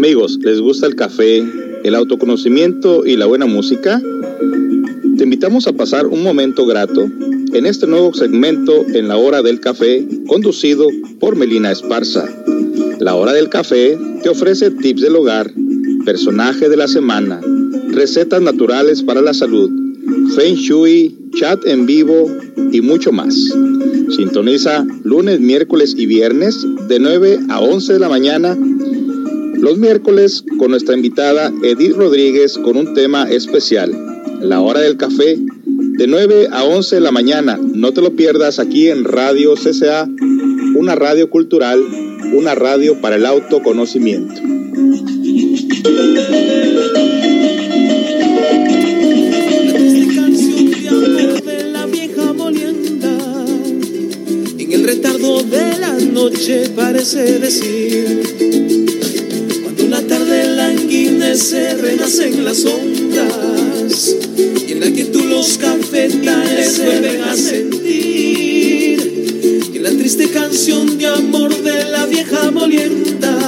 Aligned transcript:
Amigos, 0.00 0.38
¿les 0.40 0.58
gusta 0.62 0.86
el 0.86 0.94
café, 0.94 1.44
el 1.84 1.94
autoconocimiento 1.94 3.04
y 3.04 3.18
la 3.18 3.26
buena 3.26 3.44
música? 3.44 4.00
Te 5.18 5.24
invitamos 5.24 5.66
a 5.66 5.74
pasar 5.74 6.06
un 6.06 6.22
momento 6.22 6.64
grato 6.64 7.04
en 7.52 7.66
este 7.66 7.86
nuevo 7.86 8.14
segmento 8.14 8.86
en 8.94 9.08
la 9.08 9.18
hora 9.18 9.42
del 9.42 9.60
café 9.60 10.08
conducido 10.26 10.86
por 11.18 11.36
Melina 11.36 11.70
Esparza. 11.70 12.24
La 12.98 13.14
hora 13.14 13.34
del 13.34 13.50
café 13.50 13.98
te 14.22 14.30
ofrece 14.30 14.70
tips 14.70 15.02
del 15.02 15.16
hogar, 15.16 15.52
personaje 16.06 16.70
de 16.70 16.78
la 16.78 16.88
semana, 16.88 17.38
recetas 17.88 18.40
naturales 18.40 19.02
para 19.02 19.20
la 19.20 19.34
salud, 19.34 19.70
feng 20.34 20.54
shui, 20.54 21.14
chat 21.34 21.66
en 21.66 21.84
vivo 21.84 22.26
y 22.72 22.80
mucho 22.80 23.12
más. 23.12 23.34
Sintoniza 24.16 24.86
lunes, 25.04 25.40
miércoles 25.40 25.94
y 25.94 26.06
viernes 26.06 26.66
de 26.88 26.98
9 26.98 27.40
a 27.50 27.60
11 27.60 27.92
de 27.92 27.98
la 27.98 28.08
mañana. 28.08 28.56
Los 29.60 29.76
miércoles 29.76 30.42
con 30.58 30.70
nuestra 30.70 30.94
invitada 30.96 31.52
Edith 31.62 31.92
Rodríguez 31.92 32.56
con 32.56 32.78
un 32.78 32.94
tema 32.94 33.30
especial, 33.30 33.94
la 34.40 34.60
hora 34.60 34.80
del 34.80 34.96
café 34.96 35.38
de 35.66 36.06
9 36.06 36.48
a 36.50 36.64
11 36.64 36.96
de 36.96 37.00
la 37.02 37.10
mañana. 37.10 37.60
No 37.62 37.92
te 37.92 38.00
lo 38.00 38.16
pierdas 38.16 38.58
aquí 38.58 38.88
en 38.88 39.04
Radio 39.04 39.54
CCA, 39.56 40.08
una 40.74 40.94
radio 40.94 41.28
cultural, 41.28 41.78
una 42.32 42.54
radio 42.54 43.02
para 43.02 43.16
el 43.16 43.26
autoconocimiento. 43.26 44.40
En 54.58 54.72
el 54.72 54.84
retardo 54.84 55.42
de 55.42 55.78
la 55.78 55.92
noche 55.98 56.70
parece 56.74 57.38
decir 57.38 58.39
tarde 60.10 60.44
languidece 60.56 61.74
renacen 61.74 62.44
las 62.44 62.64
ondas 62.64 64.16
y 64.66 64.72
en 64.72 64.80
la 64.80 65.12
tú 65.12 65.24
los 65.24 65.56
cafetales 65.56 66.84
vuelven 66.84 67.20
a 67.22 67.36
sentir 67.36 68.98
y 69.72 69.78
la 69.78 69.90
triste 69.90 70.28
canción 70.30 70.98
de 70.98 71.06
amor 71.06 71.56
de 71.62 71.84
la 71.84 72.06
vieja 72.06 72.50
molienda 72.50 73.38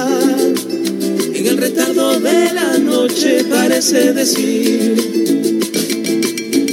en 1.33 1.47
el 1.47 1.57
retardo 1.57 2.17
de 2.21 2.53
la 2.53 2.77
noche 2.77 3.43
parece 3.49 4.13
decir 4.13 5.59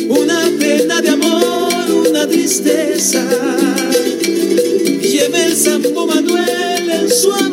una 0.08 0.41
pena 0.56 1.00
de 1.00 1.08
amor, 1.08 1.91
una 2.08 2.28
tristeza. 2.28 3.24
Lleve 5.02 5.46
el 5.46 5.56
Santo 5.56 6.06
Manuel 6.06 6.91
en 6.91 7.11
su 7.11 7.33
amargura. 7.33 7.50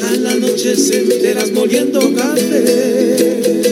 Pasan 0.00 0.22
las 0.22 0.38
noches 0.38 0.90
enteras 0.92 1.50
moliendo 1.50 1.98
café. 2.14 3.62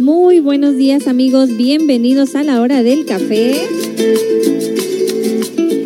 Muy 0.00 0.40
buenos 0.40 0.76
días 0.76 1.06
amigos, 1.06 1.56
bienvenidos 1.56 2.34
a 2.34 2.42
la 2.42 2.60
hora 2.60 2.82
del 2.82 3.06
café. 3.06 3.54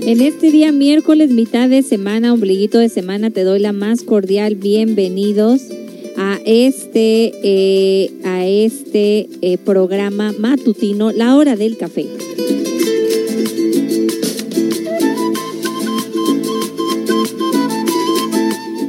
En 0.06 0.20
este 0.22 0.50
día 0.50 0.72
miércoles, 0.72 1.30
mitad 1.30 1.68
de 1.68 1.82
semana, 1.82 2.32
ombliguito 2.32 2.78
de 2.78 2.88
semana, 2.88 3.30
te 3.30 3.44
doy 3.44 3.58
la 3.58 3.72
más 3.72 4.02
cordial 4.02 4.54
bienvenidos 4.54 5.62
a 6.22 6.38
este, 6.44 7.32
eh, 7.42 8.12
a 8.24 8.46
este 8.46 9.26
eh, 9.40 9.56
programa 9.56 10.34
matutino, 10.38 11.12
la 11.12 11.34
hora 11.34 11.56
del 11.56 11.78
café. 11.78 12.06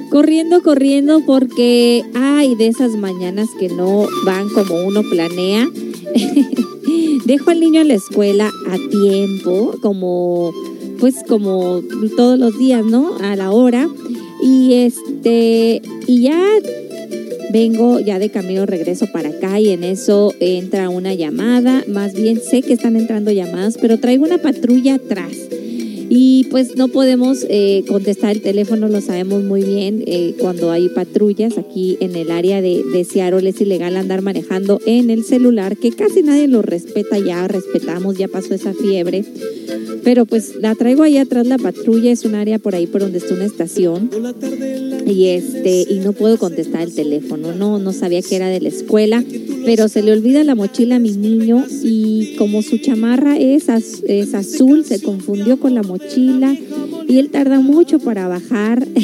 Corriendo, 0.10 0.62
corriendo, 0.62 1.22
porque 1.26 2.04
hay 2.14 2.56
de 2.56 2.68
esas 2.68 2.98
mañanas 2.98 3.48
que 3.58 3.70
no 3.70 4.08
van 4.26 4.50
como 4.50 4.86
uno 4.86 5.02
planea. 5.10 5.70
Dejo 7.26 7.50
al 7.50 7.62
niño 7.62 7.80
a 7.80 7.86
la 7.86 7.94
escuela 7.94 8.52
a 8.70 8.90
tiempo, 8.90 9.74
como 9.82 10.52
pues 11.00 11.16
como 11.30 11.82
todos 12.18 12.38
los 12.38 12.60
días, 12.60 12.84
¿no? 12.84 13.16
A 13.22 13.38
la 13.38 13.52
hora. 13.52 13.88
Y 14.44 14.74
este, 14.74 15.82
y 16.08 16.24
ya 16.24 16.42
vengo 17.52 18.00
ya 18.00 18.20
de 18.20 18.30
camino 18.30 18.66
regreso 18.66 19.08
para 19.12 19.30
acá 19.30 19.60
y 19.60 19.70
en 19.70 19.84
eso 19.84 20.34
entra 20.40 20.90
una 20.90 21.14
llamada, 21.14 21.84
más 21.88 22.14
bien 22.14 22.40
sé 22.42 22.62
que 22.62 22.74
están 22.74 22.96
entrando 22.96 23.32
llamadas, 23.32 23.78
pero 23.80 24.00
traigo 24.00 24.26
una 24.26 24.38
patrulla 24.38 24.96
atrás. 24.96 25.32
Y 26.14 26.44
pues 26.52 26.76
no 26.76 26.90
podemos 26.90 27.46
eh, 27.48 27.86
contestar 27.88 28.32
el 28.32 28.42
teléfono, 28.42 28.90
lo 28.90 29.00
sabemos 29.00 29.46
muy 29.46 29.64
bien, 29.64 30.04
eh, 30.06 30.36
cuando 30.38 30.70
hay 30.70 30.90
patrullas 30.90 31.58
aquí 31.58 31.96
en 32.02 32.18
el 32.18 32.32
área 32.32 32.62
de, 32.62 32.84
de 32.84 33.06
Seattle 33.06 33.48
es 33.48 33.62
ilegal 33.62 33.96
andar 33.96 34.22
manejando 34.22 34.82
en 34.86 35.10
el 35.10 35.24
celular, 35.24 35.78
que 35.78 35.94
casi 35.94 36.22
nadie 36.22 36.50
lo 36.50 36.62
respeta 36.64 37.18
ya, 37.18 37.48
respetamos, 37.48 38.18
ya 38.18 38.28
pasó 38.28 38.54
esa 38.54 38.74
fiebre. 38.74 39.24
Pero 40.04 40.26
pues 40.26 40.56
la 40.60 40.76
traigo 40.76 41.04
ahí 41.04 41.18
atrás 41.18 41.48
la 41.48 41.58
patrulla, 41.58 42.12
es 42.12 42.26
un 42.26 42.36
área 42.36 42.60
por 42.60 42.76
ahí 42.76 42.88
por 42.88 43.02
donde 43.02 43.20
está 43.20 43.34
una 43.34 43.46
estación. 43.46 44.10
Y 45.06 45.28
este, 45.28 45.86
y 45.90 46.00
no 46.00 46.12
puedo 46.12 46.38
contestar 46.38 46.82
el 46.82 46.94
teléfono, 46.94 47.54
no, 47.54 47.80
no 47.80 47.94
sabía 47.94 48.22
que 48.22 48.36
era 48.36 48.50
de 48.50 48.60
la 48.60 48.70
escuela, 48.70 49.24
pero 49.66 49.88
se 49.88 50.02
le 50.02 50.12
olvida 50.12 50.44
la 50.44 50.56
mochila 50.56 50.98
a 50.98 51.00
mi 51.00 51.12
niño 51.12 51.66
y 51.84 52.36
como 52.38 52.62
su 52.64 52.80
chamarra 52.80 53.38
es, 53.38 53.70
es 54.06 54.34
azul, 54.34 54.84
se 54.84 55.02
confundió 55.02 55.58
con 55.60 55.74
la 55.74 55.84
mochila 55.84 56.01
y 57.08 57.18
él 57.18 57.30
tarda 57.30 57.60
mucho 57.60 58.00
para 58.00 58.28
bajar. 58.28 58.88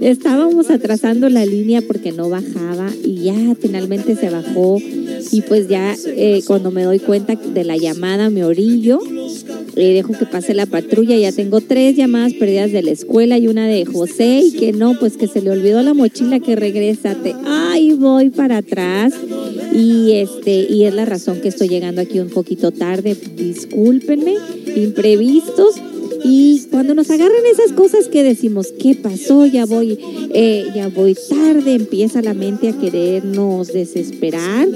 Estábamos 0.00 0.70
atrasando 0.70 1.28
la 1.30 1.46
línea 1.46 1.80
porque 1.80 2.12
no 2.12 2.28
bajaba 2.28 2.90
y 3.02 3.24
ya 3.24 3.54
finalmente 3.58 4.16
se 4.16 4.28
bajó 4.28 4.78
y 5.30 5.40
pues 5.42 5.68
ya 5.68 5.96
eh, 6.06 6.42
cuando 6.46 6.70
me 6.70 6.82
doy 6.82 6.98
cuenta 6.98 7.36
de 7.36 7.64
la 7.64 7.76
llamada 7.76 8.28
me 8.28 8.44
orillo, 8.44 8.98
eh, 9.76 9.94
dejo 9.94 10.12
que 10.12 10.26
pase 10.26 10.54
la 10.54 10.66
patrulla, 10.66 11.16
ya 11.16 11.32
tengo 11.32 11.60
tres 11.60 11.96
llamadas 11.96 12.34
perdidas 12.34 12.70
de 12.72 12.82
la 12.82 12.90
escuela 12.90 13.38
y 13.38 13.48
una 13.48 13.66
de 13.66 13.84
José 13.84 14.42
y 14.44 14.52
que 14.52 14.72
no, 14.72 14.98
pues 14.98 15.16
que 15.16 15.26
se 15.26 15.40
le 15.40 15.50
olvidó 15.50 15.82
la 15.82 15.94
mochila 15.94 16.38
que 16.38 16.54
regrésate. 16.54 17.34
Ay, 17.46 17.92
voy 17.94 18.30
para 18.30 18.58
atrás 18.58 19.14
y 19.72 20.12
este 20.12 20.66
y 20.70 20.84
es 20.84 20.94
la 20.94 21.04
razón 21.04 21.40
que 21.40 21.48
estoy 21.48 21.68
llegando 21.68 22.00
aquí 22.00 22.20
un 22.20 22.30
poquito 22.30 22.70
tarde. 22.70 23.16
Discúlpenme, 23.36 24.34
imprevistos. 24.76 25.76
Y 26.26 26.62
cuando 26.70 26.94
nos 26.94 27.10
agarran 27.10 27.44
esas 27.52 27.72
cosas 27.72 28.08
que 28.08 28.22
decimos, 28.22 28.72
¿qué 28.80 28.94
pasó? 28.94 29.44
Ya 29.44 29.66
voy, 29.66 29.98
eh, 30.32 30.64
ya 30.74 30.88
voy 30.88 31.14
tarde, 31.14 31.74
empieza 31.74 32.22
la 32.22 32.32
mente 32.32 32.70
a 32.70 32.78
querernos 32.78 33.68
desesperar. 33.68 34.66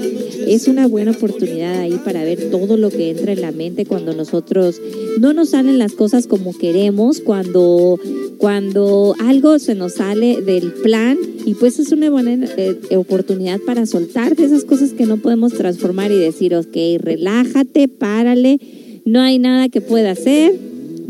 Es 0.47 0.67
una 0.67 0.87
buena 0.87 1.11
oportunidad 1.11 1.79
ahí 1.79 1.99
para 2.05 2.23
ver 2.23 2.51
todo 2.51 2.77
lo 2.77 2.91
que 2.91 3.09
entra 3.09 3.31
en 3.31 3.41
la 3.41 3.51
mente 3.51 3.87
cuando 3.87 4.13
nosotros 4.13 4.79
no 5.19 5.33
nos 5.33 5.49
salen 5.49 5.79
las 5.79 5.93
cosas 5.93 6.27
como 6.27 6.55
queremos, 6.55 7.19
cuando, 7.19 7.99
cuando 8.37 9.15
algo 9.19 9.57
se 9.57 9.73
nos 9.73 9.93
sale 9.93 10.41
del 10.41 10.71
plan 10.71 11.17
y 11.45 11.55
pues 11.55 11.79
es 11.79 11.91
una 11.91 12.11
buena 12.11 12.47
eh, 12.57 12.95
oportunidad 12.95 13.59
para 13.61 13.87
soltar 13.87 14.39
esas 14.39 14.65
cosas 14.65 14.91
que 14.91 15.07
no 15.07 15.17
podemos 15.17 15.53
transformar 15.53 16.11
y 16.11 16.17
decir, 16.17 16.55
ok, 16.55 16.75
relájate, 16.99 17.87
párale, 17.87 18.59
no 19.11 19.21
hay 19.21 19.39
nada 19.39 19.69
que 19.69 19.81
pueda 19.81 20.11
hacer 20.11 20.53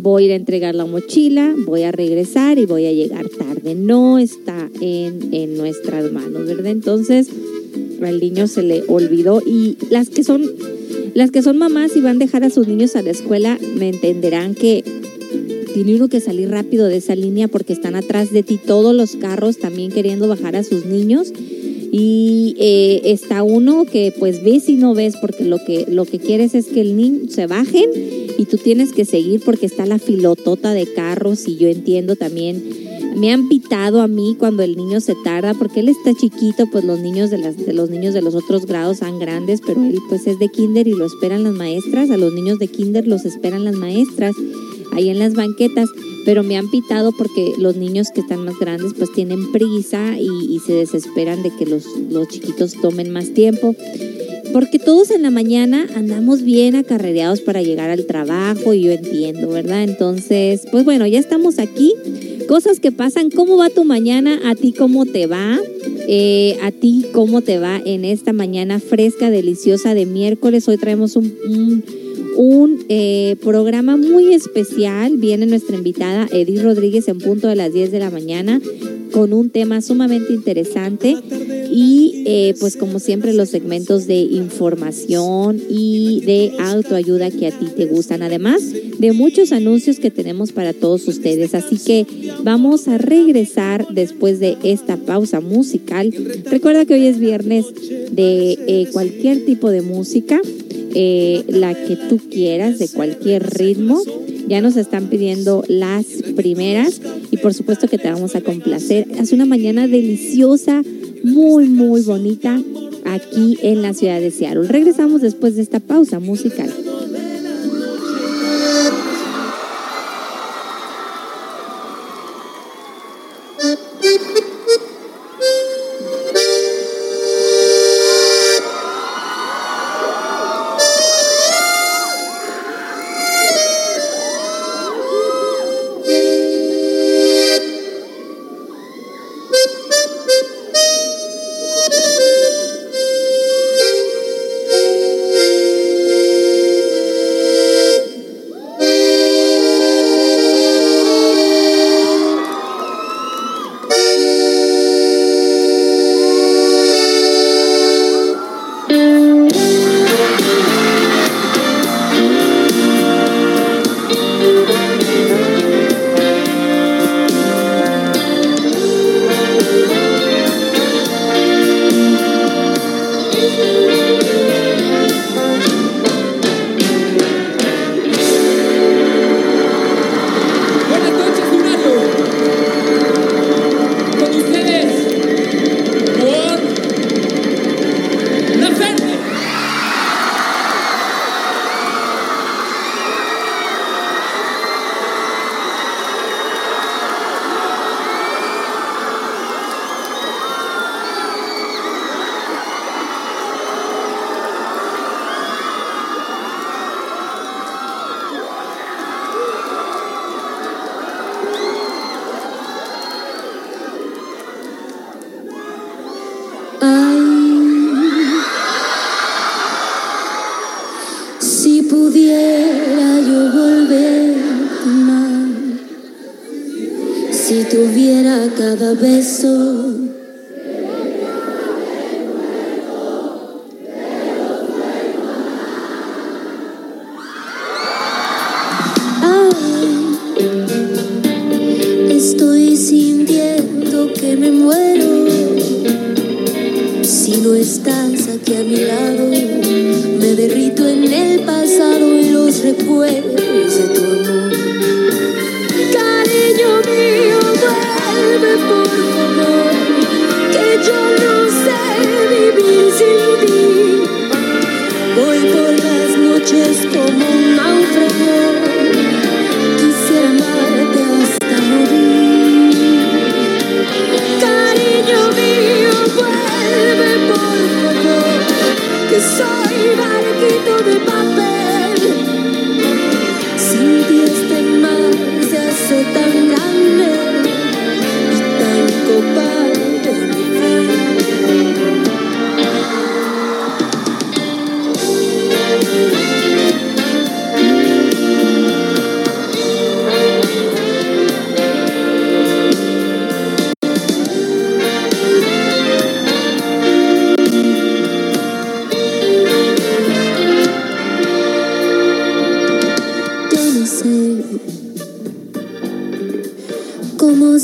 voy 0.01 0.23
a 0.23 0.25
ir 0.27 0.31
a 0.31 0.35
entregar 0.35 0.75
la 0.75 0.85
mochila, 0.85 1.53
voy 1.65 1.83
a 1.83 1.91
regresar 1.91 2.57
y 2.57 2.65
voy 2.65 2.85
a 2.85 2.93
llegar 2.93 3.27
tarde. 3.27 3.75
No 3.75 4.17
está 4.17 4.69
en, 4.79 5.33
en 5.33 5.57
nuestras 5.57 6.11
manos, 6.11 6.45
¿verdad? 6.45 6.67
Entonces, 6.67 7.27
al 8.01 8.19
niño 8.19 8.47
se 8.47 8.63
le 8.63 8.83
olvidó 8.87 9.41
y 9.45 9.77
las 9.89 10.09
que 10.09 10.23
son 10.23 10.43
las 11.15 11.31
que 11.31 11.41
son 11.41 11.57
mamás 11.57 11.95
y 11.97 12.01
van 12.01 12.15
a 12.15 12.19
dejar 12.19 12.43
a 12.43 12.49
sus 12.49 12.67
niños 12.67 12.95
a 12.95 13.01
la 13.01 13.09
escuela 13.09 13.57
me 13.75 13.89
entenderán 13.89 14.55
que 14.55 14.83
tiene 15.73 15.95
uno 15.95 16.07
que 16.07 16.21
salir 16.21 16.49
rápido 16.49 16.87
de 16.87 16.97
esa 16.97 17.15
línea 17.15 17.47
porque 17.47 17.73
están 17.73 17.95
atrás 17.95 18.31
de 18.31 18.43
ti 18.43 18.57
todos 18.63 18.95
los 18.95 19.15
carros 19.15 19.57
también 19.57 19.91
queriendo 19.91 20.27
bajar 20.27 20.55
a 20.55 20.63
sus 20.63 20.85
niños 20.85 21.33
y 21.91 22.55
eh, 22.59 23.01
está 23.05 23.43
uno 23.43 23.85
que 23.85 24.13
pues 24.17 24.43
ves 24.43 24.69
y 24.69 24.75
no 24.75 24.93
ves 24.93 25.15
porque 25.19 25.43
lo 25.43 25.57
que 25.57 25.85
lo 25.87 26.05
que 26.05 26.19
quieres 26.19 26.53
es 26.55 26.67
que 26.67 26.81
el 26.81 26.95
niño 26.95 27.29
se 27.29 27.47
bajen 27.47 27.89
y 28.37 28.45
tú 28.45 28.57
tienes 28.57 28.93
que 28.93 29.05
seguir 29.05 29.41
porque 29.43 29.65
está 29.65 29.85
la 29.85 29.99
filotota 29.99 30.73
de 30.73 30.91
carros 30.93 31.47
y 31.47 31.57
yo 31.57 31.67
entiendo 31.67 32.15
también. 32.15 32.63
Me 33.15 33.33
han 33.33 33.49
pitado 33.49 34.01
a 34.01 34.07
mí 34.07 34.35
cuando 34.37 34.61
el 34.61 34.77
niño 34.77 35.01
se 35.01 35.15
tarda 35.23 35.53
porque 35.55 35.79
él 35.79 35.89
está 35.89 36.13
chiquito 36.13 36.67
pues 36.71 36.83
los 36.83 36.99
niños 36.99 37.31
de 37.31 37.39
las 37.39 37.57
de 37.57 37.73
los 37.73 37.89
niños 37.89 38.13
de 38.13 38.21
los 38.21 38.35
otros 38.35 38.65
grados 38.65 38.99
son 38.99 39.19
grandes 39.19 39.61
pero 39.65 39.83
él 39.83 39.99
pues 40.09 40.27
es 40.27 40.37
de 40.37 40.49
kinder 40.49 40.87
y 40.87 40.93
lo 40.93 41.05
esperan 41.05 41.43
las 41.43 41.53
maestras. 41.53 42.11
A 42.11 42.17
los 42.17 42.33
niños 42.33 42.59
de 42.59 42.67
kinder 42.67 43.07
los 43.07 43.25
esperan 43.25 43.65
las 43.65 43.75
maestras 43.75 44.35
ahí 44.91 45.09
en 45.09 45.19
las 45.19 45.33
banquetas, 45.33 45.89
pero 46.29 46.43
me 46.43 46.57
han 46.57 46.69
pitado 46.69 47.11
porque 47.11 47.55
los 47.57 47.75
niños 47.75 48.09
que 48.13 48.21
están 48.21 48.45
más 48.45 48.53
grandes 48.59 48.93
pues 48.95 49.11
tienen 49.11 49.51
prisa 49.51 50.15
y, 50.19 50.59
se 50.63 50.73
desesperan 50.73 51.41
de 51.41 51.49
que 51.49 51.65
los, 51.65 51.85
los 52.11 52.27
chiquitos 52.27 52.73
tomen 52.79 53.09
más 53.09 53.33
tiempo. 53.33 53.75
Porque 54.53 54.77
todos 54.77 55.09
en 55.09 55.23
la 55.23 55.31
mañana 55.31 55.87
andamos 55.95 56.43
bien 56.43 56.75
acarreados 56.75 57.41
para 57.41 57.63
llegar 57.63 57.89
al 57.89 58.05
trabajo 58.05 58.75
y 58.75 58.81
yo 58.83 58.91
entiendo, 58.91 59.49
¿verdad? 59.49 59.83
Entonces, 59.83 60.67
pues 60.69 60.85
bueno, 60.85 61.07
ya 61.07 61.17
estamos 61.17 61.57
aquí. 61.57 61.95
Cosas 62.47 62.79
que 62.79 62.91
pasan, 62.91 63.31
¿cómo 63.31 63.57
va 63.57 63.71
tu 63.71 63.83
mañana? 63.83 64.39
¿A 64.45 64.53
ti 64.53 64.71
cómo 64.71 65.07
te 65.07 65.25
va? 65.25 65.59
Eh, 66.07 66.59
¿A 66.61 66.69
ti 66.71 67.07
cómo 67.11 67.41
te 67.41 67.57
va 67.57 67.81
en 67.83 68.05
esta 68.05 68.33
mañana 68.33 68.79
fresca, 68.79 69.31
deliciosa 69.31 69.95
de 69.95 70.05
miércoles? 70.05 70.67
Hoy 70.67 70.77
traemos 70.77 71.15
un, 71.15 71.83
un 72.39 72.85
eh, 72.87 73.35
programa 73.43 73.97
muy 73.97 74.33
especial. 74.33 75.17
Viene 75.17 75.45
nuestra 75.45 75.75
invitada 75.75 76.25
Edith 76.31 76.61
Rodríguez 76.61 77.09
en 77.09 77.17
punto 77.17 77.49
de 77.49 77.57
las 77.57 77.73
10 77.73 77.91
de 77.91 77.99
la 77.99 78.09
mañana 78.09 78.61
con 79.11 79.33
un 79.33 79.49
tema 79.49 79.81
sumamente 79.81 80.31
interesante 80.31 81.17
y 81.69 82.23
eh, 82.25 82.53
pues 82.61 82.77
como 82.77 82.99
siempre 82.99 83.33
los 83.33 83.49
segmentos 83.49 84.07
de 84.07 84.19
información 84.19 85.61
y 85.69 86.21
de 86.21 86.53
autoayuda 86.59 87.29
que 87.29 87.47
a 87.47 87.51
ti 87.51 87.65
te 87.75 87.85
gustan, 87.87 88.21
además 88.23 88.61
de 88.97 89.11
muchos 89.11 89.51
anuncios 89.51 89.99
que 89.99 90.09
tenemos 90.09 90.53
para 90.53 90.71
todos 90.71 91.07
ustedes. 91.09 91.53
Así 91.55 91.77
que 91.77 92.05
vamos 92.43 92.87
a 92.87 92.97
regresar 92.97 93.85
después 93.91 94.39
de 94.39 94.57
esta 94.63 94.95
pausa 94.95 95.41
musical. 95.41 96.13
Recuerda 96.45 96.85
que 96.85 96.93
hoy 96.93 97.07
es 97.07 97.19
viernes 97.19 97.65
de 98.11 98.57
eh, 98.67 98.87
cualquier 98.93 99.45
tipo 99.45 99.69
de 99.69 99.81
música, 99.81 100.41
eh, 100.95 101.43
la 101.47 101.73
que 101.73 101.95
tú 101.95 102.19
quieras, 102.29 102.79
de 102.79 102.87
cualquier 102.89 103.49
ritmo. 103.57 104.01
Ya 104.47 104.61
nos 104.61 104.77
están 104.77 105.07
pidiendo 105.07 105.63
las 105.67 106.05
primeras 106.35 107.01
y 107.29 107.37
por 107.37 107.53
supuesto 107.53 107.87
que 107.87 107.97
te 107.97 108.09
vamos 108.09 108.35
a 108.35 108.41
complacer. 108.41 109.07
Es 109.19 109.31
una 109.31 109.45
mañana 109.45 109.87
deliciosa, 109.87 110.81
muy, 111.23 111.67
muy 111.67 112.01
bonita 112.01 112.59
aquí 113.05 113.57
en 113.61 113.81
la 113.81 113.93
ciudad 113.93 114.19
de 114.19 114.31
Seattle. 114.31 114.67
Regresamos 114.67 115.21
después 115.21 115.55
de 115.55 115.61
esta 115.61 115.79
pausa 115.79 116.19
musical. 116.19 116.71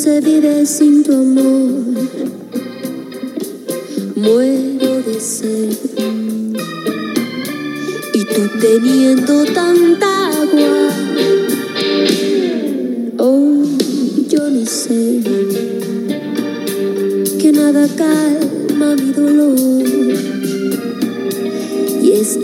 Se 0.06 0.22
vive 0.22 0.68
sin 0.68 1.04
tu 1.04 1.14
amor. 1.14 1.82
Muero 4.16 5.02
de 5.02 5.20
sed. 5.20 5.74
Y 8.14 8.26
tú 8.26 8.42
teniendo 8.62 9.46
tanta 9.46 10.15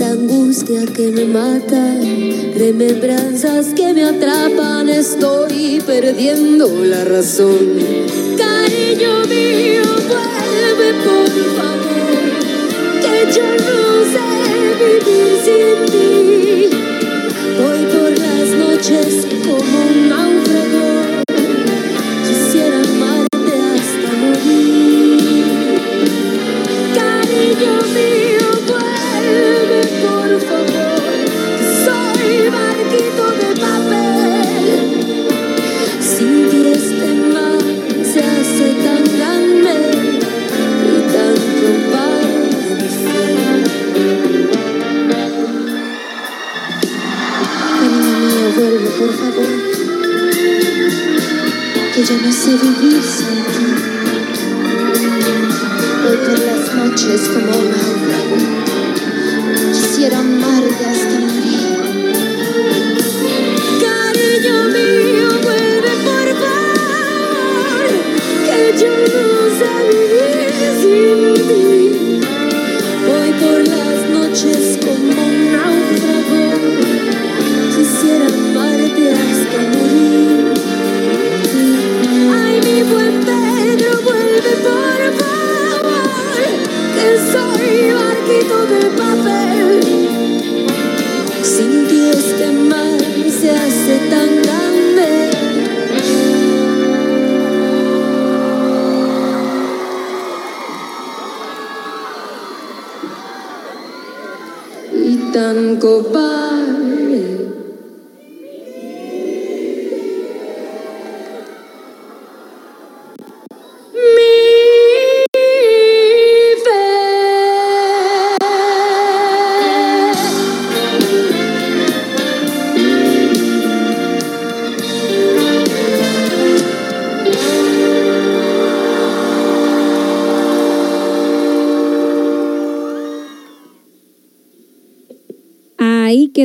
angustia 0.10 0.86
que 0.86 1.08
me 1.08 1.26
mata, 1.26 1.96
remembranzas 2.56 3.74
que 3.76 3.94
me 3.94 4.04
atrapan, 4.04 4.90
estoy 4.90 5.82
perdiendo 5.86 6.68
la 6.86 7.04
razón. 7.04 7.78
Cariño 8.38 9.26
mío, 9.30 9.84
vuelve 10.10 10.94
por 11.06 11.30
favor, 11.58 12.24
que 13.02 13.32
yo 13.36 13.48
no 13.68 13.82
sé 14.14 14.28
vivir 14.80 15.32
sin 15.46 15.86
ti. 15.92 16.11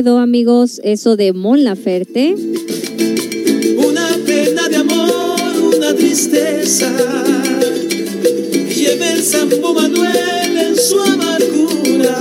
Quedó, 0.03 0.19
amigos, 0.19 0.79
eso 0.83 1.17
de 1.17 1.33
Mon 1.33 1.63
Laferte. 1.63 2.35
Una 3.83 4.07
pena 4.27 4.69
de 4.69 4.75
amor, 4.75 5.75
una 5.75 5.95
tristeza. 5.95 6.87
Lleve 8.75 9.13
el 9.13 9.23
Sambo 9.23 9.73
Manuel 9.73 10.55
en 10.55 10.75
su 10.75 10.99
amargura. 11.01 12.15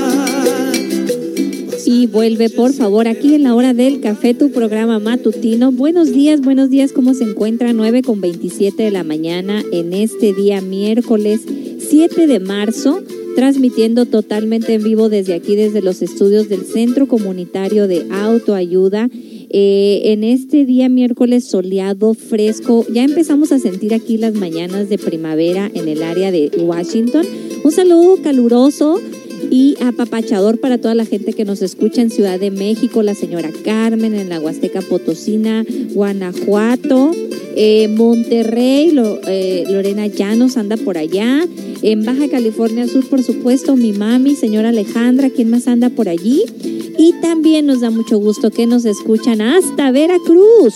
Y 1.84 2.06
vuelve, 2.06 2.48
por 2.48 2.72
favor, 2.72 3.08
aquí 3.08 3.34
en 3.34 3.42
la 3.42 3.54
hora 3.54 3.74
del 3.74 4.00
café, 4.00 4.32
tu 4.32 4.50
programa 4.52 4.98
matutino. 4.98 5.70
Buenos 5.70 6.10
días, 6.10 6.40
buenos 6.40 6.70
días, 6.70 6.92
¿cómo 6.92 7.12
se 7.12 7.24
encuentra? 7.24 7.74
9 7.74 8.00
con 8.00 8.22
27 8.22 8.84
de 8.84 8.90
la 8.90 9.04
mañana 9.04 9.62
en 9.70 9.92
este 9.92 10.32
día 10.32 10.62
miércoles 10.62 11.42
7 11.88 12.26
de 12.26 12.40
marzo, 12.40 13.02
transmitiendo 13.36 14.06
totalmente 14.06 14.74
en 14.74 14.82
vivo 14.82 15.08
desde 15.08 15.34
aquí, 15.34 15.54
desde 15.54 15.82
los 15.82 16.02
estudios 16.02 16.48
del 16.48 16.64
Centro 16.64 17.06
Comunitario 17.06 17.86
de 17.86 18.06
Autoayuda. 18.10 19.08
Eh, 19.50 20.00
en 20.06 20.24
este 20.24 20.64
día 20.64 20.88
miércoles 20.88 21.44
soleado, 21.44 22.14
fresco, 22.14 22.84
ya 22.92 23.04
empezamos 23.04 23.52
a 23.52 23.58
sentir 23.58 23.94
aquí 23.94 24.16
las 24.16 24.34
mañanas 24.34 24.88
de 24.88 24.98
primavera 24.98 25.70
en 25.72 25.86
el 25.86 26.02
área 26.02 26.32
de 26.32 26.50
Washington. 26.58 27.24
Un 27.62 27.70
saludo 27.70 28.16
caluroso 28.22 29.00
y 29.50 29.76
apapachador 29.82 30.58
para 30.58 30.78
toda 30.78 30.94
la 30.94 31.04
gente 31.04 31.32
que 31.32 31.44
nos 31.44 31.62
escucha 31.62 32.02
en 32.02 32.10
Ciudad 32.10 32.38
de 32.40 32.50
México, 32.50 33.02
la 33.02 33.14
señora 33.14 33.50
Carmen, 33.64 34.14
en 34.14 34.28
la 34.28 34.40
Huasteca 34.40 34.80
Potosina, 34.82 35.64
Guanajuato, 35.94 37.12
eh, 37.56 37.88
Monterrey, 37.88 38.90
Lo- 38.90 39.20
eh, 39.26 39.64
Lorena 39.68 40.06
Llanos 40.06 40.56
anda 40.56 40.76
por 40.76 40.98
allá, 40.98 41.46
en 41.82 42.04
Baja 42.04 42.28
California 42.28 42.86
Sur, 42.88 43.08
por 43.08 43.22
supuesto, 43.22 43.76
mi 43.76 43.92
mami, 43.92 44.34
señora 44.34 44.70
Alejandra, 44.70 45.30
¿quién 45.30 45.50
más 45.50 45.68
anda 45.68 45.88
por 45.90 46.08
allí? 46.08 46.42
Y 46.98 47.12
también 47.20 47.66
nos 47.66 47.80
da 47.80 47.90
mucho 47.90 48.18
gusto 48.18 48.50
que 48.50 48.66
nos 48.66 48.84
escuchan 48.84 49.40
hasta 49.42 49.90
Veracruz. 49.90 50.74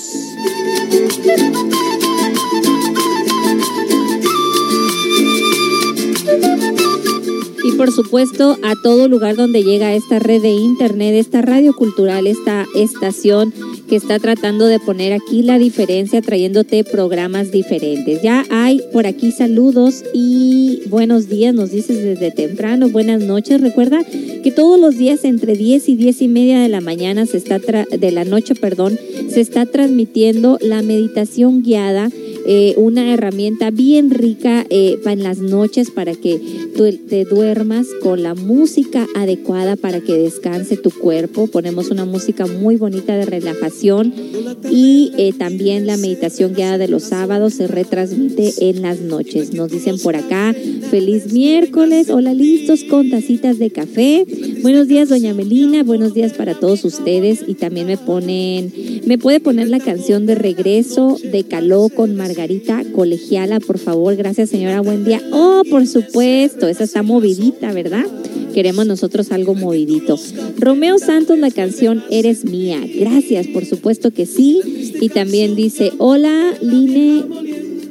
Por 7.80 7.92
supuesto 7.92 8.58
a 8.62 8.74
todo 8.82 9.08
lugar 9.08 9.36
donde 9.36 9.64
llega 9.64 9.94
esta 9.94 10.18
red 10.18 10.42
de 10.42 10.50
internet, 10.50 11.14
esta 11.14 11.40
radio 11.40 11.72
cultural, 11.72 12.26
esta 12.26 12.66
estación 12.74 13.54
que 13.90 13.96
está 13.96 14.20
tratando 14.20 14.66
de 14.66 14.78
poner 14.78 15.12
aquí 15.12 15.42
la 15.42 15.58
diferencia, 15.58 16.22
trayéndote 16.22 16.84
programas 16.84 17.50
diferentes. 17.50 18.22
Ya 18.22 18.46
hay 18.48 18.80
por 18.92 19.08
aquí 19.08 19.32
saludos 19.32 20.04
y 20.14 20.82
buenos 20.86 21.28
días, 21.28 21.52
nos 21.56 21.72
dices 21.72 22.00
desde 22.00 22.30
temprano, 22.30 22.88
buenas 22.88 23.20
noches. 23.20 23.60
Recuerda 23.60 24.04
que 24.04 24.52
todos 24.54 24.78
los 24.78 24.96
días 24.96 25.24
entre 25.24 25.56
10 25.56 25.88
y 25.88 25.96
10 25.96 26.22
y 26.22 26.28
media 26.28 26.60
de 26.60 26.68
la 26.68 26.80
mañana 26.80 27.26
se 27.26 27.38
está 27.38 27.58
de 27.58 28.10
la 28.12 28.24
noche, 28.24 28.54
perdón, 28.54 28.96
se 29.28 29.40
está 29.40 29.66
transmitiendo 29.66 30.56
la 30.60 30.82
meditación 30.82 31.64
guiada 31.64 32.10
eh, 32.46 32.74
una 32.78 33.12
herramienta 33.12 33.70
bien 33.70 34.10
rica 34.10 34.64
eh, 34.70 34.98
en 35.04 35.22
las 35.22 35.38
noches 35.38 35.90
para 35.90 36.14
que 36.14 36.40
tú 36.74 36.90
te 37.08 37.24
duermas 37.24 37.86
con 38.02 38.22
la 38.22 38.34
música 38.34 39.06
adecuada 39.14 39.76
para 39.76 40.00
que 40.00 40.14
descanse 40.14 40.76
tu 40.76 40.90
cuerpo. 40.90 41.48
Ponemos 41.48 41.90
una 41.90 42.04
música 42.06 42.46
muy 42.46 42.76
bonita 42.76 43.16
de 43.16 43.26
relajación 43.26 43.79
y 43.82 45.12
eh, 45.16 45.32
también 45.38 45.86
la 45.86 45.96
meditación 45.96 46.54
guiada 46.54 46.78
de 46.78 46.88
los 46.88 47.04
sábados 47.04 47.54
se 47.54 47.66
retransmite 47.66 48.52
en 48.68 48.82
las 48.82 49.00
noches. 49.00 49.54
Nos 49.54 49.70
dicen 49.70 49.98
por 49.98 50.16
acá, 50.16 50.54
feliz 50.90 51.32
miércoles, 51.32 52.10
hola 52.10 52.34
listos 52.34 52.84
con 52.84 53.10
tacitas 53.10 53.58
de 53.58 53.70
café. 53.70 54.26
Buenos 54.62 54.88
días, 54.88 55.08
doña 55.08 55.32
Melina, 55.32 55.82
buenos 55.82 56.12
días 56.12 56.34
para 56.34 56.54
todos 56.54 56.84
ustedes 56.84 57.44
y 57.46 57.54
también 57.54 57.86
me 57.86 57.96
ponen, 57.96 58.72
me 59.06 59.16
puede 59.16 59.40
poner 59.40 59.68
la 59.68 59.80
canción 59.80 60.26
de 60.26 60.34
regreso 60.34 61.16
de 61.22 61.44
Caló 61.44 61.88
con 61.88 62.14
Margarita 62.16 62.82
Colegiala, 62.94 63.60
por 63.60 63.78
favor, 63.78 64.16
gracias 64.16 64.50
señora, 64.50 64.80
buen 64.80 65.04
día. 65.04 65.22
Oh, 65.32 65.62
por 65.70 65.86
supuesto, 65.86 66.68
esa 66.68 66.84
está 66.84 67.02
movidita, 67.02 67.72
¿verdad? 67.72 68.04
Queremos 68.54 68.86
nosotros 68.86 69.32
algo 69.32 69.54
movidito. 69.54 70.16
Romeo 70.58 70.98
Santos, 70.98 71.38
la 71.38 71.50
canción 71.50 72.02
Eres 72.10 72.44
Mía. 72.44 72.80
Gracias, 72.98 73.46
por 73.48 73.64
supuesto 73.64 74.10
que 74.10 74.26
sí. 74.26 74.60
Y 75.00 75.08
también 75.08 75.56
dice, 75.56 75.92
hola, 75.98 76.54
Line, 76.60 77.24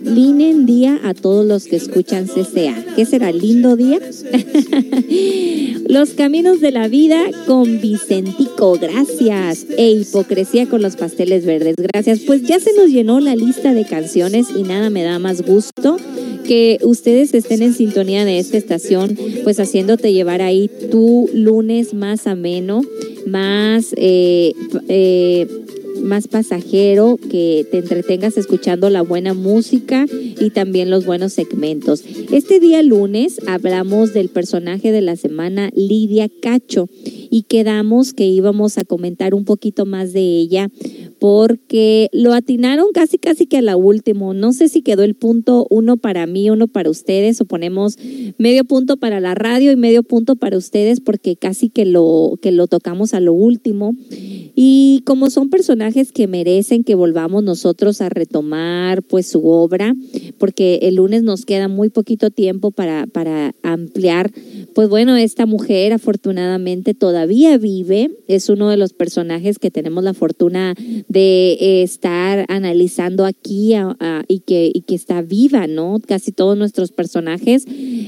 Linen 0.04 0.66
día 0.66 1.00
a 1.04 1.14
todos 1.14 1.46
los 1.46 1.66
que 1.66 1.76
escuchan 1.76 2.26
CCA. 2.28 2.86
¿Qué 2.96 3.06
será? 3.06 3.32
¿Lindo 3.32 3.76
día? 3.76 4.00
los 5.88 6.12
caminos 6.12 6.62
de 6.62 6.72
la 6.72 6.88
vida 6.88 7.20
con 7.46 7.82
Vicentico, 7.82 8.78
gracias. 8.80 9.66
E 9.78 9.92
hipocresía 9.92 10.68
con 10.68 10.82
los 10.82 10.96
pasteles 10.96 11.46
verdes, 11.46 11.76
gracias. 11.78 12.20
Pues 12.22 12.44
ya 12.44 12.60
se 12.60 12.74
nos 12.74 12.90
llenó 12.90 13.20
la 13.20 13.36
lista 13.36 13.74
de 13.74 13.86
canciones 13.86 14.48
y 14.56 14.64
nada 14.64 14.90
me 14.90 15.04
da 15.04 15.20
más 15.20 15.42
gusto 15.42 15.98
que 16.50 16.80
ustedes 16.82 17.36
estén 17.36 17.62
en 17.62 17.76
sintonía 17.76 18.26
de 18.26 18.40
esta 18.40 18.58
estación, 18.58 19.16
pues 19.44 19.60
haciéndote 19.60 20.12
llevar 20.12 20.42
ahí 20.42 20.68
tu 20.90 21.30
lunes 21.32 21.94
más 21.94 22.26
ameno, 22.26 22.82
más 23.28 23.94
eh, 23.96 24.54
eh, 24.88 25.46
más 26.02 26.28
pasajero, 26.28 27.20
que 27.30 27.68
te 27.70 27.78
entretengas 27.78 28.36
escuchando 28.38 28.90
la 28.90 29.04
buena 29.04 29.36
música 29.36 30.08
y 30.10 30.50
también 30.50 30.90
los 30.90 31.06
buenos 31.06 31.34
segmentos. 31.34 32.04
Este 32.32 32.60
día 32.60 32.82
lunes 32.82 33.40
hablamos 33.46 34.14
del 34.14 34.30
personaje 34.30 34.92
de 34.92 35.02
la 35.02 35.18
semana 35.18 35.70
Lidia 35.76 36.30
Cacho 36.42 36.90
y 37.30 37.44
quedamos 37.44 38.14
que 38.14 38.26
íbamos 38.26 38.80
a 38.80 38.86
comentar 38.86 39.36
un 39.36 39.46
poquito 39.46 39.86
más 39.86 40.14
de 40.14 40.22
ella 40.22 40.70
porque 41.20 42.10
lo 42.14 42.34
atinaron 42.34 42.88
casi 42.94 43.18
casi 43.18 43.46
que 43.46 43.58
a 43.58 43.62
la 43.62 43.76
última. 43.76 44.34
No 44.34 44.54
sé 44.54 44.70
si 44.70 44.82
quedó 44.82 45.04
el 45.04 45.16
punto 45.16 45.68
uno 45.70 45.98
para 45.98 46.26
mí, 46.26 46.50
uno 46.50 46.68
para 46.68 46.90
ustedes, 46.90 47.42
o 47.42 47.46
ponemos 47.46 47.98
medio 48.38 48.64
punto 48.64 48.98
para 48.98 49.20
la 49.20 49.36
radio 49.36 49.72
y 49.72 49.76
medio 49.76 50.04
punto 50.04 50.36
para 50.36 50.58
ustedes, 50.58 51.02
porque 51.02 51.36
casi 51.36 51.70
que 51.70 51.86
lo, 51.86 52.40
que 52.42 52.52
lo 52.52 52.68
tocamos 52.68 53.14
a 53.14 53.20
lo 53.20 53.34
último. 53.34 53.96
Y 54.56 55.04
como 55.06 55.30
son 55.30 55.50
personajes 55.50 56.12
que 56.12 56.28
merecen 56.28 56.84
que 56.84 56.96
volvamos 56.96 57.44
nosotros 57.44 58.02
a 58.02 58.10
retomar 58.10 59.04
pues 59.04 59.28
su 59.28 59.46
obra, 59.48 59.96
porque 60.38 60.80
el 60.84 60.96
lunes 60.96 61.24
nos 61.24 61.46
queda 61.46 61.68
muy 61.68 61.90
poquito 61.90 62.30
tiempo 62.30 62.72
para, 62.72 63.08
para 63.08 63.56
ampliar, 63.64 64.32
pues 64.74 64.90
bueno, 64.90 65.16
esta 65.18 65.46
mujer 65.46 65.94
afortunadamente 65.94 66.94
todavía 66.94 67.58
vive, 67.58 68.12
es 68.28 68.50
uno 68.50 68.70
de 68.70 68.78
los 68.78 68.94
personajes 68.94 69.60
que 69.60 69.72
tenemos 69.72 70.04
la 70.04 70.14
fortuna 70.14 70.76
de 71.10 71.54
eh, 71.54 71.82
estar 71.82 72.46
analizando 72.50 73.26
aquí 73.26 73.74
y, 74.28 74.40
que, 74.42 74.72
y 74.72 74.82
que 74.82 74.96
está 74.96 75.24
viva, 75.24 75.66
¿no? 75.66 75.98
Casi 76.06 76.32
todos 76.32 76.56
nuestros 76.56 76.92
personajes 76.92 77.66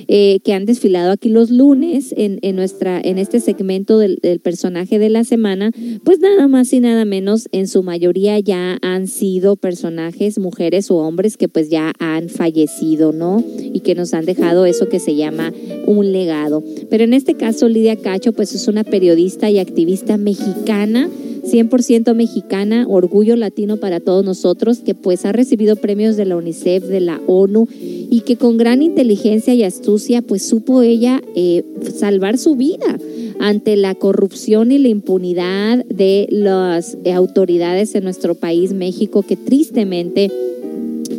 eh, 0.08 0.40
que 0.44 0.54
han 0.54 0.66
desfilado 0.66 1.12
aquí 1.12 1.30
los 1.30 1.50
lunes 1.50 2.14
en, 2.16 2.38
en, 2.44 2.56
nuestra, 2.56 3.02
en 3.02 3.18
este 3.18 3.40
segmento 3.40 3.98
del, 3.98 4.20
del 4.22 4.40
personaje 4.40 5.00
de 5.00 5.10
la 5.10 5.24
semana, 5.24 5.72
pues 6.04 6.20
nada 6.20 6.48
más 6.48 6.72
y 6.74 6.80
nada 6.80 7.04
menos, 7.04 7.50
en 7.52 7.68
su 7.68 7.82
mayoría 7.82 8.40
ya 8.40 8.78
han 8.84 9.08
sido 9.08 9.56
personajes, 9.56 10.38
mujeres 10.38 10.92
o 10.92 10.98
hombres 10.98 11.38
que 11.38 11.50
pues 11.50 11.70
ya 11.70 11.94
han 11.98 12.30
fallecido, 12.30 13.14
¿no? 13.14 13.44
Y 13.74 13.80
que 13.80 13.96
nos 13.96 14.14
han 14.14 14.26
dejado 14.26 14.68
eso 14.68 14.90
que 14.90 15.00
se 15.00 15.16
llama 15.16 15.52
un 15.88 16.12
legado. 16.12 16.64
Pero 16.92 17.04
en 17.04 17.14
este 17.14 17.34
caso, 17.34 17.68
Lidia 17.68 17.96
Cacho 17.96 18.32
pues 18.34 18.54
es 18.54 18.68
una 18.68 18.84
periodista 18.84 19.50
y 19.50 19.58
activista 19.58 20.18
mexicana 20.18 21.10
100% 21.44 22.14
mexicana, 22.14 22.86
orgullo 22.88 23.36
latino 23.36 23.78
para 23.78 24.00
todos 24.00 24.24
nosotros, 24.24 24.80
que 24.80 24.94
pues 24.94 25.26
ha 25.26 25.32
recibido 25.32 25.76
premios 25.76 26.16
de 26.18 26.26
la 26.26 26.38
UNICEF, 26.38 26.84
de 26.86 27.00
la 27.00 27.22
ONU 27.28 27.68
y 27.80 28.22
que 28.22 28.36
con 28.36 28.58
gran 28.58 28.82
inteligencia 28.82 29.54
y 29.54 29.64
astucia 29.64 30.22
pues 30.22 30.48
supo 30.48 30.82
ella 30.82 31.22
eh, 31.36 31.64
salvar 31.96 32.38
su 32.38 32.56
vida 32.56 32.98
ante 33.40 33.76
la 33.76 33.96
corrupción 33.96 34.72
y 34.72 34.78
la 34.78 34.90
impunidad 34.90 35.84
de 35.86 36.28
las 36.30 36.98
autoridades 37.14 37.96
en 37.96 38.04
nuestro 38.04 38.36
país, 38.36 38.74
México, 38.74 39.24
que 39.24 39.36
tristemente 39.36 40.32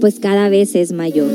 pues 0.01 0.21
cada 0.21 0.49
vez 0.49 0.75
es 0.75 0.93
mayor. 0.93 1.29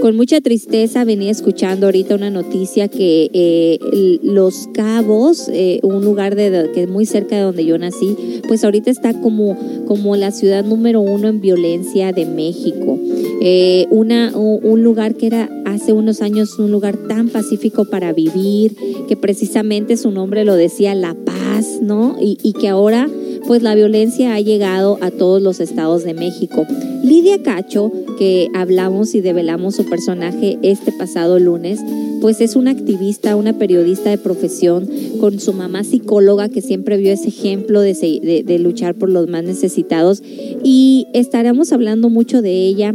Con 0.00 0.16
mucha 0.16 0.40
tristeza 0.40 1.04
venía 1.04 1.30
escuchando 1.30 1.86
ahorita 1.86 2.14
una 2.14 2.30
noticia 2.30 2.88
que 2.88 3.30
eh, 3.32 4.18
Los 4.22 4.68
Cabos, 4.72 5.48
eh, 5.52 5.80
un 5.82 6.04
lugar 6.04 6.36
de, 6.36 6.70
que 6.72 6.84
es 6.84 6.88
muy 6.88 7.04
cerca 7.04 7.36
de 7.36 7.42
donde 7.42 7.64
yo 7.64 7.76
nací, 7.78 8.40
pues 8.46 8.64
ahorita 8.64 8.90
está 8.90 9.20
como, 9.20 9.56
como 9.86 10.16
la 10.16 10.30
ciudad 10.30 10.64
número 10.64 11.00
uno 11.00 11.28
en 11.28 11.40
violencia 11.40 12.12
de 12.12 12.26
México. 12.26 12.98
Eh, 13.40 13.86
una, 13.90 14.36
un 14.36 14.82
lugar 14.82 15.14
que 15.14 15.26
era 15.26 15.48
hace 15.64 15.92
unos 15.92 16.22
años 16.22 16.58
un 16.58 16.70
lugar 16.70 16.96
tan 17.08 17.28
pacífico 17.28 17.84
para 17.84 18.12
vivir, 18.12 18.74
que 19.08 19.16
precisamente 19.16 19.96
su 19.96 20.10
nombre 20.10 20.44
lo 20.44 20.54
decía 20.54 20.94
La 20.94 21.14
Paz, 21.14 21.80
¿no? 21.82 22.16
Y, 22.20 22.38
y 22.42 22.52
que 22.52 22.68
ahora 22.68 23.08
pues 23.48 23.62
la 23.62 23.74
violencia 23.74 24.34
ha 24.34 24.40
llegado 24.42 24.98
a 25.00 25.10
todos 25.10 25.40
los 25.40 25.58
estados 25.58 26.04
de 26.04 26.12
México. 26.12 26.66
Lidia 27.02 27.42
Cacho, 27.42 27.90
que 28.18 28.50
hablamos 28.54 29.14
y 29.14 29.22
develamos 29.22 29.74
su 29.74 29.86
personaje 29.86 30.58
este 30.60 30.92
pasado 30.92 31.38
lunes, 31.38 31.80
pues 32.20 32.42
es 32.42 32.56
una 32.56 32.72
activista, 32.72 33.36
una 33.36 33.54
periodista 33.54 34.10
de 34.10 34.18
profesión, 34.18 34.86
con 35.18 35.40
su 35.40 35.54
mamá 35.54 35.82
psicóloga 35.82 36.50
que 36.50 36.60
siempre 36.60 36.98
vio 36.98 37.10
ese 37.10 37.28
ejemplo 37.28 37.80
de, 37.80 38.42
de 38.44 38.58
luchar 38.58 38.94
por 38.94 39.08
los 39.08 39.28
más 39.28 39.44
necesitados 39.44 40.22
y 40.62 41.06
estaremos 41.14 41.72
hablando 41.72 42.10
mucho 42.10 42.42
de 42.42 42.52
ella 42.52 42.94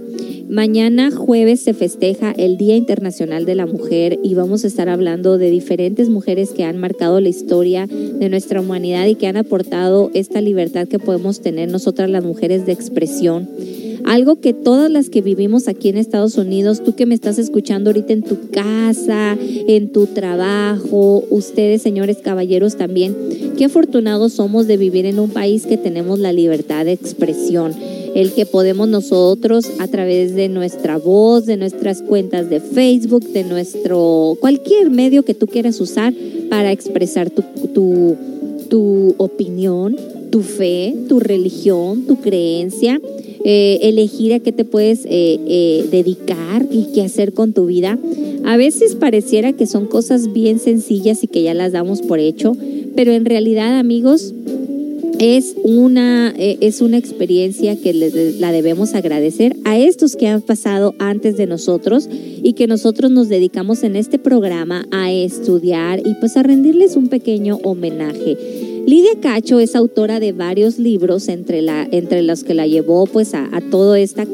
Mañana 0.54 1.10
jueves 1.10 1.62
se 1.62 1.73
festeja 1.73 2.32
el 2.38 2.58
Día 2.58 2.75
Internacional 2.75 3.43
de 3.45 3.56
la 3.56 3.65
Mujer 3.65 4.19
y 4.21 4.36
vamos 4.36 4.63
a 4.63 4.67
estar 4.67 4.88
hablando 4.88 5.39
de 5.39 5.49
diferentes 5.49 6.10
mujeres 6.10 6.51
que 6.51 6.63
han 6.63 6.78
marcado 6.78 7.19
la 7.21 7.30
historia 7.30 7.88
de 7.88 8.30
nuestra 8.30 8.62
humanidad 8.62 9.08
y 9.08 9.15
que 9.15 9.25
han 9.25 9.38
aportado 9.38 10.12
esta 10.13 10.41
libertad 10.43 10.88
que 10.88 10.99
podemos 10.99 11.41
tener 11.41 11.71
nosotras 11.71 12.10
las 12.10 12.23
mujeres 12.23 12.65
de 12.65 12.71
expresión. 12.71 13.49
Algo 14.06 14.41
que 14.41 14.53
todas 14.53 14.91
las 14.91 15.10
que 15.10 15.21
vivimos 15.21 15.67
aquí 15.67 15.89
en 15.89 15.97
Estados 15.97 16.38
Unidos, 16.38 16.84
tú 16.84 16.93
que 16.93 17.06
me 17.06 17.15
estás 17.15 17.39
escuchando 17.39 17.89
ahorita 17.89 18.13
en 18.13 18.21
tu 18.21 18.49
casa, 18.51 19.38
en 19.39 19.91
tu 19.91 20.08
trabajo, 20.08 21.23
ustedes 21.29 21.82
señores 21.82 22.17
caballeros 22.17 22.75
también, 22.75 23.15
qué 23.58 23.65
afortunados 23.65 24.34
somos 24.34 24.67
de 24.67 24.77
vivir 24.77 25.06
en 25.06 25.19
un 25.19 25.29
país 25.29 25.65
que 25.65 25.77
tenemos 25.77 26.19
la 26.19 26.34
libertad 26.34 26.86
de 26.86 26.91
expresión 26.91 27.73
el 28.13 28.32
que 28.32 28.45
podemos 28.45 28.88
nosotros 28.88 29.65
a 29.79 29.88
través 29.88 30.36
de 30.36 30.49
nuestra 30.49 30.97
voz, 30.97 31.45
de 31.45 31.58
nuestras 31.58 32.01
cuentas 32.01 32.49
de 32.49 32.60
Facebook, 32.60 33.23
de 33.29 33.43
nuestro 33.43 34.38
cualquier 34.39 34.89
medio 34.89 35.23
que 35.23 35.34
tú 35.34 35.47
quieras 35.47 35.79
usar 35.82 36.13
para 36.49 36.71
expresar 36.71 37.29
tu, 37.29 37.41
tu, 37.73 38.15
tu 38.69 39.15
opinión, 39.17 39.95
tu 40.34 40.41
fe, 40.41 40.96
tu 41.08 41.19
religión, 41.19 42.08
tu 42.08 42.15
creencia, 42.15 43.00
eh, 43.46 43.78
elegir 43.84 44.34
a 44.34 44.39
qué 44.39 44.52
te 44.52 44.65
puedes 44.65 45.06
eh, 45.06 45.39
eh, 45.48 45.86
dedicar 45.91 46.65
y 46.72 46.88
qué 46.91 47.04
hacer 47.04 47.34
con 47.34 47.54
tu 47.54 47.67
vida. 47.67 48.00
A 48.43 48.58
veces 48.58 48.96
pareciera 48.96 49.54
que 49.54 49.67
son 49.67 49.86
cosas 49.86 50.34
bien 50.34 50.58
sencillas 50.58 51.24
y 51.24 51.28
que 51.28 51.43
ya 51.43 51.54
las 51.54 51.72
damos 51.72 52.02
por 52.02 52.17
hecho, 52.17 52.58
pero 52.96 53.12
en 53.12 53.26
realidad 53.26 53.78
amigos, 53.78 54.34
es 55.19 55.56
una, 55.63 56.34
es 56.36 56.82
una 56.82 56.98
experiencia 56.98 57.76
que 57.76 57.93
la 57.93 58.52
debemos 58.52 58.96
agradecer 58.96 59.56
a 59.63 59.78
estos 59.78 60.15
que 60.15 60.28
han 60.28 60.41
pasado 60.41 60.96
antes 60.98 61.38
de 61.38 61.46
nosotros 61.46 62.10
y 62.12 62.54
que 62.54 62.65
nosotros 62.65 63.12
nos 63.12 63.30
dedicamos 63.30 63.84
en 63.84 63.96
este 63.96 64.17
programa 64.17 64.88
a 64.89 65.13
estudiar 65.13 66.00
y 66.04 66.15
pues 66.15 66.36
a 66.36 66.41
rendirles 66.41 66.96
un 66.96 67.08
pequeño 67.08 67.60
homenaje. 67.63 68.72
Lidia 68.86 69.19
Cacho 69.22 69.60
es 69.60 69.76
autora 69.76 70.19
de 70.19 70.34
varios 70.34 70.78
libros, 70.78 71.30
entre, 71.30 71.62
la, 71.62 71.88
entre 71.91 72.22
los 72.22 72.43
que 72.43 72.54
la 72.54 72.67
llevó 72.67 73.06
pues 73.06 73.34
a, 73.34 73.48
a 73.56 73.62
toda 73.62 74.00
esta 74.00 74.26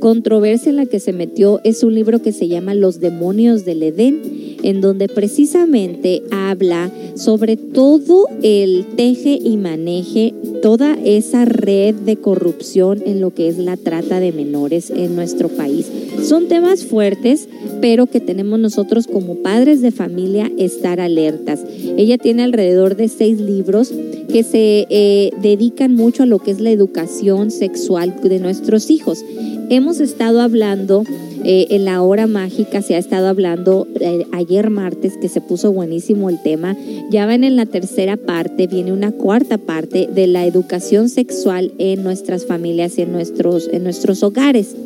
controversia 0.00 0.70
en 0.70 0.76
la 0.76 0.86
que 0.86 0.98
se 0.98 1.12
metió. 1.12 1.60
Es 1.62 1.84
un 1.84 1.94
libro 1.94 2.20
que 2.20 2.32
se 2.32 2.48
llama 2.48 2.74
Los 2.74 3.00
demonios 3.00 3.64
del 3.64 3.82
Edén 3.82 4.40
en 4.62 4.80
donde 4.80 5.08
precisamente 5.08 6.22
habla 6.30 6.90
sobre 7.14 7.56
todo 7.56 8.26
el 8.42 8.86
teje 8.96 9.38
y 9.42 9.56
maneje, 9.56 10.34
toda 10.62 10.98
esa 11.04 11.44
red 11.44 11.94
de 11.94 12.16
corrupción 12.16 13.02
en 13.06 13.20
lo 13.20 13.32
que 13.34 13.48
es 13.48 13.58
la 13.58 13.76
trata 13.76 14.20
de 14.20 14.32
menores 14.32 14.90
en 14.90 15.16
nuestro 15.16 15.48
país. 15.48 15.86
Son 16.22 16.48
temas 16.48 16.84
fuertes, 16.84 17.48
pero 17.80 18.06
que 18.06 18.20
tenemos 18.20 18.58
nosotros 18.58 19.06
como 19.06 19.36
padres 19.36 19.80
de 19.80 19.90
familia 19.90 20.50
estar 20.58 21.00
alertas. 21.00 21.60
Ella 21.96 22.18
tiene 22.18 22.42
alrededor 22.42 22.96
de 22.96 23.08
seis 23.08 23.40
libros 23.40 23.92
que 24.32 24.42
se 24.42 24.86
eh, 24.90 25.30
dedican 25.40 25.94
mucho 25.94 26.22
a 26.22 26.26
lo 26.26 26.38
que 26.38 26.50
es 26.50 26.60
la 26.60 26.70
educación 26.70 27.50
sexual 27.50 28.14
de 28.22 28.38
nuestros 28.38 28.90
hijos. 28.90 29.24
Hemos 29.68 30.00
estado 30.00 30.40
hablando 30.40 31.04
eh, 31.42 31.68
en 31.70 31.86
la 31.86 32.02
hora 32.02 32.26
mágica 32.26 32.82
se 32.82 32.96
ha 32.96 32.98
estado 32.98 33.28
hablando 33.28 33.88
eh, 33.98 34.26
ayer 34.32 34.68
martes 34.68 35.16
que 35.16 35.28
se 35.28 35.40
puso 35.40 35.72
buenísimo 35.72 36.28
el 36.28 36.42
tema. 36.42 36.76
Ya 37.10 37.24
van 37.24 37.44
en 37.44 37.56
la 37.56 37.66
tercera 37.66 38.16
parte, 38.16 38.66
viene 38.66 38.92
una 38.92 39.12
cuarta 39.12 39.56
parte 39.56 40.08
de 40.12 40.26
la 40.26 40.44
educación 40.44 41.08
sexual 41.08 41.72
en 41.78 42.02
nuestras 42.02 42.44
familias 42.44 42.98
y 42.98 43.02
en 43.02 43.12
nuestros, 43.12 43.68
en 43.72 43.84
nuestros 43.84 44.22
hogares. 44.22 44.76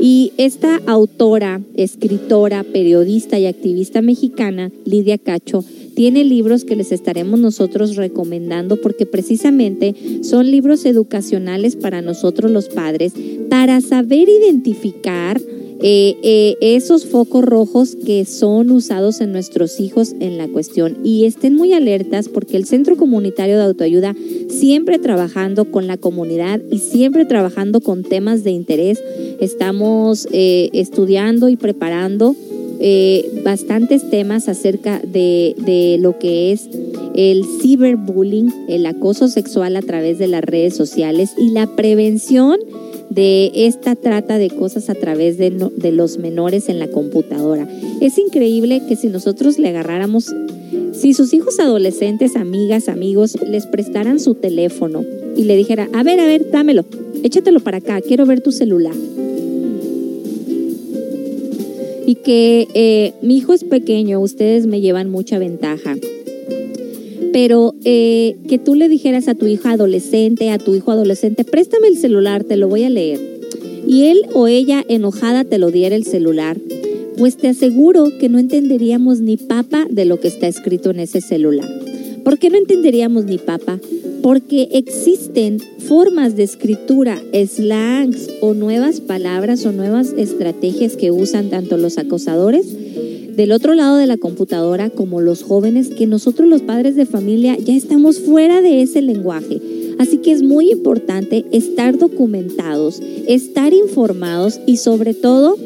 Y 0.00 0.32
esta 0.38 0.80
autora, 0.86 1.60
escritora, 1.74 2.62
periodista 2.62 3.38
y 3.38 3.46
activista 3.46 4.00
mexicana, 4.00 4.70
Lidia 4.84 5.18
Cacho, 5.18 5.64
tiene 6.00 6.24
libros 6.24 6.64
que 6.64 6.76
les 6.76 6.92
estaremos 6.92 7.38
nosotros 7.38 7.94
recomendando 7.94 8.80
porque 8.80 9.04
precisamente 9.04 9.94
son 10.22 10.50
libros 10.50 10.86
educacionales 10.86 11.76
para 11.76 12.00
nosotros 12.00 12.50
los 12.50 12.70
padres 12.70 13.12
para 13.50 13.82
saber 13.82 14.26
identificar 14.30 15.38
eh, 15.82 16.16
eh, 16.22 16.56
esos 16.62 17.04
focos 17.04 17.44
rojos 17.44 17.98
que 18.02 18.24
son 18.24 18.70
usados 18.70 19.20
en 19.20 19.32
nuestros 19.32 19.78
hijos 19.78 20.14
en 20.20 20.38
la 20.38 20.48
cuestión. 20.48 20.96
Y 21.04 21.26
estén 21.26 21.54
muy 21.54 21.74
alertas 21.74 22.30
porque 22.30 22.56
el 22.56 22.64
Centro 22.64 22.96
Comunitario 22.96 23.58
de 23.58 23.64
Autoayuda 23.64 24.16
siempre 24.48 24.98
trabajando 24.98 25.66
con 25.66 25.86
la 25.86 25.98
comunidad 25.98 26.62
y 26.70 26.78
siempre 26.78 27.26
trabajando 27.26 27.82
con 27.82 28.04
temas 28.04 28.42
de 28.42 28.52
interés. 28.52 29.02
Estamos 29.38 30.26
eh, 30.32 30.70
estudiando 30.72 31.50
y 31.50 31.56
preparando 31.56 32.34
bastantes 33.44 34.08
temas 34.08 34.48
acerca 34.48 35.00
de, 35.00 35.54
de 35.58 35.98
lo 36.00 36.18
que 36.18 36.52
es 36.52 36.68
el 37.14 37.44
ciberbullying, 37.60 38.52
el 38.68 38.86
acoso 38.86 39.28
sexual 39.28 39.76
a 39.76 39.82
través 39.82 40.18
de 40.18 40.28
las 40.28 40.42
redes 40.42 40.76
sociales 40.76 41.32
y 41.36 41.50
la 41.50 41.66
prevención 41.66 42.58
de 43.10 43.50
esta 43.54 43.96
trata 43.96 44.38
de 44.38 44.50
cosas 44.50 44.88
a 44.88 44.94
través 44.94 45.36
de, 45.36 45.50
de, 45.50 45.92
los 45.92 46.18
menores 46.18 46.68
en 46.68 46.78
la 46.78 46.88
computadora. 46.88 47.68
Es 48.00 48.16
increíble 48.18 48.82
que 48.88 48.96
si 48.96 49.08
nosotros 49.08 49.58
le 49.58 49.68
agarráramos, 49.68 50.32
si 50.92 51.12
sus 51.12 51.34
hijos 51.34 51.58
adolescentes, 51.58 52.36
amigas, 52.36 52.88
amigos, 52.88 53.36
les 53.44 53.66
prestaran 53.66 54.20
su 54.20 54.36
teléfono 54.36 55.04
y 55.36 55.44
le 55.44 55.56
dijera, 55.56 55.88
a 55.92 56.04
ver, 56.04 56.20
a 56.20 56.26
ver, 56.26 56.50
dámelo, 56.50 56.84
échatelo 57.24 57.60
para 57.60 57.78
acá, 57.78 58.00
quiero 58.00 58.26
ver 58.26 58.40
tu 58.40 58.52
celular. 58.52 58.94
Y 62.10 62.16
que 62.16 62.66
eh, 62.74 63.12
mi 63.22 63.36
hijo 63.36 63.52
es 63.52 63.62
pequeño, 63.62 64.18
ustedes 64.18 64.66
me 64.66 64.80
llevan 64.80 65.10
mucha 65.10 65.38
ventaja 65.38 65.94
pero 67.32 67.76
eh, 67.84 68.34
que 68.48 68.58
tú 68.58 68.74
le 68.74 68.88
dijeras 68.88 69.28
a 69.28 69.36
tu 69.36 69.46
hija 69.46 69.70
adolescente, 69.70 70.50
a 70.50 70.58
tu 70.58 70.74
hijo 70.74 70.90
adolescente, 70.90 71.44
préstame 71.44 71.86
el 71.86 71.96
celular, 71.96 72.42
te 72.42 72.56
lo 72.56 72.66
voy 72.66 72.82
a 72.82 72.90
leer. 72.90 73.20
Y 73.86 74.06
él 74.06 74.22
o 74.34 74.48
ella 74.48 74.84
enojada 74.88 75.44
te 75.44 75.58
lo 75.58 75.70
diera 75.70 75.94
el 75.94 76.02
celular, 76.02 76.58
pues 77.16 77.36
te 77.36 77.46
aseguro 77.46 78.10
que 78.18 78.28
no 78.28 78.40
entenderíamos 78.40 79.20
ni 79.20 79.36
papa 79.36 79.86
de 79.88 80.06
lo 80.06 80.18
que 80.18 80.26
está 80.26 80.48
escrito 80.48 80.90
en 80.90 80.98
ese 80.98 81.20
celular. 81.20 81.68
¿Por 82.30 82.38
qué 82.38 82.48
no 82.48 82.58
entenderíamos 82.58 83.24
ni 83.24 83.38
papa? 83.38 83.80
Porque 84.22 84.68
existen 84.70 85.58
formas 85.80 86.36
de 86.36 86.44
escritura, 86.44 87.20
slangs 87.32 88.30
o 88.40 88.54
nuevas 88.54 89.00
palabras 89.00 89.66
o 89.66 89.72
nuevas 89.72 90.14
estrategias 90.16 90.94
que 90.94 91.10
usan 91.10 91.50
tanto 91.50 91.76
los 91.76 91.98
acosadores 91.98 92.68
del 93.34 93.50
otro 93.50 93.74
lado 93.74 93.96
de 93.96 94.06
la 94.06 94.16
computadora 94.16 94.90
como 94.90 95.20
los 95.20 95.42
jóvenes 95.42 95.88
que 95.88 96.06
nosotros 96.06 96.48
los 96.48 96.62
padres 96.62 96.94
de 96.94 97.04
familia 97.04 97.56
ya 97.58 97.74
estamos 97.74 98.20
fuera 98.20 98.62
de 98.62 98.82
ese 98.82 99.02
lenguaje. 99.02 99.60
Así 99.98 100.18
que 100.18 100.30
es 100.30 100.44
muy 100.44 100.70
importante 100.70 101.46
estar 101.50 101.98
documentados, 101.98 103.02
estar 103.26 103.74
informados 103.74 104.60
y 104.66 104.76
sobre 104.76 105.14
todo 105.14 105.56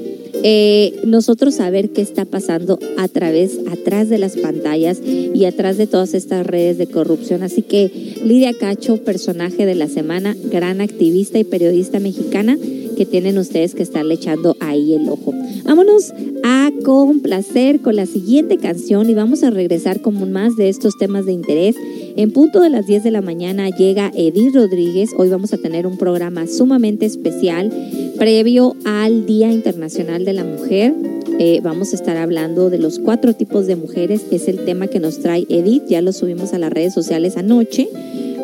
eh, 0.43 1.01
nosotros 1.05 1.55
saber 1.55 1.91
qué 1.91 2.03
está 2.03 2.25
pasando 2.25 2.79
a 2.99 3.09
través, 3.09 3.61
atrás 3.71 4.09
de 4.09 4.19
las 4.19 4.37
pantallas 4.37 5.01
y 5.03 5.45
atrás 5.45 5.77
de 5.77 5.87
todas 5.87 6.15
estas 6.15 6.47
redes 6.47 6.79
de 6.79 6.87
corrupción. 6.87 7.43
Así 7.43 7.63
que 7.63 7.91
Lidia 8.25 8.53
Cacho, 8.53 8.99
personaje 8.99 9.67
de 9.67 9.75
la 9.75 9.89
semana, 9.89 10.37
gran 10.51 10.81
activista 10.81 11.39
y 11.39 11.45
periodista 11.45 12.01
mexicana, 12.01 12.59
que 12.95 13.07
tienen 13.07 13.39
ustedes 13.39 13.75
que 13.75 13.83
estarle 13.83 14.15
echando 14.15 14.57
ahí 14.61 14.95
el 14.95 15.09
ojo. 15.09 15.35
Vámonos 15.65 16.13
a 16.45 16.71
complacer 16.85 17.81
con 17.81 17.97
la 17.97 18.07
siguiente 18.07 18.59
canción 18.59 19.11
y 19.11 19.15
vamos 19.15 19.43
a 19.43 19.51
regresar 19.51 20.01
con 20.01 20.33
más 20.33 20.57
de 20.57 20.69
estos 20.69 20.97
temas 20.97 21.27
de 21.27 21.33
interés. 21.33 21.77
En 22.17 22.31
punto 22.31 22.61
de 22.61 22.71
las 22.71 22.87
10 22.87 23.03
de 23.03 23.11
la 23.11 23.23
mañana 23.23 23.71
llega 23.71 24.13
Edith 24.15 24.55
Rodríguez. 24.55 25.11
Hoy 25.17 25.31
vamos 25.31 25.53
a 25.53 25.59
tener 25.59 25.85
un 25.85 25.99
programa 25.99 26.47
sumamente 26.47 27.07
especial 27.07 27.73
previo 28.17 28.77
al 28.85 29.27
Día 29.27 29.51
Internacional 29.51 30.25
de 30.25 30.33
la 30.33 30.45
Mujer. 30.45 30.95
Eh, 31.41 31.59
vamos 31.65 31.93
a 31.93 31.97
estar 31.97 32.17
hablando 32.17 32.71
de 32.71 32.79
los 32.79 33.01
cuatro 33.01 33.35
tipos 33.35 33.67
de 33.67 33.75
mujeres. 33.75 34.27
Es 34.31 34.47
el 34.47 34.65
tema 34.65 34.87
que 34.87 35.01
nos 35.01 35.19
trae 35.19 35.45
Edith. 35.49 35.87
Ya 35.89 36.03
lo 36.03 36.13
subimos 36.13 36.55
a 36.55 36.59
las 36.59 36.73
redes 36.73 36.95
sociales 36.95 37.37
anoche. 37.37 37.89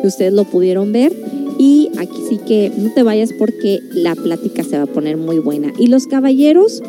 Ustedes 0.03 0.33
lo 0.33 0.43
pudieron 0.43 0.91
ver. 0.91 1.13
Y 1.57 1.91
aquí 1.97 2.17
sí 2.27 2.39
que 2.45 2.73
no 2.77 2.91
te 2.93 3.03
vayas 3.03 3.31
porque 3.39 3.79
la 3.93 4.15
plática 4.15 4.65
se 4.65 4.75
va 4.75 4.83
a 4.83 4.87
poner 4.87 5.15
muy 5.15 5.39
buena. 5.39 5.71
Y 5.79 5.87
los 5.87 6.07
caballeros, 6.07 6.83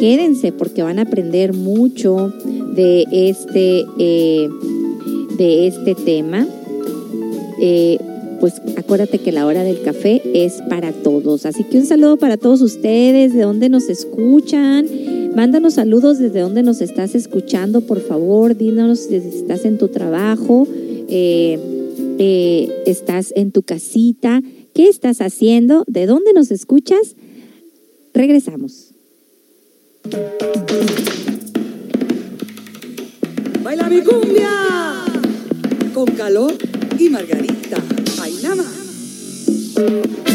quédense 0.00 0.50
porque 0.50 0.82
van 0.82 0.98
a 0.98 1.02
aprender 1.02 1.52
mucho 1.52 2.32
de 2.74 3.04
este, 3.12 3.84
eh, 3.98 4.48
de 5.38 5.68
este 5.68 5.94
tema. 5.94 6.46
Eh, 7.60 7.98
pues 8.40 8.60
acuérdate 8.76 9.18
que 9.18 9.32
la 9.32 9.46
hora 9.46 9.64
del 9.64 9.80
café 9.82 10.20
es 10.34 10.60
para 10.68 10.92
todos. 10.92 11.46
Así 11.46 11.64
que 11.64 11.78
un 11.78 11.86
saludo 11.86 12.18
para 12.18 12.36
todos 12.36 12.60
ustedes, 12.60 13.32
de 13.32 13.42
donde 13.42 13.68
nos 13.68 13.88
escuchan. 13.88 14.86
Mándanos 15.34 15.74
saludos 15.74 16.18
desde 16.18 16.40
donde 16.40 16.62
nos 16.62 16.80
estás 16.80 17.14
escuchando, 17.14 17.80
por 17.80 18.00
favor. 18.00 18.56
Díganos 18.56 19.00
si 19.00 19.16
estás 19.16 19.64
en 19.64 19.78
tu 19.78 19.88
trabajo. 19.88 20.66
Eh, 21.08 21.58
eh, 22.18 22.82
estás 22.86 23.32
en 23.36 23.52
tu 23.52 23.62
casita, 23.62 24.42
qué 24.74 24.88
estás 24.88 25.20
haciendo, 25.20 25.84
de 25.86 26.06
dónde 26.06 26.32
nos 26.32 26.50
escuchas. 26.50 27.14
Regresamos. 28.12 28.92
Baila 33.62 33.88
mi 33.88 34.00
cumbia 34.00 35.07
con 35.98 36.14
calor 36.14 36.54
y 36.96 37.08
margarita. 37.08 37.76
Baila 38.16 38.54
más. 38.54 40.27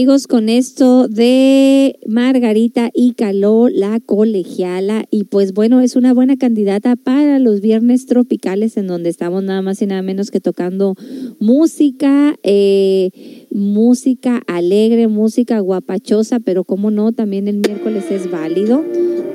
Amigos 0.00 0.26
con 0.26 0.48
esto 0.48 1.08
de 1.08 1.98
Margarita 2.06 2.88
y 2.94 3.12
Caló, 3.12 3.68
la 3.68 4.00
colegiala. 4.00 5.04
Y 5.10 5.24
pues 5.24 5.52
bueno, 5.52 5.82
es 5.82 5.94
una 5.94 6.14
buena 6.14 6.38
candidata 6.38 6.96
para 6.96 7.38
los 7.38 7.60
viernes 7.60 8.06
tropicales 8.06 8.78
en 8.78 8.86
donde 8.86 9.10
estamos 9.10 9.44
nada 9.44 9.60
más 9.60 9.82
y 9.82 9.86
nada 9.86 10.00
menos 10.00 10.30
que 10.30 10.40
tocando 10.40 10.94
música, 11.38 12.34
eh, 12.42 13.10
música 13.50 14.40
alegre, 14.46 15.06
música 15.06 15.60
guapachosa, 15.60 16.40
pero 16.40 16.64
como 16.64 16.90
no, 16.90 17.12
también 17.12 17.46
el 17.46 17.58
miércoles 17.58 18.04
es 18.10 18.30
válido 18.30 18.82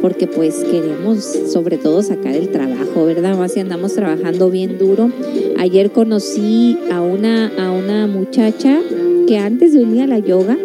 porque 0.02 0.26
pues 0.26 0.64
queremos 0.64 1.24
sobre 1.52 1.78
todo 1.78 2.02
sacar 2.02 2.34
el 2.34 2.50
trabajo, 2.50 3.06
¿verdad? 3.06 3.38
Más 3.38 3.54
si 3.54 3.60
andamos 3.60 3.94
trabajando 3.94 4.50
bien 4.50 4.80
duro. 4.80 5.12
Ayer 5.60 5.92
conocí 5.92 6.78
a 6.92 7.02
una, 7.02 7.52
a 7.60 7.72
una 7.72 8.08
muchacha 8.08 8.82
que 9.28 9.38
antes 9.38 9.74
venía 9.76 10.04
a 10.06 10.08
la 10.08 10.20
yoga, 10.20 10.58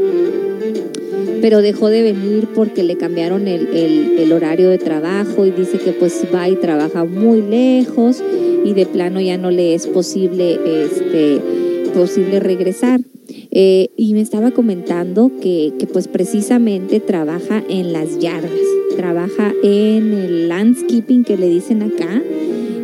pero 1.40 1.62
dejó 1.62 1.88
de 1.88 2.02
venir 2.02 2.48
porque 2.54 2.82
le 2.82 2.96
cambiaron 2.96 3.48
el, 3.48 3.68
el- 3.68 4.32
horario 4.32 4.68
de 4.70 4.78
trabajo 4.78 5.44
y 5.44 5.50
dice 5.50 5.78
que 5.78 5.90
pues 5.92 6.24
va 6.32 6.48
y 6.48 6.54
trabaja 6.54 7.04
muy 7.04 7.42
lejos 7.42 8.22
y 8.64 8.74
de 8.74 8.86
plano 8.86 9.20
ya 9.20 9.36
no 9.38 9.50
le 9.50 9.74
es 9.74 9.86
posible, 9.88 10.52
este, 10.84 11.40
posible 11.92 12.38
regresar. 12.38 13.00
Eh, 13.50 13.88
y 13.96 14.14
me 14.14 14.20
estaba 14.20 14.52
comentando 14.52 15.32
que, 15.42 15.72
que 15.78 15.86
pues 15.88 16.06
precisamente 16.06 17.00
trabaja 17.00 17.62
en 17.68 17.92
las 17.92 18.18
yardas, 18.20 18.52
trabaja 18.96 19.52
en 19.64 20.12
el 20.12 20.48
landscaping 20.48 21.24
que 21.24 21.36
le 21.36 21.48
dicen 21.48 21.82
acá. 21.82 22.22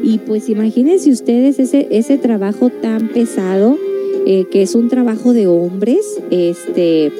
Y 0.02 0.18
pues 0.18 0.48
imagínense 0.48 1.10
ustedes 1.10 1.58
ese, 1.60 1.86
ese 1.90 2.18
trabajo 2.18 2.70
tan 2.70 3.08
pesado, 3.08 3.78
eh, 4.26 4.46
que 4.50 4.62
es 4.62 4.74
un 4.74 4.88
trabajo 4.88 5.32
de 5.32 5.46
hombres, 5.46 6.20
este, 6.30 7.12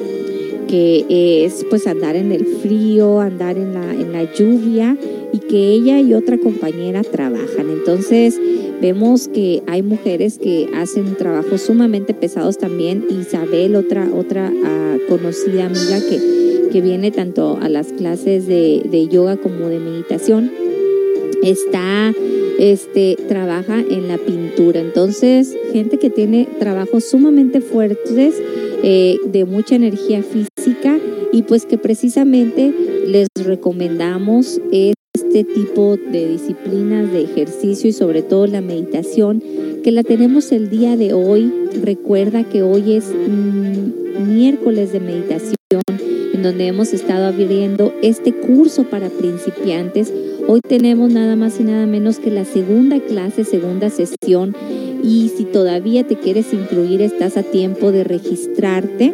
que 0.67 1.45
es 1.45 1.65
pues 1.69 1.87
andar 1.87 2.17
en 2.17 2.33
el 2.33 2.45
frío, 2.45 3.21
andar 3.21 3.57
en 3.57 3.73
la, 3.73 3.93
en 3.93 4.11
la 4.11 4.31
lluvia 4.33 4.97
y 5.31 5.39
que 5.39 5.71
ella 5.71 6.01
y 6.01 6.13
otra 6.13 6.37
compañera 6.37 7.03
trabajan. 7.03 7.69
Entonces 7.69 8.37
vemos 8.81 9.29
que 9.29 9.63
hay 9.67 9.81
mujeres 9.83 10.37
que 10.37 10.69
hacen 10.75 11.15
trabajos 11.15 11.61
sumamente 11.61 12.13
pesados 12.13 12.57
también. 12.57 13.05
Isabel, 13.09 13.75
otra, 13.75 14.09
otra 14.13 14.51
ah, 14.65 14.97
conocida 15.07 15.65
amiga 15.65 15.99
que, 16.09 16.69
que 16.71 16.81
viene 16.81 17.11
tanto 17.11 17.57
a 17.61 17.69
las 17.69 17.87
clases 17.93 18.47
de, 18.47 18.83
de 18.91 19.07
yoga 19.07 19.37
como 19.37 19.69
de 19.69 19.79
meditación, 19.79 20.51
está, 21.41 22.13
este, 22.59 23.17
trabaja 23.27 23.79
en 23.79 24.07
la 24.07 24.17
pintura. 24.17 24.79
Entonces, 24.79 25.55
gente 25.71 25.97
que 25.97 26.09
tiene 26.09 26.47
trabajos 26.59 27.05
sumamente 27.05 27.61
fuertes, 27.61 28.35
eh, 28.83 29.17
de 29.25 29.45
mucha 29.45 29.75
energía 29.75 30.21
física 30.21 30.99
y 31.31 31.41
pues 31.41 31.65
que 31.65 31.79
precisamente 31.79 32.71
les 33.07 33.27
recomendamos 33.35 34.61
este 34.71 35.43
tipo 35.43 35.97
de 35.97 36.27
disciplinas 36.29 37.11
de 37.11 37.23
ejercicio 37.23 37.89
y 37.89 37.93
sobre 37.93 38.21
todo 38.21 38.45
la 38.45 38.61
meditación 38.61 39.41
que 39.83 39.91
la 39.91 40.03
tenemos 40.03 40.51
el 40.51 40.69
día 40.69 40.95
de 40.95 41.13
hoy. 41.13 41.51
Recuerda 41.81 42.43
que 42.43 42.61
hoy 42.61 42.93
es 42.93 43.05
mm, 43.05 44.31
miércoles 44.35 44.91
de 44.91 44.99
meditación 44.99 45.55
en 46.33 46.43
donde 46.43 46.67
hemos 46.67 46.93
estado 46.93 47.25
abriendo 47.25 47.93
este 48.03 48.31
curso 48.31 48.83
para 48.83 49.09
principiantes. 49.09 50.13
Hoy 50.49 50.61
tenemos 50.61 51.11
nada 51.11 51.35
más 51.35 51.59
y 51.59 51.63
nada 51.63 51.85
menos 51.85 52.19
que 52.19 52.31
la 52.31 52.45
segunda 52.45 53.01
clase, 53.01 53.43
segunda 53.43 53.89
sesión 53.89 54.55
y 55.03 55.29
si 55.35 55.43
todavía 55.43 56.07
te 56.07 56.15
quieres 56.15 56.53
incluir 56.53 57.01
estás 57.01 57.35
a 57.35 57.43
tiempo 57.43 57.91
de 57.91 58.05
registrarte 58.05 59.13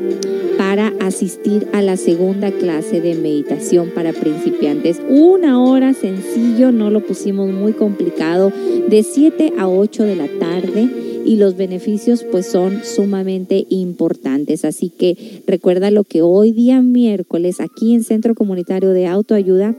para 0.60 0.94
asistir 1.00 1.68
a 1.74 1.82
la 1.82 1.98
segunda 1.98 2.52
clase 2.52 3.02
de 3.02 3.16
meditación 3.16 3.90
para 3.96 4.14
principiantes. 4.14 5.02
Una 5.10 5.60
hora 5.60 5.94
sencillo, 5.94 6.72
no 6.72 6.92
lo 6.92 7.00
pusimos 7.00 7.50
muy 7.50 7.74
complicado, 7.74 8.54
de 8.88 9.02
7 9.02 9.54
a 9.58 9.68
8 9.68 10.04
de 10.04 10.16
la 10.16 10.28
tarde 10.40 11.13
y 11.26 11.36
los 11.38 11.56
beneficios 11.58 12.24
pues 12.24 12.46
son 12.48 12.84
sumamente 12.84 13.66
importantes. 13.70 14.66
Así 14.66 14.90
que 14.90 15.44
recuerda 15.48 15.92
lo 15.92 16.04
que 16.04 16.22
hoy 16.22 16.52
día 16.52 16.82
miércoles 16.82 17.60
aquí 17.60 17.94
en 17.94 18.04
Centro 18.04 18.36
Comunitario 18.36 18.90
de 18.90 19.08
Autoayuda, 19.08 19.76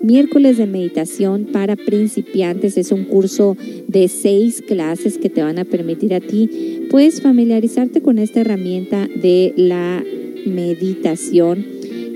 miércoles 0.00 0.58
de 0.58 0.66
meditación 0.66 1.46
para 1.52 1.76
principiantes 1.76 2.76
es 2.76 2.92
un 2.92 3.04
curso 3.04 3.56
de 3.86 4.08
seis 4.08 4.62
clases 4.62 5.18
que 5.18 5.30
te 5.30 5.42
van 5.42 5.58
a 5.58 5.64
permitir 5.64 6.14
a 6.14 6.20
ti 6.20 6.86
pues 6.90 7.20
familiarizarte 7.20 8.00
con 8.00 8.18
esta 8.18 8.40
herramienta 8.40 9.08
de 9.08 9.52
la 9.56 10.04
meditación 10.46 11.66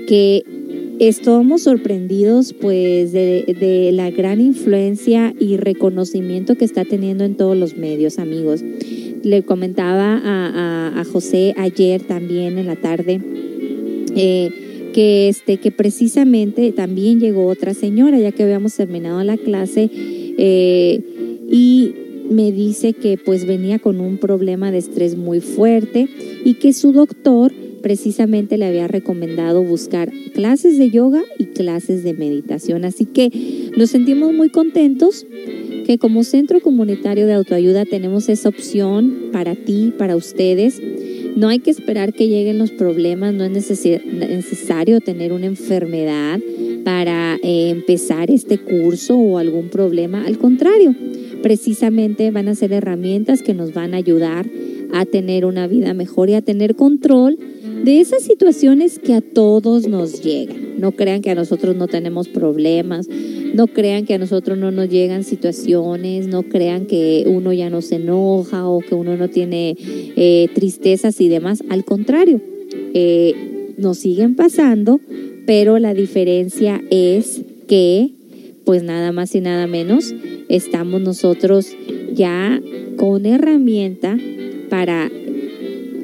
que 0.07 0.43
estamos 0.99 1.63
sorprendidos 1.63 2.53
pues 2.53 3.11
de, 3.11 3.89
la 3.93 4.09
gran 4.11 4.39
influencia 4.41 5.33
y 5.39 5.57
reconocimiento 5.57 6.55
que 6.55 6.65
está 6.65 6.85
teniendo 6.85 7.23
en 7.23 7.35
todos 7.35 7.57
los 7.57 7.75
medios 7.77 8.19
amigos. 8.19 8.63
Le 9.23 9.43
comentaba 9.43 10.21
a 10.23 11.03
José 11.05 11.53
ayer 11.57 12.01
también 12.03 12.57
en 12.57 12.67
la 12.67 12.75
tarde 12.75 13.21
eh, 14.15 14.89
que, 14.93 15.27
este, 15.27 15.57
que 15.57 15.71
precisamente 15.71 16.71
también 16.71 17.19
llegó 17.19 17.47
otra 17.47 17.73
señora 17.73 18.19
ya 18.19 18.31
que 18.31 18.43
habíamos 18.43 18.75
terminado 18.75 19.23
la 19.23 19.37
clase 19.37 19.89
eh, 19.91 21.01
y 21.49 21.93
me 22.29 22.51
dice 22.51 22.93
que 22.93 23.17
pues 23.17 23.45
venía 23.45 23.79
con 23.79 23.99
un 23.99 24.17
problema 24.17 24.71
de 24.71 24.77
estrés 24.77 25.17
muy 25.17 25.41
fuerte 25.41 26.07
y 26.45 26.55
que 26.55 26.73
su 26.73 26.91
doctor 26.93 27.51
precisamente 27.83 28.57
le 28.57 28.65
había 28.65 28.87
recomendado 28.87 29.61
buscar 29.61 30.11
clases 30.33 30.79
de 30.79 30.89
yoga 30.89 31.21
y 31.37 31.47
clases 31.47 32.03
de 32.03 32.13
meditación. 32.13 32.85
Así 32.85 33.05
que 33.05 33.69
nos 33.77 33.91
sentimos 33.91 34.33
muy 34.33 34.49
contentos 34.49 35.27
que 35.85 35.97
como 35.99 36.23
centro 36.23 36.61
comunitario 36.61 37.27
de 37.27 37.33
autoayuda 37.33 37.85
tenemos 37.85 38.29
esa 38.29 38.49
opción 38.49 39.29
para 39.31 39.53
ti, 39.53 39.93
para 39.95 40.15
ustedes. 40.15 40.81
No 41.35 41.49
hay 41.49 41.59
que 41.59 41.71
esperar 41.71 42.13
que 42.13 42.27
lleguen 42.27 42.57
los 42.57 42.71
problemas, 42.71 43.33
no 43.33 43.43
es 43.43 43.51
necesario 43.51 45.01
tener 45.01 45.33
una 45.33 45.47
enfermedad 45.47 46.39
para 46.83 47.35
eh, 47.43 47.69
empezar 47.69 48.31
este 48.31 48.57
curso 48.57 49.17
o 49.17 49.37
algún 49.37 49.69
problema. 49.69 50.25
Al 50.25 50.37
contrario, 50.37 50.95
precisamente 51.41 52.31
van 52.31 52.47
a 52.47 52.55
ser 52.55 52.71
herramientas 52.71 53.41
que 53.41 53.53
nos 53.53 53.73
van 53.73 53.93
a 53.93 53.97
ayudar 53.97 54.45
a 54.91 55.05
tener 55.05 55.45
una 55.45 55.67
vida 55.67 55.93
mejor 55.93 56.29
y 56.29 56.33
a 56.33 56.41
tener 56.41 56.75
control 56.75 57.37
de 57.83 57.99
esas 57.99 58.23
situaciones 58.23 58.97
que 58.97 59.13
a 59.13 59.21
todos 59.21 59.87
nos 59.87 60.23
llegan. 60.23 60.79
No 60.79 60.93
crean 60.93 61.21
que 61.21 61.31
a 61.31 61.35
nosotros 61.35 61.75
no 61.75 61.87
tenemos 61.87 62.29
problemas, 62.29 63.09
no 63.53 63.67
crean 63.67 64.05
que 64.05 64.13
a 64.13 64.17
nosotros 64.17 64.57
no 64.57 64.71
nos 64.71 64.89
llegan 64.89 65.23
situaciones, 65.23 66.27
no 66.27 66.43
crean 66.43 66.85
que 66.85 67.25
uno 67.27 67.51
ya 67.51 67.69
no 67.69 67.81
se 67.81 67.95
enoja 67.95 68.67
o 68.67 68.79
que 68.79 68.95
uno 68.95 69.17
no 69.17 69.29
tiene 69.29 69.75
eh, 69.79 70.47
tristezas 70.53 71.19
y 71.19 71.27
demás. 71.27 71.63
Al 71.69 71.83
contrario, 71.83 72.39
eh, 72.93 73.73
nos 73.77 73.97
siguen 73.97 74.35
pasando, 74.35 75.01
pero 75.45 75.77
la 75.77 75.93
diferencia 75.93 76.81
es 76.89 77.41
que, 77.67 78.11
pues 78.65 78.83
nada 78.83 79.11
más 79.11 79.35
y 79.35 79.41
nada 79.41 79.67
menos, 79.67 80.15
estamos 80.47 81.01
nosotros 81.01 81.67
ya 82.13 82.61
con 82.97 83.25
herramienta 83.25 84.17
para 84.73 85.11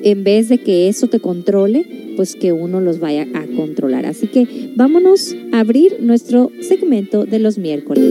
en 0.04 0.24
vez 0.24 0.48
de 0.48 0.60
que 0.60 0.90
eso 0.90 1.08
te 1.08 1.20
controle, 1.20 2.14
pues 2.16 2.36
que 2.36 2.52
uno 2.52 2.80
los 2.82 3.00
vaya 3.00 3.28
a 3.34 3.48
controlar. 3.56 4.06
Así 4.06 4.28
que 4.28 4.70
vámonos 4.76 5.36
a 5.52 5.62
abrir 5.62 5.98
nuestro 6.02 6.52
segmento 6.62 7.26
de 7.26 7.40
los 7.40 7.58
miércoles. 7.58 8.04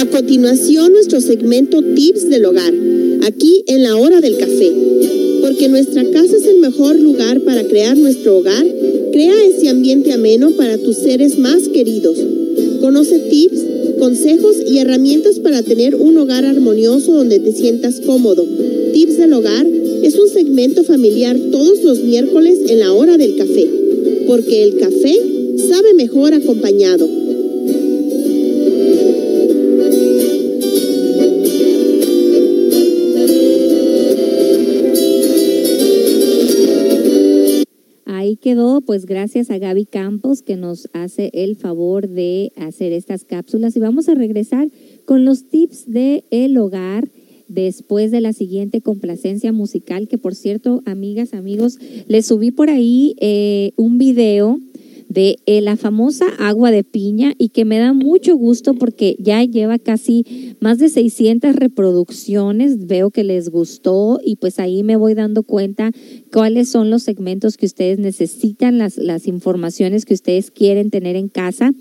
A 0.00 0.06
continuación, 0.06 0.92
nuestro 0.92 1.20
segmento 1.20 1.80
Tips 1.80 2.28
del 2.28 2.44
Hogar, 2.44 2.74
aquí 3.24 3.62
en 3.68 3.84
la 3.84 3.94
hora 3.94 4.20
del 4.20 4.36
café. 4.36 4.72
Porque 5.42 5.68
nuestra 5.68 6.02
casa 6.10 6.36
es 6.36 6.46
el 6.46 6.58
mejor 6.58 6.98
lugar 6.98 7.40
para 7.42 7.62
crear 7.62 7.96
nuestro 7.96 8.38
hogar, 8.38 8.66
crea 9.12 9.44
ese 9.44 9.68
ambiente 9.68 10.12
ameno 10.12 10.50
para 10.56 10.76
tus 10.76 10.96
seres 10.96 11.38
más 11.38 11.68
queridos. 11.68 12.18
Conoce 12.80 13.20
tips, 13.30 13.71
consejos 14.02 14.56
y 14.68 14.78
herramientas 14.78 15.38
para 15.38 15.62
tener 15.62 15.94
un 15.94 16.18
hogar 16.18 16.44
armonioso 16.44 17.14
donde 17.14 17.38
te 17.38 17.52
sientas 17.52 18.00
cómodo 18.00 18.44
Tips 18.92 19.16
del 19.16 19.32
Hogar 19.32 19.64
es 20.02 20.18
un 20.18 20.28
segmento 20.28 20.82
familiar 20.82 21.38
todos 21.52 21.84
los 21.84 22.02
miércoles 22.02 22.58
en 22.66 22.80
la 22.80 22.92
hora 22.92 23.16
del 23.16 23.36
café, 23.36 23.64
porque 24.26 24.64
el 24.64 24.76
café 24.78 25.16
sabe 25.68 25.94
mejor 25.94 26.34
acompañado. 26.34 27.21
Pues 38.84 39.06
gracias 39.06 39.50
a 39.50 39.56
Gaby 39.58 39.86
Campos 39.86 40.42
que 40.42 40.56
nos 40.56 40.88
hace 40.92 41.30
el 41.32 41.56
favor 41.56 42.08
de 42.08 42.52
hacer 42.56 42.92
estas 42.92 43.24
cápsulas. 43.24 43.74
Y 43.76 43.80
vamos 43.80 44.08
a 44.08 44.14
regresar 44.14 44.68
con 45.06 45.24
los 45.24 45.48
tips 45.48 45.90
de 45.90 46.24
el 46.30 46.58
hogar 46.58 47.08
después 47.48 48.10
de 48.10 48.20
la 48.20 48.34
siguiente 48.34 48.82
complacencia 48.82 49.52
musical, 49.52 50.06
que 50.06 50.18
por 50.18 50.34
cierto, 50.34 50.82
amigas, 50.84 51.32
amigos, 51.32 51.78
les 52.08 52.26
subí 52.26 52.50
por 52.50 52.68
ahí 52.68 53.14
eh, 53.20 53.72
un 53.76 53.96
video 53.96 54.58
de 55.12 55.38
eh, 55.44 55.60
la 55.60 55.76
famosa 55.76 56.24
agua 56.38 56.70
de 56.70 56.84
piña 56.84 57.34
y 57.36 57.50
que 57.50 57.64
me 57.64 57.78
da 57.78 57.92
mucho 57.92 58.34
gusto 58.36 58.74
porque 58.74 59.14
ya 59.18 59.44
lleva 59.44 59.78
casi 59.78 60.56
más 60.60 60.78
de 60.78 60.88
600 60.88 61.54
reproducciones, 61.56 62.86
veo 62.86 63.10
que 63.10 63.22
les 63.22 63.50
gustó 63.50 64.20
y 64.24 64.36
pues 64.36 64.58
ahí 64.58 64.82
me 64.82 64.96
voy 64.96 65.14
dando 65.14 65.42
cuenta 65.42 65.90
cuáles 66.32 66.70
son 66.70 66.88
los 66.90 67.02
segmentos 67.02 67.58
que 67.58 67.66
ustedes 67.66 67.98
necesitan, 67.98 68.78
las, 68.78 68.96
las 68.96 69.26
informaciones 69.26 70.06
que 70.06 70.14
ustedes 70.14 70.50
quieren 70.50 70.90
tener 70.90 71.16
en 71.16 71.28
casa. 71.28 71.72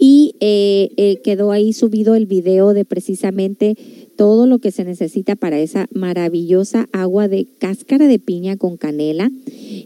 Y 0.00 0.36
eh, 0.40 1.20
quedó 1.24 1.50
ahí 1.50 1.72
subido 1.72 2.14
el 2.14 2.26
video 2.26 2.72
de 2.72 2.84
precisamente 2.84 3.76
todo 4.18 4.48
lo 4.48 4.58
que 4.58 4.72
se 4.72 4.84
necesita 4.84 5.36
para 5.36 5.60
esa 5.60 5.86
maravillosa 5.94 6.88
agua 6.90 7.28
de 7.28 7.46
cáscara 7.60 8.08
de 8.08 8.18
piña 8.18 8.56
con 8.56 8.76
canela 8.76 9.30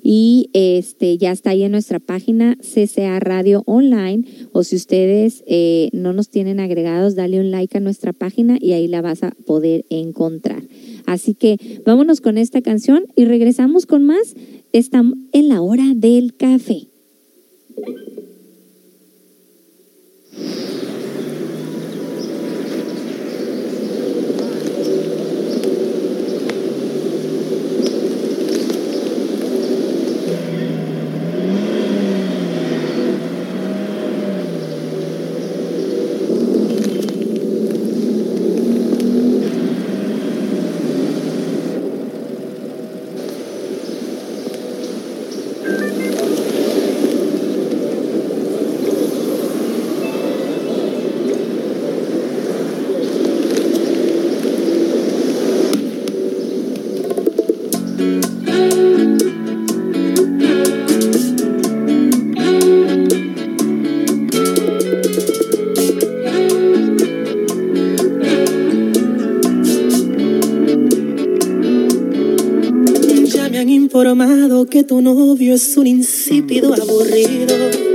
y 0.03 0.49
este 0.55 1.19
ya 1.19 1.33
está 1.33 1.51
ahí 1.51 1.65
en 1.65 1.73
nuestra 1.73 1.99
página 1.99 2.57
CCA 2.57 3.21
Radio 3.21 3.63
Online 3.67 4.25
o 4.53 4.65
si 4.65 4.77
ustedes 4.77 5.45
eh, 5.47 5.91
no 5.93 6.15
nos 6.15 6.31
tienen 6.31 6.61
agregados, 6.61 7.15
dale 7.15 7.41
un 7.41 7.51
like 7.51 7.77
a 7.77 7.81
nuestra 7.81 8.15
página 8.15 8.57
y 8.59 8.73
ahí 8.73 8.89
la 8.89 9.03
vas 9.03 9.23
a 9.23 9.33
poder 9.45 9.85
encontrar. 9.91 10.63
Así 11.05 11.35
que 11.35 11.83
vámonos 11.85 12.23
con 12.23 12.39
esta 12.39 12.63
canción 12.63 13.05
y 13.15 13.27
regresamos 13.27 13.85
con 13.85 14.03
más. 14.03 14.35
Estamos 14.73 15.19
en 15.33 15.51
la 15.51 15.61
hora 15.61 15.93
del 15.95 16.35
café. 16.35 16.87
Tu 74.93 75.01
novio 75.01 75.55
es 75.55 75.75
un 75.79 75.87
insípido 75.87 76.75
aburrido. 76.75 77.92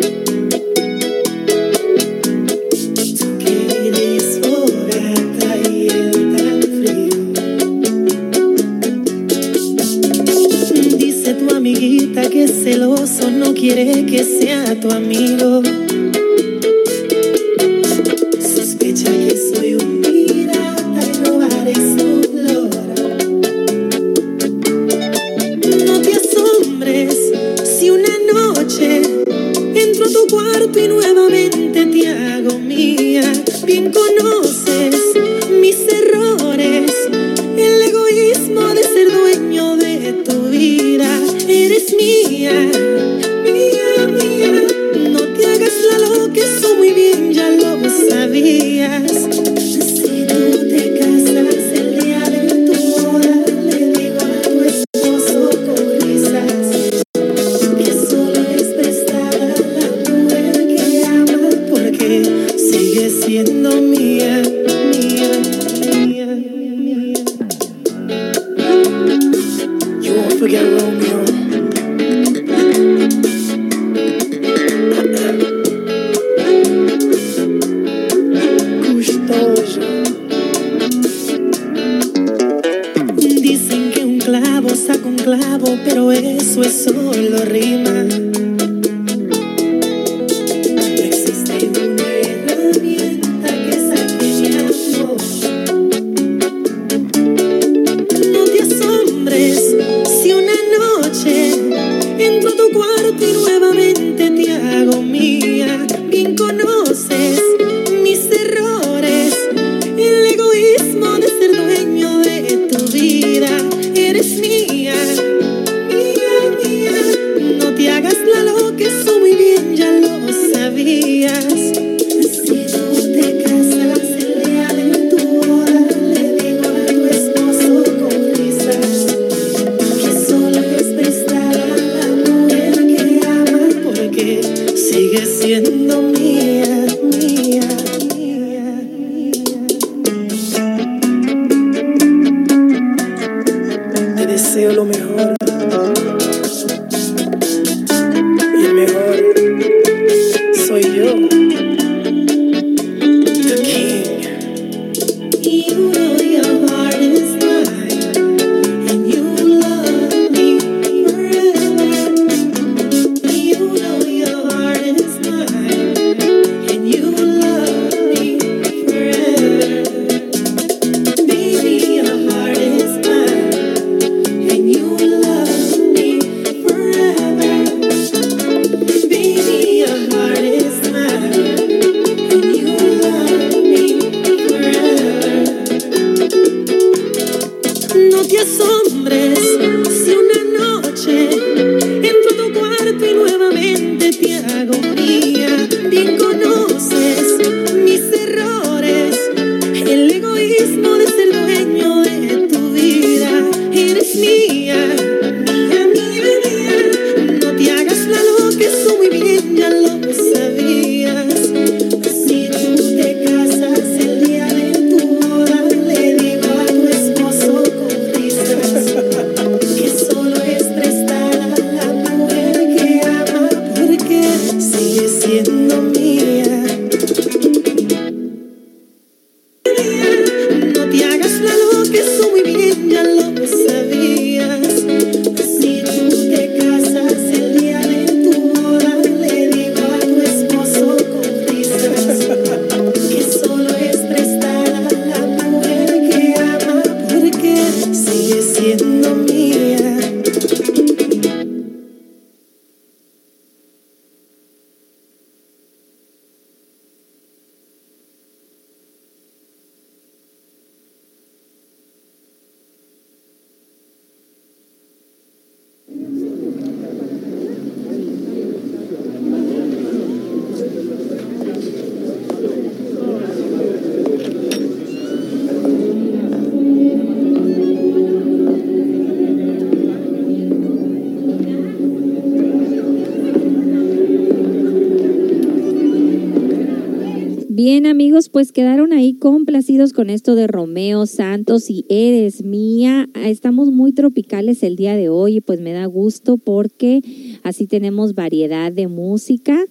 pues 288.26 288.51
quedaron 288.51 288.93
ahí 288.93 289.13
complacidos 289.13 289.93
con 289.93 290.09
esto 290.09 290.34
de 290.34 290.47
Romeo 290.47 291.05
Santos 291.05 291.70
y 291.70 291.86
Eres 291.88 292.43
Mía. 292.43 293.07
Estamos 293.13 293.72
muy 293.72 293.91
tropicales 293.91 294.63
el 294.63 294.76
día 294.76 294.95
de 294.95 295.07
hoy 295.07 295.36
y 295.36 295.41
pues 295.41 295.61
me 295.61 295.72
da 295.72 295.86
gusto 295.86 296.38
porque 296.38 297.01
así 297.43 297.68
tenemos 297.68 298.15
variedad 298.15 298.72
de 298.72 298.88
música 298.88 299.63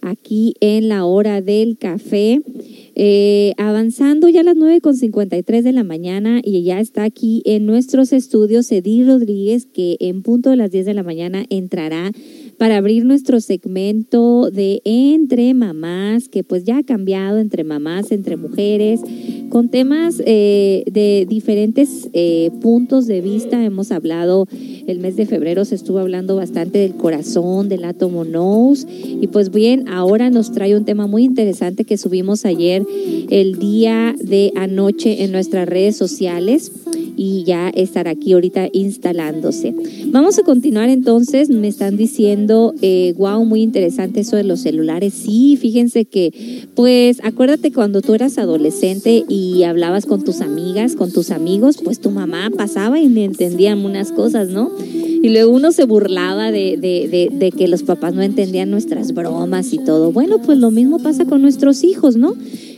aquí 0.00 0.54
en 0.60 0.88
la 0.88 1.04
hora 1.04 1.40
del 1.40 1.78
café. 1.78 2.42
Eh, 2.94 3.54
avanzando 3.56 4.28
ya 4.28 4.40
a 4.40 4.42
las 4.42 4.56
9.53 4.56 5.62
de 5.62 5.72
la 5.72 5.84
mañana 5.84 6.40
y 6.42 6.62
ya 6.64 6.80
está 6.80 7.04
aquí 7.04 7.42
en 7.46 7.64
nuestros 7.64 8.12
estudios 8.12 8.70
Edil 8.72 9.06
Rodríguez 9.06 9.66
que 9.66 9.96
en 10.00 10.22
punto 10.22 10.50
de 10.50 10.56
las 10.56 10.72
10 10.72 10.86
de 10.86 10.94
la 10.94 11.02
mañana 11.02 11.46
entrará 11.48 12.10
para 12.62 12.76
abrir 12.76 13.04
nuestro 13.04 13.40
segmento 13.40 14.48
de 14.52 14.82
entre 14.84 15.52
mamás, 15.52 16.28
que 16.28 16.44
pues 16.44 16.62
ya 16.62 16.76
ha 16.76 16.82
cambiado 16.84 17.38
entre 17.38 17.64
mamás, 17.64 18.12
entre 18.12 18.36
mujeres, 18.36 19.00
con 19.48 19.68
temas 19.68 20.22
eh, 20.24 20.84
de 20.86 21.26
diferentes 21.28 22.08
eh, 22.12 22.52
puntos 22.60 23.08
de 23.08 23.20
vista. 23.20 23.64
Hemos 23.64 23.90
hablado, 23.90 24.46
el 24.86 25.00
mes 25.00 25.16
de 25.16 25.26
febrero 25.26 25.64
se 25.64 25.74
estuvo 25.74 25.98
hablando 25.98 26.36
bastante 26.36 26.78
del 26.78 26.94
corazón, 26.94 27.68
del 27.68 27.84
átomo 27.84 28.24
nous, 28.24 28.86
y 28.88 29.26
pues 29.26 29.50
bien, 29.50 29.88
ahora 29.88 30.30
nos 30.30 30.52
trae 30.52 30.76
un 30.76 30.84
tema 30.84 31.08
muy 31.08 31.24
interesante 31.24 31.82
que 31.82 31.96
subimos 31.98 32.44
ayer, 32.44 32.86
el 33.28 33.58
día 33.58 34.14
de 34.22 34.52
anoche 34.54 35.24
en 35.24 35.32
nuestras 35.32 35.68
redes 35.68 35.96
sociales 35.96 36.70
y 37.16 37.44
ya 37.44 37.68
estará 37.70 38.12
aquí 38.12 38.32
ahorita 38.32 38.68
instalándose. 38.72 39.74
Vamos 40.06 40.38
a 40.38 40.42
continuar 40.42 40.88
entonces, 40.88 41.48
me 41.48 41.68
están 41.68 41.96
diciendo, 41.96 42.74
eh, 42.82 43.14
wow, 43.16 43.44
muy 43.44 43.62
interesante 43.62 44.20
eso 44.20 44.36
de 44.36 44.44
los 44.44 44.60
celulares. 44.60 45.14
Sí, 45.14 45.56
fíjense 45.60 46.04
que, 46.04 46.32
pues 46.74 47.18
acuérdate 47.22 47.72
cuando 47.72 48.02
tú 48.02 48.14
eras 48.14 48.38
adolescente 48.38 49.24
y 49.28 49.62
hablabas 49.64 50.06
con 50.06 50.24
tus 50.24 50.40
amigas, 50.40 50.96
con 50.96 51.12
tus 51.12 51.30
amigos, 51.30 51.78
pues 51.82 52.00
tu 52.00 52.10
mamá 52.10 52.50
pasaba 52.56 53.00
y 53.00 53.08
me 53.08 53.24
entendían 53.24 53.84
unas 53.84 54.12
cosas, 54.12 54.48
¿no? 54.48 54.70
Y 55.22 55.28
luego 55.28 55.52
uno 55.52 55.70
se 55.70 55.84
burlaba 55.84 56.50
de, 56.50 56.76
de, 56.76 57.08
de, 57.08 57.28
de, 57.32 57.52
que 57.52 57.68
los 57.68 57.84
papás 57.84 58.12
no 58.12 58.22
entendían 58.22 58.70
nuestras 58.70 59.14
bromas 59.14 59.72
y 59.72 59.78
todo. 59.78 60.10
Bueno, 60.10 60.42
pues 60.42 60.58
lo 60.58 60.72
mismo 60.72 60.98
pasa 60.98 61.24
con 61.26 61.42
nuestros 61.42 61.84
hijos, 61.84 62.16
¿no? 62.16 62.34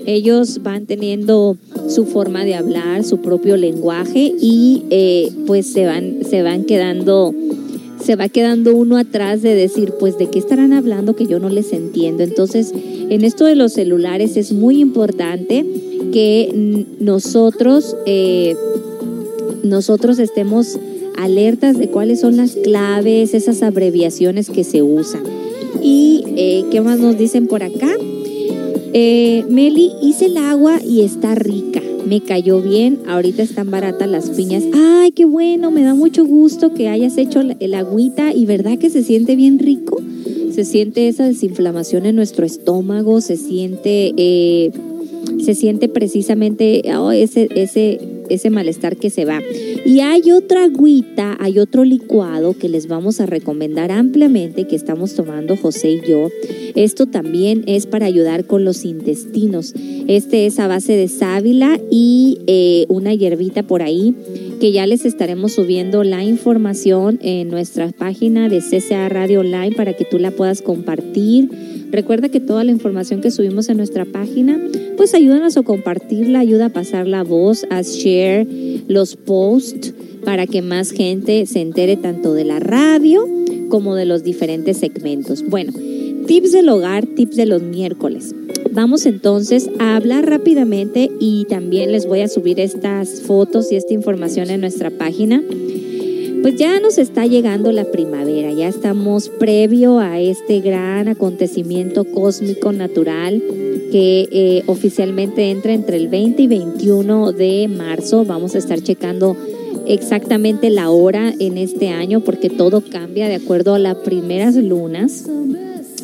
Ellos 0.07 0.63
van 0.63 0.87
teniendo 0.87 1.57
su 1.89 2.05
forma 2.07 2.45
de 2.45 2.55
hablar, 2.55 3.05
su 3.05 3.19
propio 3.19 3.57
lenguaje 3.57 4.33
y 4.41 4.83
eh, 4.91 5.31
pues 5.47 5.67
se 5.67 5.87
van, 5.87 6.25
se 6.29 6.43
van 6.43 6.65
quedando 6.65 7.35
se 8.05 8.17
va 8.17 8.29
quedando 8.29 8.77
uno 8.77 8.99
atrás 8.99 9.41
de 9.41 9.55
decir, 9.55 9.95
pues 9.99 10.19
de 10.19 10.29
qué 10.29 10.39
estarán 10.39 10.75
hablando 10.75 11.17
que 11.17 11.27
yo 11.27 11.39
no 11.39 11.49
les 11.49 11.73
entiendo. 11.73 12.23
Entonces, 12.23 12.73
en 12.75 13.25
esto 13.25 13.47
de 13.47 13.55
los 13.55 13.73
celulares 13.73 14.37
es 14.37 14.53
muy 14.53 14.81
importante 14.81 15.65
que 16.13 16.85
nosotros, 17.01 17.97
eh, 18.05 18.55
nosotros 19.63 20.19
estemos 20.19 20.79
alertas 21.17 21.79
de 21.79 21.89
cuáles 21.89 22.21
son 22.21 22.37
las 22.37 22.53
claves, 22.57 23.33
esas 23.33 23.63
abreviaciones 23.63 24.51
que 24.51 24.65
se 24.65 24.83
usan. 24.83 25.23
¿Y 25.83 26.25
eh, 26.37 26.65
qué 26.71 26.81
más 26.83 26.99
nos 26.99 27.17
dicen 27.17 27.47
por 27.47 27.63
acá? 27.63 27.89
Eh, 28.97 29.45
Meli, 29.49 29.91
hice 30.01 30.27
el 30.27 30.37
agua 30.37 30.79
y 30.81 31.01
está 31.01 31.35
rica. 31.35 31.83
Me 32.07 32.21
cayó 32.21 32.63
bien. 32.63 33.01
Ahorita 33.09 33.43
están 33.43 33.69
baratas 33.71 34.09
las 34.09 34.31
piñas. 34.31 34.63
Ay, 34.73 35.11
qué 35.11 35.25
bueno. 35.25 35.73
Me 35.73 35.83
da 35.83 35.95
mucho 35.95 36.25
gusto 36.25 36.73
que 36.73 36.89
hayas 36.89 37.19
hecho 37.19 37.41
el 37.41 37.75
agüita 37.75 38.33
y 38.33 38.47
verdad 38.47 38.79
que 38.79 38.91
se 38.91 39.03
siente 39.03 39.35
bien 39.35 39.59
rico. 39.59 40.01
Se 40.53 40.65
siente 40.65 41.09
esa 41.09 41.25
desinflamación 41.25 42.07
en 42.07 42.15
nuestro 42.15 42.47
estómago. 42.47 43.21
Se 43.21 43.37
siente, 43.37 44.15
eh, 44.17 44.71
se 45.45 45.57
siente 45.57 45.89
precisamente 45.89 46.83
oh, 46.97 47.11
ese, 47.11 47.49
ese, 47.57 47.99
ese 48.31 48.51
malestar 48.51 48.97
que 48.97 49.11
se 49.11 49.25
va. 49.25 49.41
Y 49.85 50.01
hay 50.01 50.33
otra 50.33 50.65
agüita, 50.65 51.37
hay 51.41 51.59
otro 51.59 51.85
licuado 51.85 52.55
que 52.55 52.69
les 52.69 52.89
vamos 52.89 53.21
a 53.21 53.27
recomendar 53.27 53.91
ampliamente 53.91 54.67
que 54.67 54.77
estamos 54.77 55.15
tomando 55.15 55.57
José 55.57 55.93
y 55.93 56.09
yo. 56.09 56.29
Esto 56.75 57.07
también 57.07 57.65
es 57.67 57.87
para 57.87 58.07
ayudar 58.07 58.47
con 58.47 58.65
los 58.65 58.85
intestinos. 58.85 59.75
Este 60.07 60.47
es 60.47 60.59
a 60.59 60.67
base 60.67 60.95
de 60.95 61.09
sábila 61.09 61.81
y 61.91 62.39
eh, 62.47 62.87
una 62.89 63.15
hierbita 63.15 63.63
por 63.63 63.83
ahí 63.83 64.15
que 64.61 64.73
ya 64.73 64.87
les 64.87 65.05
estaremos 65.05 65.53
subiendo 65.53 66.05
la 66.05 66.25
información 66.25 67.19
en 67.23 67.49
nuestra 67.49 67.91
página 67.93 68.49
de 68.49 68.61
CCA 68.61 69.09
Radio 69.09 69.41
Online 69.41 69.75
para 69.77 69.95
que 69.95 70.05
tú 70.05 70.19
la 70.19 70.31
puedas 70.31 70.63
compartir. 70.63 71.51
Recuerda 71.95 72.29
que 72.29 72.41
toda 72.41 72.65
la 72.65 72.73
información 72.73 73.21
que 73.21 73.31
subimos 73.31 73.69
en 73.69 73.77
nuestra 73.77 74.05
página, 74.05 74.61
pues 74.97 75.15
ayúdanos 75.15 75.57
a 75.57 75.63
compartirla, 75.63 76.41
ayuda 76.41 76.67
a 76.67 76.71
pasar 76.71 77.07
la 77.07 77.23
voz, 77.23 77.65
a 77.71 77.83
share 77.83 78.49
los 78.89 79.15
posts 79.15 79.95
para 80.25 80.49
que 80.49 80.61
más 80.61 80.91
gente 80.91 81.47
se 81.47 81.61
entere 81.61 81.97
tanto 81.97 82.35
de 82.35 82.43
la 82.43 82.59
radio 82.59 83.29
como 83.69 83.95
de 83.95 84.07
los 84.07 84.25
diferentes 84.25 84.79
segmentos. 84.79 85.45
Bueno, 85.49 85.73
tips 86.27 86.51
del 86.51 86.69
hogar, 86.69 87.07
tips 87.07 87.37
de 87.37 87.47
los 87.47 87.63
miércoles. 87.63 88.35
Vamos 88.73 89.07
entonces 89.07 89.71
a 89.79 89.95
hablar 89.95 90.29
rápidamente 90.29 91.13
y 91.21 91.45
también 91.45 91.93
les 91.93 92.09
voy 92.09 92.23
a 92.23 92.29
subir 92.29 92.59
estas 92.59 93.21
fotos 93.21 93.71
y 93.71 93.77
esta 93.77 93.95
información 93.95 94.51
en 94.51 94.63
nuestra 94.63 94.91
página. 94.91 95.45
Pues 96.45 96.57
ya 96.57 96.79
nos 96.79 96.99
está 96.99 97.25
llegando 97.25 97.73
la 97.73 97.87
primavera, 97.87 98.53
ya 98.53 98.69
estamos 98.69 99.31
previo 99.31 99.99
a 99.99 100.21
este 100.21 100.61
gran 100.61 101.09
acontecimiento 101.09 102.05
cósmico 102.05 102.71
natural 102.71 103.43
que 103.91 104.29
eh, 104.31 104.63
oficialmente 104.67 105.51
entra 105.51 105.73
entre 105.73 105.97
el 105.97 106.09
20 106.09 106.43
y 106.43 106.47
21 106.47 107.33
de 107.33 107.67
marzo. 107.69 108.27
Vamos 108.27 108.55
a 108.55 108.59
estar 108.59 108.79
checando 108.83 109.39
exactamente 109.87 110.69
la 110.69 110.91
hora 110.91 111.33
en 111.39 111.57
este 111.57 111.89
año 111.89 112.21
porque 112.21 112.51
todo 112.51 112.83
cambia 112.83 113.27
de 113.27 113.37
acuerdo 113.37 113.73
a 113.75 113.79
las 113.79 113.97
primeras 113.97 114.55
lunas. 114.55 115.25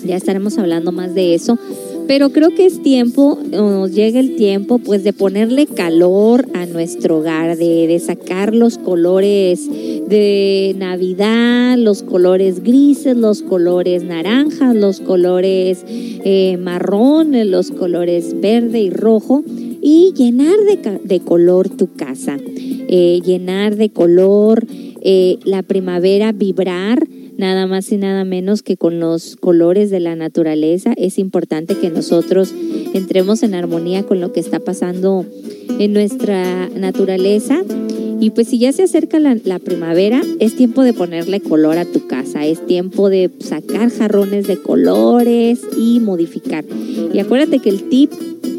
Ya 0.06 0.16
estaremos 0.16 0.56
hablando 0.56 0.90
más 0.90 1.14
de 1.14 1.34
eso. 1.34 1.58
Pero 2.06 2.30
creo 2.30 2.50
que 2.50 2.66
es 2.66 2.82
tiempo, 2.82 3.38
nos 3.52 3.92
llega 3.92 4.18
el 4.18 4.34
tiempo, 4.34 4.80
pues 4.80 5.04
de 5.04 5.12
ponerle 5.12 5.66
calor 5.66 6.44
a 6.54 6.66
nuestro 6.66 7.18
hogar, 7.18 7.56
de, 7.56 7.86
de 7.86 7.98
sacar 8.00 8.52
los 8.52 8.78
colores 8.78 9.68
de 10.10 10.74
Navidad, 10.76 11.78
los 11.78 12.02
colores 12.02 12.64
grises, 12.64 13.16
los 13.16 13.42
colores 13.42 14.02
naranjas, 14.02 14.74
los 14.74 15.00
colores 15.00 15.84
eh, 15.88 16.58
marrón, 16.58 17.32
los 17.50 17.70
colores 17.70 18.40
verde 18.40 18.80
y 18.80 18.90
rojo 18.90 19.44
y 19.80 20.12
llenar 20.16 20.56
de, 20.66 21.00
de 21.04 21.20
color 21.20 21.68
tu 21.68 21.94
casa, 21.94 22.36
eh, 22.44 23.20
llenar 23.24 23.76
de 23.76 23.90
color 23.90 24.66
eh, 25.00 25.38
la 25.44 25.62
primavera, 25.62 26.32
vibrar 26.32 27.06
nada 27.38 27.68
más 27.68 27.90
y 27.92 27.96
nada 27.96 28.24
menos 28.24 28.62
que 28.62 28.76
con 28.76 28.98
los 28.98 29.36
colores 29.36 29.90
de 29.90 30.00
la 30.00 30.16
naturaleza. 30.16 30.92
Es 30.96 31.18
importante 31.18 31.76
que 31.76 31.88
nosotros 31.88 32.52
entremos 32.92 33.44
en 33.44 33.54
armonía 33.54 34.02
con 34.02 34.20
lo 34.20 34.32
que 34.32 34.40
está 34.40 34.58
pasando 34.58 35.24
en 35.78 35.92
nuestra 35.92 36.68
naturaleza. 36.68 37.62
Y 38.20 38.30
pues 38.30 38.48
si 38.48 38.58
ya 38.58 38.70
se 38.72 38.82
acerca 38.82 39.18
la, 39.18 39.36
la, 39.44 39.58
primavera, 39.58 40.20
es 40.40 40.54
tiempo 40.54 40.82
de 40.82 40.92
ponerle 40.92 41.40
color 41.40 41.78
a 41.78 41.86
tu 41.86 42.06
casa, 42.06 42.44
es 42.44 42.64
tiempo 42.66 43.08
de 43.08 43.30
sacar 43.40 43.90
jarrones 43.90 44.46
de 44.46 44.58
colores 44.58 45.60
y 45.76 46.00
modificar. 46.00 46.64
Y 47.12 47.18
acuérdate 47.18 47.60
que 47.60 47.70
el 47.70 47.88
tip 47.88 48.12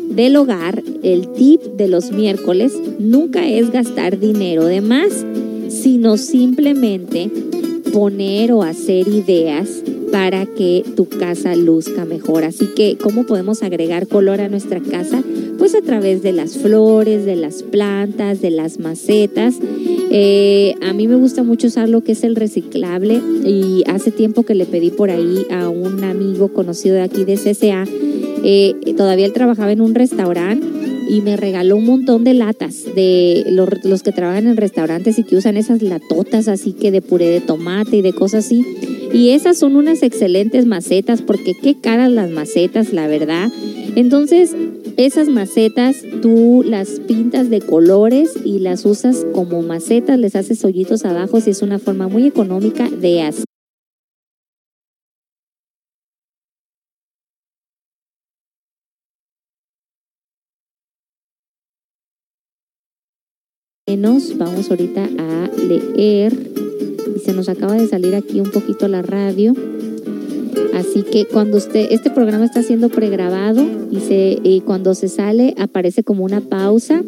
del 0.09 0.35
hogar, 0.35 0.83
el 1.03 1.27
tip 1.33 1.61
de 1.77 1.87
los 1.87 2.11
miércoles, 2.11 2.73
nunca 2.99 3.47
es 3.47 3.71
gastar 3.71 4.19
dinero 4.19 4.65
de 4.65 4.81
más, 4.81 5.25
sino 5.69 6.17
simplemente 6.17 7.29
poner 7.93 8.51
o 8.51 8.63
hacer 8.63 9.07
ideas 9.07 9.83
para 10.11 10.45
que 10.45 10.83
tu 10.95 11.07
casa 11.07 11.55
luzca 11.55 12.05
mejor. 12.05 12.43
Así 12.43 12.67
que, 12.75 12.97
¿cómo 12.97 13.25
podemos 13.25 13.63
agregar 13.63 14.07
color 14.07 14.41
a 14.41 14.49
nuestra 14.49 14.79
casa? 14.79 15.23
Pues 15.57 15.73
a 15.75 15.81
través 15.81 16.21
de 16.21 16.33
las 16.33 16.57
flores, 16.57 17.25
de 17.25 17.35
las 17.35 17.63
plantas, 17.63 18.41
de 18.41 18.51
las 18.51 18.79
macetas. 18.79 19.55
Eh, 20.11 20.75
a 20.81 20.93
mí 20.93 21.07
me 21.07 21.15
gusta 21.15 21.43
mucho 21.43 21.67
usar 21.67 21.87
lo 21.87 22.03
que 22.03 22.11
es 22.11 22.23
el 22.23 22.35
reciclable 22.35 23.21
y 23.45 23.83
hace 23.87 24.11
tiempo 24.11 24.43
que 24.43 24.55
le 24.55 24.65
pedí 24.65 24.91
por 24.91 25.09
ahí 25.09 25.45
a 25.49 25.69
un 25.69 26.03
amigo 26.03 26.49
conocido 26.49 26.95
de 26.95 27.01
aquí 27.01 27.23
de 27.23 27.35
CCA. 27.35 27.85
Eh, 28.43 28.75
todavía 28.97 29.25
él 29.25 29.33
trabajaba 29.33 29.71
en 29.71 29.81
un 29.81 29.95
restaurante 29.95 30.67
y 31.07 31.21
me 31.21 31.37
regaló 31.37 31.77
un 31.77 31.85
montón 31.85 32.23
de 32.23 32.33
latas 32.33 32.85
de 32.95 33.45
los, 33.49 33.69
los, 33.83 34.01
que 34.01 34.11
trabajan 34.11 34.47
en 34.47 34.57
restaurantes 34.57 35.19
y 35.19 35.23
que 35.23 35.35
usan 35.35 35.57
esas 35.57 35.81
latotas 35.81 36.47
así 36.47 36.73
que 36.73 36.89
de 36.89 37.01
puré 37.01 37.27
de 37.27 37.41
tomate 37.41 37.97
y 37.97 38.01
de 38.01 38.13
cosas 38.13 38.45
así. 38.45 38.65
Y 39.13 39.31
esas 39.31 39.57
son 39.57 39.75
unas 39.75 40.03
excelentes 40.03 40.65
macetas 40.65 41.21
porque 41.21 41.53
qué 41.61 41.79
caras 41.79 42.11
las 42.11 42.29
macetas, 42.29 42.93
la 42.93 43.07
verdad. 43.07 43.49
Entonces, 43.95 44.55
esas 44.97 45.27
macetas 45.27 45.97
tú 46.21 46.63
las 46.65 46.99
pintas 47.01 47.49
de 47.49 47.61
colores 47.61 48.33
y 48.43 48.59
las 48.59 48.85
usas 48.85 49.25
como 49.33 49.61
macetas, 49.61 50.17
les 50.17 50.35
haces 50.35 50.63
hoyitos 50.63 51.05
abajo 51.05 51.39
y 51.45 51.49
es 51.49 51.61
una 51.61 51.79
forma 51.79 52.07
muy 52.07 52.25
económica 52.25 52.89
de 52.89 53.21
hacer. 53.21 53.45
Vamos 64.37 64.69
ahorita 64.71 65.03
a 65.03 65.49
leer. 65.57 66.70
Y 67.15 67.19
se 67.19 67.33
nos 67.33 67.49
acaba 67.49 67.75
de 67.75 67.87
salir 67.87 68.15
aquí 68.15 68.39
un 68.39 68.51
poquito 68.51 68.87
la 68.87 69.01
radio. 69.01 69.53
Así 70.73 71.03
que 71.03 71.25
cuando 71.25 71.57
usted, 71.57 71.87
este 71.91 72.09
programa 72.09 72.45
está 72.45 72.63
siendo 72.63 72.89
pregrabado 72.89 73.65
y, 74.43 74.61
cuando 74.61 74.93
se 74.93 75.07
sale 75.07 75.53
aparece 75.57 76.03
como 76.03 76.23
una 76.23 76.41
pausa, 76.41 77.03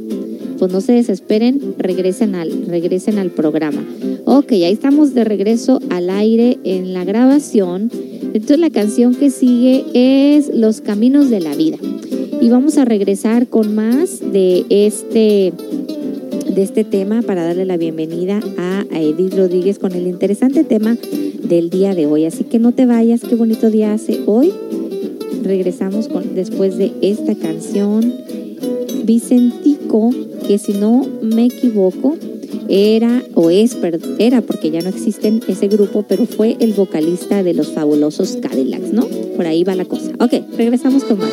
pues 0.59 0.71
no 0.71 0.81
se 0.81 0.93
desesperen, 0.93 1.75
regresen 1.77 2.35
al, 2.35 2.67
regresen 2.67 3.17
al 3.17 3.31
programa. 3.31 3.83
Ok, 4.25 4.51
ahí 4.53 4.71
estamos 4.71 5.13
de 5.13 5.23
regreso 5.23 5.79
al 5.89 6.09
aire 6.09 6.57
en 6.63 6.93
la 6.93 7.03
grabación. 7.03 7.89
Entonces 8.33 8.59
la 8.59 8.69
canción 8.69 9.15
que 9.15 9.29
sigue 9.29 9.85
es 9.93 10.49
Los 10.53 10.81
Caminos 10.81 11.29
de 11.29 11.39
la 11.39 11.55
Vida. 11.55 11.77
Y 12.41 12.49
vamos 12.49 12.77
a 12.77 12.85
regresar 12.85 13.47
con 13.47 13.73
más 13.75 14.19
de 14.19 14.65
este, 14.69 15.53
de 16.53 16.61
este 16.61 16.83
tema 16.83 17.21
para 17.21 17.43
darle 17.43 17.65
la 17.65 17.77
bienvenida 17.77 18.39
a, 18.57 18.83
Edith 18.91 19.33
Rodríguez 19.33 19.79
con 19.79 19.93
el 19.93 20.07
interesante 20.07 20.63
tema 20.63 20.97
del 21.43 21.69
día 21.69 21.95
de 21.95 22.05
hoy. 22.05 22.25
Así 22.25 22.43
que 22.43 22.59
no 22.59 22.71
te 22.71 22.85
vayas, 22.85 23.21
qué 23.21 23.35
bonito 23.35 23.69
día 23.71 23.93
hace 23.93 24.21
hoy. 24.25 24.53
Regresamos 25.43 26.07
con, 26.07 26.35
después 26.35 26.77
de 26.77 26.91
esta 27.01 27.35
canción. 27.35 28.13
Vicentico, 29.03 30.11
que 30.47 30.57
si 30.57 30.73
no 30.73 31.05
me 31.21 31.45
equivoco, 31.45 32.17
era 32.69 33.23
o 33.33 33.49
es, 33.49 33.75
era 34.19 34.41
porque 34.41 34.71
ya 34.71 34.81
no 34.81 34.89
existen 34.89 35.41
ese 35.47 35.67
grupo, 35.67 36.05
pero 36.07 36.25
fue 36.25 36.55
el 36.59 36.73
vocalista 36.73 37.43
de 37.43 37.53
los 37.53 37.71
fabulosos 37.71 38.37
Cadillacs, 38.41 38.93
¿no? 38.93 39.07
Por 39.35 39.47
ahí 39.47 39.63
va 39.63 39.75
la 39.75 39.85
cosa. 39.85 40.11
Ok, 40.19 40.33
regresamos 40.55 41.03
con 41.03 41.17
más. 41.17 41.31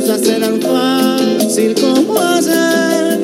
Cosas 0.00 0.22
eran 0.28 0.60
fácil 0.60 1.74
como 1.74 2.20
ayer. 2.20 3.18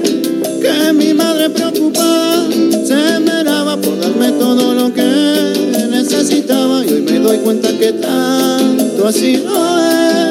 Que 0.63 0.93
mi 0.95 1.13
madre 1.13 1.51
preocupada 1.51 2.49
se 2.87 3.21
meraba 3.21 3.77
por 3.77 4.01
darme 4.01 4.33
todo 4.33 4.73
lo 4.73 4.93
que 4.95 5.89
necesitaba 5.91 6.83
y 6.85 6.95
hoy 6.95 7.03
me 7.03 7.19
doy 7.19 7.39
cuenta 7.39 7.69
que 7.79 7.93
tanto 7.93 9.07
así 9.07 9.43
no 9.45 9.79
es. 9.81 10.22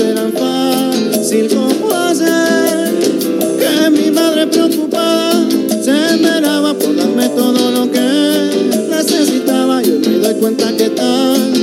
Eran 0.00 0.32
fácil 0.32 1.48
como 1.54 1.94
ayer. 1.94 2.92
Que 3.58 3.90
mi 3.90 4.10
madre 4.10 4.46
preocupada 4.46 5.46
se 5.82 6.16
meraba 6.18 6.74
por 6.74 6.96
darme 6.96 7.28
todo 7.30 7.70
lo 7.70 7.90
que 7.90 8.86
necesitaba 8.90 9.82
y 9.82 9.90
hoy 9.90 9.98
me 9.98 10.18
doy 10.18 10.34
cuenta 10.34 10.72
que 10.76 10.90
tanto 10.90 11.53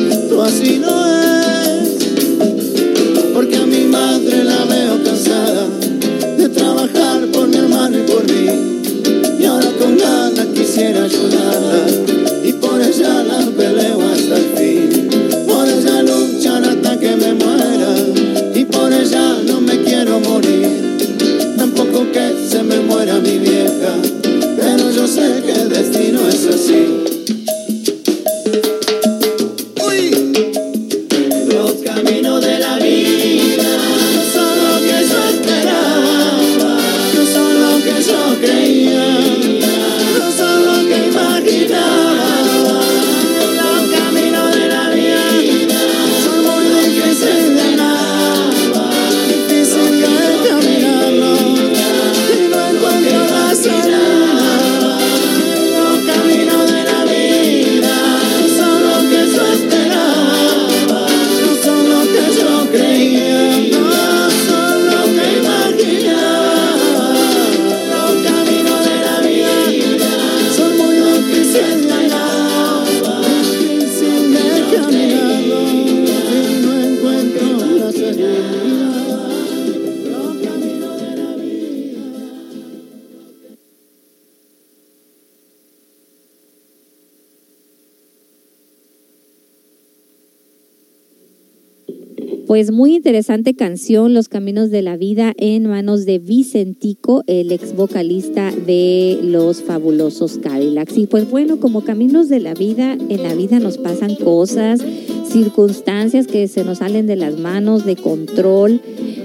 Pues 92.62 92.72
muy 92.72 92.96
interesante 92.96 93.56
canción, 93.56 94.14
Los 94.14 94.30
Caminos 94.30 94.70
de 94.70 94.84
la 94.84 94.96
Vida, 94.96 95.34
en 95.38 95.66
manos 95.66 96.06
de 96.06 96.20
Vicentico, 96.20 97.24
el 97.26 97.52
ex 97.52 97.76
vocalista 97.76 98.52
de 98.52 99.18
los 99.24 99.64
fabulosos 99.64 100.38
Cadillacs. 100.38 100.96
Y 100.96 101.08
pues 101.08 101.28
bueno, 101.28 101.60
como 101.60 101.84
Caminos 101.84 102.30
de 102.30 102.40
la 102.40 102.54
Vida, 102.54 102.94
en 102.94 103.24
la 103.24 103.34
vida 103.34 103.58
nos 103.58 103.80
pasan 103.80 104.14
cosas, 104.14 104.80
circunstancias 105.28 106.28
que 106.28 106.48
se 106.48 106.64
nos 106.64 106.78
salen 106.78 107.08
de 107.08 107.16
las 107.16 107.40
manos, 107.40 107.84
de 107.84 107.96
control. 107.96 108.80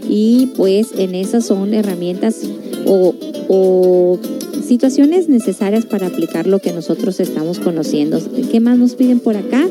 y 0.09 0.53
pues 0.57 0.95
en 0.97 1.15
esas 1.15 1.45
son 1.45 1.75
herramientas 1.75 2.41
o, 2.87 3.15
o 3.49 4.19
situaciones 4.67 5.29
necesarias 5.29 5.85
para 5.85 6.07
aplicar 6.07 6.47
lo 6.47 6.61
que 6.61 6.73
nosotros 6.73 7.21
estamos 7.21 7.59
conociendo. 7.59 8.19
¿Qué 8.51 8.61
más 8.61 8.79
nos 8.79 8.95
piden 8.95 9.21
por 9.21 9.37
acá? 9.37 9.69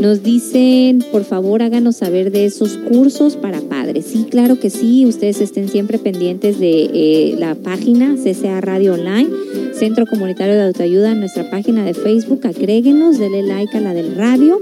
Nos 0.00 0.22
dicen, 0.22 1.04
por 1.10 1.24
favor, 1.24 1.62
háganos 1.62 1.96
saber 1.96 2.30
de 2.30 2.44
esos 2.44 2.76
cursos 2.76 3.36
para 3.36 3.60
padres. 3.60 4.04
Sí, 4.06 4.26
claro 4.28 4.60
que 4.60 4.68
sí. 4.68 5.06
Ustedes 5.06 5.40
estén 5.40 5.68
siempre 5.68 5.98
pendientes 5.98 6.60
de 6.60 6.90
eh, 6.92 7.36
la 7.38 7.54
página 7.54 8.14
CCA 8.16 8.60
Radio 8.60 8.94
Online, 8.94 9.28
Centro 9.72 10.06
Comunitario 10.06 10.54
de 10.54 10.64
Autoayuda, 10.64 11.14
nuestra 11.14 11.48
página 11.50 11.84
de 11.84 11.94
Facebook. 11.94 12.46
Agréguenos, 12.46 13.18
denle 13.18 13.42
like 13.42 13.76
a 13.76 13.80
la 13.80 13.94
del 13.94 14.14
radio 14.14 14.60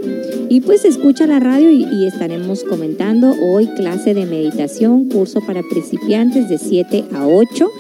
y 0.49 0.61
pues 0.61 0.85
escucha 0.85 1.27
la 1.27 1.41
radio 1.41 1.71
y, 1.71 2.07
estaremos 2.07 2.65
comentando 2.65 3.35
hoy 3.43 3.67
clase 3.69 4.15
de 4.15 4.27
meditación, 4.27 5.09
curso 5.09 5.41
para 5.41 5.63
principiantes 5.63 6.49
de 6.49 6.59
7 6.59 7.05
a 7.13 7.27
8 7.27 7.71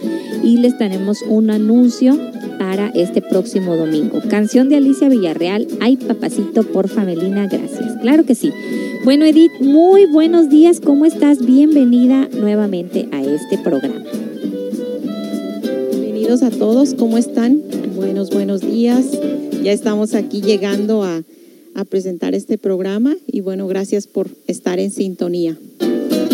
y 0.43 0.57
les 0.57 0.77
tenemos 0.79 1.23
un 1.29 1.51
anuncio 1.51 2.19
para 2.67 2.89
este 2.95 3.21
próximo 3.21 3.77
domingo. 3.77 4.23
Canción 4.31 4.71
de 4.71 4.77
Alicia 4.77 5.11
Villarreal, 5.11 5.69
Ay 5.81 5.99
papacito 5.99 6.62
por 6.62 6.89
Famelina, 6.89 7.47
gracias. 7.47 7.99
Claro 8.01 8.25
que 8.25 8.35
sí. 8.35 8.53
Bueno 9.05 9.27
Edith, 9.27 9.53
muy 9.61 10.07
buenos 10.07 10.49
días, 10.49 10.81
¿cómo 10.81 11.05
estás? 11.05 11.45
Bienvenida 11.45 12.27
nuevamente 12.33 13.07
a 13.12 13.23
este 13.23 13.59
programa. 13.59 14.03
Bienvenidos 15.91 16.43
a 16.43 16.49
todos, 16.49 16.95
¿cómo 16.95 17.19
están? 17.19 17.61
Buenos, 17.95 18.31
buenos 18.31 18.62
días. 18.62 19.11
Ya 19.62 19.73
estamos 19.73 20.15
aquí 20.15 20.41
llegando 20.41 21.03
a 21.03 21.23
presentar 21.91 22.35
este 22.35 22.57
programa 22.57 23.15
y 23.27 23.43
bueno, 23.43 23.67
gracias 23.67 24.07
por 24.07 24.31
estar 24.47 24.79
en 24.79 24.91
sintonía. 24.91 25.59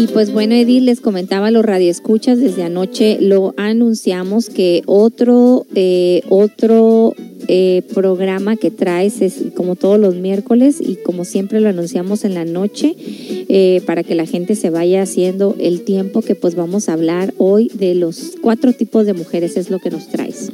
Y 0.01 0.07
pues 0.07 0.32
bueno, 0.32 0.55
Edith, 0.55 0.82
les 0.82 1.03
comentaba 1.03 1.48
a 1.48 1.51
los 1.51 1.62
radioescuchas 1.62 2.38
desde 2.38 2.62
anoche, 2.62 3.18
lo 3.20 3.53
anunciamos 3.59 4.48
que 4.48 4.82
otro, 4.86 5.66
eh, 5.74 6.22
otro 6.30 7.14
eh, 7.48 7.82
programa 7.92 8.57
que 8.57 8.70
traes 8.70 9.20
es 9.20 9.34
como 9.55 9.76
todos 9.76 10.01
los 10.01 10.14
miércoles 10.14 10.80
y 10.80 10.96
como 10.96 11.26
siempre 11.26 11.61
lo 11.61 11.68
anunciamos 11.68 12.24
en 12.24 12.32
la 12.32 12.46
noche 12.46 12.96
eh, 12.96 13.82
para 13.84 14.03
que 14.03 14.14
la 14.14 14.24
gente 14.24 14.55
se 14.55 14.70
vaya 14.70 15.03
haciendo 15.03 15.55
el 15.61 15.82
tiempo 15.82 16.22
que 16.22 16.34
pues 16.34 16.55
vamos 16.55 16.88
a 16.88 16.94
hablar 16.94 17.34
hoy 17.36 17.70
de 17.74 17.94
los 17.94 18.36
cuatro 18.40 18.72
tipos 18.72 19.05
de 19.05 19.12
mujeres, 19.12 19.59
es 19.59 19.68
lo 19.68 19.80
que 19.80 19.90
nos 19.90 20.09
traes. 20.09 20.51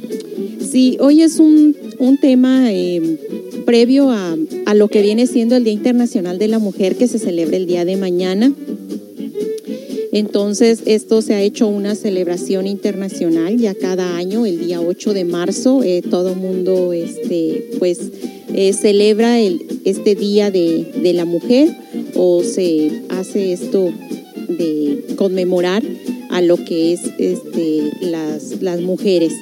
Sí, 0.59 0.97
hoy 0.99 1.21
es 1.21 1.39
un, 1.39 1.73
un 1.99 2.17
tema 2.17 2.73
eh, 2.73 3.17
previo 3.65 4.11
a, 4.11 4.35
a 4.65 4.73
lo 4.73 4.89
que 4.89 5.01
viene 5.01 5.25
siendo 5.25 5.55
el 5.55 5.63
Día 5.63 5.71
Internacional 5.71 6.37
de 6.37 6.49
la 6.49 6.59
Mujer 6.59 6.97
que 6.97 7.07
se 7.07 7.17
celebra 7.17 7.55
el 7.55 7.65
día 7.65 7.85
de 7.85 7.95
mañana. 7.95 8.51
Entonces, 10.17 10.81
esto 10.87 11.21
se 11.21 11.35
ha 11.35 11.41
hecho 11.43 11.67
una 11.67 11.93
celebración 11.93 12.65
internacional 12.65 13.55
ya 13.57 13.75
cada 13.75 14.17
año, 14.17 14.47
el 14.47 14.59
día 14.59 14.81
8 14.81 15.13
de 15.13 15.25
marzo, 15.25 15.83
eh, 15.83 16.01
todo 16.01 16.33
mundo 16.33 16.91
este, 16.91 17.69
pues, 17.77 17.99
eh, 18.51 18.73
celebra 18.73 19.39
el, 19.39 19.63
este 19.85 20.15
Día 20.15 20.49
de, 20.49 20.91
de 21.03 21.13
la 21.13 21.25
Mujer 21.25 21.69
o 22.15 22.41
se 22.41 23.03
hace 23.09 23.53
esto 23.53 23.93
de 24.47 25.05
conmemorar 25.17 25.83
a 26.31 26.41
lo 26.41 26.57
que 26.65 26.93
es 26.93 27.01
este, 27.19 27.91
las, 28.01 28.59
las 28.63 28.81
mujeres. 28.81 29.33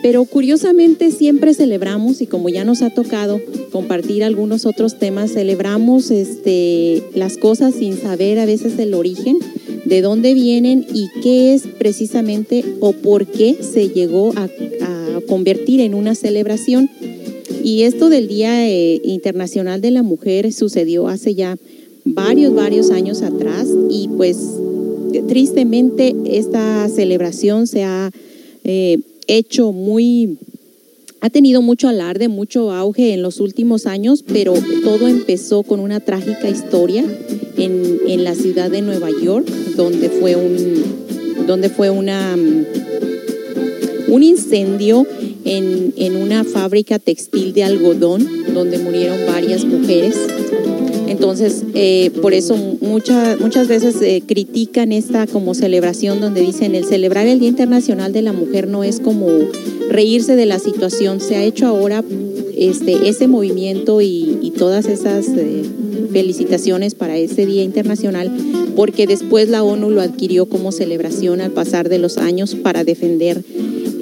Pero 0.00 0.24
curiosamente 0.26 1.10
siempre 1.10 1.54
celebramos, 1.54 2.20
y 2.20 2.26
como 2.26 2.48
ya 2.48 2.64
nos 2.64 2.82
ha 2.82 2.90
tocado 2.90 3.40
compartir 3.72 4.22
algunos 4.22 4.64
otros 4.64 4.96
temas, 4.96 5.32
celebramos 5.32 6.12
este, 6.12 7.02
las 7.14 7.36
cosas 7.36 7.74
sin 7.74 8.00
saber 8.00 8.38
a 8.38 8.46
veces 8.46 8.78
el 8.78 8.94
origen, 8.94 9.38
de 9.90 10.02
dónde 10.02 10.34
vienen 10.34 10.86
y 10.94 11.08
qué 11.20 11.52
es 11.52 11.66
precisamente 11.66 12.64
o 12.78 12.92
por 12.92 13.26
qué 13.26 13.58
se 13.60 13.88
llegó 13.88 14.32
a, 14.36 14.48
convertir 15.28 15.80
en 15.80 15.94
una 15.94 16.14
celebración. 16.16 16.90
Y 17.62 17.82
esto 17.82 18.08
del 18.08 18.26
Día 18.26 18.68
eh, 18.68 19.00
Internacional 19.04 19.80
de 19.80 19.92
la 19.92 20.02
Mujer 20.02 20.52
sucedió 20.52 21.06
hace 21.06 21.34
ya 21.34 21.56
varios, 22.04 22.52
varios 22.54 22.90
años 22.90 23.22
atrás 23.22 23.68
y 23.90 24.08
pues 24.08 24.38
tristemente 25.28 26.16
esta 26.24 26.88
celebración 26.88 27.66
se 27.68 27.84
ha 27.84 28.10
eh, 28.64 28.98
hecho 29.28 29.72
muy, 29.72 30.38
ha 31.20 31.30
tenido 31.30 31.62
mucho 31.62 31.88
alarde, 31.88 32.28
mucho 32.28 32.72
auge 32.72 33.12
en 33.12 33.22
los 33.22 33.40
últimos 33.40 33.86
años, 33.86 34.24
pero 34.26 34.54
todo 34.82 35.06
empezó 35.06 35.62
con 35.62 35.80
una 35.80 36.00
trágica 36.00 36.48
historia 36.48 37.04
en, 37.56 38.00
en 38.06 38.24
la 38.24 38.34
ciudad 38.34 38.70
de 38.70 38.80
Nueva 38.80 39.10
York, 39.22 39.46
donde 39.76 40.08
fue 40.08 40.36
un, 40.36 41.46
donde 41.46 41.68
fue 41.68 41.90
una, 41.90 42.36
un 44.08 44.22
incendio 44.22 45.06
en, 45.44 45.92
en 45.96 46.16
una 46.16 46.44
fábrica 46.44 46.98
textil 46.98 47.52
de 47.52 47.64
algodón, 47.64 48.26
donde 48.54 48.78
murieron 48.78 49.18
varias 49.26 49.64
mujeres. 49.64 50.16
Entonces, 51.10 51.64
eh, 51.74 52.12
por 52.22 52.34
eso 52.34 52.56
mucha, 52.80 53.36
muchas 53.40 53.66
veces 53.66 53.96
eh, 54.00 54.22
critican 54.24 54.92
esta 54.92 55.26
como 55.26 55.54
celebración 55.54 56.20
donde 56.20 56.40
dicen 56.40 56.76
el 56.76 56.84
celebrar 56.84 57.26
el 57.26 57.40
Día 57.40 57.48
Internacional 57.48 58.12
de 58.12 58.22
la 58.22 58.32
Mujer 58.32 58.68
no 58.68 58.84
es 58.84 59.00
como 59.00 59.26
reírse 59.88 60.36
de 60.36 60.46
la 60.46 60.60
situación. 60.60 61.20
Se 61.20 61.34
ha 61.34 61.42
hecho 61.42 61.66
ahora 61.66 62.04
este, 62.56 63.08
ese 63.08 63.26
movimiento 63.26 64.00
y, 64.00 64.38
y 64.40 64.52
todas 64.52 64.86
esas 64.86 65.26
eh, 65.30 65.64
felicitaciones 66.12 66.94
para 66.94 67.18
ese 67.18 67.44
Día 67.44 67.64
Internacional 67.64 68.30
porque 68.76 69.08
después 69.08 69.48
la 69.48 69.64
ONU 69.64 69.90
lo 69.90 70.02
adquirió 70.02 70.46
como 70.46 70.70
celebración 70.70 71.40
al 71.40 71.50
pasar 71.50 71.88
de 71.88 71.98
los 71.98 72.18
años 72.18 72.54
para 72.54 72.84
defender 72.84 73.42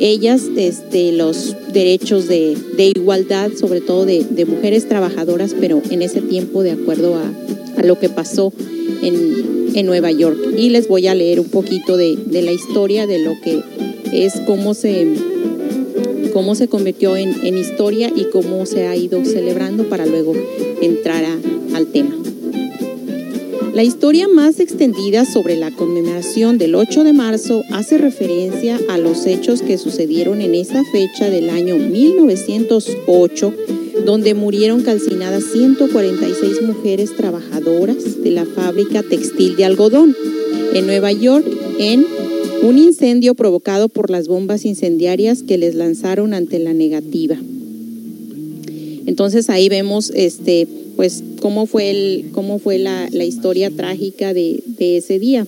ellas 0.01 0.43
este, 0.57 1.13
los 1.13 1.57
derechos 1.73 2.29
de, 2.29 2.57
de 2.77 2.87
igualdad, 2.87 3.51
sobre 3.59 3.81
todo 3.81 4.05
de, 4.05 4.25
de, 4.25 4.45
mujeres 4.45 4.89
trabajadoras, 4.89 5.55
pero 5.59 5.83
en 5.91 6.03
ese 6.03 6.21
tiempo 6.21 6.63
de 6.63 6.73
acuerdo 6.73 7.17
a, 7.17 7.81
a 7.81 7.85
lo 7.85 7.99
que 7.99 8.09
pasó 8.09 8.53
en, 9.03 9.73
en, 9.75 9.87
Nueva 9.87 10.11
York. 10.11 10.39
Y 10.57 10.71
les 10.71 10.89
voy 10.89 11.07
a 11.07 11.15
leer 11.15 11.41
un 11.41 11.49
poquito 11.49 11.97
de, 11.97 12.17
de, 12.17 12.43
la 12.43 12.53
historia 12.53 13.07
de 13.07 13.19
lo 13.19 13.35
que 13.41 13.63
es 14.13 14.41
cómo 14.47 14.75
se, 14.75 15.07
cómo 16.33 16.55
se 16.55 16.69
convirtió 16.69 17.17
en, 17.17 17.35
en 17.45 17.59
historia 17.59 18.11
y 18.15 18.25
cómo 18.25 18.67
se 18.67 18.87
ha 18.87 18.97
ido 18.97 19.25
celebrando 19.25 19.89
para 19.89 20.07
luego 20.07 20.35
entrar 20.81 21.25
a, 21.25 21.39
al 21.77 21.87
tema. 21.87 22.28
La 23.79 23.85
historia 23.85 24.27
más 24.27 24.59
extendida 24.59 25.25
sobre 25.25 25.55
la 25.55 25.71
conmemoración 25.71 26.59
del 26.59 26.75
8 26.75 27.05
de 27.05 27.13
marzo 27.13 27.63
hace 27.71 27.97
referencia 27.97 28.77
a 28.89 28.99
los 28.99 29.25
hechos 29.25 29.63
que 29.63 29.79
sucedieron 29.79 30.41
en 30.41 30.57
esa 30.57 30.83
fecha 30.83 31.31
del 31.31 31.49
año 31.49 31.77
1908, 31.77 33.55
donde 34.05 34.35
murieron 34.35 34.83
calcinadas 34.83 35.45
146 35.53 36.63
mujeres 36.63 37.15
trabajadoras 37.17 38.21
de 38.21 38.33
la 38.33 38.47
fábrica 38.47 39.05
textil 39.05 39.55
de 39.55 39.67
algodón 39.67 40.17
en 40.75 40.85
Nueva 40.85 41.13
York 41.13 41.47
en 41.79 42.05
un 42.65 42.79
incendio 42.79 43.37
provocado 43.37 43.89
por 43.89 44.11
las 44.11 44.27
bombas 44.27 44.65
incendiarias 44.65 45.45
que 45.45 45.57
les 45.57 45.77
lanzaron 45.77 46.35
ante 46.35 46.59
la 46.59 46.75
negativa. 46.75 47.37
Entonces 49.07 49.49
ahí 49.49 49.69
vemos 49.69 50.11
este 50.17 50.67
pues 50.99 51.23
cómo 51.41 51.67
fue, 51.67 51.91
el, 51.91 52.25
cómo 52.33 52.59
fue 52.59 52.77
la, 52.77 53.09
la 53.13 53.23
historia 53.23 53.71
trágica 53.71 54.35
de, 54.35 54.65
de, 54.67 54.97
ese 54.97 55.21
día. 55.21 55.47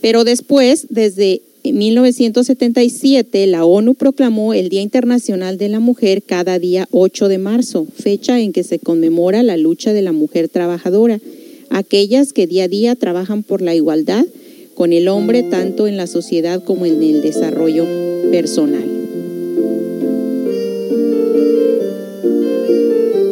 Pero 0.00 0.24
después, 0.24 0.86
desde 0.88 1.42
1977, 1.62 3.46
la 3.48 3.66
ONU 3.66 3.92
proclamó 3.92 4.54
el 4.54 4.70
Día 4.70 4.80
Internacional 4.80 5.58
de 5.58 5.68
la 5.68 5.78
Mujer 5.78 6.22
cada 6.22 6.58
día 6.58 6.88
8 6.90 7.28
de 7.28 7.36
marzo, 7.36 7.86
fecha 7.94 8.40
en 8.40 8.54
que 8.54 8.62
se 8.62 8.78
conmemora 8.78 9.42
la 9.42 9.58
lucha 9.58 9.92
de 9.92 10.00
la 10.00 10.12
mujer 10.12 10.48
trabajadora, 10.48 11.20
aquellas 11.68 12.32
que 12.32 12.46
día 12.46 12.64
a 12.64 12.68
día 12.68 12.96
trabajan 12.96 13.42
por 13.42 13.60
la 13.60 13.74
igualdad 13.74 14.24
con 14.72 14.94
el 14.94 15.08
hombre 15.08 15.42
tanto 15.42 15.86
en 15.86 15.98
la 15.98 16.06
sociedad 16.06 16.64
como 16.64 16.86
en 16.86 17.02
el 17.02 17.20
desarrollo 17.20 17.84
personal. 18.30 18.99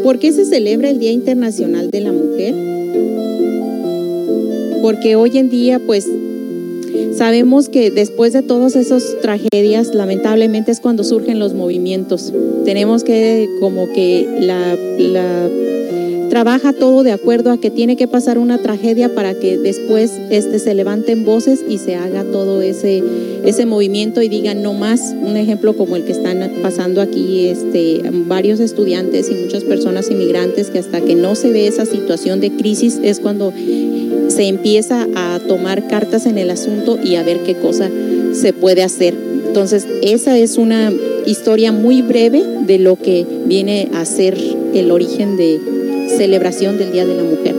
¿Por 0.08 0.18
qué 0.18 0.32
se 0.32 0.46
celebra 0.46 0.88
el 0.88 0.98
Día 0.98 1.12
Internacional 1.12 1.90
de 1.90 2.00
la 2.00 2.12
Mujer? 2.12 2.54
Porque 4.80 5.16
hoy 5.16 5.36
en 5.36 5.50
día, 5.50 5.78
pues, 5.80 6.08
sabemos 7.14 7.68
que 7.68 7.90
después 7.90 8.32
de 8.32 8.40
todas 8.40 8.74
esas 8.74 9.04
tragedias, 9.20 9.94
lamentablemente 9.94 10.72
es 10.72 10.80
cuando 10.80 11.04
surgen 11.04 11.38
los 11.38 11.52
movimientos. 11.52 12.32
Tenemos 12.64 13.04
que, 13.04 13.50
como 13.60 13.92
que 13.92 14.26
la, 14.40 14.78
la 14.98 15.50
trabaja 16.28 16.72
todo 16.72 17.02
de 17.02 17.12
acuerdo 17.12 17.50
a 17.50 17.58
que 17.58 17.70
tiene 17.70 17.96
que 17.96 18.06
pasar 18.06 18.38
una 18.38 18.58
tragedia 18.58 19.14
para 19.14 19.34
que 19.34 19.58
después 19.58 20.12
este, 20.30 20.58
se 20.58 20.74
levanten 20.74 21.24
voces 21.24 21.64
y 21.68 21.78
se 21.78 21.96
haga 21.96 22.24
todo 22.24 22.62
ese, 22.62 23.02
ese 23.44 23.66
movimiento 23.66 24.22
y 24.22 24.28
digan 24.28 24.62
no 24.62 24.74
más. 24.74 25.14
Un 25.20 25.36
ejemplo 25.36 25.76
como 25.76 25.96
el 25.96 26.04
que 26.04 26.12
están 26.12 26.50
pasando 26.62 27.00
aquí 27.00 27.46
este, 27.46 28.02
varios 28.26 28.60
estudiantes 28.60 29.30
y 29.30 29.34
muchas 29.34 29.64
personas 29.64 30.10
inmigrantes 30.10 30.70
que 30.70 30.78
hasta 30.78 31.00
que 31.00 31.14
no 31.14 31.34
se 31.34 31.50
ve 31.50 31.66
esa 31.66 31.86
situación 31.86 32.40
de 32.40 32.52
crisis 32.52 33.00
es 33.02 33.20
cuando 33.20 33.52
se 34.28 34.46
empieza 34.46 35.06
a 35.14 35.40
tomar 35.46 35.88
cartas 35.88 36.26
en 36.26 36.38
el 36.38 36.50
asunto 36.50 36.98
y 37.02 37.16
a 37.16 37.22
ver 37.22 37.40
qué 37.40 37.54
cosa 37.54 37.90
se 38.32 38.52
puede 38.52 38.82
hacer. 38.82 39.14
Entonces, 39.46 39.86
esa 40.02 40.38
es 40.38 40.58
una 40.58 40.92
historia 41.26 41.72
muy 41.72 42.02
breve 42.02 42.44
de 42.66 42.78
lo 42.78 42.96
que 42.96 43.26
viene 43.46 43.88
a 43.94 44.04
ser 44.04 44.36
el 44.74 44.90
origen 44.90 45.36
de 45.36 45.58
celebración 46.08 46.78
del 46.78 46.92
Día 46.92 47.06
de 47.06 47.14
la 47.14 47.22
Mujer. 47.22 47.54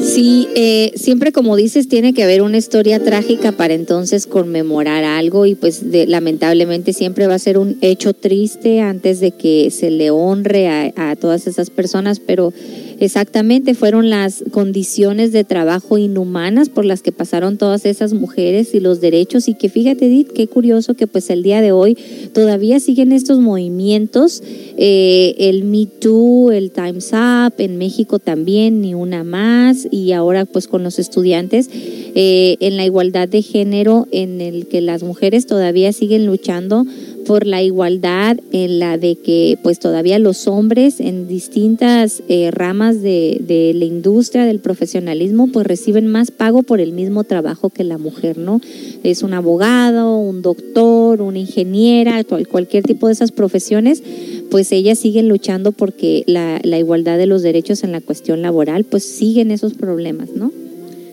Sí, 0.00 0.48
eh, 0.54 0.92
siempre 0.94 1.32
como 1.32 1.56
dices, 1.56 1.88
tiene 1.88 2.14
que 2.14 2.22
haber 2.22 2.40
una 2.42 2.56
historia 2.56 3.02
trágica 3.02 3.52
para 3.52 3.74
entonces 3.74 4.26
conmemorar 4.26 5.04
algo 5.04 5.44
y 5.44 5.54
pues 5.54 5.90
de- 5.90 6.06
lamentablemente 6.06 6.92
siempre 6.92 7.26
va 7.26 7.34
a 7.34 7.38
ser 7.38 7.58
un 7.58 7.76
hecho 7.80 8.14
triste 8.14 8.80
antes 8.80 9.18
de 9.20 9.32
que 9.32 9.70
se 9.70 9.90
le 9.90 10.10
honre 10.10 10.68
a, 10.68 10.92
a 11.10 11.16
todas 11.16 11.46
esas 11.46 11.70
personas, 11.70 12.20
pero 12.20 12.52
exactamente 13.00 13.74
fueron 13.74 14.10
las 14.10 14.44
condiciones 14.50 15.32
de 15.32 15.44
trabajo 15.44 15.98
inhumanas 15.98 16.68
por 16.68 16.84
las 16.84 17.02
que 17.02 17.12
pasaron 17.12 17.56
todas 17.58 17.84
esas 17.84 18.12
mujeres 18.12 18.74
y 18.74 18.80
los 18.80 19.00
derechos 19.00 19.48
y 19.48 19.54
que 19.54 19.68
fíjate 19.68 20.06
Edith, 20.06 20.32
qué 20.32 20.46
curioso 20.46 20.94
que 20.94 21.06
pues 21.06 21.30
el 21.30 21.42
día 21.42 21.60
de 21.60 21.72
hoy 21.72 21.96
todavía 22.32 22.80
siguen 22.80 23.12
estos 23.12 23.38
movimientos, 23.38 24.42
eh, 24.76 25.34
el 25.38 25.64
Me 25.64 25.86
Too, 25.86 26.52
el 26.52 26.70
Time's 26.70 27.12
Up, 27.12 27.54
en 27.58 27.78
México 27.78 28.18
también, 28.18 28.80
ni 28.80 28.94
una 28.94 29.24
más, 29.24 29.86
y 29.90 30.12
ahora 30.12 30.44
pues 30.44 30.68
con 30.68 30.82
los 30.82 30.98
estudiantes, 30.98 31.70
eh, 31.72 32.56
en 32.60 32.76
la 32.76 32.84
igualdad 32.84 33.28
de 33.28 33.42
género, 33.42 34.08
en 34.10 34.40
el 34.40 34.66
que 34.66 34.80
las 34.80 35.02
mujeres 35.02 35.46
todavía 35.46 35.92
siguen 35.92 36.26
luchando 36.26 36.84
por 37.28 37.46
la 37.46 37.62
igualdad, 37.62 38.38
en 38.52 38.78
la 38.80 38.98
de 38.98 39.14
que 39.16 39.58
pues 39.62 39.78
todavía 39.78 40.18
los 40.18 40.48
hombres 40.48 40.98
en 40.98 41.28
distintas 41.28 42.22
eh, 42.28 42.50
ramas 42.50 43.02
de, 43.02 43.40
de 43.46 43.72
la 43.74 43.84
industria, 43.84 44.44
del 44.46 44.58
profesionalismo, 44.60 45.46
pues 45.48 45.66
reciben 45.66 46.06
más 46.08 46.30
pago 46.30 46.62
por 46.62 46.80
el 46.80 46.92
mismo 46.92 47.22
trabajo 47.24 47.70
que 47.70 47.84
la 47.84 47.98
mujer, 47.98 48.38
¿no? 48.38 48.60
Es 49.04 49.22
un 49.22 49.34
abogado, 49.34 50.16
un 50.18 50.42
doctor, 50.42 51.20
una 51.22 51.38
ingeniera, 51.38 52.24
cual- 52.24 52.48
cualquier 52.48 52.82
tipo 52.84 53.06
de 53.06 53.12
esas 53.12 53.30
profesiones, 53.30 54.02
pues 54.50 54.72
ellas 54.72 54.98
siguen 54.98 55.28
luchando 55.28 55.72
porque 55.72 56.24
la, 56.26 56.60
la 56.64 56.78
igualdad 56.78 57.18
de 57.18 57.26
los 57.26 57.42
derechos 57.42 57.84
en 57.84 57.92
la 57.92 58.00
cuestión 58.00 58.42
laboral, 58.42 58.84
pues 58.84 59.04
siguen 59.04 59.50
esos 59.50 59.74
problemas, 59.74 60.30
¿no? 60.34 60.50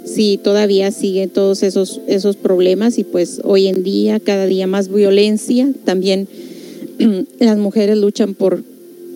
Sí, 0.06 0.39
todavía 0.41 0.91
siguen 0.91 1.30
todos 1.30 1.64
esos, 1.64 1.99
esos 2.08 2.36
problemas 2.36 2.99
y 2.99 3.03
pues 3.03 3.41
hoy 3.43 3.68
en 3.68 3.84
día 3.84 4.20
cada 4.20 4.45
día 4.45 4.68
más 4.68 4.93
violencia. 4.93 5.68
También 5.84 6.28
las 7.39 7.58
mujeres 7.58 7.97
luchan 7.97 8.36
por, 8.36 8.64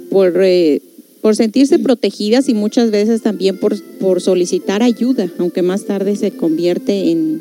por, 0.09 0.33
eh, 0.43 0.81
por 1.21 1.35
sentirse 1.35 1.77
protegidas 1.77 2.49
y 2.49 2.55
muchas 2.55 2.89
veces 2.89 3.21
también 3.21 3.59
por, 3.59 3.79
por 3.99 4.19
solicitar 4.19 4.81
ayuda, 4.81 5.31
aunque 5.37 5.61
más 5.61 5.85
tarde 5.85 6.15
se 6.15 6.31
convierte 6.31 7.11
en, 7.11 7.39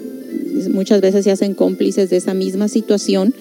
muchas 0.73 1.01
veces 1.01 1.25
se 1.25 1.31
hacen 1.31 1.55
cómplices 1.55 2.11
de 2.11 2.19
esa 2.19 2.35
misma 2.35 2.69
situación, 2.69 3.33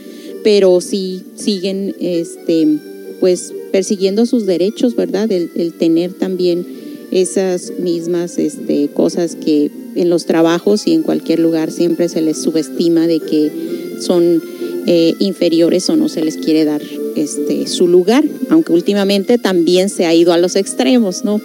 pero 0.41 0.80
sí 0.80 1.24
siguen 1.36 1.95
este, 1.99 2.80
pues 3.20 3.53
persiguiendo 3.74 4.26
sus 4.26 4.45
derechos, 4.45 4.95
¿verdad? 4.95 5.30
El, 5.32 5.51
el 5.55 5.74
tener 5.74 6.14
también 6.14 6.66
esas 7.12 7.74
mismas 7.80 8.38
este, 8.38 8.88
cosas 8.89 9.36
que 9.36 9.70
en 9.98 10.10
los 10.10 10.26
trabajos 10.26 10.88
y 10.88 10.93
en 10.93 11.04
cualquier 11.04 11.39
lugar 11.39 11.72
siempre 11.72 12.10
se 12.10 12.22
les 12.22 12.41
subestima 12.41 13.08
de 13.08 13.20
que 13.20 13.52
son 14.00 14.41
eh, 14.86 15.14
inferiores 15.20 15.89
o 15.89 15.95
no 15.95 16.08
se 16.08 16.24
les 16.24 16.38
quiere 16.38 16.66
dar 16.66 16.82
este, 17.16 17.68
su 17.68 17.88
lugar, 17.88 18.24
aunque 18.50 18.74
últimamente 18.74 19.38
también 19.38 19.89
se 19.89 20.06
ha 20.06 20.14
ido 20.14 20.34
a 20.34 20.38
los 20.38 20.56
extremos, 20.56 21.24
¿no? 21.24 21.41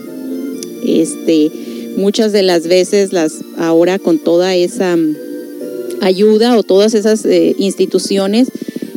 Este, 0.86 1.50
muchas 1.96 2.32
de 2.32 2.42
las 2.42 2.66
veces 2.66 3.12
las 3.12 3.38
ahora 3.56 3.98
con 3.98 4.18
toda 4.18 4.54
esa 4.54 4.96
mm, 4.96 5.16
ayuda 6.00 6.56
o 6.56 6.62
todas 6.62 6.94
esas 6.94 7.24
eh, 7.24 7.54
instituciones 7.58 8.48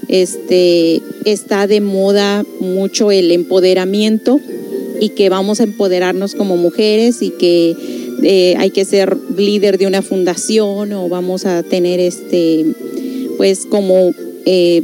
este 0.07 1.01
está 1.25 1.67
de 1.67 1.81
moda 1.81 2.45
mucho 2.59 3.11
el 3.11 3.31
empoderamiento 3.31 4.39
y 5.01 5.09
que 5.09 5.29
vamos 5.29 5.59
a 5.59 5.63
empoderarnos 5.63 6.35
como 6.35 6.57
mujeres 6.57 7.21
y 7.21 7.31
que 7.31 7.75
eh, 8.23 8.55
hay 8.57 8.71
que 8.71 8.85
ser 8.85 9.17
líder 9.37 9.77
de 9.77 9.87
una 9.87 10.01
fundación 10.01 10.93
o 10.93 11.09
vamos 11.09 11.45
a 11.45 11.63
tener 11.63 11.99
este 11.99 12.65
pues 13.37 13.65
como 13.65 14.13
eh, 14.45 14.83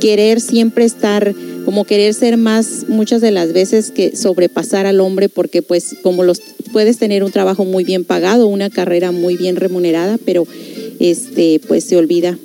querer 0.00 0.40
siempre 0.40 0.84
estar 0.84 1.34
como 1.64 1.84
querer 1.84 2.14
ser 2.14 2.36
más 2.36 2.86
muchas 2.88 3.20
de 3.20 3.30
las 3.30 3.52
veces 3.52 3.90
que 3.90 4.16
sobrepasar 4.16 4.86
al 4.86 5.00
hombre 5.00 5.28
porque 5.28 5.62
pues 5.62 5.96
como 6.02 6.22
los 6.22 6.40
puedes 6.72 6.98
tener 6.98 7.24
un 7.24 7.32
trabajo 7.32 7.64
muy 7.64 7.84
bien 7.84 8.04
pagado 8.04 8.46
una 8.46 8.70
carrera 8.70 9.12
muy 9.12 9.36
bien 9.36 9.56
remunerada 9.56 10.18
pero 10.24 10.46
este 11.00 11.60
pues 11.66 11.84
se 11.84 11.96
olvida 11.96 12.38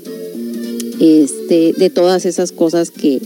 este 1.00 1.74
de 1.74 1.90
todas 1.90 2.26
esas 2.26 2.52
cosas 2.52 2.92
que, 2.92 3.20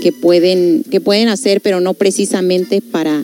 que 0.00 0.12
pueden 0.12 0.84
que 0.90 1.00
pueden 1.00 1.28
hacer 1.28 1.60
pero 1.60 1.80
no 1.80 1.94
precisamente 1.94 2.80
para 2.80 3.22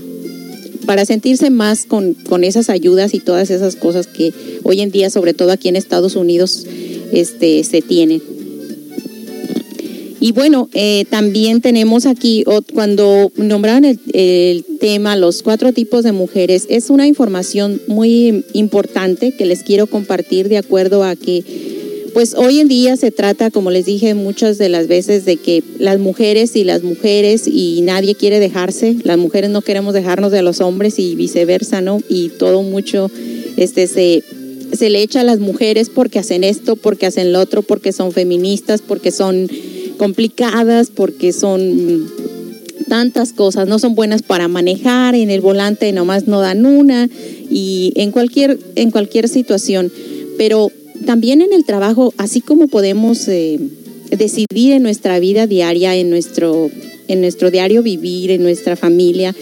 para 0.86 1.04
sentirse 1.04 1.50
más 1.50 1.84
con, 1.84 2.14
con 2.14 2.44
esas 2.44 2.70
ayudas 2.70 3.12
y 3.14 3.20
todas 3.20 3.50
esas 3.50 3.76
cosas 3.76 4.06
que 4.06 4.32
hoy 4.62 4.80
en 4.80 4.90
día 4.90 5.10
sobre 5.10 5.34
todo 5.34 5.52
aquí 5.52 5.68
en 5.68 5.76
Estados 5.76 6.16
Unidos 6.16 6.66
este 7.12 7.62
se 7.64 7.82
tienen. 7.82 8.22
Y 10.18 10.32
bueno, 10.32 10.68
eh, 10.72 11.04
también 11.10 11.60
tenemos 11.60 12.06
aquí, 12.06 12.44
cuando 12.72 13.30
nombraron 13.36 13.84
el 14.12 14.64
tema, 14.80 15.14
los 15.14 15.42
cuatro 15.42 15.72
tipos 15.72 16.04
de 16.04 16.12
mujeres, 16.12 16.66
es 16.70 16.88
una 16.88 17.06
información 17.06 17.80
muy 17.86 18.44
importante 18.54 19.32
que 19.36 19.44
les 19.44 19.62
quiero 19.62 19.86
compartir 19.86 20.48
de 20.48 20.56
acuerdo 20.56 21.04
a 21.04 21.16
que, 21.16 21.44
pues 22.16 22.32
hoy 22.32 22.60
en 22.60 22.68
día 22.68 22.96
se 22.96 23.10
trata, 23.10 23.50
como 23.50 23.70
les 23.70 23.84
dije 23.84 24.14
muchas 24.14 24.56
de 24.56 24.70
las 24.70 24.88
veces, 24.88 25.26
de 25.26 25.36
que 25.36 25.62
las 25.78 25.98
mujeres 25.98 26.56
y 26.56 26.64
las 26.64 26.82
mujeres 26.82 27.46
y 27.46 27.82
nadie 27.82 28.14
quiere 28.14 28.40
dejarse, 28.40 28.96
las 29.04 29.18
mujeres 29.18 29.50
no 29.50 29.60
queremos 29.60 29.92
dejarnos 29.92 30.32
de 30.32 30.40
los 30.40 30.62
hombres 30.62 30.98
y 30.98 31.14
viceversa, 31.14 31.82
¿no? 31.82 32.00
Y 32.08 32.30
todo 32.30 32.62
mucho, 32.62 33.10
este, 33.58 33.86
se, 33.86 34.24
se 34.72 34.88
le 34.88 35.02
echa 35.02 35.20
a 35.20 35.24
las 35.24 35.40
mujeres 35.40 35.90
porque 35.90 36.18
hacen 36.18 36.42
esto, 36.42 36.74
porque 36.76 37.04
hacen 37.04 37.34
lo 37.34 37.40
otro, 37.40 37.60
porque 37.60 37.92
son 37.92 38.12
feministas, 38.12 38.80
porque 38.80 39.10
son 39.10 39.46
complicadas, 39.98 40.88
porque 40.88 41.34
son 41.34 42.10
tantas 42.88 43.34
cosas, 43.34 43.68
no 43.68 43.78
son 43.78 43.94
buenas 43.94 44.22
para 44.22 44.48
manejar, 44.48 45.14
en 45.14 45.28
el 45.28 45.42
volante 45.42 45.92
nomás 45.92 46.26
no 46.26 46.40
dan 46.40 46.64
una 46.64 47.10
y 47.50 47.92
en 47.96 48.10
cualquier, 48.10 48.58
en 48.74 48.90
cualquier 48.90 49.28
situación. 49.28 49.92
Pero 50.38 50.70
también 51.04 51.40
en 51.40 51.52
el 51.52 51.64
trabajo, 51.64 52.14
así 52.16 52.40
como 52.40 52.68
podemos 52.68 53.28
eh, 53.28 53.58
decidir 54.10 54.72
en 54.72 54.82
nuestra 54.82 55.18
vida 55.18 55.46
diaria, 55.46 55.94
en 55.96 56.10
nuestro, 56.10 56.70
en 57.08 57.20
nuestro 57.20 57.50
diario 57.50 57.82
vivir, 57.82 58.30
en 58.30 58.42
nuestra 58.42 58.76
familia, 58.76 59.34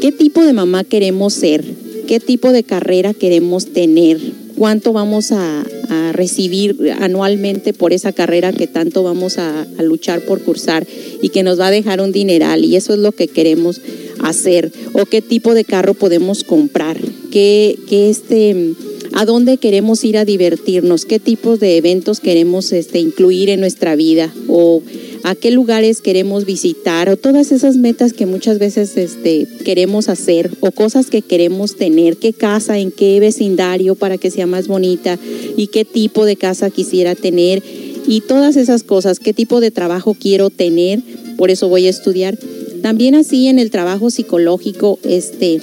qué 0.00 0.12
tipo 0.12 0.44
de 0.44 0.52
mamá 0.52 0.84
queremos 0.84 1.34
ser, 1.34 1.64
qué 2.06 2.20
tipo 2.20 2.52
de 2.52 2.62
carrera 2.62 3.14
queremos 3.14 3.66
tener, 3.66 4.18
cuánto 4.56 4.92
vamos 4.92 5.32
a, 5.32 5.64
recibir 6.12 6.92
anualmente 7.00 7.72
por 7.72 7.92
esa 7.92 8.12
carrera 8.12 8.52
que 8.52 8.66
tanto 8.66 9.02
vamos 9.02 9.38
a, 9.38 9.62
a 9.62 9.82
luchar 9.82 10.20
por 10.20 10.40
cursar 10.42 10.86
y 11.22 11.30
que 11.30 11.42
nos 11.42 11.58
va 11.58 11.68
a 11.68 11.70
dejar 11.70 12.00
un 12.00 12.12
dineral 12.12 12.64
y 12.64 12.76
eso 12.76 12.92
es 12.92 12.98
lo 12.98 13.12
que 13.12 13.26
queremos 13.26 13.80
hacer 14.22 14.72
o 14.92 15.06
qué 15.06 15.22
tipo 15.22 15.54
de 15.54 15.64
carro 15.64 15.94
podemos 15.94 16.44
comprar, 16.44 16.98
qué, 17.30 17.78
qué 17.88 18.10
este, 18.10 18.74
a 19.12 19.24
dónde 19.24 19.58
queremos 19.58 20.04
ir 20.04 20.16
a 20.16 20.24
divertirnos, 20.24 21.04
qué 21.04 21.18
tipos 21.18 21.60
de 21.60 21.76
eventos 21.76 22.20
queremos 22.20 22.72
este, 22.72 22.98
incluir 22.98 23.50
en 23.50 23.60
nuestra 23.60 23.96
vida 23.96 24.32
o 24.48 24.82
a 25.22 25.34
qué 25.34 25.50
lugares 25.50 26.00
queremos 26.00 26.44
visitar 26.44 27.08
o 27.08 27.16
todas 27.16 27.52
esas 27.52 27.76
metas 27.76 28.12
que 28.12 28.26
muchas 28.26 28.58
veces 28.58 28.96
este, 28.96 29.46
queremos 29.64 30.08
hacer 30.08 30.50
o 30.60 30.70
cosas 30.70 31.10
que 31.10 31.22
queremos 31.22 31.76
tener, 31.76 32.16
qué 32.16 32.32
casa, 32.32 32.78
en 32.78 32.90
qué 32.90 33.20
vecindario 33.20 33.94
para 33.94 34.18
que 34.18 34.30
sea 34.30 34.46
más 34.46 34.68
bonita 34.68 35.18
y 35.56 35.66
qué 35.68 35.84
tipo 35.84 36.24
de 36.24 36.36
casa 36.36 36.70
quisiera 36.70 37.14
tener 37.14 37.62
y 38.06 38.22
todas 38.22 38.56
esas 38.56 38.82
cosas, 38.82 39.18
qué 39.18 39.32
tipo 39.32 39.60
de 39.60 39.70
trabajo 39.70 40.16
quiero 40.18 40.50
tener, 40.50 41.00
por 41.36 41.50
eso 41.50 41.68
voy 41.68 41.86
a 41.86 41.90
estudiar. 41.90 42.38
También 42.82 43.14
así 43.14 43.48
en 43.48 43.58
el 43.58 43.70
trabajo 43.70 44.10
psicológico, 44.10 44.98
este, 45.04 45.60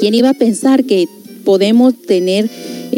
¿quién 0.00 0.14
iba 0.14 0.30
a 0.30 0.34
pensar 0.34 0.84
que 0.84 1.06
podemos 1.44 1.94
tener 1.94 2.48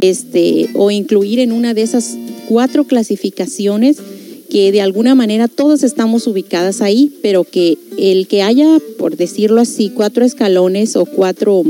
este 0.01 0.68
o 0.74 0.90
incluir 0.90 1.38
en 1.40 1.53
una 1.53 1.74
de 1.74 1.82
esas 1.82 2.16
cuatro 2.49 2.84
clasificaciones 2.84 3.99
que 4.51 4.70
de 4.70 4.82
alguna 4.82 5.14
manera 5.14 5.49
todos 5.49 5.82
estamos 5.82 6.26
ubicadas 6.26 6.82
ahí, 6.82 7.11
pero 7.22 7.45
que 7.45 7.78
el 7.97 8.26
que 8.28 8.43
haya, 8.43 8.78
por 8.99 9.16
decirlo 9.16 9.62
así, 9.62 9.88
cuatro 9.88 10.26
escalones 10.26 10.95
o 10.95 11.07
cuatro 11.07 11.62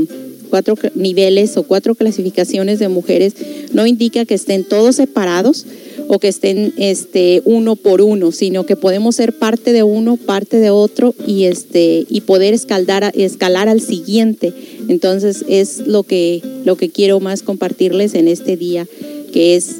cuatro 0.53 0.75
niveles 0.93 1.57
o 1.57 1.63
cuatro 1.63 1.95
clasificaciones 1.95 2.77
de 2.77 2.87
mujeres 2.87 3.33
no 3.73 3.87
indica 3.87 4.23
que 4.23 4.35
estén 4.35 4.63
todos 4.63 4.97
separados 4.97 5.65
o 6.09 6.19
que 6.19 6.27
estén 6.27 6.75
este 6.77 7.41
uno 7.43 7.75
por 7.75 8.03
uno, 8.03 8.31
sino 8.31 8.63
que 8.63 8.75
podemos 8.75 9.15
ser 9.15 9.33
parte 9.33 9.73
de 9.73 9.81
uno, 9.81 10.15
parte 10.15 10.59
de 10.59 10.69
otro 10.69 11.15
y 11.25 11.45
este 11.45 12.05
y 12.07 12.21
poder 12.21 12.53
escalar 12.53 13.11
escalar 13.15 13.67
al 13.67 13.81
siguiente. 13.81 14.53
Entonces 14.89 15.43
es 15.49 15.79
lo 15.87 16.03
que 16.03 16.43
lo 16.65 16.75
que 16.75 16.89
quiero 16.89 17.19
más 17.19 17.41
compartirles 17.41 18.13
en 18.13 18.27
este 18.27 18.55
día 18.55 18.85
que 19.33 19.55
es 19.55 19.77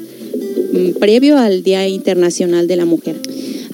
mm, 0.72 0.98
previo 0.98 1.38
al 1.38 1.62
Día 1.62 1.86
Internacional 1.86 2.66
de 2.66 2.74
la 2.74 2.84
Mujer. 2.84 3.14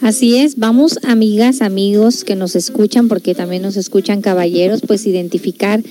Así 0.01 0.39
es, 0.39 0.57
vamos 0.57 0.99
amigas, 1.03 1.61
amigos 1.61 2.25
que 2.25 2.35
nos 2.35 2.57
escuchan, 2.57 3.09
porque 3.09 3.35
también 3.35 3.61
nos 3.61 3.77
escuchan 3.77 4.23
caballeros, 4.23 4.81
pues 4.87 5.07
identificar 5.07 5.83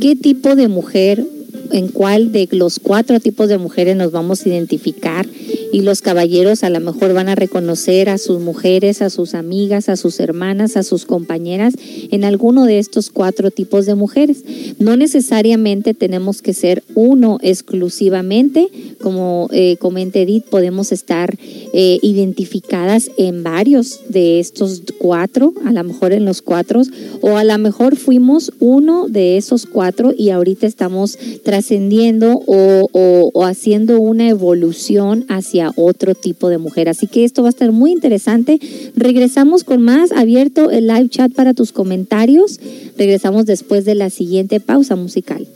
qué 0.00 0.14
tipo 0.14 0.54
de 0.54 0.68
mujer, 0.68 1.26
en 1.72 1.88
cuál 1.88 2.32
de 2.32 2.48
los 2.52 2.78
cuatro 2.78 3.20
tipos 3.20 3.48
de 3.48 3.58
mujeres 3.58 3.96
nos 3.96 4.12
vamos 4.12 4.44
a 4.44 4.48
identificar 4.48 5.26
y 5.72 5.82
los 5.82 6.00
caballeros 6.00 6.64
a 6.64 6.70
lo 6.70 6.80
mejor 6.80 7.12
van 7.12 7.28
a 7.28 7.34
reconocer 7.34 8.08
a 8.08 8.18
sus 8.18 8.40
mujeres, 8.40 9.02
a 9.02 9.10
sus 9.10 9.34
amigas, 9.34 9.88
a 9.88 9.96
sus 9.96 10.20
hermanas, 10.20 10.76
a 10.76 10.82
sus 10.82 11.04
compañeras 11.04 11.74
en 12.10 12.24
alguno 12.24 12.64
de 12.64 12.78
estos 12.78 13.10
cuatro 13.10 13.50
tipos 13.50 13.86
de 13.86 13.94
mujeres. 13.94 14.44
No 14.78 14.96
necesariamente 14.96 15.94
tenemos 15.94 16.42
que 16.42 16.54
ser 16.54 16.82
uno 16.94 17.38
exclusivamente, 17.42 18.68
como 19.00 19.48
eh, 19.52 19.76
comenta 19.78 20.18
Edith, 20.18 20.44
podemos 20.44 20.92
estar 20.92 21.36
eh, 21.72 21.98
identificadas 22.02 23.10
en 23.18 23.42
varios 23.42 24.00
de 24.08 24.40
estos 24.40 24.82
cuatro, 24.98 25.52
a 25.64 25.72
lo 25.72 25.84
mejor 25.84 26.12
en 26.12 26.24
los 26.24 26.42
cuatro, 26.42 26.82
o 27.20 27.36
a 27.36 27.44
lo 27.44 27.58
mejor 27.58 27.96
fuimos 27.96 28.52
uno 28.60 29.08
de 29.08 29.36
esos 29.36 29.66
cuatro 29.66 30.12
y 30.16 30.30
ahorita 30.30 30.66
estamos 30.66 31.18
trascendiendo 31.60 32.42
o, 32.46 32.86
o- 32.92 33.30
o 33.32 33.44
haciendo 33.46 33.98
una 33.98 34.28
evolución 34.28 35.24
hacia 35.30 35.70
otro 35.76 36.14
tipo 36.14 36.50
de 36.50 36.58
mujer. 36.58 36.90
Así 36.90 37.06
que 37.06 37.24
esto 37.24 37.40
va 37.42 37.48
a 37.48 37.50
estar 37.56 37.72
muy 37.72 37.92
interesante. 37.92 38.60
Regresamos 38.94 39.64
con 39.64 39.80
más, 39.80 40.12
abierto 40.12 40.70
el 40.70 40.86
live 40.86 41.08
chat 41.08 41.32
para 41.32 41.54
tus 41.54 41.72
comentarios. 41.72 42.60
Regresamos 42.98 43.46
después 43.46 43.86
de 43.86 43.94
la 43.94 44.10
siguiente 44.10 44.60
pausa 44.60 44.96
musical. 44.96 45.46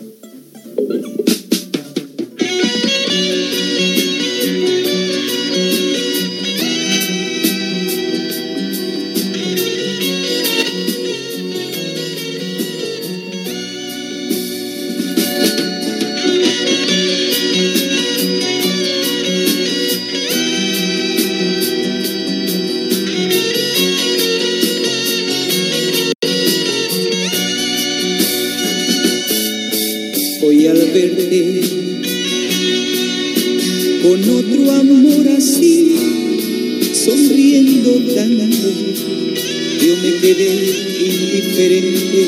Verte 30.92 31.60
con 34.02 34.30
otro 34.30 34.70
amor 34.72 35.28
así, 35.36 35.94
sonriendo 36.92 37.90
tanto, 38.14 38.68
yo 39.82 39.96
me 40.02 40.12
quedé 40.20 40.50
indiferente. 41.04 42.22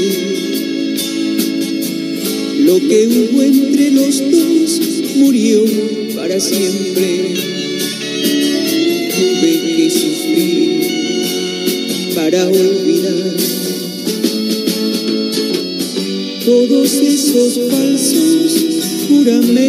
Lo 2.60 2.78
que 2.78 3.08
hubo 3.08 3.42
entre 3.42 3.90
los 3.90 4.18
dos 4.30 4.80
murió 5.16 5.64
para 6.14 6.38
siempre. 6.38 7.34
Tuve 9.16 9.52
que 9.76 9.90
sufrir 9.90 10.70
para 12.14 12.48
olvidar 12.48 13.36
todos 16.44 16.92
esos 16.94 17.68
juramentos. 19.22 19.62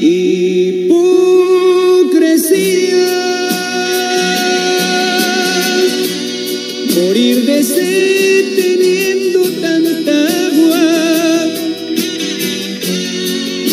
Hipocresía, 0.00 1.08
morir 6.94 7.44
de 7.44 7.62
sed 7.64 8.44
teniendo 8.56 9.40
tanta 9.60 10.14
agua, 10.46 10.86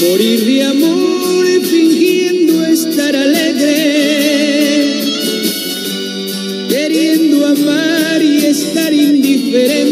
morir 0.01 0.39
de 0.45 0.63
amor 0.63 1.45
fingiendo 1.61 2.65
estar 2.65 3.15
alegre. 3.15 3.77
Queriendo 6.69 7.45
amar 7.45 8.21
y 8.21 8.45
estar 8.45 8.93
indiferente, 8.93 9.86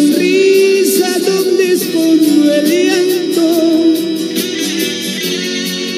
sonrisa 0.00 1.18
donde 1.18 1.72
escondo 1.72 2.54
el 2.54 2.66
llanto. 2.66 3.48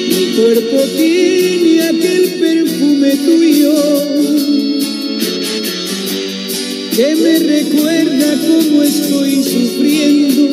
Mi 0.09 0.25
cuerpo 0.35 0.77
tiene 0.97 1.83
aquel 1.83 2.23
perfume 2.39 3.11
tuyo 3.17 3.73
que 6.95 7.15
me 7.15 7.39
recuerda 7.39 8.39
cómo 8.47 8.83
estoy 8.83 9.43
sufriendo 9.43 10.43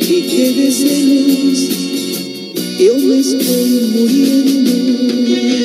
y 0.00 0.22
que 0.22 0.52
de 0.52 0.70
celos 0.70 1.58
yo 2.78 2.94
me 2.98 3.18
estoy 3.18 3.70
muriendo. 3.94 5.55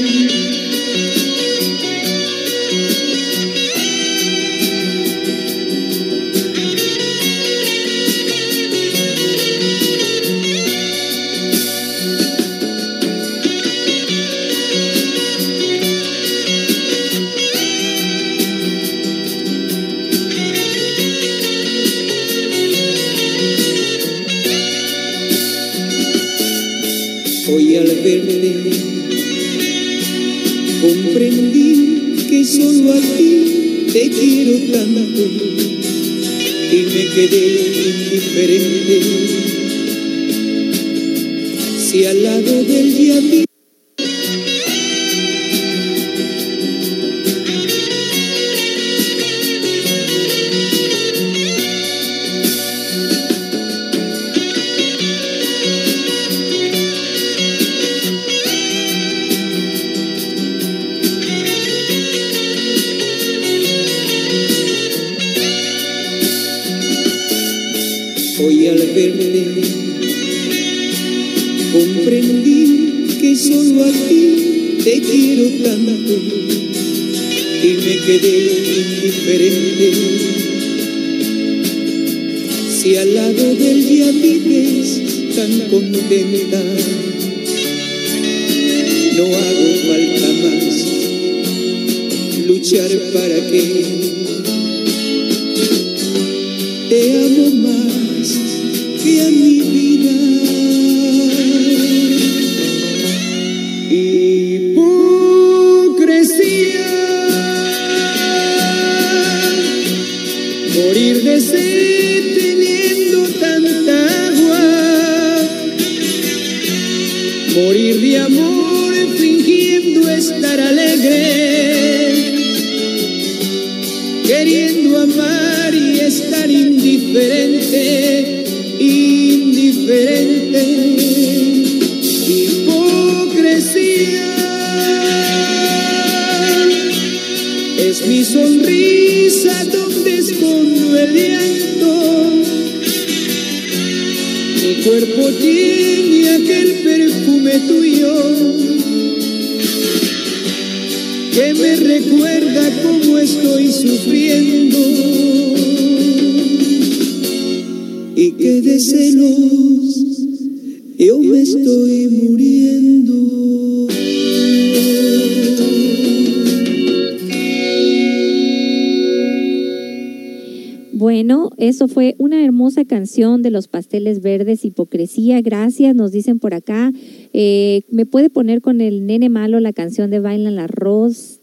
De 173.22 173.52
los 173.52 173.68
pasteles 173.68 174.22
verdes, 174.22 174.66
Hipocresía. 174.66 175.42
Gracias, 175.42 175.96
nos 175.96 176.12
dicen 176.12 176.40
por 176.40 176.56
acá. 176.56 176.92
Eh, 177.34 177.82
¿Me 177.92 178.08
puede 178.08 178.32
poner 178.32 178.62
con 178.62 178.82
el 178.82 179.06
nene 179.06 179.30
malo 179.30 179.60
la 179.60 179.74
canción 179.74 180.10
de 180.10 180.20
Bailan 180.20 180.56
las 180.56 180.72
rosas 180.72 181.40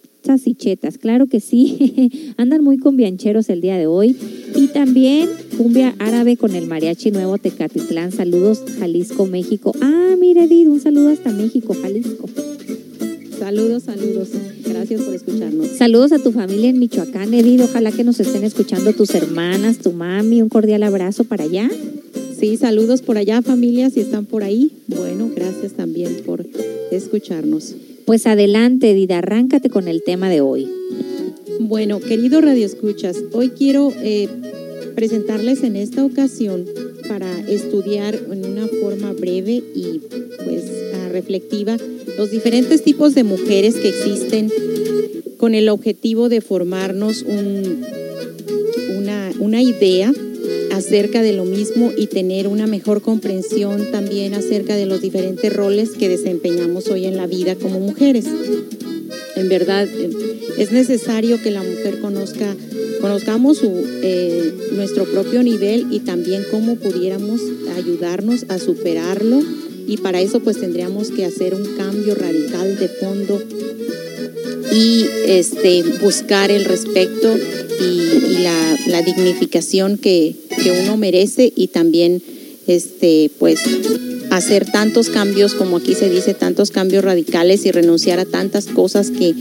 y 0.47 0.57
chetas? 0.57 0.99
Claro 0.99 1.29
que 1.29 1.39
sí. 1.39 2.11
Andan 2.37 2.65
muy 2.65 2.79
combiancheros 2.79 3.49
el 3.49 3.61
día 3.61 3.79
de 3.79 3.87
hoy. 3.87 4.17
Y 4.57 4.67
también 4.69 5.29
cumbia 5.57 5.95
árabe 6.01 6.37
con 6.37 6.57
el 6.57 6.67
mariachi 6.67 7.13
nuevo 7.13 7.39
Tecatitlán. 7.39 8.11
Saludos, 8.11 8.65
Jalisco, 8.81 9.27
México. 9.27 9.73
Ah, 9.81 10.17
mira, 10.19 10.45
Edith, 10.45 10.67
un 10.67 10.81
saludo 10.81 11.11
hasta 11.11 11.31
México, 11.31 11.77
Jalisco. 11.81 12.29
Saludos, 13.39 13.85
saludos. 13.85 14.31
Gracias 14.65 15.01
por 15.03 15.15
escucharnos. 15.15 15.28
Saludos 15.79 16.11
a 16.11 16.19
tu 16.19 16.33
familia 16.33 16.71
en 16.71 16.81
Michoacán, 16.81 17.33
Edith. 17.33 17.61
Ojalá 17.61 17.93
que 17.93 18.03
nos 18.03 18.19
estén 18.19 18.43
escuchando 18.43 18.93
tus 18.95 19.15
hermanas, 19.15 19.79
tu 19.79 19.93
mami. 19.93 20.43
Un 20.43 20.49
cordial 20.49 20.83
abrazo 20.83 21.23
para 21.23 21.45
allá. 21.45 21.71
Sí, 22.37 22.57
saludos 22.57 23.01
por 23.01 23.17
allá, 23.17 23.43
familia, 23.43 23.89
si 23.89 24.01
están 24.01 24.27
por 24.27 24.43
ahí. 24.43 24.73
Bueno, 24.89 25.31
gracias 25.33 25.75
también 25.75 26.17
por 26.27 26.45
escucharnos. 26.91 27.77
Pues 28.07 28.27
adelante, 28.27 28.91
Edith, 28.91 29.13
arráncate 29.13 29.71
con 29.71 29.87
el 29.87 30.03
tema 30.03 30.29
de 30.29 30.41
hoy. 30.41 30.69
Bueno, 31.61 32.01
querido 32.01 32.41
Radio 32.41 32.67
Escuchas, 32.67 33.17
hoy 33.33 33.51
quiero 33.51 33.93
eh, 34.03 34.29
presentarles 34.97 35.63
en 35.63 35.77
esta 35.77 36.05
ocasión 36.05 36.65
para 37.09 37.39
estudiar 37.49 38.19
en 38.33 38.45
una 38.45 38.67
forma 38.67 39.13
breve 39.13 39.63
y 39.77 40.01
pues 40.45 40.65
ah, 40.95 41.09
reflectiva 41.13 41.77
los 42.17 42.33
diferentes 42.33 42.83
tipos 42.83 43.15
de 43.15 43.23
mujeres 43.23 43.77
que 43.77 43.91
existen 43.91 44.51
con 45.39 45.55
el 45.55 45.69
objetivo 45.69 46.29
de 46.29 46.41
formarnos 46.41 47.23
un- 47.23 47.85
una, 48.97 49.31
una 49.39 49.63
idea 49.63 50.13
acerca 50.73 51.23
de 51.23 51.33
lo 51.33 51.45
mismo 51.45 51.93
y 51.97 52.07
tener 52.09 52.47
una 52.49 52.67
mejor 52.67 53.01
comprensión 53.03 53.91
también 53.91 54.35
acerca 54.35 54.77
de 54.77 54.87
los 54.87 55.01
diferentes 55.01 55.53
roles 55.53 55.91
que 55.91 56.09
desempeñamos 56.09 56.89
hoy 56.89 57.07
en 57.07 57.17
la 57.17 57.27
vida 57.27 57.55
como 57.57 57.81
mujeres. 57.81 58.27
En 59.37 59.49
verdad, 59.49 59.89
es 60.59 60.73
necesario 60.73 61.41
que 61.43 61.51
la 61.51 61.63
mujer 61.63 62.01
conozca, 62.01 62.55
conozcamos 63.01 63.59
su, 63.59 63.71
eh, 64.03 64.53
nuestro 64.75 65.05
propio 65.05 65.43
nivel 65.43 65.87
y 65.91 66.01
también 66.01 66.43
cómo 66.51 66.77
pudiéramos 66.77 67.41
ayudarnos 67.77 68.45
a 68.49 68.59
superarlo. 68.59 69.41
Y 69.87 69.97
para 69.99 70.21
eso 70.21 70.41
pues 70.41 70.59
tendríamos 70.61 71.11
que 71.11 71.25
hacer 71.25 71.55
un 71.55 71.65
cambio 71.77 72.15
radical 72.15 72.79
de 72.79 72.89
fondo 72.89 73.41
y 74.73 75.07
este, 75.27 75.83
buscar 76.03 76.51
el 76.51 76.65
respeto 76.65 77.37
y, 77.81 77.85
y 77.85 78.39
la, 78.43 78.79
la 78.87 79.03
dignificación 79.03 79.99
que, 79.99 80.35
que 80.63 80.73
uno 80.73 80.97
merece 80.97 81.53
y 81.55 81.69
también 81.69 82.23
este, 82.67 83.31
pues, 83.39 83.61
hacer 84.31 84.71
tantos 84.71 85.09
cambios, 85.09 85.55
como 85.55 85.79
aquí 85.79 85.95
se 85.95 86.11
dice, 86.11 86.35
tantos 86.35 86.71
cambios 86.71 87.03
radicales 87.05 87.65
y 87.65 87.71
renunciar 87.71 88.19
a 88.19 88.27
tantas 88.27 88.67
cosas 88.67 89.11
que, 89.11 89.35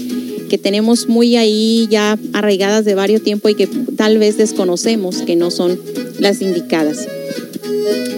que 0.50 0.58
tenemos 0.58 1.08
muy 1.08 1.36
ahí 1.36 1.88
ya 1.92 2.18
arraigadas 2.34 2.86
de 2.86 2.96
varios 2.96 3.22
tiempo 3.22 3.50
y 3.50 3.56
que 3.56 3.68
tal 3.98 4.18
vez 4.18 4.38
desconocemos 4.38 5.24
que 5.24 5.36
no 5.36 5.52
son 5.52 5.80
las 6.20 6.42
indicadas. 6.42 7.08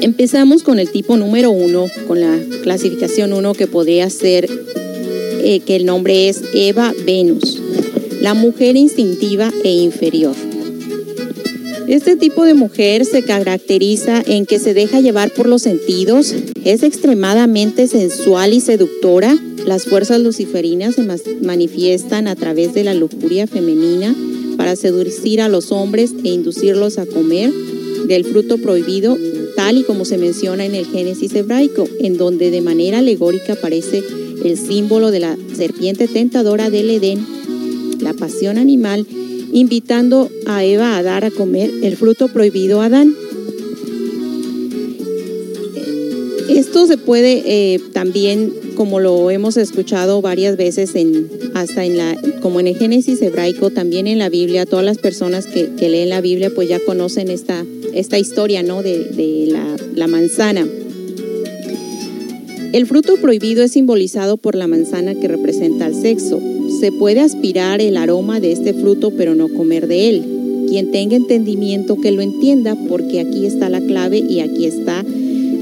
Empezamos 0.02 0.64
con 0.64 0.80
el 0.80 0.90
tipo 0.92 1.18
número 1.18 1.50
uno, 1.50 1.88
con 2.08 2.22
la 2.22 2.40
clasificación 2.62 3.34
uno 3.34 3.54
que 3.54 3.68
podría 3.68 4.10
ser 4.10 4.48
eh, 5.44 5.62
que 5.62 5.76
el 5.76 5.86
nombre 5.86 6.30
es 6.30 6.42
Eva 6.54 6.94
Venus, 7.06 7.62
la 8.22 8.34
mujer 8.34 8.76
instintiva 8.76 9.52
e 9.64 9.72
inferior. 9.72 10.36
Este 11.90 12.16
tipo 12.16 12.46
de 12.46 12.54
mujer 12.54 13.04
se 13.04 13.24
caracteriza 13.24 14.22
en 14.28 14.46
que 14.46 14.60
se 14.60 14.76
deja 14.76 15.02
llevar 15.02 15.32
por 15.32 15.48
los 15.48 15.64
sentidos, 15.64 16.36
es 16.64 16.84
extremadamente 16.84 17.88
sensual 17.88 18.54
y 18.54 18.62
seductora. 18.62 19.36
Las 19.66 19.86
fuerzas 19.86 20.22
luciferinas 20.22 20.94
se 20.94 21.08
manifiestan 21.42 22.28
a 22.28 22.36
través 22.36 22.76
de 22.76 22.84
la 22.84 22.94
lujuria 22.94 23.48
femenina 23.48 24.16
para 24.56 24.76
seducir 24.76 25.42
a 25.42 25.50
los 25.50 25.72
hombres 25.72 26.12
e 26.24 26.30
inducirlos 26.30 27.00
a 27.00 27.08
comer 27.08 27.52
del 28.08 28.24
fruto 28.24 28.60
prohibido, 28.60 29.18
tal 29.56 29.78
y 29.78 29.84
como 29.84 30.06
se 30.06 30.20
menciona 30.20 30.66
en 30.66 30.76
el 30.76 30.86
Génesis 30.86 31.34
hebraico, 31.34 31.88
en 32.02 32.18
donde 32.18 32.52
de 32.52 32.62
manera 32.62 33.00
alegórica 33.00 33.54
aparece 33.54 34.04
el 34.44 34.58
símbolo 34.58 35.12
de 35.12 35.20
la 35.20 35.38
serpiente 35.56 36.08
tentadora 36.08 36.70
del 36.70 36.90
Edén, 36.90 37.26
la 38.00 38.14
pasión 38.14 38.58
animal, 38.58 39.06
invitando 39.52 40.30
a 40.46 40.64
Eva 40.64 40.98
a 40.98 41.04
dar 41.04 41.26
a 41.26 41.32
comer 41.32 41.72
el 41.84 41.96
fruto 41.98 42.28
prohibido 42.28 42.82
a 42.82 42.86
Adán. 42.86 43.16
Esto 46.50 46.88
se 46.88 46.98
puede 46.98 47.44
eh, 47.46 47.80
también, 47.94 48.52
como 48.76 49.00
lo 49.00 49.32
hemos 49.32 49.58
escuchado 49.58 50.22
varias 50.22 50.58
veces, 50.58 50.96
en, 50.96 51.30
hasta 51.54 51.86
en 51.86 51.98
la, 51.98 52.20
como 52.42 52.60
en 52.60 52.68
el 52.68 52.78
Génesis 52.78 53.22
hebraico, 53.22 53.70
también 53.70 54.08
en 54.08 54.20
la 54.20 54.30
Biblia, 54.30 54.66
todas 54.66 54.86
las 54.86 54.98
personas 54.98 55.46
que, 55.46 55.68
leen 55.90 56.10
la 56.10 56.22
Biblia 56.22 56.52
pues 56.54 56.68
ya 56.70 56.80
conocen 56.80 57.30
esta, 57.30 57.66
esta 57.94 58.18
historia 58.18 58.64
¿no? 58.64 58.82
de, 58.84 59.54
la 59.96 60.08
manzana. 60.08 60.66
El 62.72 62.86
fruto 62.86 63.16
prohibido 63.20 63.64
es 63.64 63.72
simbolizado 63.72 64.38
por 64.38 64.54
la 64.54 64.68
manzana 64.68 65.16
que 65.16 65.28
representa 65.28 65.88
el 65.88 65.96
sexo. 65.96 66.40
Se 66.80 66.92
puede 66.92 67.20
aspirar 67.20 67.82
el 67.82 67.98
aroma 67.98 68.40
de 68.40 68.52
este 68.52 68.76
fruto, 68.76 69.10
pero 69.10 69.34
no 69.34 69.50
comer 69.50 69.88
de 69.88 70.10
él. 70.10 70.66
Quien 70.68 70.92
tenga 70.92 71.16
entendimiento 71.16 72.00
que 72.00 72.12
lo 72.12 72.22
entienda, 72.22 72.78
porque 72.88 73.22
aquí 73.22 73.48
está 73.48 73.70
la 73.70 73.82
clave 73.82 74.20
y 74.20 74.42
aquí 74.42 74.66
está 74.66 75.04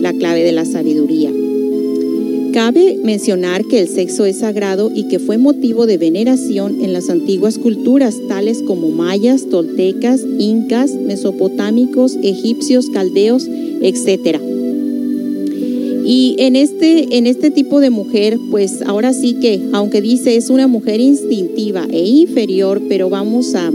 la 0.02 0.12
clave 0.12 0.44
de 0.44 0.52
la 0.52 0.66
sabiduría. 0.66 1.32
Cabe 2.52 3.00
mencionar 3.02 3.64
que 3.64 3.80
el 3.80 3.88
sexo 3.88 4.26
es 4.26 4.40
sagrado 4.40 4.92
y 4.94 5.08
que 5.08 5.20
fue 5.20 5.38
motivo 5.38 5.86
de 5.86 5.98
veneración 5.98 6.84
en 6.84 6.92
las 6.92 7.10
antiguas 7.10 7.58
culturas, 7.58 8.16
tales 8.28 8.62
como 8.64 8.90
mayas, 8.90 9.48
toltecas, 9.50 10.26
incas, 10.40 10.92
mesopotámicos, 10.92 12.18
egipcios, 12.22 12.90
caldeos, 12.90 13.48
etc. 13.82 14.57
Y 16.10 16.38
en 16.40 16.56
este, 16.56 17.18
en 17.18 17.28
este 17.28 17.52
tipo 17.52 17.82
de 17.82 17.90
mujer, 17.90 18.40
pues 18.50 18.82
ahora 18.82 19.12
sí 19.12 19.36
que, 19.42 19.60
aunque 19.74 20.00
dice 20.00 20.38
es 20.38 20.50
una 20.50 20.66
mujer 20.66 21.02
instintiva 21.02 21.86
e 21.92 22.02
inferior, 22.06 22.82
pero 22.88 23.10
vamos 23.10 23.54
a, 23.56 23.72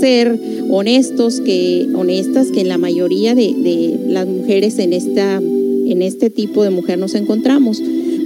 ser 0.00 0.40
honestos, 0.70 1.42
que, 1.42 1.86
honestas, 1.94 2.50
que 2.52 2.62
en 2.62 2.68
la 2.68 2.78
mayoría 2.78 3.34
de, 3.34 3.52
de 3.52 3.98
las 4.06 4.26
mujeres 4.26 4.78
en, 4.78 4.94
esta, 4.94 5.36
en 5.36 6.00
este 6.00 6.30
tipo 6.30 6.62
de 6.62 6.70
mujer 6.70 6.98
nos 6.98 7.14
encontramos. 7.14 7.82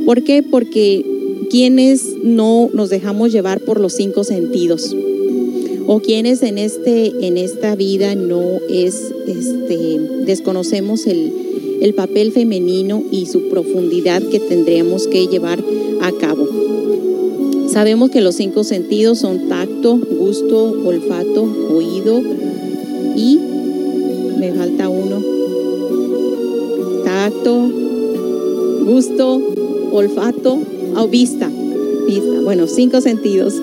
¿Por 0.06 0.22
qué? 0.22 0.44
Porque 0.44 1.04
quienes 1.50 2.04
no 2.22 2.70
nos 2.72 2.90
dejamos 2.90 3.32
llevar 3.32 3.60
por 3.60 3.80
los 3.80 3.94
cinco 3.94 4.22
sentidos 4.22 4.94
o 5.86 6.00
quienes 6.00 6.42
en 6.42 6.58
este 6.58 7.26
en 7.26 7.36
esta 7.36 7.74
vida 7.74 8.14
no 8.14 8.42
es 8.68 9.12
este 9.26 9.98
desconocemos 10.24 11.06
el, 11.06 11.78
el 11.80 11.94
papel 11.94 12.32
femenino 12.32 13.02
y 13.10 13.26
su 13.26 13.48
profundidad 13.48 14.22
que 14.22 14.40
tendríamos 14.40 15.06
que 15.06 15.26
llevar 15.26 15.62
a 16.00 16.12
cabo. 16.12 16.48
Sabemos 17.68 18.10
que 18.10 18.20
los 18.20 18.36
cinco 18.36 18.62
sentidos 18.62 19.18
son 19.18 19.48
tacto, 19.48 19.98
gusto, 19.98 20.74
olfato, 20.84 21.42
oído 21.74 22.20
y 23.16 23.38
me 24.38 24.52
falta 24.52 24.88
uno. 24.88 25.20
Tacto, 27.04 27.70
gusto, 28.84 29.42
olfato 29.92 30.58
o 30.96 31.08
vista. 31.08 31.50
Vista, 32.06 32.40
bueno, 32.42 32.66
cinco 32.66 33.00
sentidos. 33.00 33.54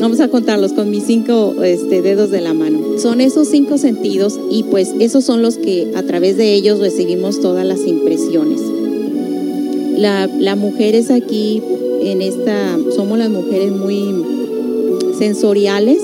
Vamos 0.00 0.20
a 0.20 0.28
contarlos 0.28 0.72
con 0.74 0.90
mis 0.90 1.04
cinco 1.04 1.56
este, 1.64 2.02
dedos 2.02 2.30
de 2.30 2.40
la 2.40 2.54
mano. 2.54 2.98
Son 2.98 3.20
esos 3.20 3.48
cinco 3.48 3.78
sentidos 3.78 4.38
y 4.50 4.62
pues 4.62 4.94
esos 5.00 5.24
son 5.24 5.42
los 5.42 5.58
que 5.58 5.90
a 5.96 6.02
través 6.04 6.36
de 6.36 6.54
ellos 6.54 6.78
recibimos 6.78 7.40
todas 7.40 7.66
las 7.66 7.84
impresiones. 7.84 8.60
La, 9.96 10.30
la 10.38 10.54
mujer 10.54 10.94
es 10.94 11.10
aquí, 11.10 11.60
en 12.00 12.22
esta, 12.22 12.78
somos 12.94 13.18
las 13.18 13.28
mujeres 13.28 13.72
muy 13.72 14.14
sensoriales, 15.18 15.98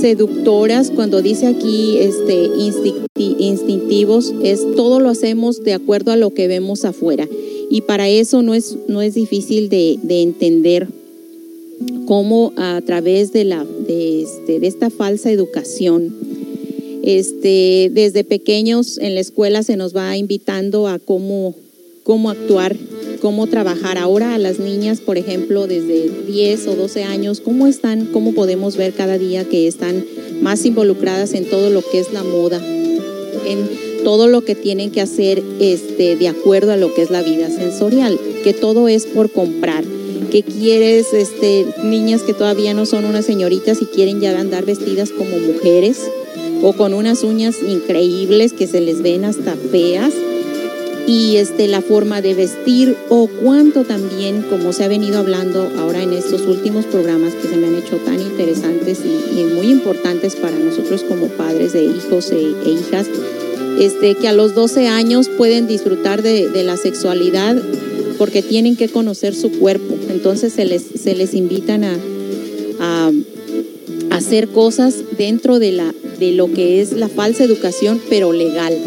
seductoras, 0.00 0.90
cuando 0.90 1.20
dice 1.20 1.46
aquí 1.46 1.98
este, 1.98 2.48
instinti- 2.48 3.36
instintivos, 3.38 4.32
es 4.42 4.66
todo 4.74 5.00
lo 5.00 5.10
hacemos 5.10 5.62
de 5.62 5.74
acuerdo 5.74 6.12
a 6.12 6.16
lo 6.16 6.32
que 6.32 6.48
vemos 6.48 6.86
afuera. 6.86 7.28
Y 7.70 7.82
para 7.82 8.08
eso 8.08 8.40
no 8.40 8.54
es, 8.54 8.78
no 8.88 9.02
es 9.02 9.14
difícil 9.14 9.68
de, 9.68 9.98
de 10.02 10.22
entender 10.22 10.88
cómo 12.06 12.52
a 12.56 12.80
través 12.84 13.32
de, 13.32 13.44
la, 13.44 13.64
de, 13.64 14.22
este, 14.22 14.60
de 14.60 14.66
esta 14.66 14.90
falsa 14.90 15.30
educación, 15.30 16.14
este, 17.02 17.90
desde 17.92 18.24
pequeños 18.24 18.98
en 18.98 19.14
la 19.14 19.20
escuela 19.20 19.62
se 19.62 19.76
nos 19.76 19.94
va 19.94 20.16
invitando 20.16 20.88
a 20.88 20.98
cómo, 20.98 21.54
cómo 22.02 22.30
actuar, 22.30 22.76
cómo 23.20 23.46
trabajar. 23.46 23.98
Ahora 23.98 24.34
a 24.34 24.38
las 24.38 24.58
niñas, 24.58 25.00
por 25.00 25.18
ejemplo, 25.18 25.66
desde 25.66 26.10
10 26.26 26.68
o 26.68 26.76
12 26.76 27.04
años, 27.04 27.40
cómo 27.40 27.66
están, 27.66 28.06
cómo 28.06 28.34
podemos 28.34 28.76
ver 28.76 28.92
cada 28.92 29.18
día 29.18 29.44
que 29.44 29.66
están 29.66 30.04
más 30.40 30.64
involucradas 30.64 31.34
en 31.34 31.44
todo 31.44 31.70
lo 31.70 31.82
que 31.82 31.98
es 31.98 32.12
la 32.12 32.22
moda, 32.22 32.60
en 33.46 34.04
todo 34.04 34.26
lo 34.26 34.44
que 34.44 34.54
tienen 34.54 34.90
que 34.90 35.00
hacer 35.00 35.42
este, 35.60 36.16
de 36.16 36.28
acuerdo 36.28 36.72
a 36.72 36.76
lo 36.76 36.92
que 36.94 37.02
es 37.02 37.10
la 37.10 37.22
vida 37.22 37.48
sensorial, 37.48 38.18
que 38.42 38.52
todo 38.52 38.88
es 38.88 39.06
por 39.06 39.30
comprar 39.30 39.84
que 40.32 40.42
quieres, 40.42 41.12
este, 41.12 41.66
niñas 41.84 42.22
que 42.22 42.32
todavía 42.32 42.72
no 42.72 42.86
son 42.86 43.04
unas 43.04 43.26
señoritas 43.26 43.82
y 43.82 43.84
quieren 43.84 44.18
ya 44.18 44.40
andar 44.40 44.64
vestidas 44.64 45.10
como 45.10 45.36
mujeres 45.36 45.98
o 46.62 46.72
con 46.72 46.94
unas 46.94 47.22
uñas 47.22 47.56
increíbles 47.62 48.54
que 48.54 48.66
se 48.66 48.80
les 48.80 49.02
ven 49.02 49.26
hasta 49.26 49.54
feas. 49.56 50.14
Y 51.06 51.36
este, 51.36 51.68
la 51.68 51.82
forma 51.82 52.22
de 52.22 52.32
vestir 52.32 52.96
o 53.10 53.28
cuánto 53.42 53.84
también, 53.84 54.40
como 54.48 54.72
se 54.72 54.84
ha 54.84 54.88
venido 54.88 55.18
hablando 55.18 55.70
ahora 55.78 56.02
en 56.02 56.14
estos 56.14 56.40
últimos 56.42 56.86
programas 56.86 57.34
que 57.34 57.48
se 57.48 57.56
me 57.58 57.66
han 57.66 57.74
hecho 57.74 57.96
tan 57.96 58.18
interesantes 58.18 59.00
y, 59.04 59.54
muy 59.54 59.66
importantes 59.66 60.34
para 60.36 60.56
nosotros 60.56 61.02
como 61.02 61.26
padres 61.26 61.74
de 61.74 61.84
hijos 61.84 62.30
e, 62.30 62.54
e 62.64 62.70
hijas, 62.70 63.06
este, 63.78 64.14
que 64.14 64.28
a 64.28 64.32
los 64.32 64.54
12 64.54 64.88
años 64.88 65.28
pueden 65.28 65.66
disfrutar 65.66 66.22
de 66.22 66.62
la 66.62 66.78
sexualidad 66.78 67.56
porque 68.22 68.40
tienen 68.40 68.76
que 68.76 68.88
conocer 68.88 69.34
su 69.34 69.50
cuerpo. 69.50 69.96
Entonces 70.08 70.52
se 70.52 70.64
les, 70.64 70.84
se 70.94 71.16
les 71.16 71.34
invitan 71.34 71.82
a, 71.82 71.98
a, 72.78 73.10
hacer 74.10 74.46
cosas 74.46 74.94
dentro 75.18 75.58
de, 75.58 75.72
la, 75.72 75.92
de 76.20 76.30
lo 76.30 76.46
que 76.52 76.80
es 76.80 76.92
la 76.92 77.08
falsa 77.08 77.42
educación, 77.42 78.00
pero 78.08 78.32
legal. 78.32 78.78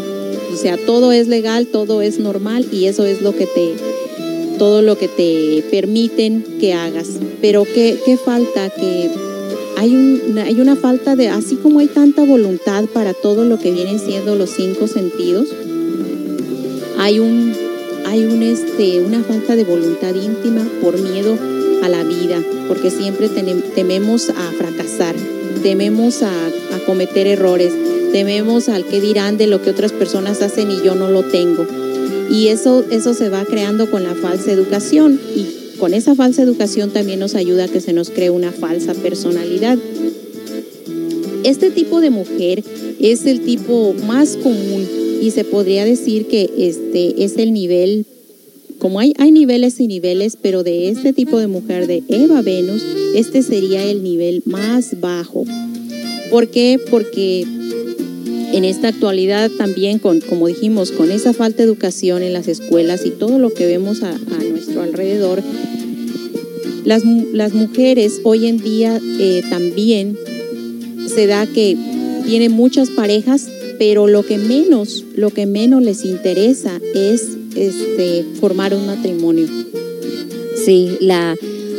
O 0.54 0.56
sea, 0.56 0.78
todo 0.78 1.12
es 1.12 1.28
legal, 1.28 1.68
todo 1.68 2.02
es 2.02 2.18
normal 2.18 2.66
y 2.72 2.86
eso 2.86 3.04
es 3.04 3.22
lo 3.22 3.36
que 3.36 3.46
te, 3.46 3.74
todo 4.58 4.82
lo 4.82 4.98
que 4.98 5.10
te 5.10 5.66
permiten 5.70 6.42
que 6.62 6.72
hagas. 6.72 7.10
Pero 7.42 7.66
¿qué, 7.66 8.00
qué 8.06 8.16
falta? 8.16 8.70
Que 8.70 9.10
hay, 9.76 9.94
un, 9.98 10.38
hay 10.38 10.62
una 10.62 10.78
falta 10.78 11.18
de, 11.18 11.28
así 11.28 11.58
como 11.58 11.80
hay 11.80 11.88
tanta 11.88 12.24
voluntad 12.24 12.86
para 12.86 13.14
todo 13.14 13.44
lo 13.44 13.60
que 13.60 13.72
vienen 13.72 14.00
siendo 14.00 14.38
los 14.38 14.52
cinco 14.52 14.88
sentidos, 14.88 15.50
hay 16.98 17.20
un 17.20 17.65
hay 18.06 18.24
este, 18.44 19.02
una 19.02 19.24
falta 19.24 19.56
de 19.56 19.64
voluntad 19.64 20.14
íntima 20.14 20.66
por 20.82 21.00
miedo 21.02 21.38
a 21.82 21.90
la 21.90 22.04
vida, 22.04 22.42
porque 22.68 22.92
siempre 22.92 23.30
tememos 23.30 24.30
a 24.30 24.52
fracasar, 24.58 25.16
tememos 25.64 26.22
a, 26.22 26.32
a, 26.32 26.80
cometer 26.86 27.26
errores, 27.26 27.74
tememos 28.12 28.70
al 28.70 28.86
que 28.86 29.02
dirán 29.02 29.38
de 29.38 29.48
lo 29.48 29.62
que 29.62 29.72
otras 29.72 29.92
personas 29.92 30.42
hacen 30.44 30.70
y 30.70 30.84
yo 30.84 30.94
no 30.94 31.10
lo 31.10 31.24
tengo. 31.24 31.66
Y 32.30 32.48
eso, 32.48 32.86
eso 32.92 33.14
se 33.14 33.30
va 33.30 33.44
creando 33.44 33.90
con 33.90 34.04
la 34.04 34.14
falsa 34.14 34.52
educación 34.52 35.20
y 35.36 35.78
con 35.78 35.94
esa 35.94 36.16
falsa 36.16 36.44
educación 36.44 36.92
también 36.92 37.20
nos 37.20 37.36
ayuda 37.36 37.66
a 37.66 37.68
que 37.68 37.82
se 37.82 37.92
nos 37.92 38.12
cree 38.12 38.30
una 38.30 38.52
falsa 38.52 38.94
personalidad. 38.94 39.78
Este 41.44 41.70
tipo 41.72 42.02
de 42.02 42.12
mujer 42.12 42.64
es 43.00 43.26
el 43.26 43.42
tipo 43.42 43.94
más 44.06 44.38
común 44.38 45.05
y 45.22 45.32
se 45.32 45.44
podría 45.44 45.86
decir 45.86 46.28
que 46.28 46.50
este 46.58 47.24
es 47.24 47.38
el 47.38 47.54
nivel, 47.54 48.06
como 48.80 49.00
hay, 49.00 49.14
hay 49.18 49.32
niveles 49.32 49.80
y 49.80 49.88
niveles, 49.88 50.38
pero 50.42 50.64
de 50.64 50.90
este 50.90 51.14
tipo 51.14 51.40
de 51.40 51.48
mujer 51.48 51.88
de 51.88 52.04
Eva 52.08 52.42
Venus, 52.42 52.84
este 53.16 53.42
sería 53.42 53.84
el 53.84 54.04
nivel 54.04 54.44
más 54.46 55.00
bajo. 55.00 55.46
¿Por 56.30 56.50
qué? 56.50 56.80
Porque 56.90 57.46
en 58.54 58.64
esta 58.66 58.90
actualidad 58.90 59.52
también, 59.58 60.00
con, 60.00 60.22
como 60.22 60.48
dijimos, 60.48 60.92
con 60.92 61.12
esa 61.12 61.34
falta 61.34 61.58
de 61.58 61.64
educación 61.64 62.24
en 62.24 62.34
las 62.34 62.48
escuelas 62.48 63.06
y 63.06 63.12
todo 63.12 63.40
lo 63.40 63.54
que 63.54 63.66
vemos 63.66 64.02
a, 64.04 64.18
nuestro 64.50 64.82
alrededor, 64.82 65.44
las, 66.86 67.04
las, 67.34 67.54
mujeres 67.54 68.22
hoy 68.24 68.48
en 68.48 68.58
día 68.58 69.00
eh, 69.20 69.44
también 69.50 70.18
se 71.08 71.28
da 71.28 71.48
que 71.48 71.76
tienen 72.26 72.52
muchas 72.52 72.90
parejas 72.90 73.48
pero 73.78 74.08
lo 74.08 74.24
que 74.24 74.38
menos, 74.38 75.04
lo 75.16 75.30
que 75.30 75.46
menos 75.46 75.82
les 75.82 76.06
interesa 76.06 76.80
es 76.94 77.38
este 77.56 78.26
formar 78.40 78.74
un 78.74 78.86
matrimonio. 78.86 79.48
Sí, 80.64 80.98
la 81.00 81.36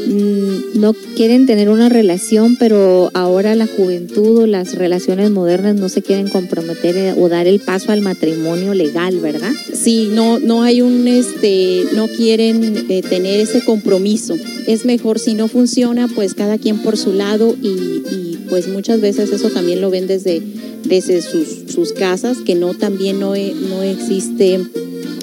no 0.06 0.94
quieren 1.16 1.46
tener 1.46 1.68
una 1.68 1.88
relación, 1.88 2.56
pero 2.56 3.10
ahora 3.14 3.54
la 3.54 3.66
juventud 3.66 4.38
o 4.38 4.46
las 4.46 4.74
relaciones 4.74 5.30
modernas 5.30 5.74
no 5.76 5.88
se 5.88 6.02
quieren 6.02 6.28
comprometer 6.28 6.96
eh, 6.96 7.14
o 7.18 7.28
dar 7.28 7.46
el 7.46 7.60
paso 7.60 7.92
al 7.92 8.02
matrimonio 8.02 8.74
legal, 8.74 9.18
¿verdad? 9.18 9.52
Sí, 9.72 10.10
no, 10.12 10.38
no 10.38 10.62
hay 10.62 10.80
un, 10.80 11.08
este, 11.08 11.84
no 11.94 12.06
quieren 12.08 12.86
eh, 12.88 13.02
tener 13.02 13.40
ese 13.40 13.64
compromiso. 13.64 14.36
Es 14.66 14.84
mejor 14.84 15.18
si 15.18 15.34
no 15.34 15.48
funciona, 15.48 16.08
pues 16.08 16.34
cada 16.34 16.58
quien 16.58 16.78
por 16.82 16.96
su 16.96 17.12
lado 17.12 17.56
y, 17.60 18.38
pues 18.48 18.68
muchas 18.68 19.00
veces 19.00 19.32
eso 19.32 19.50
también 19.50 19.80
lo 19.80 19.90
ven 19.90 20.06
desde 20.06 20.40
desde 20.84 21.20
sus, 21.20 21.72
sus, 21.72 21.92
casas, 21.92 22.38
que 22.46 22.54
no 22.54 22.72
también 22.72 23.18
no, 23.18 23.30
no 23.30 23.82
existe 23.82 24.60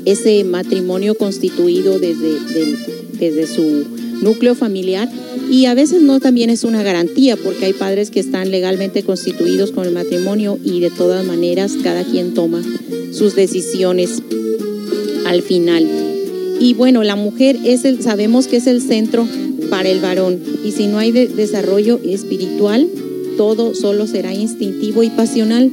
ese 0.04 0.44
matrimonio 0.44 1.16
constituido 1.16 2.00
desde, 2.00 2.34
de, 2.34 2.78
desde 3.18 3.48
su 3.48 4.03
núcleo 4.24 4.56
familiar 4.56 5.10
y 5.50 5.66
a 5.66 5.74
veces 5.74 6.02
no 6.02 6.20
también 6.20 6.50
es 6.50 6.64
una 6.64 6.84
garantía 6.84 7.36
porque 7.38 7.66
hay 7.66 7.74
padres 7.74 8.10
que 8.10 8.20
están 8.20 8.50
legalmente 8.50 9.04
constituidos 9.04 9.72
con 9.72 9.86
el 9.86 9.94
matrimonio 9.94 10.58
y 10.64 10.80
de 10.80 10.90
todas 10.90 11.26
maneras 11.26 11.74
cada 11.84 12.04
quien 12.04 12.34
toma 12.34 12.64
sus 13.12 13.36
decisiones 13.36 14.24
al 15.26 15.41
final. 15.41 15.88
Y 16.60 16.74
bueno, 16.74 17.04
la 17.04 17.16
mujer 17.16 17.58
es 17.66 17.86
el, 17.86 18.02
sabemos 18.02 18.48
que 18.48 18.58
es 18.58 18.68
el 18.68 18.82
centro 18.82 19.28
para 19.70 19.90
el 19.90 20.00
varón 20.00 20.41
y 20.64 20.72
si 20.72 20.88
no 20.88 20.98
hay 20.98 21.12
de, 21.12 21.28
desarrollo 21.28 22.00
espiritual, 22.04 22.88
todo 23.38 23.74
solo 23.74 24.08
será 24.08 24.34
instintivo 24.34 25.04
y 25.04 25.10
pasional, 25.10 25.72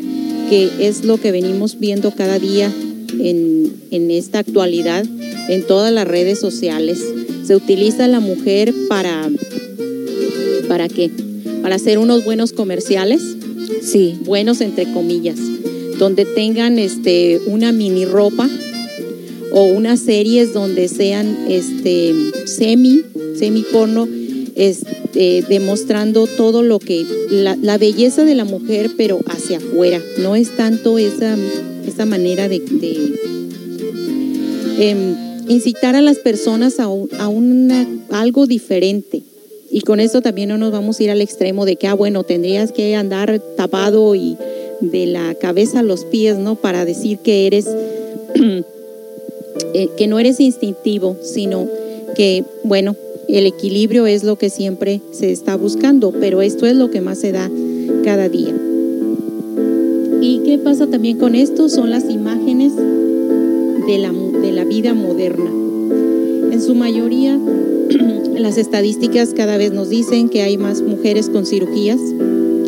que 0.49 0.71
es 0.81 1.05
lo 1.05 1.21
que 1.21 1.33
venimos 1.33 1.79
viendo 1.79 2.11
cada 2.13 2.39
día 2.39 2.73
en, 3.21 3.73
en, 3.91 4.11
esta 4.11 4.39
actualidad 4.39 5.05
en 5.49 5.67
todas 5.67 5.93
las 5.93 6.09
redes 6.09 6.41
sociales. 6.41 7.01
Se 7.45 7.57
utiliza 7.57 8.07
la 8.09 8.21
mujer 8.21 8.73
para, 8.89 9.31
¿para 10.69 10.89
qué? 10.89 11.11
Para 11.63 11.77
hacer 11.77 11.99
unos 11.99 12.25
buenos 12.25 12.53
comerciales, 12.53 13.23
sí, 13.83 14.19
buenos 14.25 14.61
entre 14.61 14.93
comillas, 14.93 15.39
donde 15.99 16.25
tengan 16.25 16.79
este, 16.79 17.41
una 17.47 17.73
mini 17.73 18.05
ropa 18.05 18.49
o 19.53 19.65
unas 19.65 20.01
series 20.01 20.53
donde 20.53 20.89
sean 20.89 21.47
este, 21.49 22.15
semi, 22.47 23.03
semi 23.37 23.63
porno, 23.63 24.09
este, 24.55 25.45
demostrando 25.49 26.27
todo 26.27 26.63
lo 26.63 26.79
que, 26.79 27.05
la, 27.31 27.57
la, 27.57 27.79
belleza 27.79 28.25
de 28.25 28.35
la 28.35 28.45
mujer, 28.45 28.93
pero 28.97 29.21
hacia 29.27 29.59
afuera. 29.59 30.01
No 30.19 30.37
es 30.37 30.57
tanto 30.57 30.99
esa, 30.99 31.37
esa 31.87 32.07
manera 32.07 32.49
de, 32.49 32.61
de 32.61 33.15
eh, 34.79 35.30
incitar 35.51 35.97
a 35.97 36.01
las 36.01 36.19
personas 36.19 36.79
a, 36.79 36.85
a 36.85 37.29
una, 37.29 37.87
algo 38.13 38.47
diferente. 38.47 39.23
Y 39.71 39.83
con 39.83 40.01
esto 40.01 40.23
también 40.23 40.49
no 40.49 40.59
nos 40.59 40.73
vamos 40.73 40.99
a 40.99 41.03
ir 41.03 41.11
al 41.11 41.21
extremo 41.21 41.65
de 41.65 41.77
que, 41.77 41.89
ah, 41.89 41.95
bueno, 41.95 42.23
tendrías 42.23 42.73
que 42.73 42.95
andar 42.95 43.41
tapado 43.57 44.15
y 44.15 44.37
de 44.81 45.07
la 45.07 45.35
cabeza 45.35 45.81
a 45.81 45.83
los 45.83 46.05
pies, 46.05 46.39
¿no? 46.39 46.55
Para 46.55 46.85
decir 46.85 47.19
que 47.19 47.47
eres, 47.47 47.67
eh, 49.75 49.89
que 49.97 50.07
no 50.07 50.21
eres 50.21 50.39
instintivo, 50.39 51.17
sino 51.23 51.69
que, 52.15 52.45
bueno, 52.63 52.95
el 53.29 53.47
equilibrio 53.47 54.07
es 54.07 54.23
lo 54.23 54.37
que 54.37 54.51
siempre 54.51 55.01
se 55.13 55.33
está 55.33 55.57
buscando, 55.57 56.13
pero 56.13 56.43
esto 56.43 56.67
es 56.67 56.77
lo 56.77 56.91
que 56.91 57.01
más 57.01 57.19
se 57.19 57.33
da 57.33 57.51
cada 58.05 58.29
día. 58.29 58.55
¿Y 60.21 60.41
qué 60.45 60.59
pasa 60.59 60.87
también 60.87 61.19
con 61.19 61.35
esto? 61.35 61.69
Son 61.69 61.91
las 61.91 62.09
imágenes 62.11 62.73
de 63.91 63.99
la, 63.99 64.13
de 64.13 64.53
la 64.53 64.65
vida 64.65 64.95
moderna. 64.95 65.51
En 66.53 66.63
su 66.63 66.75
mayoría, 66.77 67.37
las 68.39 68.57
estadísticas 68.57 69.35
cada 69.35 69.57
vez 69.57 69.73
nos 69.73 69.89
dicen 69.89 70.29
que 70.29 70.43
hay 70.43 70.57
más 70.57 70.81
mujeres 70.83 71.29
con 71.29 71.45
cirugías. 71.45 71.99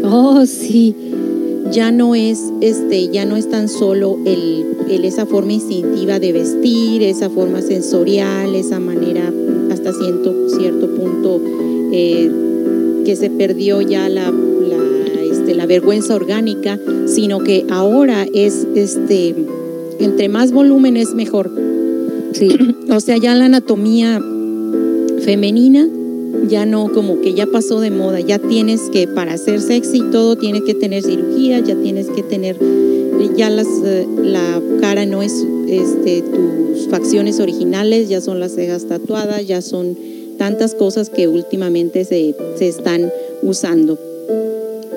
Oh, 0.03 0.45
sí. 0.47 0.97
Ya 1.71 1.93
no 1.93 2.17
es, 2.17 2.41
este, 2.61 3.09
ya 3.09 3.25
no 3.25 3.37
es 3.37 3.49
tan 3.49 3.69
solo 3.69 4.19
el, 4.27 4.67
el- 4.91 5.05
esa 5.05 5.25
forma 5.25 5.53
instintiva 5.53 6.19
de 6.19 6.33
vestir, 6.33 7.03
esa 7.05 7.31
forma 7.31 7.63
sensorial, 7.63 8.55
esa 8.57 8.81
manera 8.81 9.33
hasta 9.71 9.93
cierto, 9.93 10.49
cierto 10.59 10.93
punto 10.95 11.41
eh, 11.93 12.31
que 13.07 13.15
se 13.17 13.31
perdió 13.31 13.81
ya 13.81 14.09
la, 14.09 14.31
la, 14.33 15.23
este, 15.23 15.55
la 15.55 15.67
vergüenza 15.67 16.15
orgánica, 16.17 16.79
sino 17.07 17.39
que 17.39 17.65
ahora 17.71 18.27
es 18.35 18.67
este 18.75 19.35
entre 20.05 20.29
más 20.29 20.53
volumen 20.53 20.97
es 20.97 21.15
mejor. 21.15 21.51
Sí. 22.33 22.49
O 22.91 23.01
sea, 23.01 23.17
ya 23.17 23.35
la 23.35 23.47
anatomía 23.47 24.21
femenina 25.25 25.89
ya 26.49 26.67
no 26.67 26.93
como 26.93 27.21
que 27.21 27.35
ya 27.35 27.47
pasó 27.47 27.81
de 27.81 27.91
moda, 27.91 28.21
ya 28.21 28.39
tienes 28.39 28.81
que 28.93 29.07
para 29.07 29.37
ser 29.39 29.61
sexy 29.61 29.99
y 29.99 30.11
todo 30.11 30.37
tienes 30.37 30.63
que 30.63 30.75
tener 30.75 31.03
cirugía, 31.03 31.61
ya 31.61 31.77
tienes 31.77 32.09
que 32.09 32.23
tener 32.23 32.59
ya 33.37 33.49
las 33.51 33.67
eh, 33.85 34.07
la 34.23 34.61
cara 34.81 35.07
no 35.07 35.23
es 35.23 35.33
este 35.69 36.23
tus 36.23 36.89
facciones 36.89 37.41
originales, 37.41 38.09
ya 38.09 38.21
son 38.21 38.41
las 38.41 38.55
cejas 38.55 38.87
tatuadas, 38.87 39.47
ya 39.47 39.63
son 39.63 39.97
tantas 40.39 40.75
cosas 40.75 41.09
que 41.09 41.29
últimamente 41.29 42.05
se, 42.05 42.35
se 42.57 42.69
están 42.69 43.11
usando. 43.43 43.99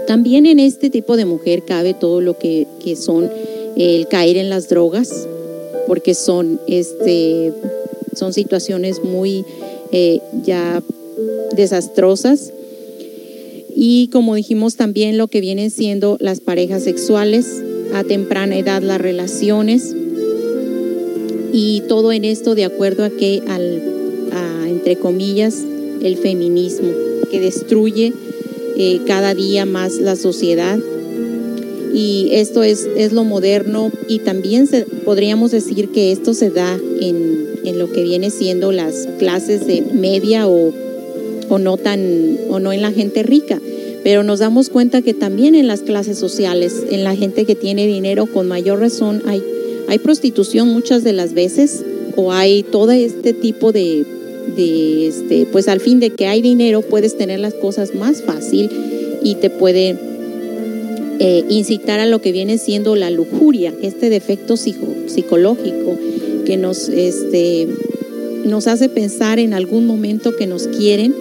También 0.08 0.46
en 0.46 0.60
este 0.60 0.90
tipo 0.90 1.18
de 1.18 1.26
mujer 1.26 1.64
cabe 1.66 1.94
todo 1.94 2.22
lo 2.22 2.38
que, 2.38 2.68
que 2.84 2.96
son 2.96 3.30
el 3.76 4.08
caer 4.08 4.38
en 4.38 4.50
las 4.50 4.70
drogas, 4.70 5.28
porque 5.88 6.14
son, 6.14 6.60
este, 6.68 7.54
son 8.16 8.34
situaciones 8.34 9.04
muy 9.04 9.46
eh, 9.92 10.20
ya 10.44 10.82
desastrosas. 11.56 12.52
Y 13.76 14.10
como 14.12 14.36
dijimos 14.36 14.76
también 14.76 15.18
lo 15.18 15.28
que 15.28 15.42
vienen 15.42 15.70
siendo 15.70 16.18
las 16.20 16.40
parejas 16.40 16.84
sexuales, 16.84 17.62
a 17.94 18.04
temprana 18.04 18.58
edad 18.58 18.82
las 18.82 19.00
relaciones 19.00 19.96
y 21.54 21.84
todo 21.88 22.12
en 22.12 22.26
esto 22.26 22.56
de 22.56 22.66
acuerdo 22.66 23.06
a 23.06 23.10
que 23.10 23.42
al, 23.48 23.96
entre 24.86 24.98
comillas, 24.98 25.64
el 26.04 26.18
feminismo, 26.18 26.90
que 27.32 27.40
destruye 27.40 28.14
eh, 28.78 29.00
cada 29.08 29.34
día 29.34 29.66
más 29.66 29.94
la 29.96 30.16
sociedad. 30.16 30.78
Y 31.96 32.28
esto 32.34 32.62
es, 32.62 32.90
es 32.98 33.14
lo 33.14 33.24
moderno 33.24 33.90
y 34.10 34.20
también 34.20 34.68
podríamos 35.06 35.52
decir 35.52 35.94
que 35.94 36.12
esto 36.12 36.34
se 36.34 36.50
da 36.50 36.78
en, 37.00 37.48
en 37.64 37.80
lo 37.80 37.90
que 37.90 38.04
viene 38.04 38.32
siendo 38.32 38.74
las 38.74 39.08
clases 39.18 39.66
de 39.66 39.82
media 39.94 40.46
o, 40.46 40.74
o 41.48 41.58
no 41.58 41.78
tan 41.78 42.38
o 42.50 42.60
no 42.60 42.74
en 42.74 42.82
la 42.82 42.92
gente 42.92 43.24
rica. 43.24 43.62
Pero 44.04 44.24
nos 44.24 44.40
damos 44.40 44.70
cuenta 44.70 45.02
que 45.02 45.14
también 45.14 45.56
en 45.56 45.68
las 45.68 45.84
clases 45.84 46.20
sociales 46.20 46.84
en 46.92 47.06
la 47.06 47.16
gente 47.16 47.46
que 47.46 47.56
tiene 47.56 47.88
dinero 47.88 48.26
con 48.26 48.50
mayor 48.50 48.82
razón 48.82 49.22
hay 49.26 49.42
hay 49.88 50.00
prostitución 50.00 50.68
muchas 50.68 51.02
de 51.06 51.14
las 51.14 51.34
veces 51.34 51.82
o 52.18 52.34
hay 52.34 52.64
todo 52.64 52.92
este 52.92 53.32
tipo 53.32 53.72
de, 53.72 54.06
de 54.58 55.08
este 55.08 55.46
pues 55.50 55.70
al 55.70 55.80
fin 55.80 56.02
de 56.02 56.10
que 56.10 56.28
hay 56.28 56.42
dinero 56.42 56.82
puedes 56.82 57.18
tener 57.18 57.40
las 57.40 57.54
cosas 57.54 57.96
más 57.96 58.22
fácil 58.22 58.70
y 59.24 59.36
te 59.36 59.50
puede 59.50 60.15
eh, 61.20 61.46
incitar 61.50 62.00
a 62.00 62.06
lo 62.06 62.22
que 62.22 62.34
viene 62.34 62.58
siendo 62.58 62.96
la 62.96 63.10
lujuria 63.10 63.74
este 63.82 64.10
defecto 64.10 64.58
psico, 64.58 64.88
psicológico 65.08 65.98
que 66.46 66.58
nos 66.58 66.90
este 66.90 67.70
nos 68.44 68.68
hace 68.68 68.90
pensar 68.90 69.40
en 69.40 69.54
algún 69.54 69.86
momento 69.86 70.36
que 70.36 70.46
nos 70.46 70.68
quieren 70.68 71.16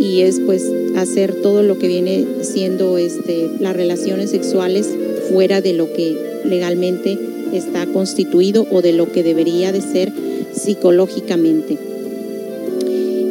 y 0.00 0.20
es 0.20 0.40
pues 0.40 0.70
hacer 0.96 1.34
todo 1.34 1.62
lo 1.62 1.78
que 1.78 1.88
viene 1.88 2.26
siendo 2.42 2.98
este 2.98 3.48
las 3.58 3.74
relaciones 3.74 4.30
sexuales 4.30 4.90
fuera 5.30 5.62
de 5.62 5.72
lo 5.72 5.92
que 5.94 6.14
legalmente 6.44 7.18
está 7.54 7.86
constituido 7.86 8.66
o 8.70 8.82
de 8.82 8.92
lo 8.92 9.10
que 9.10 9.22
debería 9.22 9.72
de 9.72 9.80
ser 9.80 10.12
psicológicamente. 10.52 11.78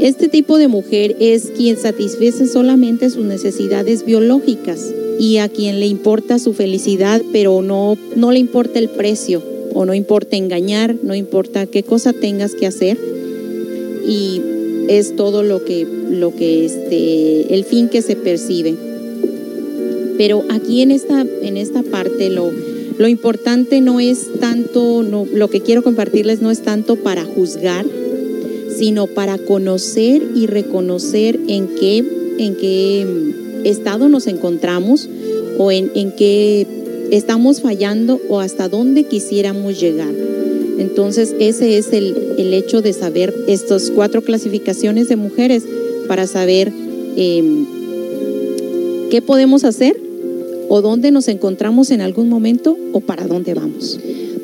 Este 0.02 0.30
tipo 0.30 0.58
de 0.58 0.68
mujer 0.68 1.16
es 1.20 1.52
quien 1.56 1.78
satisface 1.78 2.48
solamente 2.48 3.10
sus 3.10 3.26
necesidades 3.26 4.04
biológicas 4.04 4.94
y 5.20 5.38
a 5.38 5.50
quien 5.50 5.80
le 5.80 5.88
importa 5.88 6.40
su 6.40 6.54
felicidad, 6.54 7.22
pero 7.32 7.62
no, 7.62 7.98
no 8.16 8.32
le 8.32 8.40
importa 8.40 8.80
el 8.80 8.90
precio 8.90 9.42
o 9.74 9.86
no 9.86 9.94
importa 9.94 10.38
engañar, 10.38 10.96
no 11.04 11.16
importa 11.16 11.66
qué 11.66 11.84
cosa 11.84 12.14
tengas 12.14 12.56
que 12.56 12.68
hacer 12.68 12.98
y 14.08 14.42
es 14.88 15.16
todo 15.16 15.44
lo 15.44 15.64
que, 15.64 15.86
lo 16.10 16.34
que 16.34 16.66
este, 16.66 17.54
el 17.54 17.64
fin 17.64 17.90
que 17.90 18.02
se 18.02 18.16
percibe. 18.16 18.76
Pero 20.18 20.44
aquí 20.50 20.82
en 20.82 20.92
esta, 20.92 21.22
en 21.22 21.58
esta 21.58 21.84
parte 21.84 22.30
lo, 22.30 22.52
lo 22.98 23.08
importante 23.08 23.82
no 23.82 24.00
es 24.00 24.40
tanto, 24.40 25.04
no, 25.04 25.28
lo 25.32 25.50
que 25.50 25.62
quiero 25.62 25.84
compartirles 25.84 26.42
no 26.42 26.50
es 26.50 26.64
tanto 26.64 26.96
para 26.96 27.24
juzgar, 27.24 27.86
sino 28.76 29.08
para 29.08 29.38
conocer 29.38 30.24
y 30.36 30.48
reconocer 30.48 31.40
en 31.48 31.68
qué, 31.68 32.04
en 32.40 32.56
qué 32.56 33.06
estado 33.64 34.10
nos 34.10 34.28
encontramos 34.28 35.10
o 35.58 35.72
en, 35.72 35.92
en 35.96 36.12
qué 36.12 36.68
estamos 37.12 37.62
fallando 37.62 38.20
o 38.30 38.40
hasta 38.40 38.70
dónde 38.70 39.04
quisiéramos 39.06 39.80
llegar. 39.80 40.14
Entonces 40.78 41.36
ese 41.40 41.78
es 41.78 41.92
el, 41.94 42.36
el 42.38 42.54
hecho 42.54 42.82
de 42.82 42.94
saber 42.94 43.34
estas 43.48 43.92
cuatro 43.92 44.22
clasificaciones 44.22 45.10
de 45.10 45.16
mujeres 45.16 45.64
para 46.08 46.28
saber 46.28 46.72
eh, 47.16 47.66
qué 49.10 49.22
podemos 49.22 49.64
hacer 49.64 50.00
o 50.70 50.82
dónde 50.82 51.12
nos 51.12 51.28
encontramos 51.28 51.92
en 51.92 52.02
algún 52.02 52.30
momento 52.30 52.78
o 52.94 53.00
para 53.00 53.26
dónde 53.26 53.54
vamos. 53.54 54.00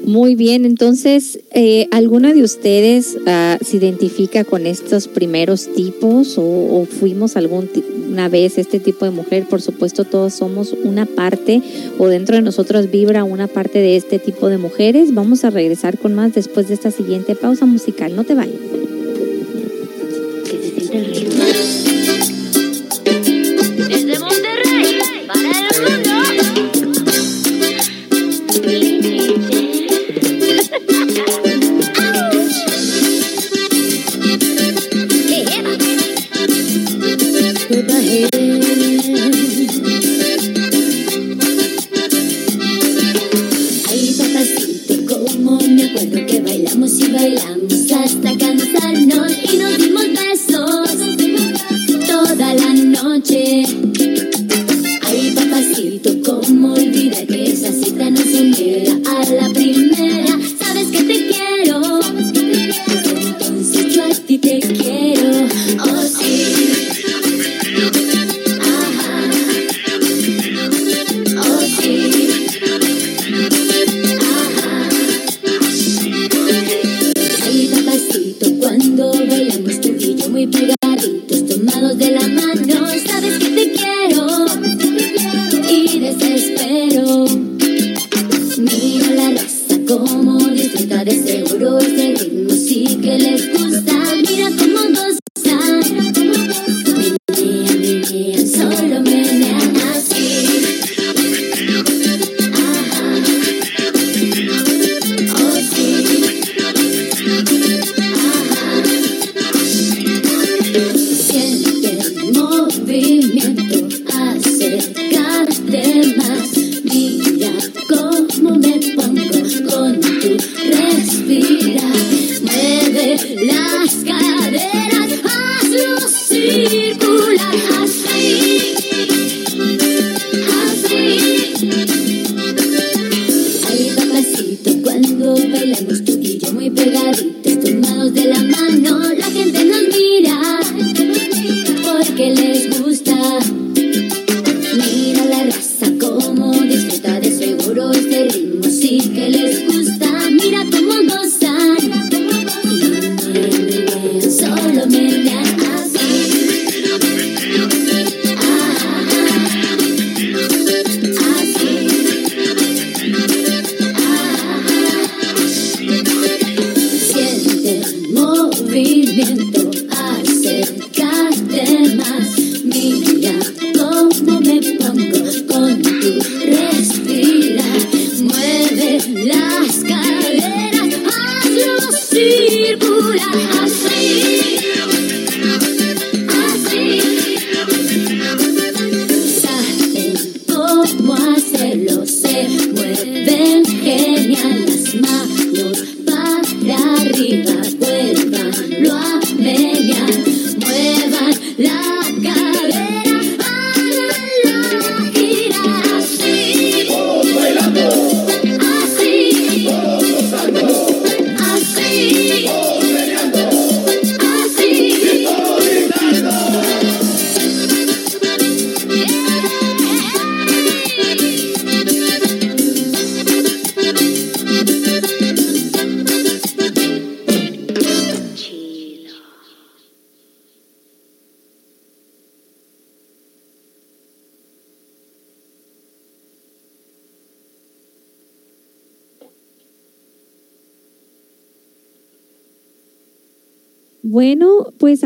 Muy 0.06 0.36
bien, 0.36 0.66
entonces, 0.66 1.40
eh, 1.52 1.88
¿alguna 1.92 2.34
de 2.34 2.44
ustedes 2.44 3.18
ah, 3.26 3.58
se 3.62 3.78
identifica 3.78 4.44
con 4.44 4.66
estos 4.66 5.08
primeros 5.08 5.74
tipos 5.74 6.38
o, 6.38 6.44
o 6.44 6.86
fuimos 6.86 7.38
alguna 7.38 8.28
vez 8.30 8.58
este 8.58 8.82
tipo 8.82 9.06
de 9.06 9.12
mujer? 9.12 9.46
Por 9.48 9.62
supuesto, 9.62 10.04
todos 10.04 10.34
somos 10.34 10.76
una 10.84 11.06
parte 11.06 11.62
o 11.98 12.08
dentro 12.08 12.36
de 12.36 12.42
nosotros 12.42 12.92
vibra 12.92 13.24
una 13.24 13.48
parte 13.48 13.80
de 13.80 13.96
este 13.96 14.20
tipo 14.20 14.50
de 14.50 14.58
mujeres. 14.58 15.14
Vamos 15.14 15.46
a 15.46 15.52
regresar 15.52 15.98
con 15.98 16.14
más 16.14 16.34
después 16.34 16.68
de 16.68 16.74
esta 16.74 16.92
siguiente 16.92 17.36
pausa 17.36 17.66
musical. 17.66 18.14
No 18.14 18.26
te 18.26 18.36
vayas. 18.36 18.60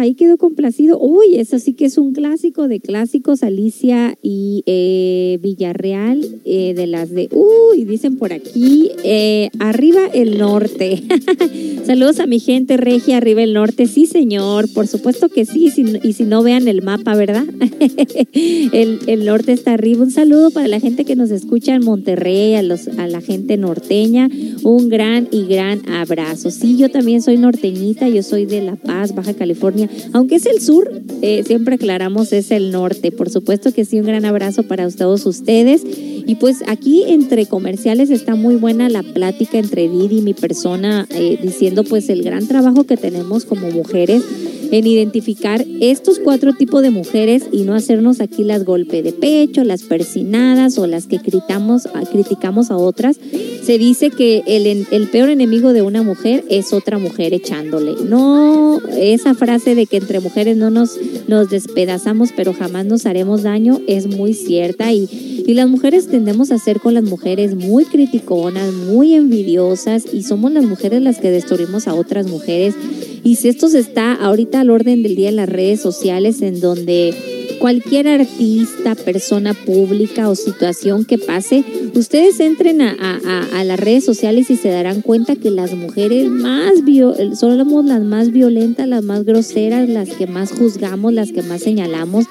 Ahí 0.07 0.15
quedó 0.15 0.37
complacido. 0.37 0.97
Uy, 0.99 1.35
eso 1.35 1.59
sí 1.59 1.73
que 1.73 1.85
es 1.85 1.97
un 1.97 2.13
clásico 2.13 2.67
de 2.67 2.79
clásicos, 2.79 3.43
Alicia 3.43 4.17
y 4.21 4.63
eh, 4.65 5.37
Villarreal, 5.41 6.25
eh, 6.45 6.73
de 6.73 6.87
las 6.87 7.11
de... 7.11 7.29
Uy, 7.31 7.83
dicen 7.83 8.17
por 8.17 8.33
aquí, 8.33 8.91
eh, 9.03 9.49
arriba 9.59 10.07
el 10.13 10.37
norte. 10.37 11.03
Saludos 11.85 12.19
a 12.19 12.25
mi 12.25 12.39
gente 12.39 12.77
regia, 12.77 13.17
arriba 13.17 13.43
el 13.43 13.53
norte. 13.53 13.85
Sí, 13.87 14.05
señor, 14.05 14.71
por 14.73 14.87
supuesto 14.87 15.29
que 15.29 15.45
sí. 15.45 15.71
y 16.03 16.13
si 16.13 16.23
no, 16.23 16.41
vean 16.41 16.67
el 16.67 16.81
mapa, 16.81 17.15
¿verdad? 17.15 17.45
el, 18.33 18.99
el 19.07 19.25
norte 19.25 19.51
está 19.51 19.73
arriba. 19.73 20.03
Un 20.03 20.11
saludo 20.11 20.51
para 20.51 20.67
la 20.67 20.79
gente 20.79 21.03
que 21.03 21.15
nos 21.15 21.31
escucha 21.31 21.75
en 21.75 21.83
Monterrey, 21.83 22.55
a, 22.55 22.63
los, 22.63 22.87
a 22.87 23.07
la 23.07 23.21
gente 23.21 23.57
norteña. 23.57 24.29
Un 24.63 24.87
gran 24.87 25.27
y 25.31 25.45
gran 25.45 25.87
abrazo. 25.89 26.49
Sí, 26.49 26.77
yo 26.77 26.89
también 26.89 27.21
soy 27.21 27.37
norteñita, 27.37 28.07
yo 28.07 28.23
soy 28.23 28.45
de 28.45 28.61
La 28.61 28.75
Paz, 28.77 29.13
Baja 29.13 29.33
California. 29.33 29.89
Aunque 30.13 30.35
es 30.35 30.45
el 30.45 30.61
sur, 30.61 30.89
eh, 31.21 31.43
siempre 31.45 31.75
aclaramos, 31.75 32.33
es 32.33 32.51
el 32.51 32.71
norte. 32.71 33.11
Por 33.11 33.29
supuesto 33.29 33.71
que 33.73 33.85
sí, 33.85 33.99
un 33.99 34.05
gran 34.05 34.25
abrazo 34.25 34.63
para 34.63 34.89
todos 34.89 35.25
ustedes. 35.25 35.83
Y 35.85 36.35
pues 36.35 36.63
aquí 36.67 37.03
entre 37.07 37.45
comerciales 37.45 38.09
está 38.09 38.35
muy 38.35 38.55
buena 38.55 38.89
la 38.89 39.01
plática 39.01 39.57
entre 39.57 39.87
Didi 39.87 40.19
y 40.19 40.21
mi 40.21 40.33
persona, 40.33 41.07
eh, 41.09 41.39
diciendo 41.41 41.83
pues 41.83 42.09
el 42.09 42.23
gran 42.23 42.47
trabajo 42.47 42.83
que 42.83 42.97
tenemos 42.97 43.45
como 43.45 43.71
mujeres 43.71 44.23
en 44.71 44.85
identificar 44.87 45.65
estos 45.81 46.19
cuatro 46.19 46.53
tipos 46.53 46.81
de 46.81 46.89
mujeres 46.91 47.43
y 47.51 47.61
no 47.63 47.73
hacernos 47.73 48.19
aquí 48.21 48.43
las 48.43 48.63
golpe 48.65 49.01
de 49.01 49.13
pecho, 49.13 49.63
las 49.63 49.83
persinadas 49.83 50.77
o 50.77 50.87
las 50.87 51.07
que 51.07 51.19
criticamos, 51.19 51.85
a- 51.87 52.01
criticamos 52.05 52.71
a 52.71 52.77
otras. 52.77 53.17
Se 53.63 53.77
dice 53.77 54.09
que 54.09 54.43
el, 54.47 54.87
el 54.91 55.07
peor 55.09 55.29
enemigo 55.29 55.73
de 55.73 55.81
una 55.81 56.03
mujer 56.03 56.43
es 56.49 56.73
otra 56.73 56.97
mujer 56.99 57.33
echándole. 57.33 57.93
No, 58.07 58.79
esa 58.97 59.33
frase 59.33 59.75
de 59.75 59.85
que 59.85 59.97
entre 59.97 60.19
mujeres 60.19 60.57
no 60.57 60.69
nos, 60.69 60.97
nos 61.27 61.49
despedazamos 61.49 62.29
pero 62.35 62.53
jamás 62.53 62.85
nos 62.85 63.05
haremos 63.05 63.43
daño 63.43 63.81
es 63.87 64.07
muy 64.07 64.33
cierta 64.33 64.91
y, 64.93 65.43
y 65.47 65.53
las 65.53 65.67
mujeres 65.69 66.07
tendemos 66.07 66.51
a 66.51 66.57
ser 66.57 66.79
con 66.79 66.93
las 66.93 67.03
mujeres 67.03 67.55
muy 67.55 67.85
criticonas, 67.85 68.73
muy 68.73 69.13
envidiosas 69.13 70.05
y 70.13 70.23
somos 70.23 70.51
las 70.51 70.65
mujeres 70.65 71.01
las 71.01 71.19
que 71.19 71.31
destruimos 71.31 71.87
a 71.87 71.93
otras 71.95 72.27
mujeres. 72.27 72.75
Y 73.23 73.35
si 73.35 73.49
esto 73.49 73.67
se 73.67 73.79
está 73.79 74.13
ahorita 74.13 74.56
al 74.57 74.69
orden 74.69 75.03
del 75.03 75.15
día 75.15 75.29
en 75.29 75.37
las 75.37 75.49
redes 75.49 75.81
sociales, 75.81 76.41
en 76.41 76.59
donde 76.59 77.36
cualquier 77.59 78.07
artista, 78.07 78.95
persona 78.95 79.53
pública 79.53 80.29
o 80.29 80.35
situación 80.35 81.05
que 81.05 81.17
pase, 81.17 81.63
ustedes 81.95 82.39
entren 82.39 82.81
a, 82.81 82.91
a- 82.99 83.59
a- 83.59 83.63
las 83.63 83.79
redes 83.79 84.05
sociales 84.05 84.49
y 84.49 84.55
se 84.55 84.69
darán 84.69 85.01
cuenta 85.01 85.35
que 85.35 85.49
las 85.51 85.73
mujeres 85.75 86.29
más 86.29 86.83
vio- 86.83 87.15
somos 87.35 87.85
las 87.85 88.01
más 88.03 88.31
violentas, 88.31 88.87
las 88.87 89.03
más 89.03 89.23
groseras, 89.25 89.89
las 89.89 90.09
que 90.09 90.27
más 90.27 90.51
juzgamos, 90.51 91.13
las 91.13 91.31
que 91.31 91.41
más 91.41 91.61
señalamos. 91.61 92.25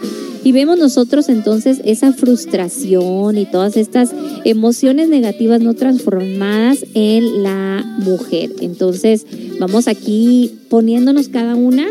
Y 0.45 0.53
vemos 0.53 0.79
nosotros 0.79 1.29
entonces 1.29 1.81
esa 1.85 2.13
frustración 2.13 3.37
y 3.37 3.47
todas 3.47 3.77
estas 3.77 4.11
emociones 4.45 5.09
negativas 5.09 5.61
no 5.61 5.75
transformadas 5.75 6.85
en 6.95 7.43
la 7.43 7.85
mujer. 7.99 8.51
Entonces, 8.61 9.27
vamos 9.59 9.89
aquí 9.89 10.53
poniéndonos 10.69 11.29
cada 11.29 11.55
una 11.57 11.87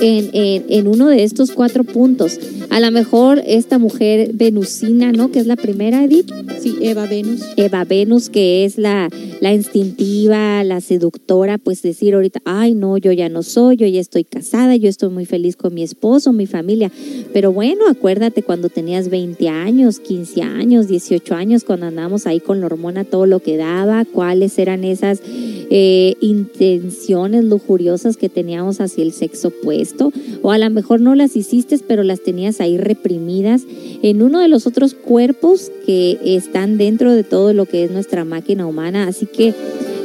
en, 0.00 0.30
en- 0.32 0.64
en 0.68 0.86
uno 0.86 1.08
de 1.08 1.24
estos 1.24 1.50
cuatro 1.50 1.84
puntos. 1.84 2.38
A 2.70 2.78
lo 2.78 2.92
mejor 2.92 3.42
esta 3.46 3.78
mujer 3.78 4.30
venusina, 4.32 5.10
¿no? 5.10 5.32
Que 5.32 5.40
es 5.40 5.46
la 5.46 5.56
primera, 5.56 6.04
Edith. 6.04 6.30
Sí, 6.60 6.76
Eva 6.80 7.06
Venus. 7.06 7.40
Eva 7.56 7.84
Venus, 7.84 8.30
que 8.30 8.64
es 8.64 8.78
la, 8.78 9.08
la 9.40 9.52
instintiva, 9.52 10.62
la 10.62 10.80
seductora, 10.80 11.58
pues 11.58 11.82
decir 11.82 12.14
ahorita, 12.14 12.40
ay 12.44 12.74
no, 12.74 12.96
yo 12.96 13.10
ya 13.10 13.28
no 13.28 13.42
soy, 13.42 13.76
yo 13.76 13.86
ya 13.88 14.00
estoy 14.00 14.22
casada, 14.22 14.76
yo 14.76 14.88
estoy 14.88 15.08
muy 15.08 15.26
feliz 15.26 15.56
con 15.56 15.74
mi 15.74 15.82
esposo, 15.82 16.32
mi 16.32 16.46
familia. 16.46 16.92
Pero 17.32 17.52
bueno, 17.52 17.88
acuérdate 17.88 18.44
cuando 18.44 18.68
tenías 18.68 19.08
20 19.08 19.48
años, 19.48 19.98
15 19.98 20.42
años, 20.42 20.86
18 20.86 21.34
años, 21.34 21.64
cuando 21.64 21.86
andábamos 21.86 22.28
ahí 22.28 22.38
con 22.38 22.60
la 22.60 22.66
hormona, 22.66 23.02
todo 23.04 23.26
lo 23.26 23.40
que 23.40 23.56
daba, 23.56 24.04
cuáles 24.04 24.56
eran 24.58 24.84
esas 24.84 25.20
eh, 25.24 26.14
intenciones 26.20 27.44
lujuriosas 27.44 28.16
que 28.16 28.28
teníamos 28.28 28.80
hacia 28.80 29.02
el 29.02 29.12
sexo 29.12 29.48
opuesto, 29.48 30.12
o 30.42 30.52
a 30.52 30.58
lo 30.58 30.70
mejor 30.70 31.00
no 31.00 31.14
las 31.14 31.34
hiciste, 31.36 31.78
pero 31.86 32.02
las 32.02 32.22
tenías 32.22 32.59
ahí 32.60 32.78
reprimidas 32.78 33.62
en 34.02 34.22
uno 34.22 34.40
de 34.40 34.48
los 34.48 34.66
otros 34.66 34.94
cuerpos 34.94 35.70
que 35.86 36.18
están 36.24 36.78
dentro 36.78 37.14
de 37.14 37.24
todo 37.24 37.52
lo 37.52 37.66
que 37.66 37.84
es 37.84 37.90
nuestra 37.90 38.24
máquina 38.24 38.66
humana. 38.66 39.08
Así 39.08 39.26
que 39.26 39.54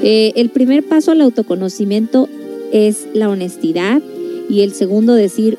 eh, 0.03 0.33
el 0.35 0.49
primer 0.49 0.83
paso 0.83 1.11
al 1.11 1.21
autoconocimiento 1.21 2.29
es 2.71 3.07
la 3.13 3.29
honestidad 3.29 4.01
y 4.49 4.61
el 4.61 4.73
segundo 4.73 5.13
decir 5.13 5.57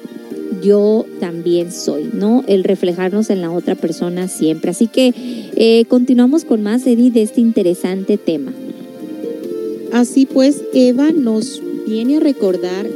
yo 0.63 1.07
también 1.21 1.73
soy, 1.73 2.11
¿no? 2.13 2.45
El 2.47 2.65
reflejarnos 2.65 3.31
en 3.31 3.41
la 3.41 3.51
otra 3.51 3.75
persona 3.75 4.29
siempre. 4.29 4.71
Así 4.71 4.87
que 4.87 5.13
eh, 5.57 5.85
continuamos 5.89 6.45
con 6.45 6.63
más, 6.63 6.87
Eddie, 6.87 7.11
de 7.11 7.23
este 7.23 7.41
interesante 7.41 8.17
tema. 8.17 8.53
Así 9.93 10.27
pues, 10.27 10.63
Eva 10.75 11.11
nos 11.13 11.63
viene 11.87 12.17
a 12.17 12.21
recordar 12.21 12.87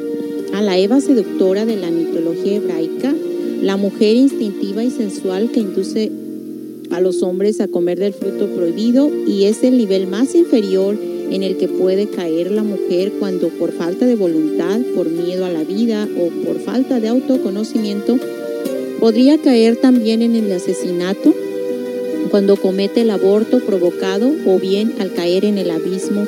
a 0.52 0.60
la 0.60 0.78
Eva 0.78 1.00
seductora 1.00 1.64
de 1.64 1.76
la 1.76 1.90
mitología 1.90 2.56
hebraica, 2.56 3.14
la 3.62 3.76
mujer 3.76 4.16
instintiva 4.16 4.82
y 4.82 4.90
sensual 4.90 5.50
que 5.50 5.60
induce 5.60 6.10
a 6.90 7.00
los 7.00 7.22
hombres 7.22 7.60
a 7.60 7.68
comer 7.68 7.98
del 7.98 8.12
fruto 8.12 8.46
prohibido 8.48 9.10
y 9.26 9.44
es 9.44 9.62
el 9.62 9.76
nivel 9.76 10.06
más 10.06 10.34
inferior 10.34 10.96
en 11.30 11.42
el 11.42 11.56
que 11.56 11.68
puede 11.68 12.08
caer 12.08 12.50
la 12.50 12.64
mujer 12.64 13.12
cuando 13.18 13.48
por 13.48 13.72
falta 13.72 14.06
de 14.06 14.16
voluntad, 14.16 14.80
por 14.96 15.08
miedo 15.08 15.44
a 15.44 15.50
la 15.50 15.62
vida 15.62 16.08
o 16.18 16.44
por 16.44 16.58
falta 16.58 16.98
de 16.98 17.08
autoconocimiento, 17.08 18.18
podría 18.98 19.38
caer 19.38 19.76
también 19.76 20.22
en 20.22 20.34
el 20.34 20.50
asesinato 20.50 21.32
cuando 22.30 22.56
comete 22.56 23.02
el 23.02 23.10
aborto 23.10 23.60
provocado 23.60 24.30
o 24.46 24.58
bien 24.58 24.94
al 24.98 25.12
caer 25.12 25.44
en 25.44 25.58
el 25.58 25.70
abismo 25.70 26.26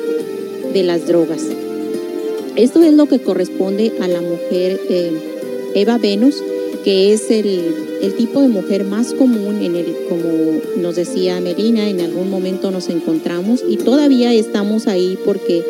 de 0.73 0.83
las 0.83 1.07
drogas. 1.07 1.45
Esto 2.55 2.81
es 2.83 2.93
lo 2.93 3.07
que 3.07 3.19
corresponde 3.19 3.93
a 3.99 4.07
la 4.07 4.21
mujer 4.21 4.79
eh, 4.89 5.11
Eva 5.75 5.97
Venus, 5.97 6.41
que 6.83 7.13
es 7.13 7.31
el, 7.31 8.15
tipo 8.17 8.41
de 8.41 8.47
mujer 8.47 8.83
más 8.83 9.13
común 9.13 9.61
en 9.61 9.75
el, 9.75 9.85
como 10.09 10.61
nos 10.81 10.95
decía 10.95 11.39
Melina, 11.39 11.89
en 11.89 12.01
algún 12.01 12.29
momento 12.29 12.69
nos 12.71 12.89
encontramos 12.89 13.63
y 13.67 13.77
todavía 13.77 14.33
estamos 14.33 14.87
ahí 14.87 15.17
porque 15.25 15.63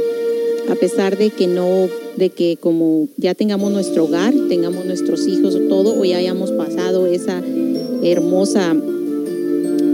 a 0.69 0.75
pesar 0.75 1.17
de 1.17 1.29
que 1.29 1.47
no, 1.47 1.87
de 2.17 2.29
que 2.29 2.57
como 2.57 3.07
ya 3.17 3.35
tengamos 3.35 3.71
nuestro 3.71 4.05
hogar, 4.05 4.33
tengamos 4.49 4.85
nuestros 4.85 5.27
hijos, 5.27 5.57
todo, 5.69 5.99
o 5.99 6.05
ya 6.05 6.17
hayamos 6.17 6.51
pasado 6.51 7.05
esa 7.05 7.41
hermosa 8.03 8.75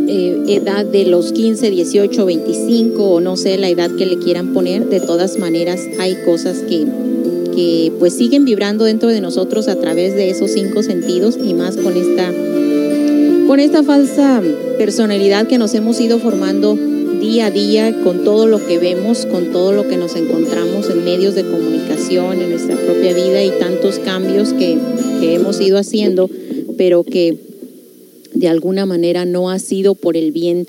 eh, 0.08 0.44
edad 0.48 0.86
de 0.86 1.06
los 1.06 1.32
15, 1.32 1.70
18, 1.70 2.26
25 2.26 3.04
o 3.04 3.20
no 3.22 3.38
sé 3.38 3.58
la 3.58 3.70
edad 3.70 3.92
que 3.96 4.06
le 4.06 4.18
quieran 4.18 4.54
poner, 4.54 4.88
de 4.90 5.00
todas 5.00 5.38
maneras 5.38 5.82
hay 6.00 6.16
cosas 6.26 6.60
que, 6.60 6.86
que 7.56 7.92
pues 8.00 8.14
siguen 8.14 8.46
vibrando 8.46 8.86
dentro 8.86 9.10
de 9.10 9.22
nosotros 9.22 9.68
a 9.68 9.76
través 9.76 10.16
de 10.16 10.30
esos 10.30 10.52
cinco 10.52 10.84
sentidos 10.84 11.38
y 11.44 11.54
más 11.54 11.78
con 11.78 11.96
esta 11.96 12.34
con 13.48 13.60
esta 13.60 13.82
falsa 13.84 14.42
personalidad 14.78 15.48
que 15.48 15.58
nos 15.58 15.74
hemos 15.74 16.00
ido 16.00 16.20
formando 16.20 16.78
día 17.20 17.48
a 17.48 17.52
día 17.52 18.02
con 18.04 18.24
todo 18.24 18.48
lo 18.48 18.66
que 18.66 18.78
vemos, 18.78 19.26
con 19.26 19.52
todo 19.52 19.74
lo 19.74 19.88
que 19.88 19.98
nos 19.98 20.16
encontramos 20.16 20.90
en 20.90 21.04
medios 21.04 21.36
de 21.36 21.44
comunicación, 21.44 22.42
en 22.42 22.52
nuestra 22.52 22.76
propia 22.76 23.14
vida 23.14 23.44
y 23.44 23.52
tantos 23.60 24.00
cambios 24.00 24.54
que, 24.54 24.78
que 25.20 25.34
hemos 25.34 25.60
ido 25.60 25.78
haciendo, 25.78 26.30
pero 26.78 27.04
que 27.04 27.38
de 28.34 28.48
alguna 28.48 28.86
manera 28.86 29.26
no 29.26 29.50
ha 29.50 29.60
sido 29.60 29.96
por 29.96 30.16
el 30.16 30.32
bien 30.32 30.68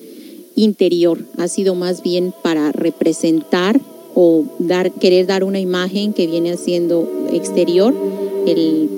interior, 0.57 1.19
ha 1.39 1.48
sido 1.48 1.74
más 1.74 2.02
bien 2.02 2.32
para 2.43 2.73
representar 2.73 3.81
o 4.15 4.45
dar, 4.59 4.93
querer 4.93 5.27
dar 5.27 5.45
una 5.45 5.61
imagen 5.61 6.12
que 6.12 6.27
viene 6.27 6.57
siendo 6.57 7.09
exterior 7.32 7.95
el, 8.47 8.89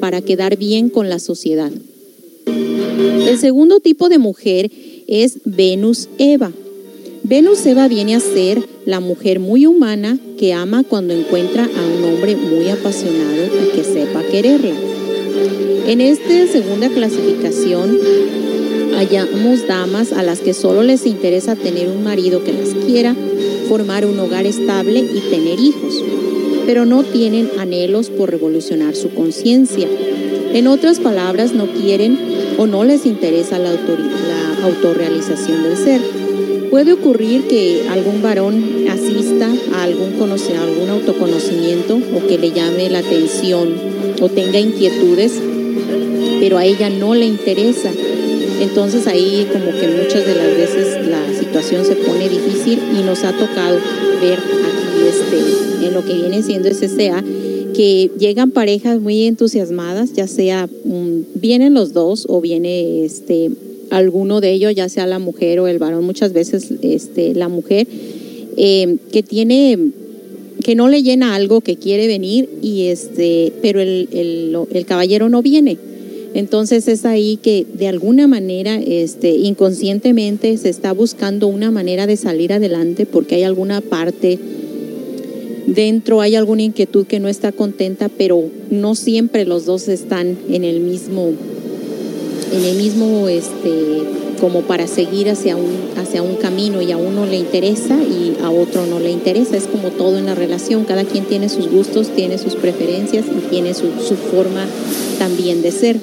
para 0.00 0.20
quedar 0.22 0.56
bien 0.56 0.88
con 0.88 1.08
la 1.08 1.18
sociedad. 1.18 1.70
El 3.26 3.38
segundo 3.38 3.80
tipo 3.80 4.08
de 4.08 4.18
mujer 4.18 4.70
es 5.06 5.38
Venus 5.44 6.08
Eva. 6.18 6.52
Venus 7.22 7.64
Eva 7.66 7.86
viene 7.88 8.16
a 8.16 8.20
ser 8.20 8.62
la 8.86 9.00
mujer 9.00 9.40
muy 9.40 9.66
humana 9.66 10.18
que 10.38 10.52
ama 10.52 10.82
cuando 10.82 11.14
encuentra 11.14 11.64
a 11.64 11.98
un 11.98 12.04
hombre 12.04 12.36
muy 12.36 12.68
apasionado 12.68 13.44
y 13.44 13.76
que 13.76 13.84
sepa 13.84 14.22
quererla. 14.24 14.74
En 15.86 16.00
esta 16.00 16.46
segunda 16.46 16.88
clasificación 16.88 17.98
hallamos 18.94 19.66
damas 19.66 20.12
a 20.12 20.22
las 20.22 20.40
que 20.40 20.54
solo 20.54 20.82
les 20.82 21.06
interesa 21.06 21.56
tener 21.56 21.88
un 21.88 22.02
marido 22.02 22.44
que 22.44 22.52
las 22.52 22.68
quiera, 22.84 23.14
formar 23.70 24.04
un 24.04 24.18
hogar 24.18 24.46
estable 24.46 24.98
y 24.98 25.20
tener 25.30 25.60
hijos, 25.60 26.02
pero 26.66 26.86
no 26.86 27.04
tienen 27.04 27.48
anhelos 27.56 28.10
por 28.10 28.28
revolucionar 28.28 28.96
su 28.96 29.10
conciencia. 29.10 29.86
En 30.52 30.66
otras 30.66 30.98
palabras, 30.98 31.52
no 31.52 31.68
quieren 31.68 32.18
o 32.58 32.66
no 32.66 32.82
les 32.82 33.06
interesa 33.06 33.60
la, 33.60 33.70
autorrealización 34.64 35.62
del 35.62 35.76
ser. 35.76 36.00
Puede 36.68 36.92
ocurrir 36.92 37.46
que 37.46 37.86
algún 37.88 38.22
varón 38.22 38.86
asista 38.90 39.48
a 39.72 39.84
algún, 39.84 40.14
a 40.20 40.62
algún 40.62 40.90
autoconocimiento 40.90 41.94
o 41.94 42.26
que 42.26 42.38
le 42.38 42.50
llame 42.50 42.90
la 42.90 42.98
atención 42.98 43.72
o 44.20 44.28
tenga 44.28 44.58
inquietudes, 44.58 45.34
pero 46.40 46.58
a 46.58 46.64
ella 46.64 46.90
no 46.90 47.14
le 47.14 47.26
interesa. 47.26 47.92
Entonces 48.60 49.06
ahí 49.06 49.48
como 49.52 49.70
que 49.70 49.86
muchas 49.86 50.26
de 50.26 50.34
las 50.34 50.56
veces 50.56 51.06
la 51.06 51.39
situación 51.50 51.84
se 51.84 51.96
pone 51.96 52.28
difícil 52.28 52.78
y 52.96 53.02
nos 53.02 53.24
ha 53.24 53.32
tocado 53.32 53.76
ver 54.22 54.38
aquí 54.38 55.00
este, 55.08 55.84
en 55.84 55.94
lo 55.94 56.04
que 56.04 56.14
viene 56.14 56.44
siendo 56.44 56.72
SCA 56.72 57.24
que 57.74 58.08
llegan 58.20 58.52
parejas 58.52 59.00
muy 59.00 59.24
entusiasmadas, 59.24 60.12
ya 60.12 60.28
sea 60.28 60.68
um, 60.84 61.24
vienen 61.34 61.74
los 61.74 61.92
dos 61.92 62.24
o 62.28 62.40
viene 62.40 63.04
este 63.04 63.50
alguno 63.90 64.40
de 64.40 64.52
ellos, 64.52 64.76
ya 64.76 64.88
sea 64.88 65.08
la 65.08 65.18
mujer 65.18 65.58
o 65.58 65.66
el 65.66 65.80
varón, 65.80 66.04
muchas 66.04 66.32
veces 66.32 66.68
este, 66.82 67.34
la 67.34 67.48
mujer, 67.48 67.88
eh, 68.56 68.96
que 69.10 69.24
tiene 69.24 69.76
que 70.62 70.76
no 70.76 70.88
le 70.88 71.02
llena 71.02 71.34
algo 71.34 71.62
que 71.62 71.74
quiere 71.74 72.06
venir 72.06 72.48
y 72.62 72.86
este 72.86 73.52
pero 73.60 73.80
el, 73.80 74.08
el, 74.12 74.56
el 74.72 74.86
caballero 74.86 75.28
no 75.28 75.42
viene 75.42 75.78
entonces 76.34 76.86
es 76.88 77.04
ahí 77.04 77.38
que 77.42 77.66
de 77.72 77.88
alguna 77.88 78.26
manera, 78.28 78.78
este, 78.78 79.30
inconscientemente 79.30 80.56
se 80.56 80.68
está 80.68 80.92
buscando 80.92 81.48
una 81.48 81.70
manera 81.70 82.06
de 82.06 82.16
salir 82.16 82.52
adelante 82.52 83.06
porque 83.06 83.36
hay 83.36 83.42
alguna 83.42 83.80
parte 83.80 84.38
dentro, 85.66 86.20
hay 86.20 86.36
alguna 86.36 86.62
inquietud 86.62 87.06
que 87.06 87.20
no 87.20 87.28
está 87.28 87.52
contenta, 87.52 88.08
pero 88.08 88.44
no 88.70 88.94
siempre 88.94 89.44
los 89.44 89.66
dos 89.66 89.88
están 89.88 90.36
en 90.48 90.64
el 90.64 90.80
mismo, 90.80 91.30
en 92.52 92.64
el 92.64 92.76
mismo, 92.76 93.28
este, 93.28 94.02
como 94.40 94.62
para 94.62 94.86
seguir 94.86 95.28
hacia 95.28 95.56
un, 95.56 95.90
hacia 95.96 96.22
un 96.22 96.36
camino 96.36 96.80
y 96.80 96.92
a 96.92 96.96
uno 96.96 97.26
le 97.26 97.36
interesa 97.36 97.96
y 98.02 98.36
a 98.42 98.50
otro 98.50 98.86
no 98.86 98.98
le 98.98 99.10
interesa. 99.10 99.56
Es 99.56 99.66
como 99.66 99.90
todo 99.90 100.18
en 100.18 100.26
la 100.26 100.34
relación, 100.34 100.84
cada 100.84 101.04
quien 101.04 101.24
tiene 101.24 101.48
sus 101.48 101.68
gustos, 101.68 102.08
tiene 102.08 102.38
sus 102.38 102.54
preferencias 102.54 103.26
y 103.26 103.50
tiene 103.50 103.74
su, 103.74 103.86
su 104.06 104.16
forma 104.16 104.66
también 105.18 105.62
de 105.62 105.70
ser. 105.70 105.96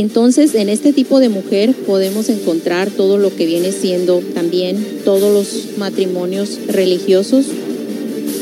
Entonces, 0.00 0.54
en 0.54 0.70
este 0.70 0.94
tipo 0.94 1.20
de 1.20 1.28
mujer 1.28 1.74
podemos 1.74 2.30
encontrar 2.30 2.90
todo 2.90 3.18
lo 3.18 3.36
que 3.36 3.44
viene 3.44 3.70
siendo 3.70 4.22
también 4.32 4.82
todos 5.04 5.30
los 5.30 5.76
matrimonios 5.76 6.58
religiosos 6.68 7.44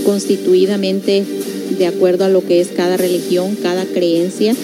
constituidamente 0.05 1.25
de 1.77 1.87
acuerdo 1.89 2.25
a 2.25 2.29
lo 2.29 2.47
que 2.47 2.61
es 2.61 2.69
cada 2.69 2.97
religión, 2.97 3.57
cada 3.61 3.85
creencia. 3.87 4.55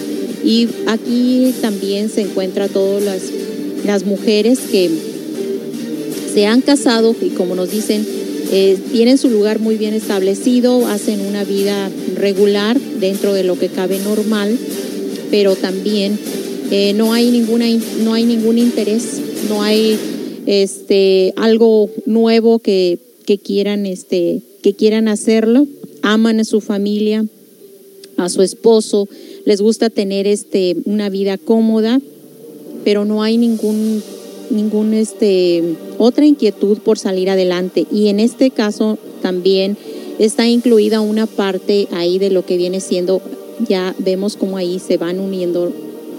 Y 0.45 0.69
aquí 0.87 1.53
también 1.61 2.09
se 2.11 2.21
encuentra 2.21 2.69
todas 2.69 3.03
las, 3.03 4.05
mujeres 4.07 4.61
que 4.71 4.89
se 6.33 6.47
han 6.47 6.61
casado 6.61 7.17
y 7.21 7.31
como 7.31 7.57
nos 7.57 7.73
dicen, 7.73 8.07
eh, 8.53 8.79
tienen 8.93 9.19
su 9.19 9.31
lugar 9.31 9.59
muy 9.59 9.77
bien 9.77 9.95
establecido, 9.95 10.87
hacen 10.87 11.23
una 11.23 11.43
vida 11.43 11.91
regular 12.15 12.79
dentro 12.79 13.35
de 13.35 13.43
lo 13.43 13.59
que 13.59 13.69
cabe 13.69 13.99
normal, 13.99 14.57
pero 15.33 15.57
también 15.57 16.19
eh, 16.71 16.93
no 16.95 17.13
hay 17.13 17.31
ninguna 17.31 17.67
no 18.03 18.15
hay 18.15 18.25
ningún 18.25 18.59
interés 18.59 19.21
no 19.49 19.63
hay 19.63 19.99
este 20.47 21.33
algo 21.37 21.91
nuevo 22.07 22.59
que, 22.59 22.99
que 23.27 23.39
quieran 23.39 23.87
este 23.87 24.43
que 24.63 24.75
quieran 24.75 25.09
hacerlo. 25.09 25.67
Aman 26.03 26.41
a 26.41 26.45
su 26.45 26.61
familia 26.61 27.25
a 28.17 28.29
su 28.29 28.43
esposo 28.43 29.09
les 29.45 29.61
gusta 29.61 29.91
tener 29.91 30.27
este 30.27 30.77
una 30.85 31.09
vida 31.09 31.39
cómoda 31.39 32.01
pero 32.85 33.05
no 33.05 33.23
hay 33.23 33.39
ningún 33.39 34.03
ningún 34.51 34.95
este 34.95 35.63
otra 35.99 36.27
inquietud 36.27 36.79
por 36.79 36.99
salir 36.99 37.31
adelante. 37.31 37.87
Y 37.91 38.09
en 38.09 38.21
este 38.21 38.51
caso 38.51 38.99
también 39.23 39.77
está 40.19 40.47
incluida 40.47 41.01
una 41.01 41.27
parte 41.27 41.89
ahí 41.93 42.19
de 42.19 42.31
lo 42.31 42.45
que 42.45 42.57
viene 42.57 42.81
siendo 42.81 43.21
ya 43.69 43.95
vemos 43.99 44.37
cómo 44.37 44.57
ahí 44.57 44.79
se 44.79 44.97
van 44.97 45.21
uniendo 45.21 45.73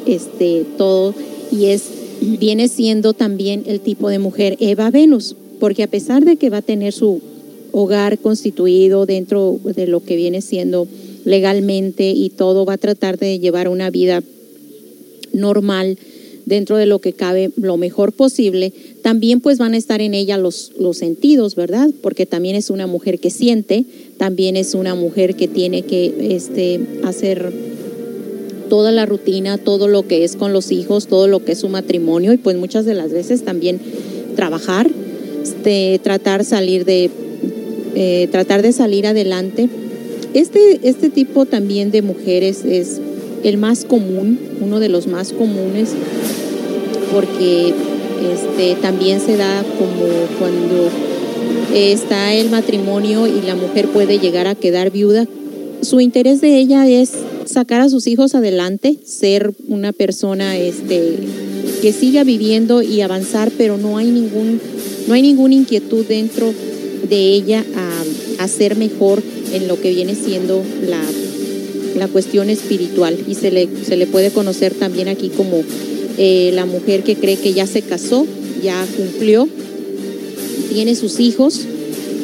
este, 0.06 0.66
todo 0.78 1.14
y 1.52 1.66
es 1.66 1.84
viene 2.22 2.68
siendo 2.68 3.14
también 3.14 3.64
el 3.68 3.80
tipo 3.80 4.10
de 4.10 4.20
mujer 4.20 4.58
Eva 4.60 4.90
Venus, 4.90 5.36
porque 5.60 5.84
a 5.84 5.88
pesar 5.88 6.26
de 6.26 6.38
que 6.38 6.50
va 6.50 6.58
a 6.58 6.62
tener 6.62 6.94
su 6.94 7.22
hogar 7.72 8.20
constituido 8.20 9.06
dentro 9.06 9.60
de 9.64 9.88
lo 9.88 10.04
que 10.04 10.16
viene 10.16 10.42
siendo 10.42 10.88
legalmente 11.26 12.12
y 12.12 12.30
todo, 12.30 12.66
va 12.66 12.74
a 12.74 12.78
tratar 12.78 13.18
de 13.18 13.40
llevar 13.40 13.68
una 13.68 13.90
vida 13.90 14.24
normal 15.34 15.98
dentro 16.46 16.78
de 16.78 16.86
lo 16.86 17.00
que 17.00 17.14
cabe 17.14 17.52
lo 17.58 17.76
mejor 17.76 18.14
posible, 18.14 18.72
también 19.02 19.42
pues 19.42 19.58
van 19.58 19.74
a 19.74 19.78
estar 19.78 20.00
en 20.00 20.14
ella 20.14 20.38
los, 20.38 20.72
los 20.80 20.98
sentidos, 20.98 21.56
¿verdad? 21.56 21.90
Porque 22.02 22.28
también 22.28 22.56
es 22.56 22.70
una 22.70 22.86
mujer 22.86 23.20
que 23.20 23.32
siente, 23.32 23.84
también 24.18 24.56
es 24.56 24.76
una 24.76 24.94
mujer 24.94 25.36
que 25.36 25.48
tiene 25.48 25.82
que 25.82 26.36
este, 26.36 26.80
hacer 27.04 27.52
toda 28.70 28.92
la 28.92 29.06
rutina, 29.06 29.58
todo 29.58 29.88
lo 29.88 30.08
que 30.08 30.24
es 30.24 30.36
con 30.36 30.54
los 30.54 30.72
hijos, 30.72 31.08
todo 31.08 31.28
lo 31.28 31.44
que 31.44 31.54
es 31.54 31.60
su 31.60 31.70
matrimonio 31.70 32.34
y 32.34 32.38
pues 32.38 32.58
muchas 32.58 32.86
de 32.86 32.94
las 32.94 33.12
veces 33.12 33.44
también 33.44 33.80
trabajar, 34.36 34.90
este, 35.44 36.00
tratar 36.04 36.44
salir 36.44 36.86
de 36.86 37.10
eh, 37.96 38.28
tratar 38.32 38.62
de 38.62 38.74
salir 38.74 39.08
adelante 39.08 39.70
este, 40.36 40.82
este 40.84 41.10
tipo 41.10 41.46
también 41.46 41.92
de 41.92 42.02
mujeres 42.02 42.66
es 42.66 43.00
el 43.46 43.58
más 43.58 43.86
común, 43.86 44.38
uno 44.60 44.82
de 44.82 44.90
los 44.90 45.08
más 45.08 45.32
comunes, 45.32 45.92
porque 47.14 47.74
este, 48.34 48.76
también 48.82 49.22
se 49.22 49.38
da 49.38 49.64
como 49.80 50.08
cuando 50.38 50.90
está 51.74 52.34
el 52.34 52.50
matrimonio 52.50 53.28
y 53.28 53.48
la 53.48 53.56
mujer 53.56 53.88
puede 53.88 54.20
llegar 54.20 54.46
a 54.48 54.56
quedar 54.56 54.92
viuda. 54.92 55.26
Su 55.80 56.02
interés 56.02 56.42
de 56.42 56.58
ella 56.58 56.86
es 56.86 57.14
sacar 57.46 57.82
a 57.82 57.90
sus 57.90 58.08
hijos 58.08 58.36
adelante, 58.36 58.98
ser 59.06 59.54
una 59.68 59.94
persona 59.94 60.58
este, 60.58 61.18
que 61.82 61.94
siga 61.94 62.24
viviendo 62.24 62.82
y 62.82 63.02
avanzar, 63.02 63.52
pero 63.58 63.78
no 63.78 63.98
hay 63.98 64.12
ningún, 64.12 64.60
no 65.08 65.14
hay 65.14 65.22
ninguna 65.22 65.56
inquietud 65.56 66.06
dentro 66.06 66.54
de 67.08 67.34
ella 67.34 67.64
a, 67.76 68.44
a 68.44 68.48
ser 68.48 68.76
mejor 68.76 69.22
en 69.54 69.68
lo 69.68 69.80
que 69.80 69.92
viene 69.94 70.16
siendo 70.16 70.64
la, 70.88 71.02
la 71.96 72.08
cuestión 72.08 72.50
espiritual. 72.50 73.18
Y 73.28 73.36
se 73.36 73.52
le, 73.52 73.70
se 73.86 73.98
le 73.98 74.08
puede 74.08 74.32
conocer 74.32 74.74
también 74.74 75.08
aquí 75.08 75.30
como 75.30 75.64
eh, 76.18 76.52
la 76.54 76.66
mujer 76.66 77.04
que 77.04 77.16
cree 77.16 77.38
que 77.38 77.54
ya 77.54 77.68
se 77.68 77.82
casó, 77.82 78.26
ya 78.64 78.86
cumplió, 78.98 79.48
tiene 80.72 80.96
sus 80.96 81.20
hijos 81.20 81.62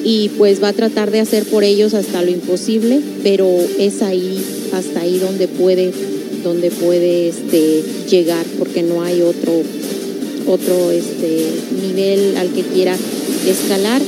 y 0.03 0.29
pues 0.37 0.61
va 0.61 0.69
a 0.69 0.73
tratar 0.73 1.11
de 1.11 1.19
hacer 1.19 1.45
por 1.45 1.63
ellos 1.63 1.93
hasta 1.93 2.21
lo 2.21 2.31
imposible, 2.31 2.99
pero 3.23 3.47
es 3.77 4.01
ahí, 4.01 4.41
hasta 4.73 5.01
ahí 5.01 5.19
donde 5.19 5.47
puede, 5.47 5.91
donde 6.43 6.71
puede 6.71 7.29
este, 7.29 7.83
llegar, 8.09 8.45
porque 8.57 8.81
no 8.81 9.03
hay 9.03 9.21
otro, 9.21 9.53
otro 10.47 10.91
este, 10.91 11.45
nivel 11.81 12.37
al 12.37 12.49
que 12.49 12.63
quiera 12.63 12.95
escalar. 13.47 14.01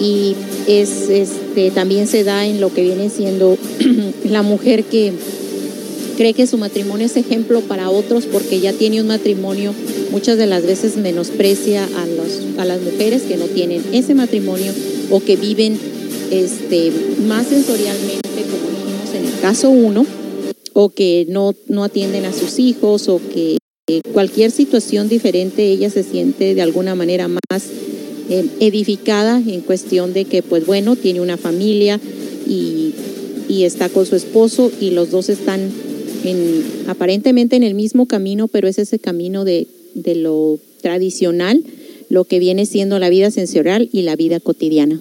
Y 0.00 0.34
es, 0.66 1.08
este, 1.08 1.70
también 1.70 2.06
se 2.06 2.24
da 2.24 2.46
en 2.46 2.60
lo 2.60 2.72
que 2.72 2.82
viene 2.82 3.10
siendo 3.10 3.56
la 4.24 4.42
mujer 4.42 4.84
que 4.84 5.12
cree 6.16 6.32
que 6.32 6.46
su 6.46 6.58
matrimonio 6.58 7.06
es 7.06 7.16
ejemplo 7.16 7.60
para 7.60 7.90
otros 7.90 8.24
porque 8.26 8.60
ya 8.60 8.72
tiene 8.72 9.00
un 9.00 9.08
matrimonio, 9.08 9.74
muchas 10.10 10.38
de 10.38 10.46
las 10.46 10.64
veces 10.64 10.96
menosprecia 10.96 11.84
a, 11.84 12.06
los, 12.06 12.58
a 12.58 12.64
las 12.64 12.80
mujeres 12.80 13.22
que 13.22 13.36
no 13.36 13.46
tienen 13.46 13.82
ese 13.92 14.14
matrimonio 14.14 14.72
o 15.10 15.20
que 15.20 15.36
viven 15.36 15.78
este, 16.30 16.92
más 17.26 17.46
sensorialmente, 17.46 18.28
como 18.50 18.68
dijimos 18.70 19.14
en 19.14 19.24
el 19.26 19.40
caso 19.40 19.70
uno, 19.70 20.06
o 20.72 20.90
que 20.90 21.26
no, 21.28 21.54
no 21.68 21.84
atienden 21.84 22.24
a 22.24 22.32
sus 22.32 22.58
hijos 22.58 23.08
o 23.08 23.20
que 23.32 23.58
cualquier 24.12 24.50
situación 24.50 25.08
diferente 25.08 25.66
ella 25.66 25.90
se 25.90 26.02
siente 26.02 26.54
de 26.54 26.62
alguna 26.62 26.94
manera 26.94 27.28
más 27.28 27.68
eh, 28.30 28.46
edificada 28.60 29.36
en 29.38 29.60
cuestión 29.60 30.14
de 30.14 30.24
que 30.24 30.42
pues 30.42 30.64
bueno, 30.64 30.96
tiene 30.96 31.20
una 31.20 31.36
familia 31.36 32.00
y, 32.46 32.94
y 33.48 33.64
está 33.64 33.90
con 33.90 34.06
su 34.06 34.16
esposo 34.16 34.72
y 34.80 34.90
los 34.90 35.10
dos 35.10 35.28
están 35.28 35.70
en, 36.24 36.64
aparentemente 36.86 37.56
en 37.56 37.62
el 37.62 37.74
mismo 37.74 38.06
camino, 38.06 38.48
pero 38.48 38.68
es 38.68 38.78
ese 38.78 38.98
camino 38.98 39.44
de, 39.44 39.66
de 39.94 40.14
lo 40.14 40.58
tradicional, 40.80 41.62
lo 42.14 42.24
que 42.24 42.38
viene 42.38 42.64
siendo 42.64 43.00
la 43.00 43.10
vida 43.10 43.32
sensorial 43.32 43.88
y 43.92 44.02
la 44.02 44.14
vida 44.14 44.38
cotidiana. 44.38 45.00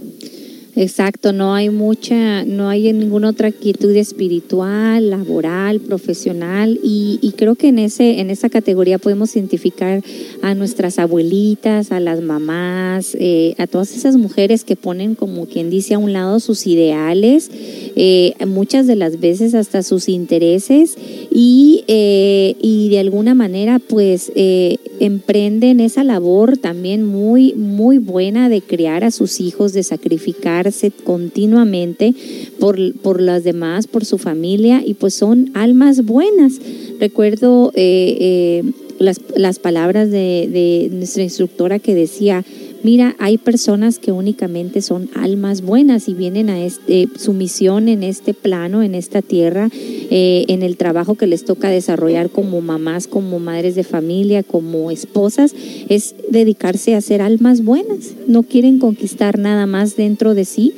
Exacto, 0.75 1.33
no 1.33 1.53
hay 1.53 1.69
mucha, 1.69 2.45
no 2.45 2.67
hay 2.67 2.91
ninguna 2.93 3.29
otra 3.29 3.51
quietud 3.51 3.95
espiritual, 3.95 5.11
laboral, 5.11 5.79
profesional 5.79 6.79
y, 6.83 7.19
creo 7.37 7.55
que 7.55 7.67
en 7.67 7.77
ese, 7.77 8.19
en 8.19 8.29
esa 8.31 8.49
categoría 8.49 8.97
podemos 8.97 9.35
identificar 9.35 10.03
a 10.41 10.55
nuestras 10.55 10.97
abuelitas, 10.97 11.91
a 11.91 11.99
las 11.99 12.21
mamás, 12.21 13.15
eh, 13.19 13.53
a 13.59 13.67
todas 13.67 13.95
esas 13.95 14.17
mujeres 14.17 14.63
que 14.63 14.75
ponen 14.75 15.13
como 15.13 15.45
quien 15.45 15.69
dice 15.69 15.93
a 15.93 15.99
un 15.99 16.11
lado 16.11 16.39
sus 16.39 16.65
ideales, 16.65 17.51
eh, 17.95 18.33
muchas 18.47 18.87
de 18.87 18.95
las 18.95 19.19
veces 19.19 19.53
hasta 19.53 19.83
sus 19.83 20.09
intereses 20.09 20.95
y, 21.29 21.83
eh, 21.87 22.55
y 22.61 22.89
de 22.89 22.99
alguna 22.99 23.35
manera 23.35 23.79
pues 23.79 24.31
eh, 24.35 24.77
emprenden 24.99 25.79
esa 25.79 26.03
labor 26.03 26.57
también 26.57 27.03
muy, 27.03 27.53
muy 27.53 27.97
buena 27.97 28.49
de 28.49 28.61
criar 28.61 29.03
a 29.03 29.11
sus 29.11 29.39
hijos, 29.39 29.73
de 29.73 29.83
continuamente 31.03 32.13
por, 32.59 32.77
por 32.99 33.21
las 33.21 33.43
demás, 33.43 33.87
por 33.87 34.05
su 34.05 34.17
familia 34.17 34.81
y 34.85 34.93
pues 34.93 35.13
son 35.13 35.51
almas 35.53 36.05
buenas. 36.05 36.53
Recuerdo 36.99 37.71
eh, 37.75 38.17
eh, 38.19 38.71
las, 38.99 39.19
las, 39.35 39.59
palabras 39.59 40.11
de 40.11 40.89
nuestra 40.91 41.23
instructora 41.23 41.79
que 41.79 41.95
decía, 41.95 42.43
mira, 42.83 43.15
hay 43.19 43.37
personas 43.37 43.99
que 43.99 44.11
únicamente 44.11 44.81
son 44.81 45.09
almas 45.15 45.61
buenas 45.61 46.07
y 46.07 46.13
vienen 46.13 46.49
a 46.49 46.63
este, 46.63 47.07
su 47.17 47.33
misión 47.33 47.87
en 47.87 48.03
este 48.03 48.33
plano, 48.33 48.83
en 48.83 48.95
esta 48.95 49.21
tierra, 49.21 49.69
eh, 49.73 50.45
en 50.47 50.61
el 50.61 50.77
trabajo 50.77 51.15
que 51.15 51.27
les 51.27 51.45
toca 51.45 51.69
desarrollar 51.69 52.29
como 52.29 52.61
mamás, 52.61 53.07
como 53.07 53.39
madres 53.39 53.75
de 53.75 53.83
familia, 53.83 54.43
como 54.43 54.91
esposas, 54.91 55.55
es 55.89 56.15
dedicarse 56.29 56.95
a 56.95 57.01
ser 57.01 57.21
almas 57.21 57.63
buenas. 57.63 58.13
No 58.27 58.43
quieren 58.43 58.79
conquistar 58.79 59.39
nada 59.39 59.65
más 59.65 59.95
dentro 59.95 60.33
de 60.33 60.45
sí 60.45 60.73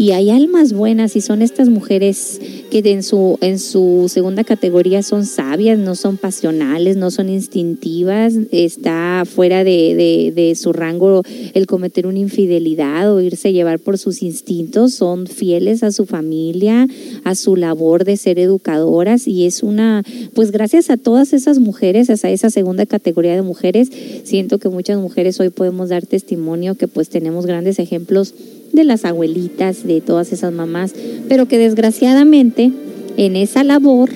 y 0.00 0.12
hay 0.12 0.30
almas 0.30 0.72
buenas 0.72 1.14
y 1.14 1.20
son 1.20 1.42
estas 1.42 1.68
mujeres 1.68 2.40
que 2.70 2.78
en 2.78 3.02
su, 3.02 3.36
en 3.42 3.58
su 3.58 4.06
segunda 4.08 4.44
categoría 4.44 5.02
son 5.02 5.26
sabias, 5.26 5.78
no 5.78 5.94
son 5.94 6.16
pasionales, 6.16 6.96
no 6.96 7.10
son 7.10 7.28
instintivas, 7.28 8.32
está 8.50 9.24
fuera 9.26 9.62
de, 9.62 9.94
de, 9.94 10.32
de 10.34 10.54
su 10.54 10.72
rango 10.72 11.20
el 11.52 11.66
cometer 11.66 12.06
una 12.06 12.18
infidelidad 12.18 13.12
o 13.12 13.20
irse 13.20 13.48
a 13.48 13.50
llevar 13.50 13.78
por 13.78 13.98
sus 13.98 14.22
instintos, 14.22 14.94
son 14.94 15.26
fieles 15.26 15.82
a 15.82 15.92
su 15.92 16.06
familia, 16.06 16.88
a 17.24 17.34
su 17.34 17.56
labor 17.56 18.04
de 18.04 18.16
ser 18.16 18.38
educadoras 18.38 19.28
y 19.28 19.44
es 19.44 19.62
una, 19.62 20.02
pues 20.32 20.50
gracias 20.50 20.88
a 20.88 20.96
todas 20.96 21.34
esas 21.34 21.58
mujeres, 21.58 22.08
a 22.08 22.30
esa 22.30 22.48
segunda 22.48 22.86
categoría 22.86 23.34
de 23.34 23.42
mujeres, 23.42 23.90
siento 24.24 24.58
que 24.58 24.70
muchas 24.70 24.98
mujeres 24.98 25.38
hoy 25.40 25.50
podemos 25.50 25.90
dar 25.90 26.06
testimonio 26.06 26.74
que 26.74 26.88
pues 26.88 27.10
tenemos 27.10 27.44
grandes 27.44 27.78
ejemplos 27.78 28.32
de 28.72 28.84
las 28.84 29.04
abuelitas, 29.04 29.86
de 29.86 30.00
todas 30.00 30.32
esas 30.32 30.52
mamás, 30.52 30.94
pero 31.28 31.46
que 31.46 31.58
desgraciadamente 31.58 32.70
en 33.16 33.36
esa 33.36 33.64
labor, 33.64 34.10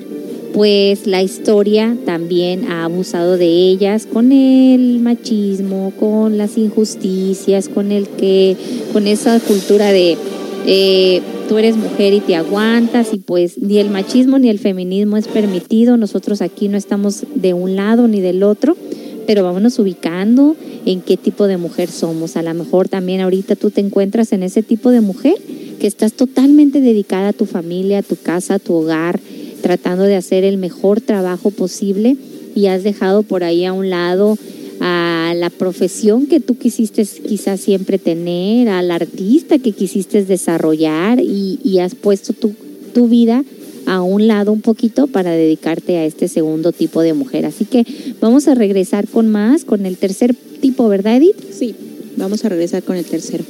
pues 0.53 1.05
la 1.05 1.21
historia 1.21 1.97
también 2.05 2.71
ha 2.71 2.85
abusado 2.85 3.37
de 3.37 3.47
ellas 3.47 4.07
con 4.11 4.31
el 4.31 4.99
machismo, 4.99 5.91
con 5.99 6.37
las 6.37 6.57
injusticias, 6.57 7.67
con 7.67 7.91
el 7.91 8.07
que, 8.07 8.55
con 8.93 9.07
esa 9.07 9.39
cultura 9.39 9.91
de 9.91 10.17
eh, 10.65 11.21
tú 11.47 11.57
eres 11.57 11.77
mujer 11.77 12.13
y 12.13 12.21
te 12.21 12.35
aguantas 12.35 13.13
y 13.13 13.19
pues 13.19 13.57
ni 13.61 13.77
el 13.77 13.89
machismo 13.89 14.39
ni 14.39 14.49
el 14.49 14.59
feminismo 14.59 15.17
es 15.17 15.27
permitido, 15.27 15.97
nosotros 15.97 16.41
aquí 16.41 16.69
no 16.69 16.77
estamos 16.77 17.23
de 17.35 17.53
un 17.53 17.75
lado 17.75 18.07
ni 18.07 18.21
del 18.21 18.41
otro, 18.41 18.75
pero 19.25 19.43
vámonos 19.43 19.79
ubicando 19.79 20.55
en 20.85 21.01
qué 21.01 21.17
tipo 21.17 21.47
de 21.47 21.57
mujer 21.57 21.89
somos. 21.89 22.37
A 22.37 22.43
lo 22.43 22.53
mejor 22.53 22.89
también 22.89 23.21
ahorita 23.21 23.55
tú 23.55 23.71
te 23.71 23.81
encuentras 23.81 24.31
en 24.33 24.43
ese 24.43 24.63
tipo 24.63 24.91
de 24.91 25.01
mujer 25.01 25.35
que 25.79 25.87
estás 25.87 26.13
totalmente 26.13 26.81
dedicada 26.81 27.29
a 27.29 27.33
tu 27.33 27.45
familia, 27.45 27.99
a 27.99 28.03
tu 28.03 28.15
casa, 28.15 28.55
a 28.55 28.59
tu 28.59 28.73
hogar, 28.73 29.19
tratando 29.61 30.03
de 30.03 30.15
hacer 30.15 30.43
el 30.43 30.57
mejor 30.57 31.01
trabajo 31.01 31.51
posible 31.51 32.17
y 32.55 32.67
has 32.67 32.83
dejado 32.83 33.23
por 33.23 33.43
ahí 33.43 33.65
a 33.65 33.73
un 33.73 33.89
lado 33.89 34.37
a 34.79 35.33
la 35.35 35.49
profesión 35.49 36.27
que 36.27 36.39
tú 36.39 36.57
quisiste 36.57 37.05
quizás 37.05 37.59
siempre 37.61 37.97
tener, 37.97 38.69
al 38.69 38.91
artista 38.91 39.57
que 39.57 39.71
quisiste 39.71 40.23
desarrollar 40.23 41.19
y, 41.19 41.59
y 41.63 41.79
has 41.79 41.95
puesto 41.95 42.33
tu, 42.33 42.53
tu 42.93 43.07
vida 43.07 43.43
a 43.85 44.01
un 44.01 44.27
lado 44.27 44.51
un 44.51 44.61
poquito 44.61 45.07
para 45.07 45.31
dedicarte 45.31 45.97
a 45.97 46.05
este 46.05 46.27
segundo 46.27 46.71
tipo 46.71 47.01
de 47.01 47.13
mujer. 47.13 47.45
Así 47.45 47.65
que 47.65 47.85
vamos 48.19 48.47
a 48.47 48.55
regresar 48.55 49.07
con 49.07 49.27
más, 49.27 49.65
con 49.65 49.85
el 49.85 49.97
tercer 49.97 50.35
tipo, 50.61 50.87
¿verdad, 50.87 51.17
Edith? 51.17 51.37
Sí, 51.51 51.75
vamos 52.17 52.45
a 52.45 52.49
regresar 52.49 52.83
con 52.83 52.95
el 52.97 53.05
tercero. 53.05 53.43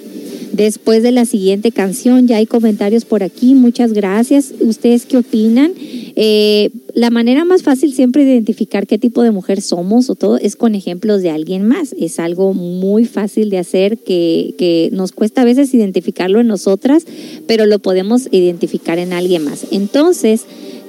Después 0.55 1.03
de 1.03 1.11
la 1.11 1.25
siguiente 1.25 1.73
canción, 1.73 2.27
ya 2.27 2.37
hay 2.37 2.45
comentarios 2.45 3.03
por 3.03 3.23
aquí, 3.23 3.55
muchas 3.55 3.91
gracias. 3.91 4.53
¿Ustedes 4.61 5.05
qué 5.05 5.17
opinan? 5.17 5.73
Eh, 5.75 6.69
la 6.93 7.09
manera 7.09 7.43
más 7.43 7.61
fácil 7.61 7.93
siempre 7.93 8.23
de 8.23 8.35
identificar 8.35 8.87
qué 8.87 8.97
tipo 8.97 9.21
de 9.21 9.31
mujer 9.31 9.59
somos 9.59 10.09
o 10.09 10.15
todo 10.15 10.37
es 10.37 10.55
con 10.55 10.73
ejemplos 10.73 11.21
de 11.21 11.29
alguien 11.29 11.67
más. 11.67 11.93
Es 11.99 12.19
algo 12.19 12.53
muy 12.53 13.03
fácil 13.03 13.49
de 13.49 13.57
hacer 13.57 13.97
que, 13.97 14.55
que 14.57 14.87
nos 14.93 15.11
cuesta 15.11 15.41
a 15.41 15.45
veces 15.45 15.73
identificarlo 15.73 16.39
en 16.39 16.47
nosotras, 16.47 17.05
pero 17.47 17.65
lo 17.65 17.79
podemos 17.79 18.29
identificar 18.31 18.97
en 18.97 19.11
alguien 19.11 19.43
más. 19.43 19.67
Entonces, 19.71 20.45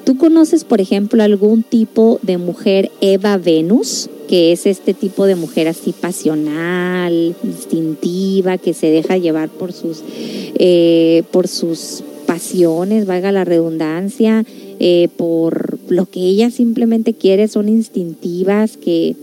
¿tú 0.06 0.16
conoces, 0.16 0.64
por 0.64 0.80
ejemplo, 0.80 1.22
algún 1.22 1.62
tipo 1.62 2.18
de 2.22 2.38
mujer 2.38 2.90
Eva 3.02 3.36
Venus? 3.36 4.08
que 4.26 4.52
es 4.52 4.66
este 4.66 4.92
tipo 4.92 5.26
de 5.26 5.36
mujer 5.36 5.68
así 5.68 5.92
pasional, 5.92 7.36
instintiva, 7.44 8.58
que 8.58 8.74
se 8.74 8.90
deja 8.90 9.16
llevar 9.16 9.48
por 9.48 9.72
sus, 9.72 10.02
eh, 10.58 11.22
por 11.30 11.46
sus 11.46 12.02
pasiones, 12.26 13.06
valga 13.06 13.30
la 13.30 13.44
redundancia, 13.44 14.44
eh, 14.80 15.08
por 15.16 15.78
lo 15.88 16.06
que 16.06 16.20
ella 16.20 16.50
simplemente 16.50 17.14
quiere, 17.14 17.48
son 17.48 17.68
instintivas, 17.68 18.76
que 18.76 19.14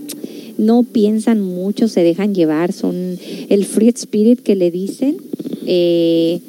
no 0.57 0.83
piensan 0.83 1.41
mucho, 1.41 1.87
se 1.87 2.03
dejan 2.03 2.33
llevar, 2.33 2.71
son 2.71 3.17
el 3.49 3.65
free 3.65 3.89
spirit 3.89 4.39
que 4.39 4.55
le 4.55 4.71
dicen. 4.71 5.17
Eh, 5.65 6.39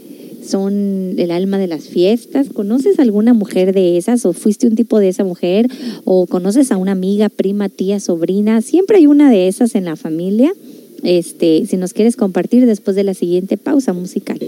son 0.46 1.14
el 1.18 1.30
alma 1.30 1.58
de 1.58 1.66
las 1.66 1.84
fiestas. 1.84 2.48
¿Conoces 2.50 2.98
alguna 2.98 3.34
mujer 3.34 3.74
de 3.74 3.96
esas 3.96 4.24
o 4.26 4.32
fuiste 4.32 4.66
un 4.66 4.76
tipo 4.76 4.98
de 4.98 5.08
esa 5.08 5.24
mujer 5.24 5.66
o 6.04 6.26
conoces 6.26 6.70
a 6.72 6.76
una 6.76 6.92
amiga, 6.92 7.28
prima, 7.28 7.68
tía, 7.68 8.00
sobrina? 8.00 8.60
Siempre 8.62 8.98
hay 8.98 9.06
una 9.06 9.30
de 9.30 9.48
esas 9.48 9.74
en 9.74 9.84
la 9.84 9.96
familia. 9.96 10.52
Este, 11.02 11.66
si 11.66 11.76
nos 11.76 11.92
quieres 11.92 12.16
compartir 12.16 12.66
después 12.66 12.96
de 12.96 13.04
la 13.04 13.14
siguiente 13.14 13.56
pausa 13.56 13.92
musical. 13.92 14.38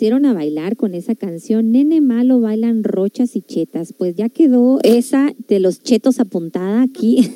Pusieron 0.00 0.24
a 0.24 0.32
bailar 0.32 0.78
con 0.78 0.94
esa 0.94 1.14
canción. 1.14 1.72
Nene 1.72 2.00
malo 2.00 2.40
bailan 2.40 2.84
rochas 2.84 3.36
y 3.36 3.42
chetas. 3.42 3.92
Pues 3.92 4.16
ya 4.16 4.30
quedó 4.30 4.80
esa 4.82 5.34
de 5.46 5.60
los 5.60 5.82
chetos 5.82 6.20
apuntada 6.20 6.80
aquí. 6.80 7.30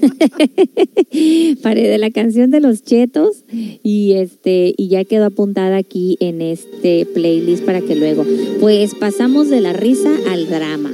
Para 1.62 1.82
de 1.82 1.99
la 1.99 2.11
canción 2.11 2.51
de 2.51 2.61
los 2.61 2.82
chetos 2.82 3.45
y 3.51 4.12
este 4.12 4.73
y 4.78 4.89
ya 4.89 5.05
quedó 5.05 5.27
apuntada 5.27 5.77
aquí 5.77 6.16
en 6.20 6.41
este 6.41 7.05
playlist 7.05 7.66
para 7.66 7.82
que 7.82 7.97
luego 7.97 8.24
pues 8.61 8.95
pasamos 8.95 9.51
de 9.51 9.61
la 9.61 9.74
risa 9.74 10.16
al 10.31 10.49
drama. 10.49 10.91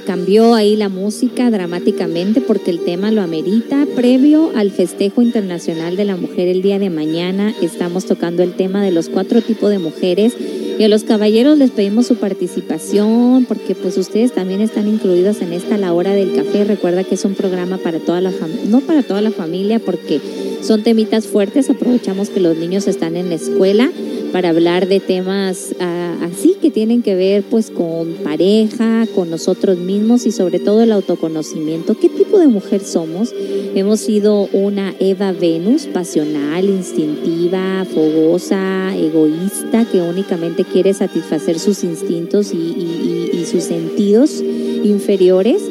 Cambió 0.00 0.54
ahí 0.54 0.76
la 0.76 0.88
música 0.88 1.50
dramáticamente 1.50 2.40
porque 2.40 2.70
el 2.70 2.80
tema 2.80 3.10
lo 3.10 3.22
amerita. 3.22 3.86
Previo 3.94 4.50
al 4.56 4.70
festejo 4.70 5.22
internacional 5.22 5.96
de 5.96 6.04
la 6.04 6.16
mujer 6.16 6.48
el 6.48 6.62
día 6.62 6.78
de 6.78 6.90
mañana, 6.90 7.54
estamos 7.62 8.04
tocando 8.04 8.42
el 8.42 8.54
tema 8.54 8.82
de 8.82 8.90
los 8.90 9.08
cuatro 9.08 9.40
tipos 9.42 9.70
de 9.70 9.78
mujeres 9.78 10.34
y 10.78 10.82
a 10.82 10.88
los 10.88 11.04
caballeros 11.04 11.56
les 11.58 11.70
pedimos 11.70 12.06
su 12.06 12.16
participación 12.16 13.44
porque 13.46 13.74
pues 13.74 13.96
ustedes 13.96 14.32
también 14.32 14.60
están 14.60 14.88
incluidos 14.88 15.40
en 15.40 15.52
esta 15.52 15.78
La 15.78 15.92
Hora 15.92 16.12
del 16.12 16.34
Café. 16.34 16.64
Recuerda 16.64 17.04
que 17.04 17.14
es 17.14 17.24
un 17.24 17.34
programa 17.34 17.78
para 17.78 18.00
toda 18.00 18.20
la 18.20 18.32
familia, 18.32 18.64
no 18.68 18.80
para 18.80 19.02
toda 19.02 19.20
la 19.20 19.30
familia 19.30 19.78
porque 19.78 20.20
son 20.62 20.82
temitas 20.82 21.26
fuertes. 21.26 21.70
Aprovechamos 21.70 22.30
que 22.30 22.40
los 22.40 22.56
niños 22.56 22.88
están 22.88 23.16
en 23.16 23.28
la 23.28 23.36
escuela 23.36 23.90
para 24.34 24.48
hablar 24.48 24.88
de 24.88 24.98
temas 24.98 25.76
ah, 25.78 26.16
así 26.22 26.56
que 26.60 26.72
tienen 26.72 27.02
que 27.02 27.14
ver 27.14 27.44
pues 27.44 27.70
con 27.70 28.14
pareja, 28.24 29.06
con 29.14 29.30
nosotros 29.30 29.78
mismos 29.78 30.26
y 30.26 30.32
sobre 30.32 30.58
todo 30.58 30.82
el 30.82 30.90
autoconocimiento. 30.90 31.94
¿Qué 31.96 32.08
tipo 32.08 32.40
de 32.40 32.48
mujer 32.48 32.80
somos? 32.80 33.32
Hemos 33.76 34.00
sido 34.00 34.48
una 34.52 34.92
Eva 34.98 35.30
Venus, 35.30 35.86
pasional, 35.86 36.64
instintiva, 36.64 37.84
fogosa, 37.84 38.96
egoísta, 38.96 39.84
que 39.84 40.00
únicamente 40.00 40.64
quiere 40.64 40.94
satisfacer 40.94 41.60
sus 41.60 41.84
instintos 41.84 42.52
y- 42.52 43.30
y 43.40 43.44
sus 43.46 43.62
sentidos 43.62 44.42
inferiores. 44.82 45.62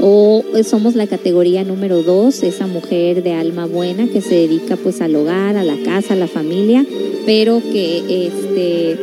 O 0.00 0.44
somos 0.64 0.94
la 0.94 1.06
categoría 1.06 1.64
número 1.64 2.02
dos, 2.02 2.42
esa 2.42 2.66
mujer 2.66 3.22
de 3.22 3.32
alma 3.32 3.66
buena 3.66 4.06
que 4.06 4.20
se 4.20 4.34
dedica 4.34 4.76
pues 4.76 5.00
al 5.00 5.16
hogar, 5.16 5.56
a 5.56 5.64
la 5.64 5.76
casa, 5.84 6.14
a 6.14 6.16
la 6.16 6.28
familia, 6.28 6.86
pero 7.26 7.60
que 7.60 8.26
este 8.26 8.96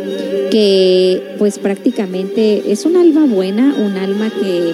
que 0.52 1.22
pues 1.38 1.60
prácticamente 1.60 2.72
es 2.72 2.86
un 2.86 2.96
alma 2.96 3.26
buena, 3.26 3.76
un 3.78 3.98
alma 3.98 4.30
que 4.30 4.74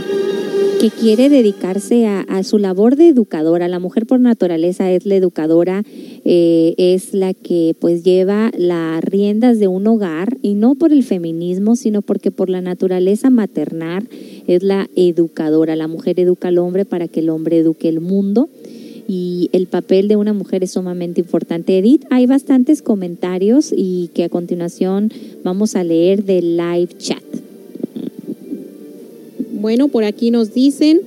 que 0.80 0.90
quiere 0.90 1.30
dedicarse 1.30 2.08
a, 2.08 2.22
a 2.22 2.44
su 2.44 2.58
labor 2.58 2.96
de 2.96 3.10
educadora. 3.10 3.68
La 3.68 3.78
mujer 3.78 4.08
por 4.08 4.20
naturaleza 4.20 4.90
es 4.90 5.06
la 5.06 5.16
educadora, 5.16 5.84
eh, 6.24 6.76
es 6.78 7.14
la 7.14 7.34
que 7.34 7.76
pues 7.80 8.04
lleva 8.04 8.52
las 8.58 9.04
riendas 9.04 9.60
de 9.60 9.68
un 9.68 9.88
hogar 9.88 10.38
y 10.42 10.54
no 10.54 10.76
por 10.76 10.92
el 10.94 11.04
feminismo, 11.04 11.76
sino 11.76 12.02
porque 12.02 12.30
por 12.30 12.50
la 12.50 12.62
naturaleza 12.62 13.30
maternal 13.30 14.08
es 14.48 14.62
la 14.62 14.88
educadora. 14.96 15.76
La 15.76 15.88
mujer 15.88 16.20
educa 16.20 16.50
al 16.50 16.60
hombre 16.60 16.86
para 16.86 17.08
que 17.08 17.22
el 17.22 17.30
hombre 17.30 17.58
eduque 17.58 17.90
el 17.90 18.02
mundo 18.02 18.50
y 19.08 19.50
el 19.52 19.68
papel 19.68 20.08
de 20.08 20.16
una 20.16 20.34
mujer 20.34 20.64
es 20.64 20.72
sumamente 20.72 21.22
importante. 21.22 21.78
Edith, 21.78 22.06
hay 22.12 22.28
bastantes 22.28 22.82
comentarios 22.82 23.74
y 23.76 24.10
que 24.14 24.24
a 24.24 24.30
continuación 24.30 25.12
vamos 25.44 25.76
a 25.76 25.84
leer 25.84 26.24
del 26.24 26.56
live 26.56 26.90
chat. 26.98 27.24
Bueno, 29.54 29.90
por 29.90 30.04
aquí 30.04 30.32
nos 30.32 30.54
dicen, 30.54 31.02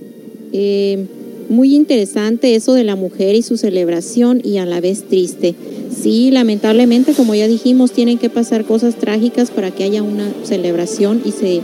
eh, 0.53 1.07
muy 1.49 1.75
interesante 1.75 2.55
eso 2.55 2.75
de 2.75 2.85
la 2.85 2.97
mujer 2.97 3.35
y 3.35 3.43
su 3.43 3.57
celebración 3.57 4.41
y 4.45 4.59
a 4.59 4.67
la 4.67 4.81
vez 4.81 5.05
triste. 5.09 5.55
Sí, 6.03 6.31
lamentablemente, 6.31 7.13
como 7.13 7.35
ya 7.35 7.47
dijimos, 7.47 7.93
tienen 7.93 8.19
que 8.19 8.31
pasar 8.31 8.65
cosas 8.65 8.97
trágicas 8.97 9.51
para 9.51 9.71
que 9.71 9.85
haya 9.85 10.03
una 10.03 10.33
celebración 10.45 11.23
y 11.25 11.33
se, 11.33 11.61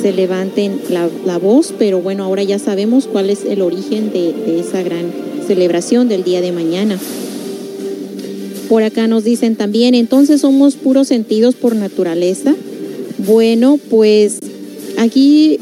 se 0.00 0.12
levanten 0.12 0.80
la, 0.90 1.08
la 1.26 1.38
voz, 1.38 1.74
pero 1.78 2.00
bueno, 2.00 2.24
ahora 2.24 2.42
ya 2.42 2.58
sabemos 2.58 3.06
cuál 3.06 3.30
es 3.30 3.44
el 3.44 3.62
origen 3.62 4.12
de, 4.12 4.32
de 4.32 4.60
esa 4.60 4.82
gran 4.82 5.12
celebración 5.46 6.08
del 6.08 6.24
día 6.24 6.40
de 6.40 6.52
mañana. 6.52 6.98
Por 8.68 8.82
acá 8.82 9.06
nos 9.06 9.24
dicen 9.24 9.56
también, 9.56 9.94
entonces 9.94 10.40
somos 10.40 10.76
puros 10.76 11.08
sentidos 11.08 11.54
por 11.54 11.76
naturaleza. 11.76 12.54
Bueno, 13.18 13.78
pues 13.90 14.38
aquí 14.96 15.58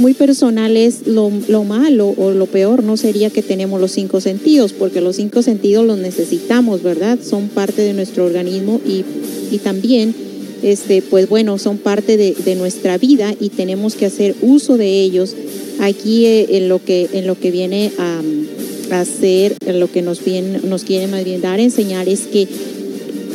muy 0.00 0.14
personal 0.14 0.76
es 0.76 1.06
lo, 1.06 1.30
lo, 1.48 1.62
malo 1.62 2.14
o 2.16 2.30
lo 2.30 2.46
peor, 2.46 2.82
no 2.82 2.96
sería 2.96 3.30
que 3.30 3.42
tenemos 3.42 3.80
los 3.80 3.92
cinco 3.92 4.20
sentidos, 4.20 4.72
porque 4.72 5.00
los 5.00 5.16
cinco 5.16 5.42
sentidos 5.42 5.86
los 5.86 5.98
necesitamos, 5.98 6.82
¿verdad? 6.82 7.18
Son 7.22 7.48
parte 7.48 7.82
de 7.82 7.92
nuestro 7.92 8.24
organismo 8.24 8.80
y, 8.86 9.04
y 9.50 9.58
también, 9.58 10.14
este, 10.62 11.02
pues 11.02 11.28
bueno, 11.28 11.58
son 11.58 11.78
parte 11.78 12.16
de, 12.16 12.54
nuestra 12.56 12.98
vida 12.98 13.34
y 13.38 13.50
tenemos 13.50 13.94
que 13.94 14.06
hacer 14.06 14.34
uso 14.42 14.76
de 14.76 15.02
ellos 15.02 15.36
aquí 15.80 16.26
eh, 16.26 16.56
en, 16.56 16.68
lo 16.68 16.82
que, 16.82 17.08
en 17.12 17.26
lo 17.26 17.38
que 17.38 17.50
viene 17.50 17.92
a, 17.98 18.20
a 18.90 19.00
hacer, 19.00 19.56
lo 19.66 19.90
que 19.90 20.02
nos, 20.02 20.24
viene, 20.24 20.60
nos 20.64 20.84
quiere 20.84 21.06
más 21.06 21.24
bien 21.24 21.40
dar 21.40 21.60
enseñar 21.60 22.08
es 22.08 22.22
que 22.22 22.48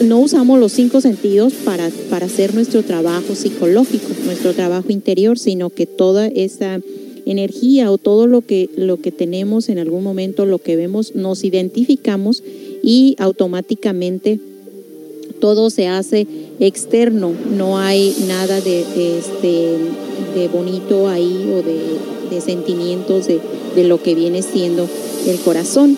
no 0.02 0.20
usamos 0.20 0.60
los 0.60 0.72
cinco 0.72 1.02
sentidos 1.02 1.54
para, 1.54 1.90
para 2.10 2.26
hacer 2.26 2.54
nuestro 2.54 2.84
trabajo 2.84 3.36
psicológico, 3.36 4.08
nuestro 4.26 4.54
trabajo 4.54 4.92
interior, 4.92 5.40
sino 5.40 5.70
que 5.70 5.86
toda 5.86 6.28
esa 6.28 6.82
energía 7.26 7.92
o 7.92 7.98
todo 7.98 8.28
lo 8.28 8.42
que, 8.42 8.70
lo 8.76 8.98
que 8.98 9.12
tenemos 9.12 9.70
en 9.70 9.80
algún 9.80 10.04
momento, 10.04 10.46
lo 10.46 10.60
que 10.60 10.76
vemos, 10.76 11.16
nos 11.16 11.44
identificamos 11.44 12.44
y 12.84 13.16
automáticamente 13.18 14.40
todo 15.40 15.70
se 15.70 15.88
hace 15.88 16.28
externo, 16.60 17.34
no 17.56 17.78
hay 17.78 18.16
nada 18.28 18.62
de, 18.62 18.86
de, 18.96 19.20
este, 19.20 19.78
de 20.36 20.48
bonito 20.48 21.08
ahí 21.08 21.52
o 21.54 21.62
de, 21.62 22.42
sentimientos 22.42 23.28
de 23.28 23.84
lo 23.86 24.04
que 24.04 24.14
viene 24.14 24.42
siendo 24.42 24.90
el 25.26 25.38
corazón. 25.40 25.98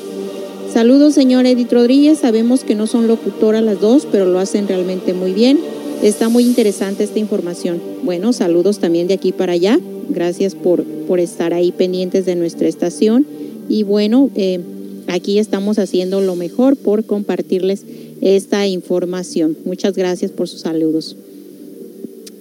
Saludos, 0.78 1.16
señor 1.16 1.48
Edith 1.48 1.74
Rodríguez. 1.74 2.20
Sabemos 2.20 2.64
que 2.64 2.76
no 2.76 2.86
son 2.86 3.08
locutoras 3.08 3.64
las 3.64 3.82
dos, 3.82 4.08
pero 4.12 4.28
lo 4.28 4.38
hacen 4.38 4.68
realmente 4.68 5.16
muy 5.16 5.34
bien. 5.34 5.58
Está 6.04 6.30
muy 6.30 6.44
interesante 6.44 7.04
esta 7.04 7.18
información. 7.18 7.82
Bueno, 8.04 8.32
saludos 8.32 8.78
también 8.78 9.08
de 9.08 9.16
aquí 9.16 9.32
para 9.32 9.54
allá. 9.54 9.80
Gracias 10.08 10.54
por, 10.54 10.84
por 10.84 11.20
estar 11.20 11.56
ahí 11.56 11.72
pendientes 11.72 12.28
de 12.28 12.36
nuestra 12.36 12.68
estación. 12.68 13.26
Y 13.68 13.82
bueno, 13.82 14.30
eh, 14.36 14.60
aquí 15.08 15.40
estamos 15.40 15.80
haciendo 15.80 16.22
lo 16.22 16.36
mejor 16.36 16.76
por 16.76 17.06
compartirles 17.06 17.84
esta 18.22 18.68
información. 18.68 19.58
Muchas 19.66 19.96
gracias 19.96 20.30
por 20.30 20.48
sus 20.48 20.62
saludos. 20.62 21.16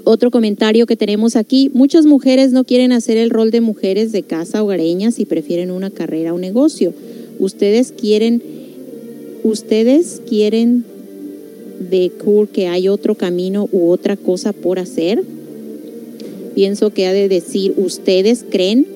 Otro 0.05 0.31
comentario 0.31 0.85
que 0.85 0.97
tenemos 0.97 1.37
aquí, 1.37 1.71
muchas 1.73 2.05
mujeres 2.05 2.53
no 2.53 2.65
quieren 2.65 2.93
hacer 2.93 3.17
el 3.17 3.31
rol 3.31 3.51
de 3.51 3.63
mujeres 3.63 4.13
de 4.13 4.25
casa 4.25 4.63
hogareñas 4.63 5.21
y 5.21 5.25
prefieren 5.25 5.71
una 5.71 5.89
carrera 5.89 6.35
o 6.35 6.39
negocio 6.39 6.93
ustedes 7.39 7.93
quieren, 7.93 8.43
ustedes 9.43 10.21
quieren 10.29 10.85
de 11.91 12.11
Kur 12.11 12.49
que 12.49 12.69
hay 12.69 12.89
otro 12.89 13.15
camino 13.15 13.69
u 13.73 13.91
otra 13.91 14.17
cosa 14.17 14.53
por 14.53 14.79
hacer. 14.79 15.23
Pienso 16.55 16.91
que 16.91 17.07
ha 17.07 17.13
de 17.13 17.29
decir, 17.29 17.75
ustedes 17.77 18.45
creen 18.49 18.87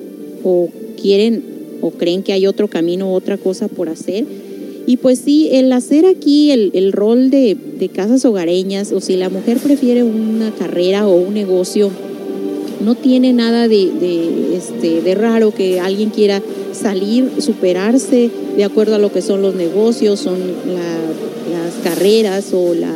o 0.43 0.69
quieren 0.99 1.43
o 1.81 1.91
creen 1.91 2.23
que 2.23 2.33
hay 2.33 2.47
otro 2.47 2.67
camino 2.67 3.11
u 3.11 3.13
otra 3.13 3.37
cosa 3.37 3.67
por 3.67 3.89
hacer. 3.89 4.25
Y 4.87 4.97
pues 4.97 5.19
sí, 5.19 5.49
el 5.51 5.71
hacer 5.73 6.05
aquí 6.05 6.51
el, 6.51 6.71
el 6.73 6.91
rol 6.91 7.29
de, 7.29 7.55
de 7.55 7.89
casas 7.89 8.25
hogareñas 8.25 8.91
o 8.91 8.99
si 8.99 9.15
la 9.15 9.29
mujer 9.29 9.57
prefiere 9.57 10.03
una 10.03 10.51
carrera 10.51 11.07
o 11.07 11.15
un 11.15 11.33
negocio, 11.33 11.91
no 12.83 12.95
tiene 12.95 13.33
nada 13.33 13.67
de, 13.67 14.55
este, 14.55 15.01
de 15.01 15.15
raro 15.15 15.53
que 15.53 15.79
alguien 15.79 16.09
quiera 16.09 16.41
salir, 16.73 17.31
superarse 17.39 18.29
de 18.55 18.63
acuerdo 18.63 18.95
a 18.95 18.99
lo 18.99 19.11
que 19.11 19.21
son 19.21 19.41
los 19.41 19.55
negocios, 19.55 20.19
son 20.19 20.39
la, 20.39 21.59
las 21.59 21.73
carreras 21.83 22.53
o 22.53 22.73
la, 22.73 22.93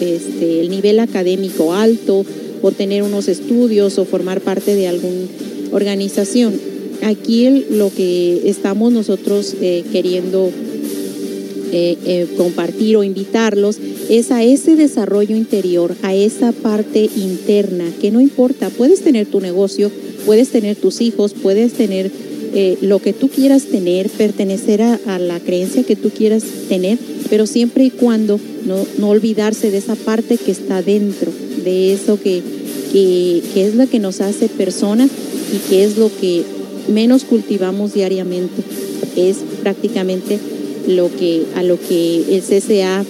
este, 0.00 0.60
el 0.60 0.70
nivel 0.70 0.98
académico 1.00 1.74
alto 1.74 2.24
o 2.62 2.72
tener 2.72 3.02
unos 3.02 3.28
estudios 3.28 3.98
o 3.98 4.04
formar 4.04 4.40
parte 4.40 4.74
de 4.74 4.88
alguna 4.88 5.26
organización. 5.72 6.54
Aquí 7.02 7.64
lo 7.70 7.90
que 7.94 8.48
estamos 8.48 8.92
nosotros 8.92 9.56
eh, 9.60 9.84
queriendo 9.90 10.50
eh, 11.72 11.96
eh, 12.04 12.26
compartir 12.36 12.96
o 12.96 13.04
invitarlos 13.04 13.78
es 14.10 14.32
a 14.32 14.42
ese 14.42 14.74
desarrollo 14.74 15.36
interior, 15.36 15.94
a 16.02 16.14
esa 16.14 16.50
parte 16.50 17.08
interna, 17.16 17.84
que 18.00 18.10
no 18.10 18.20
importa, 18.20 18.68
puedes 18.68 19.02
tener 19.02 19.26
tu 19.26 19.40
negocio, 19.40 19.88
puedes 20.26 20.48
tener 20.48 20.74
tus 20.74 21.00
hijos, 21.00 21.32
puedes 21.32 21.74
tener 21.74 22.10
eh, 22.52 22.76
lo 22.80 22.98
que 22.98 23.12
tú 23.12 23.28
quieras 23.28 23.66
tener, 23.66 24.08
pertenecer 24.08 24.82
a, 24.82 25.18
la 25.20 25.38
creencia 25.38 25.84
que 25.84 25.94
tú 25.94 26.10
quieras 26.10 26.42
tener, 26.68 26.98
pero 27.30 27.46
siempre 27.46 27.84
y 27.84 27.90
cuando 27.90 28.40
no, 28.66 28.84
no 28.98 29.10
olvidarse 29.10 29.70
de 29.70 29.78
esa 29.78 29.94
parte 29.94 30.36
que 30.36 30.50
está 30.50 30.82
dentro, 30.82 31.30
de 31.62 31.92
eso 31.92 32.20
que, 32.20 32.42
que, 32.92 33.42
es 33.54 33.76
lo 33.76 33.88
que 33.88 34.00
nos 34.00 34.20
hace 34.20 34.48
persona 34.48 35.06
y 35.06 35.70
que 35.70 35.84
es 35.84 35.96
lo 35.96 36.10
que 36.20 36.42
menos 36.88 37.22
cultivamos 37.22 37.94
diariamente. 37.94 38.62
Es 39.14 39.36
prácticamente 39.62 40.40
lo 40.88 41.14
que, 41.14 41.44
a 41.54 41.62
lo 41.62 41.78
que 41.78 42.24
el 42.34 42.42
CCA 42.42 43.04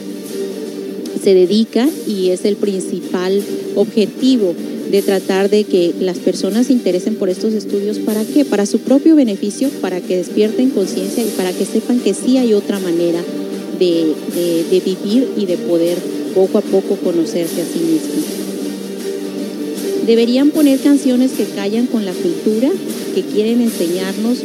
se 1.23 1.35
dedica 1.35 1.89
y 2.07 2.31
es 2.31 2.45
el 2.45 2.57
principal 2.57 3.43
objetivo 3.75 4.55
de 4.91 5.03
tratar 5.03 5.51
de 5.51 5.65
que 5.65 5.95
las 6.01 6.19
personas 6.19 6.67
se 6.67 6.73
interesen 6.73 7.15
por 7.15 7.29
estos 7.29 7.55
estudios. 7.55 7.99
¿Para 7.99 8.25
qué? 8.25 8.45
Para 8.45 8.67
su 8.67 8.81
propio 8.81 9.15
beneficio, 9.15 9.69
para 9.81 10.01
que 10.01 10.17
despierten 10.17 10.71
conciencia 10.71 11.23
y 11.23 11.29
para 11.37 11.53
que 11.53 11.65
sepan 11.65 12.01
que 12.01 12.15
sí 12.15 12.39
hay 12.39 12.55
otra 12.55 12.79
manera 12.81 13.23
de, 13.79 14.15
de, 14.35 14.65
de, 14.71 14.81
vivir 14.81 15.29
y 15.37 15.47
de 15.47 15.57
poder 15.57 15.97
poco 16.35 16.59
a 16.59 16.61
poco 16.61 16.97
conocerse 16.97 17.63
a 17.63 17.65
sí 17.65 17.79
mismos. 17.79 18.25
Deberían 20.07 20.51
poner 20.51 20.81
canciones 20.81 21.33
que 21.33 21.45
callan 21.45 21.87
con 21.87 22.05
la 22.05 22.13
cultura, 22.13 22.71
que 23.15 23.23
quieren 23.23 23.61
enseñarnos 23.61 24.39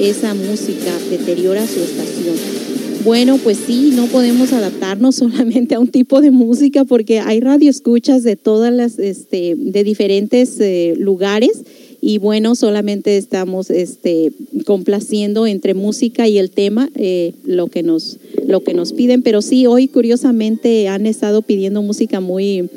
esa 0.00 0.34
música 0.34 0.92
deteriora 1.10 1.66
su 1.66 1.80
estación. 1.80 2.59
Bueno, 3.02 3.38
pues 3.42 3.56
sí, 3.66 3.92
no 3.94 4.06
podemos 4.06 4.52
adaptarnos 4.52 5.14
solamente 5.16 5.74
a 5.74 5.80
un 5.80 5.88
tipo 5.88 6.20
de 6.20 6.30
música 6.30 6.84
porque 6.84 7.20
hay 7.20 7.40
radioescuchas 7.40 8.22
de 8.22 8.36
todas 8.36 8.72
las, 8.72 8.98
este, 8.98 9.54
de 9.56 9.84
diferentes 9.84 10.60
eh, 10.60 10.94
lugares 10.98 11.62
y 12.02 12.18
bueno, 12.18 12.54
solamente 12.54 13.16
estamos 13.16 13.70
este, 13.70 14.32
complaciendo 14.66 15.46
entre 15.46 15.74
música 15.74 16.28
y 16.28 16.38
el 16.38 16.50
tema 16.50 16.90
eh, 16.94 17.32
lo, 17.44 17.68
que 17.68 17.82
nos, 17.82 18.18
lo 18.46 18.62
que 18.62 18.74
nos 18.74 18.92
piden, 18.92 19.22
pero 19.22 19.40
sí, 19.40 19.66
hoy 19.66 19.88
curiosamente 19.88 20.88
han 20.88 21.06
estado 21.06 21.42
pidiendo 21.42 21.82
música 21.82 22.20
muy, 22.20 22.68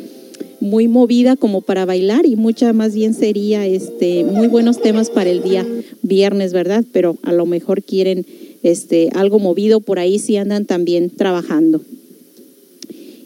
muy 0.61 0.87
movida 0.87 1.35
como 1.35 1.61
para 1.61 1.85
bailar 1.85 2.25
y 2.25 2.37
mucha 2.37 2.71
más 2.71 2.95
bien 2.95 3.13
sería 3.13 3.65
este, 3.65 4.23
muy 4.23 4.47
buenos 4.47 4.81
temas 4.81 5.09
para 5.09 5.29
el 5.29 5.43
día 5.43 5.65
viernes, 6.01 6.53
¿verdad? 6.53 6.85
Pero 6.91 7.17
a 7.23 7.33
lo 7.33 7.45
mejor 7.45 7.83
quieren 7.83 8.25
este, 8.63 9.09
algo 9.13 9.39
movido 9.39 9.81
por 9.81 9.99
ahí 9.99 10.19
si 10.19 10.37
andan 10.37 10.65
también 10.65 11.09
trabajando. 11.09 11.81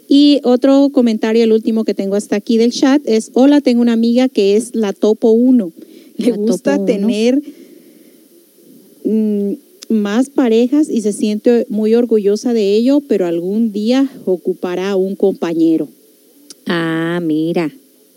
Y 0.08 0.40
otro 0.42 0.88
comentario, 0.90 1.44
el 1.44 1.52
último 1.52 1.84
que 1.84 1.94
tengo 1.94 2.16
hasta 2.16 2.36
aquí 2.36 2.56
del 2.56 2.72
chat, 2.72 3.02
es, 3.04 3.30
hola, 3.34 3.60
tengo 3.60 3.82
una 3.82 3.92
amiga 3.92 4.28
que 4.28 4.56
es 4.56 4.74
la 4.74 4.92
topo 4.92 5.30
1. 5.30 5.70
Le 6.16 6.30
la 6.30 6.36
gusta 6.36 6.84
tener 6.84 7.40
mmm, 9.04 9.52
más 9.90 10.30
parejas 10.30 10.88
y 10.88 11.02
se 11.02 11.12
siente 11.12 11.66
muy 11.68 11.94
orgullosa 11.94 12.54
de 12.54 12.74
ello, 12.74 13.02
pero 13.06 13.26
algún 13.26 13.70
día 13.70 14.10
ocupará 14.24 14.96
un 14.96 15.14
compañero. 15.14 15.88
Ah, 16.66 17.20
mira. 17.22 17.70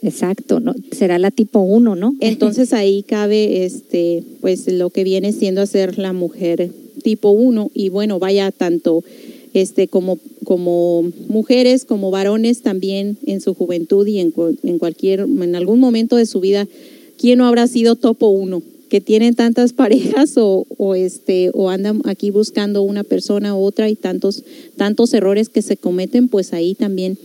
Exacto, 0.03 0.59
¿no? 0.59 0.73
será 0.91 1.19
la 1.19 1.29
tipo 1.29 1.59
1, 1.59 1.95
¿no? 1.95 2.15
Entonces 2.21 2.73
ahí 2.73 3.03
cabe 3.03 3.65
este 3.65 4.23
pues 4.39 4.67
lo 4.67 4.89
que 4.89 5.03
viene 5.03 5.31
siendo 5.31 5.61
hacer 5.61 5.99
la 5.99 6.11
mujer 6.11 6.71
tipo 7.03 7.31
1 7.31 7.71
y 7.73 7.89
bueno, 7.89 8.19
vaya 8.19 8.51
tanto 8.51 9.03
este 9.53 9.87
como 9.87 10.17
como 10.43 11.03
mujeres, 11.27 11.85
como 11.85 12.11
varones 12.11 12.61
también 12.61 13.17
en 13.25 13.41
su 13.41 13.53
juventud 13.53 14.07
y 14.07 14.19
en, 14.19 14.33
en 14.63 14.79
cualquier 14.79 15.21
en 15.21 15.55
algún 15.55 15.79
momento 15.79 16.15
de 16.15 16.25
su 16.25 16.39
vida 16.39 16.67
quién 17.17 17.39
no 17.39 17.45
habrá 17.45 17.67
sido 17.67 17.95
topo 17.95 18.29
1 18.29 18.61
que 18.89 18.99
tienen 18.99 19.35
tantas 19.35 19.71
parejas 19.83 20.37
o, 20.37 20.65
o 20.77 20.95
este 20.95 21.49
o 21.53 21.69
andan 21.69 22.01
aquí 22.05 22.29
buscando 22.29 22.83
una 22.83 23.03
persona 23.03 23.55
u 23.55 23.63
otra 23.63 23.89
y 23.89 23.95
tantos 23.95 24.43
tantos 24.75 25.13
errores 25.13 25.49
que 25.49 25.61
se 25.61 25.77
cometen, 25.77 26.27
pues 26.27 26.53
ahí 26.53 26.75
también 26.75 27.17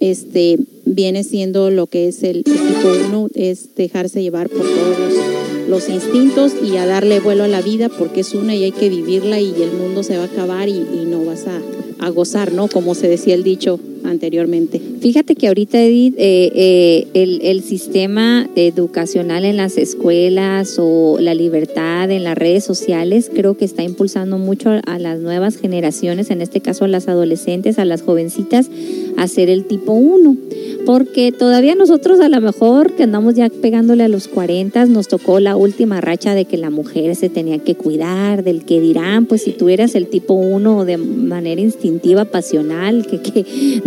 este 0.00 0.58
viene 0.84 1.24
siendo 1.24 1.70
lo 1.70 1.86
que 1.86 2.08
es 2.08 2.22
el, 2.22 2.38
el 2.38 2.44
tipo 2.44 2.88
1, 3.08 3.28
es 3.34 3.74
dejarse 3.74 4.22
llevar 4.22 4.48
por 4.48 4.62
todos 4.62 4.98
los, 4.98 5.35
los 5.68 5.88
instintos 5.88 6.52
y 6.62 6.76
a 6.76 6.86
darle 6.86 7.20
vuelo 7.20 7.44
a 7.44 7.48
la 7.48 7.62
vida 7.62 7.88
porque 7.88 8.20
es 8.20 8.34
una 8.34 8.54
y 8.54 8.64
hay 8.64 8.72
que 8.72 8.88
vivirla 8.88 9.40
y 9.40 9.62
el 9.62 9.72
mundo 9.72 10.02
se 10.02 10.16
va 10.16 10.24
a 10.24 10.26
acabar 10.26 10.68
y, 10.68 10.80
no 11.06 11.24
vas 11.24 11.44
a 11.46 12.08
gozar, 12.10 12.52
¿no? 12.52 12.68
Como 12.68 12.94
se 12.94 13.08
decía 13.08 13.34
el 13.34 13.42
dicho 13.42 13.80
anteriormente. 14.08 14.80
Fíjate 15.00 15.34
que 15.34 15.48
ahorita, 15.48 15.82
Edith, 15.82 16.14
eh, 16.18 16.52
eh, 16.54 17.08
el, 17.14 17.40
el 17.42 17.62
sistema 17.62 18.48
educacional 18.56 19.44
en 19.44 19.56
las 19.56 19.76
escuelas 19.76 20.76
o 20.78 21.18
la 21.20 21.34
libertad 21.34 22.10
en 22.10 22.24
las 22.24 22.36
redes 22.36 22.64
sociales 22.64 23.30
creo 23.34 23.56
que 23.56 23.64
está 23.64 23.82
impulsando 23.82 24.38
mucho 24.38 24.70
a 24.86 24.98
las 24.98 25.20
nuevas 25.20 25.56
generaciones, 25.56 26.30
en 26.30 26.42
este 26.42 26.60
caso 26.60 26.84
a 26.84 26.88
las 26.88 27.08
adolescentes, 27.08 27.78
a 27.78 27.84
las 27.84 28.02
jovencitas, 28.02 28.70
a 29.16 29.28
ser 29.28 29.50
el 29.50 29.64
tipo 29.64 29.92
1. 29.92 30.36
Porque 30.84 31.32
todavía 31.32 31.74
nosotros 31.74 32.20
a 32.20 32.28
lo 32.28 32.40
mejor 32.40 32.92
que 32.92 33.02
andamos 33.02 33.34
ya 33.34 33.48
pegándole 33.48 34.04
a 34.04 34.08
los 34.08 34.28
40, 34.28 34.86
nos 34.86 35.08
tocó 35.08 35.40
la 35.40 35.56
última 35.56 36.00
racha 36.00 36.34
de 36.34 36.44
que 36.44 36.56
la 36.56 36.70
mujer 36.70 37.16
se 37.16 37.28
tenía 37.28 37.58
que 37.58 37.74
cuidar, 37.74 38.44
del 38.44 38.64
que 38.64 38.80
dirán, 38.80 39.26
pues 39.26 39.42
si 39.42 39.50
tú 39.50 39.68
eras 39.68 39.96
el 39.96 40.06
tipo 40.06 40.34
1 40.34 40.84
de 40.84 40.96
manera 40.96 41.60
instintiva, 41.60 42.24
pasional, 42.26 43.04
que, 43.06 43.20
que 43.20 43.44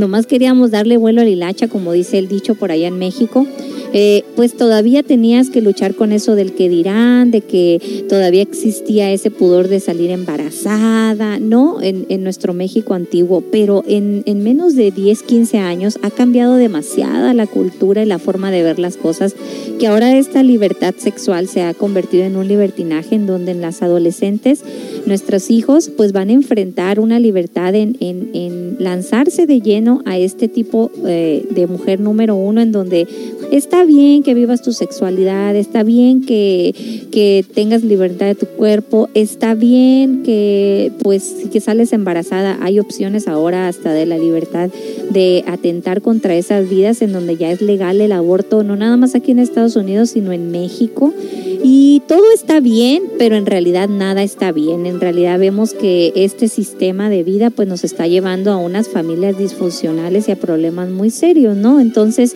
nomás 0.10 0.26
queríamos 0.26 0.72
darle 0.72 0.98
vuelo 0.98 1.22
al 1.22 1.28
hilacha, 1.28 1.68
como 1.68 1.92
dice 1.94 2.18
el 2.18 2.28
dicho 2.28 2.56
por 2.56 2.72
allá 2.72 2.88
en 2.88 2.98
México, 2.98 3.46
eh, 3.94 4.24
pues 4.36 4.58
todavía 4.58 5.04
tenías 5.04 5.52
que 5.52 5.62
luchar 5.62 5.94
con 5.94 6.12
eso 6.12 6.34
del 6.34 6.54
que 6.54 6.68
dirán, 6.68 7.30
de 7.30 7.42
que 7.42 8.06
todavía 8.10 8.42
existía 8.42 9.12
ese 9.12 9.30
pudor 9.30 9.68
de 9.68 9.80
salir 9.80 10.10
embarazada, 10.10 11.38
¿no? 11.38 11.80
En, 11.82 12.08
en 12.10 12.24
nuestro 12.24 12.54
México 12.54 12.96
antiguo, 12.96 13.44
pero 13.52 13.84
en, 13.88 14.24
en 14.26 14.44
menos 14.44 14.76
de 14.76 14.90
10, 14.90 15.22
15 15.22 15.60
años 15.60 16.00
ha 16.02 16.10
cambiado 16.10 16.56
demasiada 16.56 17.34
la 17.36 17.46
cultura 17.46 18.02
y 18.02 18.08
la 18.08 18.18
forma 18.18 18.50
de 18.50 18.64
ver 18.64 18.80
las 18.80 18.98
cosas, 18.98 19.36
que 19.80 19.86
ahora 19.86 20.18
esta 20.18 20.42
libertad 20.42 20.96
sexual 20.98 21.48
se 21.48 21.62
ha 21.62 21.76
convertido 21.76 22.24
en 22.24 22.36
un 22.36 22.48
libertinaje 22.48 23.14
en 23.14 23.28
donde 23.28 23.52
en 23.52 23.62
las 23.62 23.84
adolescentes 23.84 24.64
nuestros 25.06 25.52
hijos 25.52 25.90
pues 25.96 26.14
van 26.14 26.30
a 26.30 26.34
enfrentar 26.34 27.00
una 27.00 27.20
libertad 27.20 27.76
en- 27.76 27.98
en 28.00 28.76
lanzarse 28.80 29.46
de 29.46 29.62
lleno 29.62 29.99
a 30.06 30.18
este 30.18 30.48
tipo 30.48 30.92
eh, 31.06 31.46
de 31.50 31.68
mujer 31.68 32.00
número 32.00 32.36
uno 32.36 32.62
en 32.62 32.72
donde 32.72 33.08
está 33.52 33.84
bien 33.84 34.24
que 34.24 34.34
vivas 34.34 34.62
tu 34.62 34.72
sexualidad, 34.72 35.56
está 35.56 35.84
bien 35.84 36.22
que, 36.22 37.08
que 37.12 37.46
tengas 37.54 37.84
libertad 37.84 38.28
de 38.28 38.36
tu 38.36 38.46
cuerpo, 38.46 39.10
está 39.14 39.56
bien 39.56 40.24
que 40.24 40.92
pues 41.02 41.36
que 41.52 41.60
sales 41.60 41.94
embarazada, 41.94 42.58
hay 42.62 42.80
opciones 42.80 43.28
ahora 43.28 43.68
hasta 43.68 43.92
de 43.94 44.06
la 44.06 44.18
libertad 44.18 44.70
de 45.10 45.44
atentar 45.48 46.02
contra 46.02 46.36
esas 46.36 46.70
vidas 46.70 47.02
en 47.02 47.14
donde 47.14 47.38
ya 47.38 47.52
es 47.52 47.62
legal 47.62 48.02
el 48.02 48.12
aborto, 48.12 48.64
no 48.64 48.76
nada 48.76 48.98
más 48.98 49.16
aquí 49.16 49.32
en 49.32 49.40
Estados 49.40 49.76
Unidos, 49.76 50.12
sino 50.12 50.32
en 50.32 50.52
México. 50.52 51.14
Y 51.62 52.02
todo 52.08 52.24
está 52.34 52.62
bien, 52.62 53.04
pero 53.18 53.36
en 53.36 53.46
realidad 53.46 53.90
nada 53.90 54.24
está 54.24 54.54
bien. 54.54 54.86
En 54.86 55.02
realidad 55.02 55.38
vemos 55.40 55.74
que 55.74 56.14
este 56.16 56.48
sistema 56.48 57.10
de 57.10 57.24
vida 57.24 57.50
pues 57.50 57.68
nos 57.68 57.84
está 57.84 58.08
llevando 58.08 58.52
a 58.52 58.58
unas 58.58 58.88
familias 58.88 59.38
disfuncionales 59.38 59.89
y 60.28 60.32
a 60.32 60.36
problemas 60.36 60.90
muy 60.90 61.10
serios, 61.10 61.56
¿no? 61.56 61.80
Entonces 61.80 62.36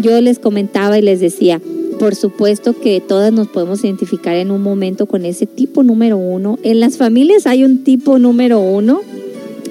yo 0.00 0.20
les 0.20 0.38
comentaba 0.38 0.98
y 0.98 1.02
les 1.02 1.20
decía, 1.20 1.60
por 1.98 2.14
supuesto 2.14 2.78
que 2.78 3.00
todas 3.00 3.32
nos 3.32 3.48
podemos 3.48 3.84
identificar 3.84 4.36
en 4.36 4.50
un 4.50 4.62
momento 4.62 5.06
con 5.06 5.24
ese 5.24 5.46
tipo 5.46 5.82
número 5.82 6.16
uno. 6.16 6.58
En 6.62 6.80
las 6.80 6.96
familias 6.96 7.46
hay 7.46 7.64
un 7.64 7.84
tipo 7.84 8.18
número 8.18 8.60
uno. 8.60 9.00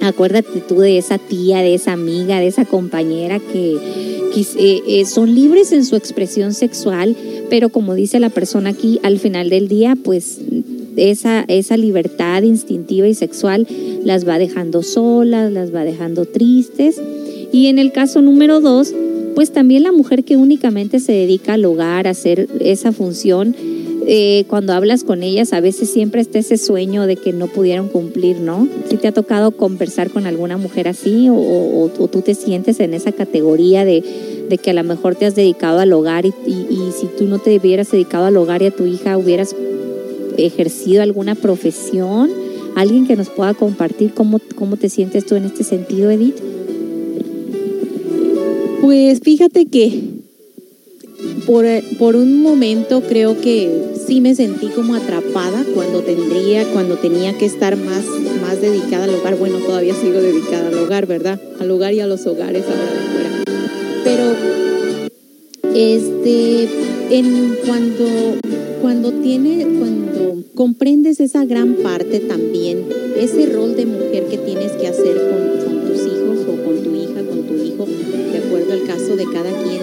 Acuérdate 0.01 0.61
tú 0.67 0.79
de 0.79 0.97
esa 0.97 1.17
tía, 1.17 1.59
de 1.59 1.73
esa 1.73 1.93
amiga, 1.93 2.39
de 2.39 2.47
esa 2.47 2.65
compañera 2.65 3.39
que, 3.39 3.77
que, 4.33 4.41
eh, 4.41 4.83
eh, 4.87 5.05
son 5.05 5.33
libres 5.33 5.71
en 5.71 5.83
su 5.83 5.95
expresión 5.95 6.53
sexual, 6.53 7.15
pero 7.49 7.69
como 7.69 7.95
dice 7.95 8.19
la 8.19 8.29
persona 8.29 8.69
aquí, 8.69 8.99
al 9.03 9.19
final 9.19 9.49
del 9.49 9.67
día, 9.67 9.97
pues 10.01 10.39
esa, 10.97 11.45
esa 11.47 11.77
libertad 11.77 12.43
instintiva 12.43 13.07
y 13.07 13.13
sexual 13.13 13.65
las 14.03 14.27
va 14.27 14.37
dejando 14.39 14.83
solas, 14.83 15.51
las 15.51 15.73
va 15.73 15.83
dejando 15.83 16.25
tristes. 16.25 17.01
Y 17.51 17.67
en 17.67 17.79
el 17.79 17.91
caso 17.91 18.21
número 18.21 18.59
dos, 18.59 18.93
pues 19.35 19.51
también 19.51 19.83
la 19.83 19.91
mujer 19.91 20.23
que 20.23 20.35
únicamente 20.37 20.99
se 20.99 21.11
dedica 21.13 21.53
al 21.53 21.65
hogar, 21.65 22.07
a 22.07 22.11
hacer 22.11 22.47
esa 22.59 22.91
función, 22.91 23.55
eh, 24.09 24.45
cuando 24.47 24.71
hablas 24.73 25.03
con 25.03 25.21
ellas, 25.21 25.51
a 25.51 25.59
veces 25.59 25.89
siempre 25.89 26.21
está 26.21 26.39
ese 26.39 26.57
sueño 26.57 27.05
de 27.07 27.17
que 27.17 27.33
no 27.33 27.47
pudieron 27.47 27.89
cumplir, 27.89 28.39
¿no? 28.39 28.65
Si 28.89 28.95
te 28.95 29.09
ha 29.09 29.11
tocado 29.11 29.51
conversar 29.51 30.09
con 30.11 30.25
alguna 30.25 30.55
mujer 30.55 30.87
así 30.87 31.27
o, 31.29 31.35
o- 31.35 31.91
o 31.99 32.07
tú 32.07 32.21
te 32.21 32.33
sientes 32.33 32.79
en 32.79 32.93
esa 32.93 33.11
categoría 33.11 33.83
de, 33.83 34.01
de 34.49 34.57
que 34.57 34.69
a 34.69 34.73
lo 34.73 34.83
mejor 34.85 35.15
te 35.15 35.25
has 35.25 35.35
dedicado 35.35 35.79
al 35.79 35.91
hogar 35.91 36.25
y, 36.25 36.29
y- 36.47 36.67
y 36.71 36.91
si 36.97 37.07
tú 37.17 37.25
no 37.25 37.39
te 37.39 37.57
hubieras 37.57 37.91
dedicado 37.91 38.25
al 38.25 38.37
hogar 38.37 38.61
y 38.61 38.67
a 38.67 38.71
tu 38.71 38.85
hija 38.85 39.17
hubieras 39.17 39.53
ejercido 40.37 41.01
alguna 41.01 41.35
profesión, 41.35 42.29
alguien 42.75 43.07
que 43.07 43.15
nos 43.15 43.29
pueda 43.29 43.53
compartir 43.53 44.13
cómo, 44.13 44.39
cómo 44.55 44.77
te 44.77 44.89
sientes 44.89 45.25
tú 45.25 45.35
en 45.35 45.45
este 45.45 45.63
sentido, 45.63 46.11
Edith. 46.11 46.35
Pues 48.81 49.19
fíjate 49.21 49.65
que 49.65 50.17
por, 51.45 51.65
por 51.97 52.15
un 52.15 52.41
momento 52.41 53.01
creo 53.01 53.39
que 53.41 53.95
sí 54.05 54.21
me 54.21 54.35
sentí 54.35 54.67
como 54.67 54.95
atrapada 54.95 55.65
cuando 55.73 56.01
tendría, 56.01 56.65
cuando 56.71 56.95
tenía 56.95 57.37
que 57.37 57.45
estar 57.45 57.75
más, 57.75 58.05
más 58.41 58.61
dedicada 58.61 59.05
al 59.05 59.15
hogar. 59.15 59.37
Bueno, 59.37 59.57
todavía 59.59 59.95
sigo 59.95 60.21
dedicada 60.21 60.67
al 60.67 60.77
hogar, 60.77 61.07
¿verdad? 61.07 61.41
Al 61.59 61.71
hogar 61.71 61.93
y 61.93 61.99
a 61.99 62.07
los 62.07 62.25
hogares 62.27 62.63
ahora 62.65 62.93
de 62.93 62.99
fuera. 63.11 63.43
Pero 64.03 64.57
este 65.75 66.67
en 67.09 67.57
cuando 67.65 68.05
cuando 68.81 69.11
tiene 69.11 69.65
cuando 69.79 69.96
comprendes 70.57 71.19
esa 71.19 71.45
gran 71.45 71.75
parte 71.75 72.19
también 72.19 72.83
ese 73.15 73.45
rol 73.45 73.75
de 73.75 73.85
mujer 73.85 74.25
que 74.25 74.39
tienes 74.39 74.71
que 74.71 74.87
hacer 74.87 75.15
con, 75.29 75.63
con 75.63 75.87
tus 75.87 76.01
hijos 76.01 76.39
o 76.49 76.63
con 76.65 76.83
tu 76.83 76.95
hija 76.95 77.21
con 77.21 77.43
tu 77.43 77.53
hijo 77.63 77.85
de 77.85 78.39
acuerdo 78.39 78.73
al 78.73 78.83
caso 78.83 79.15
de 79.15 79.25
cada 79.25 79.51
quien. 79.51 79.81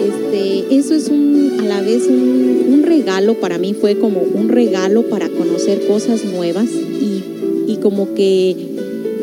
Este 0.00 0.76
eso 0.76 0.94
es 0.94 1.08
un 1.08 1.56
a 1.60 1.64
la 1.64 1.82
vez 1.82 2.06
un, 2.06 2.66
un 2.72 2.82
regalo 2.84 3.34
para 3.34 3.58
mí 3.58 3.74
fue 3.74 3.98
como 3.98 4.22
un 4.22 4.48
regalo 4.48 5.02
para 5.02 5.28
conocer 5.28 5.88
cosas 5.88 6.24
nuevas 6.24 6.68
y, 6.70 7.24
y 7.66 7.78
como 7.82 8.14
que 8.14 8.72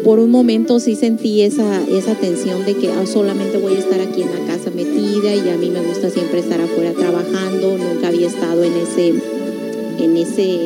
por 0.04 0.20
un 0.20 0.32
momento 0.32 0.80
sí 0.80 0.96
sentí 0.96 1.42
esa, 1.42 1.82
esa 1.88 2.16
tensión 2.16 2.66
de 2.66 2.76
que 2.76 2.90
ah, 2.90 3.06
solamente 3.06 3.58
voy 3.58 3.76
a 3.76 3.80
estar 3.80 4.00
aquí 4.00 4.22
en 4.22 4.32
la 4.32 4.54
casa 4.54 4.70
metida 4.72 5.36
y 5.36 5.50
a 5.50 5.58
mí 5.58 5.70
me 5.70 5.82
gusta 5.82 6.10
siempre 6.10 6.40
estar 6.40 6.60
afuera 6.60 6.94
trabajando, 6.94 7.78
nunca 7.78 8.08
había 8.08 8.28
estado 8.28 8.64
en 8.64 8.74
ese, 8.74 9.14
ese 10.22 10.58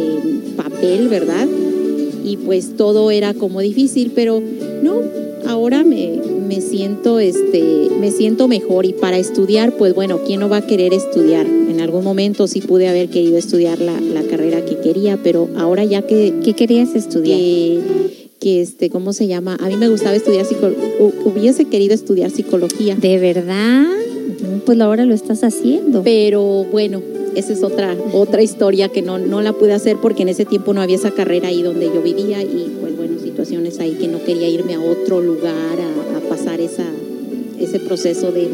papel, 0.55 1.07
¿verdad? 1.09 1.47
Y 2.23 2.37
pues 2.37 2.77
todo 2.77 3.11
era 3.11 3.33
como 3.33 3.59
difícil, 3.61 4.11
pero 4.15 4.41
no, 4.81 5.01
ahora 5.47 5.83
me, 5.83 6.19
me 6.47 6.61
siento 6.61 7.19
este, 7.19 7.89
me 7.99 8.11
siento 8.11 8.47
mejor 8.47 8.85
y 8.85 8.93
para 8.93 9.17
estudiar, 9.17 9.73
pues 9.77 9.93
bueno, 9.93 10.19
¿quién 10.25 10.39
no 10.39 10.49
va 10.49 10.57
a 10.57 10.67
querer 10.67 10.93
estudiar? 10.93 11.45
En 11.45 11.81
algún 11.81 12.03
momento 12.03 12.47
sí 12.47 12.61
pude 12.61 12.87
haber 12.87 13.09
querido 13.09 13.37
estudiar 13.37 13.79
la, 13.79 13.99
la 13.99 14.23
carrera 14.23 14.63
que 14.63 14.77
quería, 14.77 15.19
pero 15.21 15.49
ahora 15.57 15.83
ya 15.83 16.01
que... 16.01 16.33
¿Qué 16.43 16.53
querías 16.53 16.95
estudiar? 16.95 17.37
Que, 17.37 17.79
que 18.39 18.61
este, 18.61 18.89
¿cómo 18.89 19.13
se 19.13 19.27
llama? 19.27 19.57
A 19.61 19.67
mí 19.67 19.77
me 19.77 19.89
gustaba 19.89 20.15
estudiar 20.15 20.45
psicología, 20.45 20.83
hubiese 21.25 21.65
querido 21.65 21.93
estudiar 21.93 22.29
psicología. 22.29 22.95
¿De 22.95 23.17
verdad? 23.17 23.85
Pues 24.65 24.79
ahora 24.79 25.05
lo 25.05 25.13
estás 25.13 25.43
haciendo. 25.43 26.03
Pero 26.03 26.65
bueno, 26.71 27.01
esa 27.35 27.53
es 27.53 27.63
otra, 27.63 27.95
otra 28.13 28.41
historia 28.41 28.89
que 28.89 29.01
no, 29.01 29.17
no 29.17 29.41
la 29.41 29.53
pude 29.53 29.73
hacer 29.73 29.97
porque 30.01 30.23
en 30.23 30.29
ese 30.29 30.45
tiempo 30.45 30.73
no 30.73 30.81
había 30.81 30.95
esa 30.95 31.11
carrera 31.11 31.49
ahí 31.49 31.61
donde 31.61 31.85
yo 31.85 32.01
vivía 32.01 32.41
y 32.41 32.75
pues 32.79 32.95
bueno, 32.95 33.19
situaciones 33.19 33.79
ahí 33.79 33.93
que 33.93 34.07
no 34.07 34.23
quería 34.23 34.47
irme 34.47 34.75
a 34.75 34.79
otro 34.79 35.21
lugar 35.21 35.53
a, 35.79 36.29
pasar 36.29 36.61
esa, 36.61 36.85
ese 37.59 37.79
proceso 37.79 38.31
de, 38.31 38.49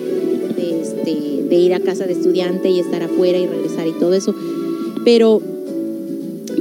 de, 0.55 0.81
este, 0.81 1.43
de 1.47 1.55
ir 1.55 1.73
a 1.73 1.79
casa 1.79 2.05
de 2.07 2.13
estudiante 2.13 2.69
y 2.69 2.79
estar 2.79 3.01
afuera 3.03 3.37
y 3.37 3.45
regresar 3.45 3.87
y 3.87 3.93
todo 3.93 4.13
eso. 4.13 4.35
Pero 5.05 5.41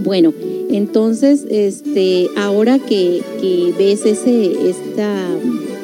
bueno, 0.05 0.33
entonces, 0.71 1.47
este, 1.49 2.29
ahora 2.37 2.79
que, 2.79 3.23
que 3.41 3.75
ves 3.79 4.05
ese, 4.05 4.53
esta, 4.69 5.29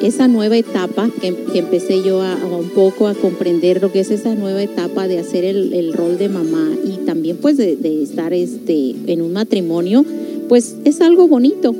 esa 0.01 0.27
nueva 0.27 0.57
etapa 0.57 1.09
que, 1.21 1.33
que 1.51 1.59
empecé 1.59 2.03
yo 2.03 2.21
a, 2.21 2.33
a 2.33 2.45
un 2.45 2.69
poco 2.69 3.07
a 3.07 3.13
comprender 3.13 3.81
lo 3.81 3.91
que 3.91 4.01
es 4.01 4.11
esa 4.11 4.35
nueva 4.35 4.61
etapa 4.61 5.07
de 5.07 5.19
hacer 5.19 5.45
el, 5.45 5.73
el 5.73 5.93
rol 5.93 6.17
de 6.17 6.29
mamá 6.29 6.71
y 6.83 7.05
también 7.05 7.37
pues 7.37 7.57
de, 7.57 7.75
de 7.75 8.03
estar 8.03 8.33
este, 8.33 8.95
en 9.07 9.21
un 9.21 9.33
matrimonio, 9.33 10.05
pues 10.49 10.75
es 10.85 11.01
algo 11.01 11.27
bonito, 11.27 11.73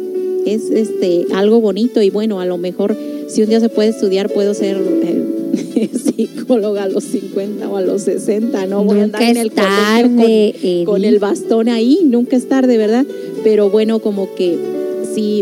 es 0.45 0.69
este, 0.71 1.25
algo 1.33 1.61
bonito. 1.61 2.01
Y 2.01 2.09
bueno, 2.09 2.39
a 2.39 2.45
lo 2.45 2.57
mejor 2.57 2.95
si 3.27 3.41
un 3.43 3.49
día 3.49 3.59
se 3.59 3.69
puede 3.69 3.89
estudiar, 3.89 4.31
puedo 4.31 4.53
ser 4.53 4.77
eh, 5.03 5.89
psicóloga 6.15 6.83
a 6.83 6.89
los 6.89 7.03
50 7.03 7.69
o 7.69 7.77
a 7.77 7.81
los 7.81 8.03
60, 8.03 8.65
no 8.67 8.83
voy 8.83 8.99
a 8.99 9.03
andar 9.03 9.21
en 9.21 9.37
el 9.37 9.49
con- 9.51 9.63
tarde, 9.63 10.83
con, 10.85 11.03
el 11.03 11.19
bastón 11.19 11.69
ahí, 11.69 11.99
nunca 12.05 12.35
es 12.35 12.47
tarde, 12.47 12.77
¿verdad? 12.77 13.05
Pero 13.43 13.69
bueno, 13.69 13.99
como 13.99 14.33
que 14.35 14.74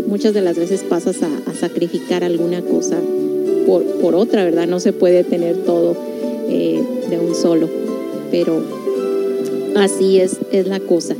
muchas 0.06 0.34
de 0.34 0.40
las 0.40 0.56
veces 0.56 0.82
pasas 0.82 1.16
a, 1.22 1.54
sacrificar 1.54 2.24
alguna 2.24 2.60
cosa 2.62 2.98
por, 3.66 3.84
por 4.00 4.14
otra, 4.14 4.44
¿verdad? 4.44 4.66
No 4.66 4.80
se 4.80 4.92
puede 4.92 5.24
tener 5.24 5.56
todo 5.58 5.96
eh, 6.48 6.82
de 7.08 7.18
un 7.18 7.34
solo, 7.34 7.68
pero 8.30 8.60
así 9.76 10.18
es, 10.18 10.38
es 10.52 10.66
la 10.66 10.80
cosa. 10.80 11.14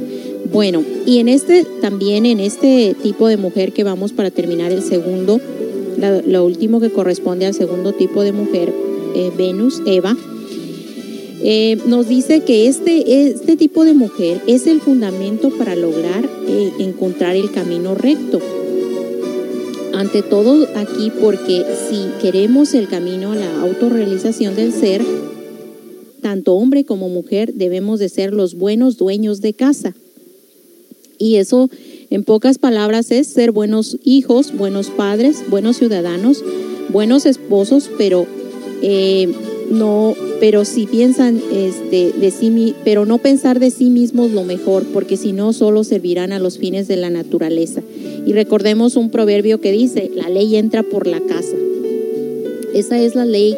Bueno, 0.52 0.82
y 1.06 1.18
en 1.18 1.28
este 1.28 1.64
también 1.80 2.26
en 2.26 2.40
este 2.40 2.94
tipo 3.02 3.28
de 3.28 3.36
mujer 3.36 3.72
que 3.72 3.84
vamos 3.84 4.12
para 4.12 4.30
terminar 4.30 4.72
el 4.72 4.82
segundo, 4.82 5.40
lo 6.26 6.44
último 6.44 6.80
que 6.80 6.90
corresponde 6.90 7.46
al 7.46 7.54
segundo 7.54 7.92
tipo 7.92 8.22
de 8.22 8.32
mujer, 8.32 8.72
eh, 9.14 9.30
Venus, 9.36 9.80
Eva, 9.86 10.16
eh, 11.46 11.76
nos 11.84 12.08
dice 12.08 12.40
que 12.40 12.68
este, 12.68 13.28
este 13.28 13.58
tipo 13.58 13.84
de 13.84 13.92
mujer 13.92 14.40
es 14.46 14.66
el 14.66 14.80
fundamento 14.80 15.50
para 15.50 15.76
lograr 15.76 16.24
eh, 16.48 16.72
encontrar 16.78 17.36
el 17.36 17.50
camino 17.50 17.94
recto. 17.94 18.40
Ante 19.92 20.22
todo 20.22 20.66
aquí 20.74 21.12
porque 21.20 21.62
si 21.90 22.06
queremos 22.22 22.72
el 22.72 22.88
camino 22.88 23.32
a 23.32 23.36
la 23.36 23.60
autorrealización 23.60 24.56
del 24.56 24.72
ser, 24.72 25.04
tanto 26.22 26.54
hombre 26.54 26.84
como 26.84 27.10
mujer 27.10 27.52
debemos 27.52 28.00
de 28.00 28.08
ser 28.08 28.32
los 28.32 28.54
buenos 28.54 28.96
dueños 28.96 29.42
de 29.42 29.52
casa. 29.52 29.94
Y 31.18 31.36
eso, 31.36 31.68
en 32.08 32.24
pocas 32.24 32.56
palabras, 32.56 33.10
es 33.10 33.26
ser 33.26 33.52
buenos 33.52 33.98
hijos, 34.02 34.56
buenos 34.56 34.88
padres, 34.88 35.44
buenos 35.50 35.76
ciudadanos, 35.76 36.42
buenos 36.88 37.26
esposos, 37.26 37.90
pero 37.98 38.26
eh, 38.80 39.30
no, 39.74 40.14
pero 40.40 40.64
si 40.64 40.86
piensan 40.86 41.40
este, 41.52 42.12
de 42.12 42.74
pero 42.84 43.06
no 43.06 43.18
pensar 43.18 43.60
de 43.60 43.70
sí 43.70 43.90
mismos 43.90 44.30
lo 44.30 44.44
mejor, 44.44 44.84
porque 44.92 45.16
si 45.16 45.32
no 45.32 45.52
solo 45.52 45.84
servirán 45.84 46.32
a 46.32 46.38
los 46.38 46.58
fines 46.58 46.88
de 46.88 46.96
la 46.96 47.10
naturaleza. 47.10 47.82
Y 48.26 48.32
recordemos 48.32 48.96
un 48.96 49.10
proverbio 49.10 49.60
que 49.60 49.72
dice: 49.72 50.10
la 50.14 50.28
ley 50.28 50.56
entra 50.56 50.82
por 50.82 51.06
la 51.06 51.20
casa. 51.20 51.56
Esa 52.72 53.00
es 53.00 53.14
la 53.14 53.24
ley 53.24 53.56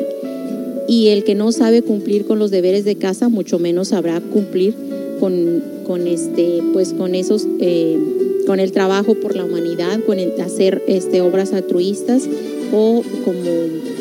y 0.89 1.09
el 1.09 1.25
que 1.25 1.35
no 1.35 1.53
sabe 1.53 1.83
cumplir 1.83 2.27
con 2.27 2.39
los 2.39 2.51
deberes 2.51 2.85
de 2.85 2.97
casa, 2.97 3.29
mucho 3.29 3.59
menos 3.59 3.89
sabrá 3.89 4.21
cumplir 4.21 4.75
con, 5.21 5.63
con 5.87 6.07
este, 6.07 6.63
pues 6.73 6.93
con 6.93 7.15
esos, 7.15 7.47
eh, 7.61 7.99
con 8.47 8.61
el 8.61 8.73
trabajo 8.73 9.15
por 9.15 9.35
la 9.35 9.45
humanidad, 9.45 10.01
con 10.05 10.19
el 10.19 10.41
hacer 10.41 10.83
este, 10.87 11.21
obras 11.21 11.53
altruistas 11.53 12.29
o 12.73 13.03
como 13.25 13.51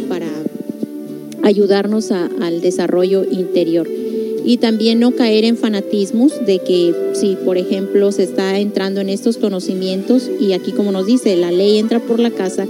para 0.09 0.27
ayudarnos 1.45 2.11
a- 2.11 2.29
al 2.41 2.59
desarrollo 2.59 3.23
interior. 3.23 3.87
Y 4.43 4.57
también 4.57 4.99
no 4.99 5.11
caer 5.11 5.45
en 5.45 5.57
fanatismos 5.57 6.33
de 6.45 6.59
que 6.59 6.93
si, 7.13 7.35
por 7.35 7.57
ejemplo, 7.57 8.11
se 8.11 8.23
está 8.23 8.59
entrando 8.59 8.99
en 8.99 9.09
estos 9.09 9.37
conocimientos 9.37 10.29
y 10.39 10.51
aquí 10.53 10.71
como 10.71 10.91
nos 10.91 11.05
dice, 11.05 11.35
la 11.35 11.51
ley 11.51 11.77
entra 11.77 11.99
por 11.99 12.19
la 12.19 12.31
casa, 12.31 12.67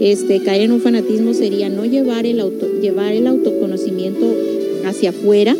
este, 0.00 0.40
caer 0.42 0.62
en 0.62 0.72
un 0.72 0.80
fanatismo 0.80 1.34
sería 1.34 1.68
no 1.68 1.84
llevar 1.84 2.26
el, 2.26 2.40
auto, 2.40 2.66
llevar 2.80 3.12
el 3.12 3.26
autoconocimiento 3.26 4.26
hacia 4.84 5.10
afuera 5.10 5.56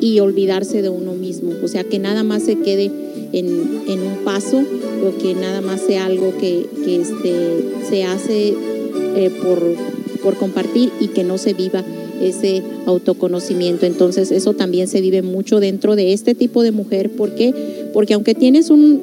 y 0.00 0.20
olvidarse 0.20 0.82
de 0.82 0.88
uno 0.90 1.14
mismo. 1.14 1.52
O 1.62 1.68
sea, 1.68 1.84
que 1.84 1.98
nada 1.98 2.22
más 2.22 2.42
se 2.42 2.56
quede 2.56 2.90
en, 3.32 3.46
en 3.88 4.00
un 4.00 4.24
paso 4.24 4.58
o 4.58 5.18
que 5.22 5.34
nada 5.34 5.60
más 5.60 5.80
sea 5.80 6.06
algo 6.06 6.34
que, 6.38 6.66
este, 6.86 7.34
se 7.88 8.04
hace 8.04 8.54
eh, 9.16 9.30
por, 9.42 9.74
por 10.28 10.36
compartir 10.36 10.92
y 11.00 11.08
que 11.08 11.24
no 11.24 11.38
se 11.38 11.54
viva 11.54 11.82
ese 12.20 12.62
autoconocimiento. 12.84 13.86
Entonces 13.86 14.30
eso 14.30 14.52
también 14.52 14.86
se 14.86 15.00
vive 15.00 15.22
mucho 15.22 15.58
dentro 15.58 15.96
de 15.96 16.12
este 16.12 16.34
tipo 16.34 16.62
de 16.62 16.70
mujer. 16.70 17.08
¿Por 17.08 17.34
qué? 17.34 17.54
Porque 17.94 18.12
aunque 18.12 18.34
tienes 18.34 18.68
un, 18.68 19.00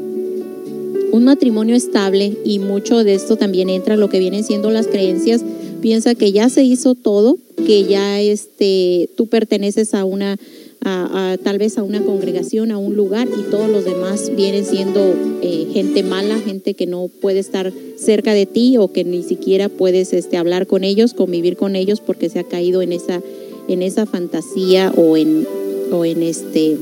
un 1.11 1.23
matrimonio 1.23 1.75
estable 1.75 2.37
y 2.45 2.59
mucho 2.59 3.03
de 3.03 3.15
esto 3.15 3.37
también 3.37 3.71
entra 3.71 3.97
lo 3.97 4.07
que 4.07 4.19
vienen 4.19 4.43
siendo 4.43 4.69
las 4.69 4.85
creencias, 4.85 5.43
piensa 5.81 6.13
que 6.13 6.31
ya 6.31 6.47
se 6.47 6.63
hizo 6.63 6.93
todo, 6.93 7.39
que 7.65 7.85
ya 7.85 8.21
este, 8.21 9.09
tú 9.17 9.25
perteneces 9.25 9.95
a 9.95 10.05
una, 10.05 10.37
tal 10.85 11.57
vez 11.57 11.79
a 11.79 11.83
una 11.83 12.01
congregación, 12.01 12.71
a 12.71 12.77
un 12.77 12.95
lugar 12.95 13.27
y 13.27 13.49
todos 13.49 13.67
los 13.69 13.85
demás 13.85 14.31
vienen 14.35 14.65
siendo 14.65 15.15
eh, 15.41 15.67
gente 15.73 16.03
mala, 16.03 16.37
gente 16.37 16.75
que 16.75 16.85
no 16.85 17.07
puede 17.07 17.39
estar 17.39 17.73
cerca 17.97 18.35
de 18.35 18.45
ti 18.45 18.77
o 18.77 18.91
que 18.91 19.03
ni 19.03 19.23
siquiera 19.23 19.67
puedes 19.67 20.13
este, 20.13 20.37
hablar 20.37 20.67
con 20.67 20.83
ellos, 20.83 21.15
convivir 21.15 21.57
con 21.57 21.75
ellos 21.75 22.01
porque 22.01 22.29
se 22.29 22.37
ha 22.37 22.43
caído 22.43 22.83
en 22.83 22.91
esa, 22.91 23.21
en 23.67 23.81
esa 23.81 24.05
fantasía 24.05 24.93
o 24.95 25.17
en, 25.17 25.47
o 25.91 26.05
en 26.05 26.21
este 26.21 26.77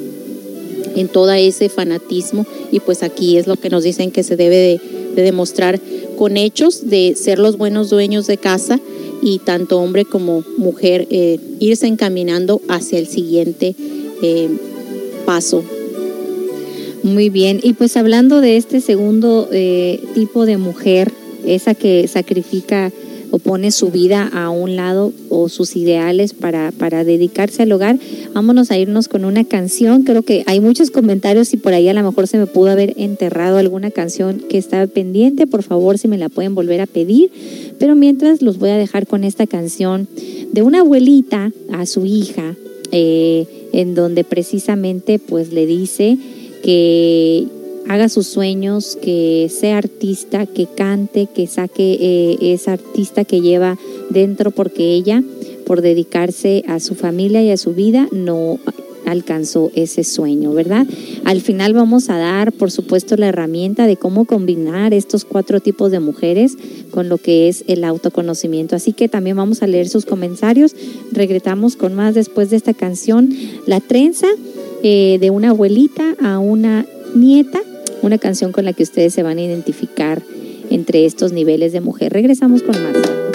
en 0.95 1.07
todo 1.07 1.31
ese 1.31 1.69
fanatismo. 1.69 2.45
Y 2.71 2.81
pues 2.81 3.03
aquí 3.03 3.37
es 3.37 3.47
lo 3.47 3.55
que 3.55 3.69
nos 3.69 3.83
dicen 3.83 4.11
que 4.11 4.23
se 4.23 4.35
debe 4.35 4.57
de, 4.57 4.81
de 5.15 5.21
demostrar 5.21 5.79
con 6.17 6.35
hechos 6.35 6.89
de 6.89 7.15
ser 7.15 7.39
los 7.39 7.57
buenos 7.57 7.89
dueños 7.89 8.27
de 8.27 8.37
casa 8.37 8.79
y 9.23 9.39
tanto 9.39 9.79
hombre 9.79 10.05
como 10.05 10.43
mujer 10.57 11.07
eh, 11.09 11.39
irse 11.59 11.87
encaminando 11.87 12.61
hacia 12.67 12.99
el 12.99 13.07
siguiente 13.07 13.75
eh, 14.21 14.49
paso. 15.25 15.63
Muy 17.03 17.29
bien, 17.29 17.59
y 17.63 17.73
pues 17.73 17.97
hablando 17.97 18.41
de 18.41 18.57
este 18.57 18.81
segundo 18.81 19.49
eh, 19.51 20.01
tipo 20.13 20.45
de 20.45 20.57
mujer, 20.57 21.11
esa 21.45 21.73
que 21.73 22.07
sacrifica 22.07 22.91
o 23.33 23.39
pone 23.39 23.71
su 23.71 23.89
vida 23.89 24.29
a 24.31 24.51
un 24.51 24.75
lado 24.75 25.11
o 25.29 25.49
sus 25.49 25.75
ideales 25.75 26.35
para, 26.35 26.71
para 26.71 27.03
dedicarse 27.03 27.63
al 27.63 27.71
hogar, 27.71 27.97
vámonos 28.31 28.69
a 28.69 28.77
irnos 28.77 29.07
con 29.07 29.25
una 29.25 29.43
canción. 29.43 30.03
Creo 30.03 30.21
que 30.21 30.43
hay 30.45 30.59
muchos 30.59 30.91
comentarios 30.91 31.51
y 31.55 31.57
por 31.57 31.73
ahí 31.73 31.89
a 31.89 31.95
lo 31.95 32.03
mejor 32.03 32.27
se 32.27 32.37
me 32.37 32.45
pudo 32.45 32.69
haber 32.69 32.93
enterrado 32.95 33.57
alguna 33.57 33.89
canción 33.89 34.43
que 34.47 34.59
estaba 34.59 34.85
pendiente. 34.85 35.47
Por 35.47 35.63
favor, 35.63 35.97
si 35.97 36.07
me 36.07 36.19
la 36.19 36.29
pueden 36.29 36.53
volver 36.53 36.79
a 36.79 36.85
pedir. 36.85 37.31
Pero 37.79 37.95
mientras 37.95 38.43
los 38.43 38.59
voy 38.59 38.69
a 38.69 38.77
dejar 38.77 39.07
con 39.07 39.23
esta 39.23 39.47
canción 39.47 40.07
de 40.51 40.61
una 40.61 40.81
abuelita 40.81 41.51
a 41.71 41.87
su 41.87 42.05
hija, 42.05 42.55
eh, 42.91 43.47
en 43.71 43.95
donde 43.95 44.23
precisamente 44.25 45.17
pues 45.17 45.51
le 45.51 45.65
dice 45.65 46.19
que 46.63 47.47
haga 47.87 48.09
sus 48.09 48.27
sueños, 48.27 48.97
que 49.01 49.49
sea 49.49 49.77
artista, 49.77 50.45
que 50.45 50.65
cante, 50.65 51.27
que 51.33 51.47
saque 51.47 51.97
eh, 51.99 52.53
esa 52.53 52.73
artista 52.73 53.25
que 53.25 53.41
lleva 53.41 53.77
dentro 54.09 54.51
porque 54.51 54.93
ella, 54.93 55.23
por 55.65 55.81
dedicarse 55.81 56.63
a 56.67 56.79
su 56.79 56.95
familia 56.95 57.41
y 57.43 57.51
a 57.51 57.57
su 57.57 57.73
vida, 57.73 58.07
no 58.11 58.59
alcanzó 59.05 59.71
ese 59.75 60.03
sueño, 60.03 60.53
¿verdad? 60.53 60.87
Al 61.25 61.41
final 61.41 61.73
vamos 61.73 62.09
a 62.09 62.17
dar, 62.17 62.51
por 62.51 62.71
supuesto, 62.71 63.15
la 63.17 63.27
herramienta 63.27 63.85
de 63.85 63.97
cómo 63.97 64.25
combinar 64.25 64.93
estos 64.93 65.25
cuatro 65.25 65.59
tipos 65.59 65.91
de 65.91 65.99
mujeres 65.99 66.57
con 66.91 67.09
lo 67.09 67.17
que 67.17 67.49
es 67.49 67.63
el 67.67 67.83
autoconocimiento. 67.83 68.75
Así 68.75 68.93
que 68.93 69.09
también 69.09 69.37
vamos 69.37 69.61
a 69.61 69.67
leer 69.67 69.89
sus 69.89 70.05
comentarios. 70.05 70.75
Regresamos 71.11 71.75
con 71.75 71.93
más 71.93 72.15
después 72.15 72.49
de 72.49 72.57
esta 72.57 72.73
canción, 72.73 73.29
La 73.65 73.79
trenza, 73.79 74.27
eh, 74.83 75.17
de 75.19 75.29
una 75.29 75.49
abuelita 75.49 76.15
a 76.21 76.39
una 76.39 76.85
nieta, 77.15 77.61
una 78.03 78.17
canción 78.17 78.51
con 78.51 78.65
la 78.65 78.73
que 78.73 78.83
ustedes 78.83 79.13
se 79.13 79.23
van 79.23 79.37
a 79.39 79.41
identificar 79.41 80.21
entre 80.69 81.05
estos 81.05 81.31
niveles 81.31 81.71
de 81.71 81.81
mujer. 81.81 82.13
Regresamos 82.13 82.61
con 82.61 82.75
más. 82.83 83.32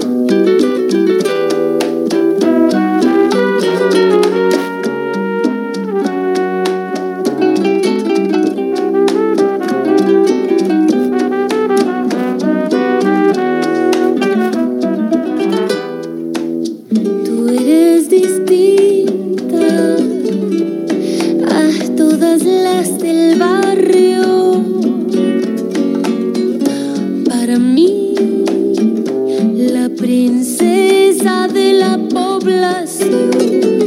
La 29.56 29.88
princesa 29.90 31.48
de 31.48 31.72
la 31.74 31.98
población. 32.08 33.77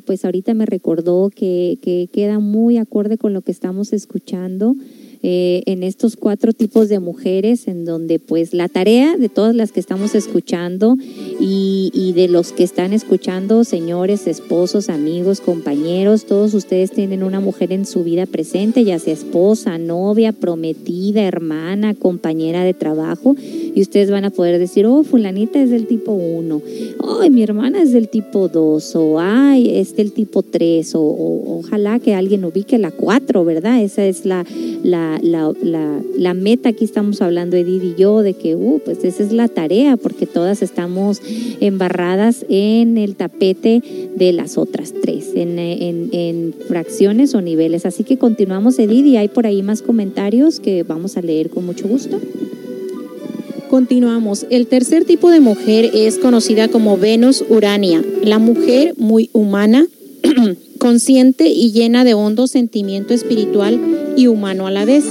Pues 0.00 0.24
ahorita 0.24 0.54
me 0.54 0.66
recordó 0.66 1.30
que, 1.34 1.78
que 1.82 2.08
queda 2.12 2.38
muy 2.38 2.78
acorde 2.78 3.18
con 3.18 3.32
lo 3.32 3.42
que 3.42 3.52
estamos 3.52 3.92
escuchando 3.92 4.74
eh, 5.28 5.62
en 5.66 5.82
estos 5.82 6.14
cuatro 6.14 6.52
tipos 6.52 6.88
de 6.88 7.00
mujeres 7.00 7.68
en 7.68 7.84
donde 7.84 8.18
pues 8.18 8.54
la 8.54 8.68
tarea 8.68 9.16
de 9.16 9.28
todas 9.28 9.56
las 9.56 9.72
que 9.72 9.80
estamos 9.80 10.14
escuchando 10.14 10.96
y, 11.40 12.12
de 12.14 12.28
los 12.28 12.52
que 12.52 12.62
están 12.62 12.92
escuchando, 12.92 13.64
señores, 13.64 14.28
esposos, 14.28 14.88
amigos, 14.88 15.40
compañeros, 15.40 16.26
todos 16.26 16.54
ustedes 16.54 16.92
tienen 16.92 17.24
una 17.24 17.40
mujer 17.40 17.72
en 17.72 17.86
su 17.86 18.04
vida 18.04 18.26
presente, 18.26 18.84
ya 18.84 18.98
sea 18.98 19.12
esposa, 19.12 19.78
novia, 19.78 20.32
prometida, 20.32 21.22
hermana, 21.24 21.94
compañera 21.94 22.62
de 22.62 22.72
trabajo 22.74 23.34
y 23.74 23.80
ustedes 23.80 24.10
van 24.10 24.24
a 24.24 24.30
poder 24.30 24.58
decir, 24.58 24.86
oh, 24.86 25.02
fulanita 25.02 25.60
es 25.60 25.70
del 25.70 25.86
tipo 25.88 26.12
1, 26.12 26.62
ay, 27.20 27.30
mi 27.30 27.42
hermana 27.42 27.82
es 27.82 27.92
del 27.92 28.08
tipo 28.08 28.48
2, 28.48 28.96
o 28.96 29.20
ay, 29.20 29.78
es 29.78 29.96
del 29.96 30.12
tipo 30.12 30.42
3, 30.42 30.94
o, 30.94 31.00
ojalá 31.58 31.98
que 31.98 32.14
alguien 32.14 32.44
ubique 32.44 32.78
la 32.78 32.90
4, 32.90 33.44
¿verdad? 33.44 33.82
Esa 33.82 34.06
es 34.06 34.24
la, 34.24 34.44
la, 34.82 35.18
la, 35.22 35.52
la, 35.62 36.00
la 36.16 36.34
meta, 36.34 36.70
aquí 36.70 36.84
estamos 36.84 37.22
hablando 37.22 37.56
Edith 37.56 37.82
y 37.82 37.94
yo, 38.00 38.22
de 38.22 38.34
que, 38.34 38.56
uh, 38.56 38.80
pues 38.84 39.04
esa 39.04 39.22
es 39.22 39.32
la 39.32 39.48
tarea, 39.48 39.96
porque 39.96 40.26
todas 40.26 40.62
estamos 40.62 41.20
embarradas 41.60 42.44
en 42.48 42.98
el 42.98 43.16
tapete 43.16 43.82
de 44.14 44.32
las 44.32 44.58
otras 44.58 44.92
tres, 44.92 45.32
en, 45.34 45.58
en, 45.58 46.08
en 46.12 46.54
fracciones 46.68 47.34
o 47.34 47.40
niveles. 47.40 47.86
Así 47.86 48.04
que 48.04 48.18
continuamos, 48.18 48.78
Edith, 48.78 49.06
y 49.06 49.16
hay 49.16 49.28
por 49.28 49.46
ahí 49.46 49.62
más 49.62 49.82
comentarios 49.82 50.60
que 50.60 50.82
vamos 50.82 51.16
a 51.16 51.22
leer 51.22 51.50
con 51.50 51.64
mucho 51.66 51.88
gusto. 51.88 52.18
Continuamos. 53.68 54.46
El 54.48 54.68
tercer 54.68 55.04
tipo 55.04 55.28
de 55.30 55.40
mujer 55.40 55.90
es 55.92 56.18
conocida 56.18 56.68
como 56.68 56.96
Venus 56.96 57.44
Urania, 57.48 58.04
la 58.22 58.38
mujer 58.38 58.94
muy 58.96 59.28
humana, 59.32 59.86
consciente 60.78 61.48
y 61.48 61.72
llena 61.72 62.04
de 62.04 62.14
hondo 62.14 62.46
sentimiento 62.46 63.12
espiritual 63.12 64.14
y 64.16 64.28
humano 64.28 64.68
a 64.68 64.70
la 64.70 64.84
vez. 64.84 65.04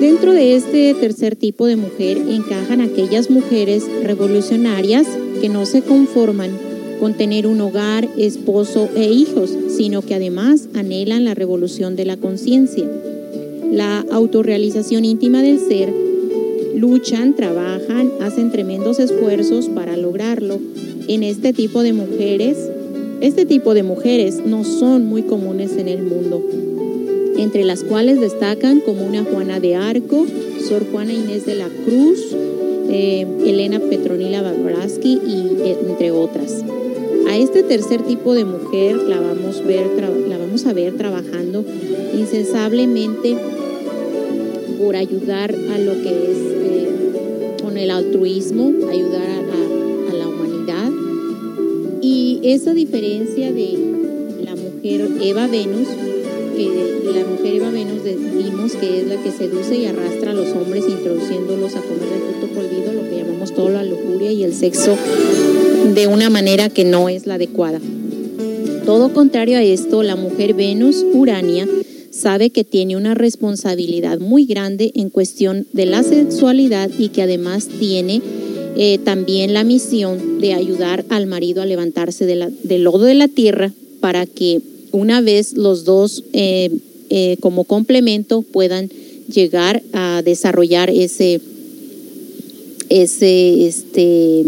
Dentro 0.00 0.32
de 0.32 0.56
este 0.56 0.94
tercer 0.94 1.36
tipo 1.36 1.66
de 1.66 1.76
mujer 1.76 2.18
encajan 2.18 2.80
aquellas 2.80 3.30
mujeres 3.30 3.84
revolucionarias 4.02 5.06
que 5.40 5.48
no 5.48 5.64
se 5.64 5.82
conforman 5.82 6.50
con 6.98 7.14
tener 7.14 7.46
un 7.46 7.60
hogar, 7.60 8.08
esposo 8.16 8.88
e 8.96 9.04
hijos, 9.04 9.56
sino 9.68 10.02
que 10.02 10.16
además 10.16 10.68
anhelan 10.74 11.24
la 11.24 11.34
revolución 11.34 11.94
de 11.94 12.06
la 12.06 12.16
conciencia, 12.16 12.88
la 13.70 14.04
autorrealización 14.10 15.04
íntima 15.04 15.42
del 15.42 15.60
ser 15.60 16.01
luchan, 16.74 17.34
trabajan, 17.34 18.10
hacen 18.20 18.50
tremendos 18.50 18.98
esfuerzos 18.98 19.68
para 19.68 19.96
lograrlo. 19.96 20.58
En 21.08 21.22
este 21.22 21.52
tipo 21.52 21.82
de 21.82 21.92
mujeres, 21.92 22.56
este 23.20 23.46
tipo 23.46 23.74
de 23.74 23.82
mujeres 23.82 24.42
no 24.44 24.64
son 24.64 25.06
muy 25.06 25.22
comunes 25.22 25.76
en 25.76 25.88
el 25.88 26.02
mundo, 26.02 26.44
entre 27.36 27.64
las 27.64 27.84
cuales 27.84 28.20
destacan 28.20 28.80
como 28.80 29.06
una 29.06 29.24
Juana 29.24 29.60
de 29.60 29.76
Arco, 29.76 30.26
Sor 30.68 30.86
Juana 30.90 31.12
Inés 31.12 31.46
de 31.46 31.54
la 31.54 31.68
Cruz, 31.68 32.18
eh, 32.90 33.26
Elena 33.44 33.80
Petronila 33.80 34.42
Babraski 34.42 35.20
y 35.26 35.62
eh, 35.64 35.76
entre 35.88 36.10
otras. 36.10 36.64
A 37.28 37.38
este 37.38 37.62
tercer 37.62 38.02
tipo 38.02 38.34
de 38.34 38.44
mujer 38.44 38.96
la 38.96 39.18
vamos, 39.18 39.62
a 40.66 40.72
ver 40.74 40.96
trabajando 40.96 41.64
incansablemente 42.14 43.36
por 44.78 44.96
ayudar 44.96 45.54
a 45.54 45.78
lo 45.78 45.92
que 46.02 46.08
es 46.08 46.61
el 47.82 47.90
altruismo, 47.90 48.72
ayudar 48.88 49.22
a, 49.22 50.14
la 50.14 50.28
humanidad. 50.28 50.90
Y 52.00 52.40
esa 52.44 52.74
diferencia 52.74 53.52
de 53.52 53.76
la 54.44 54.54
mujer 54.54 55.08
Eva 55.20 55.48
Venus, 55.48 55.88
que 56.56 57.12
la 57.12 57.26
mujer 57.26 57.54
Eva 57.54 57.70
Venus 57.70 58.04
decimos 58.04 58.72
que 58.76 59.00
es 59.00 59.08
la 59.08 59.16
que 59.16 59.32
seduce 59.32 59.76
y 59.76 59.86
arrastra 59.86 60.30
a 60.30 60.34
los 60.34 60.48
hombres 60.50 60.84
introduciéndolos 60.88 61.74
a 61.74 61.80
comer 61.80 62.08
el 62.14 62.38
fruto 62.38 62.54
prohibido, 62.54 62.92
lo 62.92 63.10
que 63.10 63.16
llamamos 63.16 63.52
todo 63.52 63.70
la 63.70 63.82
lujuria 63.82 64.30
y 64.30 64.44
el 64.44 64.54
sexo 64.54 64.96
de 65.92 66.06
una 66.06 66.30
manera 66.30 66.68
que 66.68 66.84
no 66.84 67.08
es 67.08 67.26
la 67.26 67.34
adecuada. 67.34 67.80
Todo 68.86 69.12
contrario 69.12 69.58
a 69.58 69.62
esto, 69.62 70.04
la 70.04 70.14
mujer 70.14 70.54
Venus 70.54 71.04
Urania 71.12 71.66
sabe 72.12 72.50
que 72.50 72.62
tiene 72.62 72.96
una 72.96 73.14
responsabilidad 73.14 74.20
muy 74.20 74.44
grande 74.44 74.92
en 74.94 75.08
cuestión 75.10 75.66
de 75.72 75.86
la 75.86 76.02
sexualidad 76.04 76.90
y 76.98 77.08
que 77.08 77.22
además 77.22 77.66
tiene 77.80 78.20
eh, 78.76 78.98
también 79.04 79.52
la 79.54 79.64
misión 79.64 80.38
de 80.40 80.54
ayudar 80.54 81.04
al 81.08 81.26
marido 81.26 81.62
a 81.62 81.66
levantarse 81.66 82.24
de 82.26 82.36
la- 82.36 82.50
del 82.62 82.84
lodo 82.84 83.04
de 83.04 83.14
la 83.14 83.28
tierra 83.28 83.72
para 84.00 84.26
que 84.26 84.60
una 84.92 85.20
vez 85.20 85.54
los 85.54 85.84
dos 85.84 86.22
eh, 86.32 86.70
eh, 87.10 87.36
como 87.40 87.64
complemento 87.64 88.42
puedan 88.42 88.90
llegar 89.28 89.82
a 89.92 90.22
desarrollar 90.24 90.90
ese, 90.90 91.40
ese 92.88 93.66
este, 93.66 94.44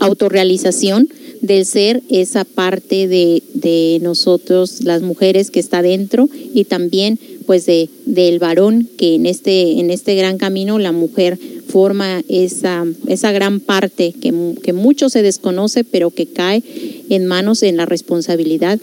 autorrealización 0.00 1.08
del 1.42 1.66
ser, 1.66 2.02
esa 2.08 2.44
parte 2.44 3.08
de, 3.08 3.42
de 3.52 3.98
nosotros, 4.00 4.82
las 4.82 5.02
mujeres 5.02 5.50
que 5.50 5.60
está 5.60 5.82
dentro, 5.82 6.28
y 6.54 6.64
también 6.64 7.18
pues 7.42 7.66
de, 7.66 7.90
del 8.06 8.38
varón 8.38 8.88
que 8.96 9.16
en 9.16 9.26
este, 9.26 9.80
en 9.80 9.90
este 9.90 10.14
gran 10.14 10.38
camino 10.38 10.78
la 10.78 10.92
mujer 10.92 11.38
forma 11.66 12.22
esa, 12.28 12.86
esa 13.08 13.32
gran 13.32 13.60
parte 13.60 14.14
que, 14.20 14.32
que 14.62 14.72
mucho 14.72 15.08
se 15.08 15.22
desconoce, 15.22 15.84
pero 15.84 16.10
que 16.10 16.26
cae 16.26 16.62
en 17.10 17.26
manos 17.26 17.62
en 17.62 17.76
la 17.76 17.86
responsabilidad 17.86 18.78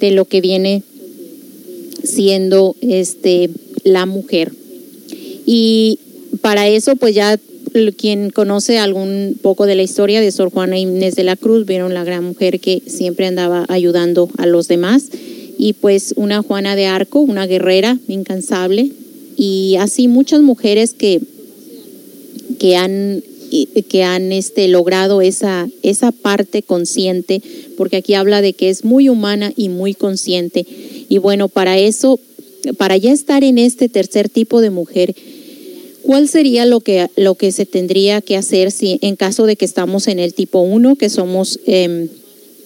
de 0.00 0.10
lo 0.10 0.24
que 0.24 0.40
viene 0.40 0.82
siendo 2.02 2.74
este 2.80 3.50
la 3.84 4.06
mujer. 4.06 4.52
Y 5.46 5.98
para 6.40 6.68
eso, 6.68 6.96
pues 6.96 7.14
ya 7.14 7.38
quien 7.96 8.30
conoce 8.30 8.78
algún 8.78 9.38
poco 9.40 9.66
de 9.66 9.74
la 9.74 9.82
historia 9.82 10.20
de 10.20 10.30
Sor 10.30 10.50
Juana 10.50 10.78
Inés 10.78 11.14
de 11.14 11.24
la 11.24 11.36
Cruz, 11.36 11.66
vieron 11.66 11.94
la 11.94 12.04
gran 12.04 12.24
mujer 12.24 12.60
que 12.60 12.82
siempre 12.86 13.26
andaba 13.26 13.64
ayudando 13.68 14.28
a 14.38 14.46
los 14.46 14.68
demás. 14.68 15.10
Y 15.58 15.74
pues 15.74 16.14
una 16.16 16.42
Juana 16.42 16.76
de 16.76 16.86
Arco, 16.86 17.20
una 17.20 17.46
guerrera 17.46 17.98
incansable. 18.08 18.90
Y 19.36 19.76
así 19.78 20.08
muchas 20.08 20.42
mujeres 20.42 20.94
que, 20.94 21.20
que 22.58 22.76
han 22.76 23.22
que 23.88 24.02
han 24.02 24.32
este, 24.32 24.66
logrado 24.68 25.20
esa, 25.20 25.68
esa 25.82 26.10
parte 26.10 26.62
consciente, 26.62 27.42
porque 27.76 27.96
aquí 27.96 28.14
habla 28.14 28.40
de 28.40 28.54
que 28.54 28.70
es 28.70 28.84
muy 28.84 29.10
humana 29.10 29.52
y 29.54 29.68
muy 29.68 29.92
consciente. 29.94 30.64
Y 31.08 31.18
bueno, 31.18 31.48
para 31.48 31.78
eso, 31.78 32.18
para 32.78 32.96
ya 32.96 33.12
estar 33.12 33.44
en 33.44 33.58
este 33.58 33.90
tercer 33.90 34.30
tipo 34.30 34.62
de 34.62 34.70
mujer, 34.70 35.14
¿cuál 36.02 36.28
sería 36.28 36.66
lo 36.66 36.80
que, 36.80 37.08
lo 37.16 37.34
que 37.34 37.52
se 37.52 37.66
tendría 37.66 38.20
que 38.20 38.36
hacer 38.36 38.70
si 38.70 38.98
en 39.02 39.16
caso 39.16 39.46
de 39.46 39.56
que 39.56 39.64
estamos 39.64 40.08
en 40.08 40.18
el 40.18 40.34
tipo 40.34 40.60
1, 40.60 40.96
que 40.96 41.08
somos 41.08 41.60
eh, 41.66 42.08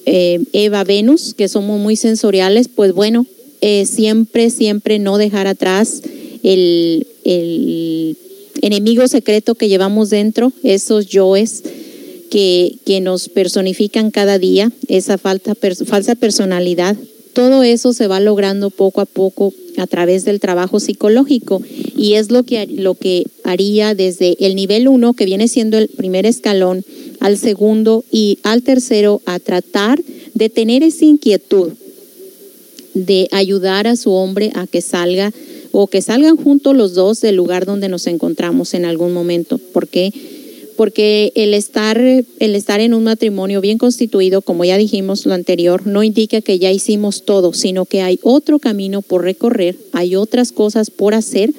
eh, 0.06 0.40
Eva 0.52 0.84
Venus, 0.84 1.34
que 1.34 1.48
somos 1.48 1.80
muy 1.80 1.96
sensoriales? 1.96 2.68
Pues 2.68 2.92
bueno, 2.92 3.26
eh, 3.60 3.86
siempre, 3.86 4.50
siempre 4.50 4.98
no 4.98 5.18
dejar 5.18 5.46
atrás 5.46 6.02
el, 6.42 7.06
el 7.24 8.16
enemigo 8.62 9.06
secreto 9.08 9.54
que 9.54 9.68
llevamos 9.68 10.10
dentro, 10.10 10.52
esos 10.62 11.06
yoes 11.06 11.62
que, 12.30 12.76
que 12.84 13.00
nos 13.00 13.28
personifican 13.28 14.10
cada 14.10 14.38
día, 14.38 14.70
esa 14.88 15.18
falta, 15.18 15.54
falsa 15.54 16.14
personalidad, 16.14 16.96
todo 17.36 17.62
eso 17.62 17.92
se 17.92 18.06
va 18.06 18.18
logrando 18.18 18.70
poco 18.70 19.02
a 19.02 19.04
poco 19.04 19.52
a 19.76 19.86
través 19.86 20.24
del 20.24 20.40
trabajo 20.40 20.80
psicológico 20.80 21.60
y 21.94 22.14
es 22.14 22.30
lo 22.30 22.44
que, 22.44 22.66
lo 22.66 22.94
que 22.94 23.26
haría 23.44 23.94
desde 23.94 24.38
el 24.40 24.54
nivel 24.54 24.88
uno, 24.88 25.12
que 25.12 25.26
viene 25.26 25.46
siendo 25.46 25.76
el 25.76 25.88
primer 25.88 26.24
escalón, 26.24 26.82
al 27.20 27.36
segundo 27.36 28.06
y 28.10 28.38
al 28.42 28.62
tercero 28.62 29.20
a 29.26 29.38
tratar 29.38 30.00
de 30.32 30.48
tener 30.48 30.82
esa 30.82 31.04
inquietud 31.04 31.72
de 32.94 33.28
ayudar 33.32 33.86
a 33.86 33.96
su 33.96 34.12
hombre 34.12 34.50
a 34.54 34.66
que 34.66 34.80
salga 34.80 35.30
o 35.72 35.88
que 35.88 36.00
salgan 36.00 36.38
juntos 36.38 36.74
los 36.74 36.94
dos 36.94 37.20
del 37.20 37.36
lugar 37.36 37.66
donde 37.66 37.90
nos 37.90 38.06
encontramos 38.06 38.72
en 38.72 38.86
algún 38.86 39.12
momento. 39.12 39.58
¿Por 39.58 39.88
qué? 39.88 40.10
Porque 40.77 41.32
el 41.35 41.55
estar, 41.55 41.98
el 41.98 42.55
estar 42.55 42.81
en 42.81 42.94
un 42.94 43.05
matrimonio 43.05 43.61
bien 43.61 43.78
constituido, 43.78 44.43
como 44.43 44.65
ya 44.65 44.77
dijimos 44.77 45.24
lo 45.27 45.35
anterior, 45.35 45.86
no 45.86 46.03
indica 46.03 46.40
que 46.40 46.59
ya 46.59 46.70
hicimos 46.70 47.24
todo, 47.24 47.53
sino 47.55 47.86
que 47.86 48.03
hay 48.03 48.19
otro 48.23 48.59
camino 48.59 49.03
por 49.03 49.23
recorrer, 49.23 49.77
hay 49.93 50.16
otras 50.16 50.53
cosas 50.53 50.90
por 50.90 51.15
hacer 51.15 51.53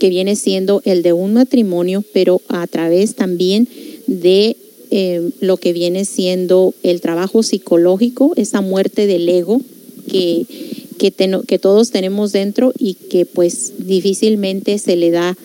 que 0.00 0.08
viene 0.08 0.36
siendo 0.36 0.82
el 0.84 1.02
de 1.02 1.12
un 1.12 1.34
matrimonio, 1.34 2.02
pero 2.12 2.40
a 2.48 2.66
través 2.66 3.14
también 3.14 3.68
de 4.06 4.56
eh, 4.90 5.30
lo 5.40 5.58
que 5.58 5.72
viene 5.72 6.04
siendo 6.04 6.74
el 6.82 7.00
trabajo 7.00 7.42
psicológico, 7.42 8.32
esa 8.36 8.62
muerte 8.62 9.06
del 9.06 9.28
ego 9.28 9.60
que 10.10 10.46
que, 11.10 11.58
todos 11.58 11.90
tenemos 11.90 12.32
dentro 12.32 12.72
y 12.78 12.94
que 12.94 13.26
pues 13.26 13.86
difícilmente 13.86 14.78
se 14.78 14.96
le 14.96 15.10
da 15.10 15.36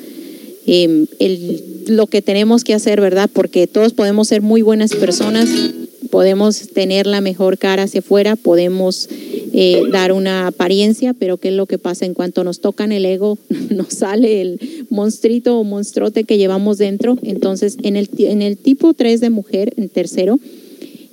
em, 0.67 1.07
lo 1.87 2.07
que 2.07 2.21
tenemos 2.21 2.63
que 2.63 2.73
hacer, 2.73 3.01
¿verdad? 3.01 3.29
Porque 3.31 3.65
todos 3.67 3.93
podemos 3.93 4.27
ser 4.27 4.41
muy 4.41 4.61
buenas 4.61 4.93
personas, 4.93 5.49
podemos 6.11 6.69
tener 6.69 7.07
la 7.07 7.21
mejor 7.21 7.57
cara 7.57 7.83
hacia 7.83 7.99
afuera, 7.99 8.35
podemos 8.35 9.09
eh, 9.53 9.83
dar 9.91 10.11
una 10.11 10.47
apariencia, 10.47 11.13
pero 11.13 11.37
¿qué 11.37 11.49
es 11.49 11.53
lo 11.53 11.65
que 11.65 11.77
pasa 11.77 12.05
en 12.05 12.13
cuanto 12.13 12.43
nos 12.43 12.59
tocan 12.59 12.91
el 12.91 13.05
ego? 13.05 13.37
Nos 13.69 13.87
sale 13.93 14.41
el 14.41 14.59
monstruito 14.89 15.57
o 15.57 15.63
monstruote 15.63 16.23
que 16.23 16.37
llevamos 16.37 16.77
dentro. 16.77 17.17
Entonces, 17.23 17.77
en 17.83 17.95
el, 17.95 18.09
en 18.19 18.41
el 18.41 18.57
tipo 18.57 18.93
3 18.93 19.19
de 19.21 19.29
mujer, 19.29 19.73
en 19.77 19.89
tercero, 19.89 20.39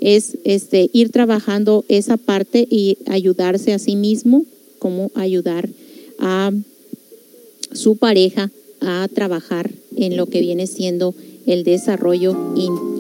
es 0.01 0.37
este, 0.45 0.91
ir 0.93 1.11
trabajando 1.11 1.85
esa 1.89 2.17
parte 2.17 2.67
y 2.71 2.99
ayudarse 3.07 3.73
a 3.73 3.79
sí 3.79 3.97
mismo, 3.97 4.45
como 4.79 5.11
ayudar 5.15 5.69
a 6.19 6.51
su 7.73 7.97
pareja 7.97 8.51
a 8.87 9.09
trabajar 9.09 9.71
en 9.97 10.17
lo 10.17 10.27
que 10.27 10.41
viene 10.41 10.67
siendo 10.67 11.15
el 11.47 11.65
desarrollo 11.65 12.37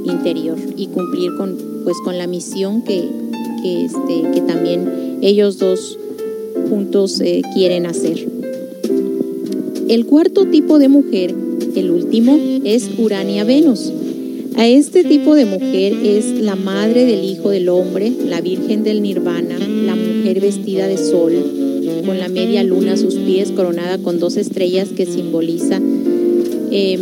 interior 0.05 0.59
y 0.77 0.89
cumplir 0.89 1.35
con, 1.37 1.57
pues, 1.85 1.97
con 2.05 2.19
la 2.19 2.27
misión 2.27 2.83
que, 2.83 3.03
que, 3.63 3.85
este, 3.85 4.31
que 4.33 4.41
también 4.43 5.19
ellos 5.23 5.59
dos 5.59 5.99
juntos 6.69 7.21
eh, 7.21 7.43
quieren 7.55 7.87
hacer. 7.87 8.29
El 9.89 10.07
cuarto 10.07 10.47
tipo 10.47 10.79
de 10.79 10.89
mujer, 10.89 11.35
el 11.77 11.91
último, 11.91 12.39
es 12.65 12.89
Urania 12.99 13.45
Venus. 13.45 13.93
A 14.57 14.69
este 14.69 15.05
tipo 15.05 15.35
de 15.35 15.47
mujer 15.47 15.95
es 16.05 16.27
la 16.27 16.55
madre 16.55 17.05
del 17.05 17.25
Hijo 17.25 17.51
del 17.51 17.69
Hombre, 17.69 18.13
la 18.25 18.41
Virgen 18.41 18.85
del 18.85 19.03
Nirvana, 19.03 19.59
la 19.59 19.97
mujer 19.97 20.41
vestida 20.41 20.87
de 20.87 20.97
sol, 20.97 21.74
con 22.05 22.19
la 22.19 22.29
media 22.29 22.63
luna 22.63 22.93
a 22.93 22.97
sus 22.97 23.15
pies, 23.15 23.51
coronada 23.51 23.99
con 23.99 24.19
dos 24.21 24.37
estrellas 24.37 24.91
que 24.97 25.07
simboliza 25.07 25.81
eh, 26.71 26.99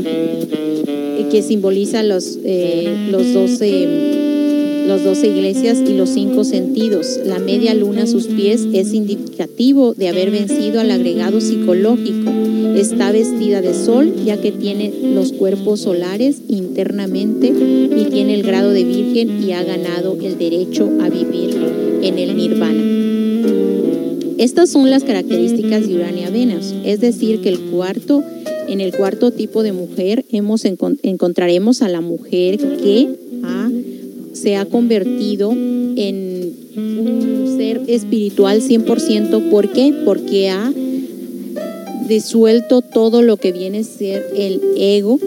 que 1.30 1.42
simboliza 1.42 2.02
los, 2.02 2.38
eh, 2.44 3.08
los 3.10 3.32
doce 3.32 4.20
los 4.86 5.04
12 5.04 5.28
iglesias 5.28 5.78
y 5.86 5.94
los 5.94 6.10
cinco 6.10 6.44
sentidos. 6.44 7.20
La 7.24 7.38
media 7.38 7.72
luna 7.72 8.02
a 8.02 8.06
sus 8.06 8.26
pies 8.26 8.66
es 8.72 8.92
indicativo 8.92 9.94
de 9.94 10.08
haber 10.08 10.30
vencido 10.30 10.80
al 10.80 10.90
agregado 10.90 11.40
psicológico. 11.40 12.30
Está 12.74 13.12
vestida 13.12 13.60
de 13.60 13.74
sol 13.74 14.12
ya 14.26 14.40
que 14.40 14.50
tiene 14.50 14.92
los 15.14 15.32
cuerpos 15.32 15.80
solares 15.80 16.42
internamente 16.48 17.46
y 17.46 18.06
tiene 18.10 18.34
el 18.34 18.42
grado 18.42 18.70
de 18.70 18.84
virgen 18.84 19.42
y 19.42 19.52
ha 19.52 19.62
ganado 19.62 20.18
el 20.20 20.36
derecho 20.36 20.90
a 21.00 21.08
vivir 21.08 21.56
en 22.02 22.18
el 22.18 22.36
nirvana. 22.36 23.11
Estas 24.42 24.70
son 24.70 24.90
las 24.90 25.04
características 25.04 25.86
de 25.86 25.94
Urania 25.94 26.28
Venus, 26.28 26.74
es 26.84 27.00
decir, 27.00 27.42
que 27.42 27.48
el 27.48 27.60
cuarto, 27.60 28.24
en 28.66 28.80
el 28.80 28.92
cuarto 28.92 29.30
tipo 29.30 29.62
de 29.62 29.70
mujer 29.70 30.24
hemos, 30.32 30.64
encontraremos 30.64 31.80
a 31.80 31.88
la 31.88 32.00
mujer 32.00 32.58
que 32.58 33.08
ha 33.44 33.70
se 34.32 34.56
ha 34.56 34.64
convertido 34.64 35.52
en 35.52 36.56
un 36.76 37.54
ser 37.56 37.82
espiritual 37.86 38.60
100%. 38.60 39.48
¿Por 39.48 39.68
qué? 39.68 39.94
Porque 40.04 40.50
ha 40.50 40.72
disuelto 42.08 42.82
todo 42.82 43.22
lo 43.22 43.36
que 43.36 43.52
viene 43.52 43.78
a 43.78 43.84
ser 43.84 44.26
el 44.36 44.60
ego 44.76 45.20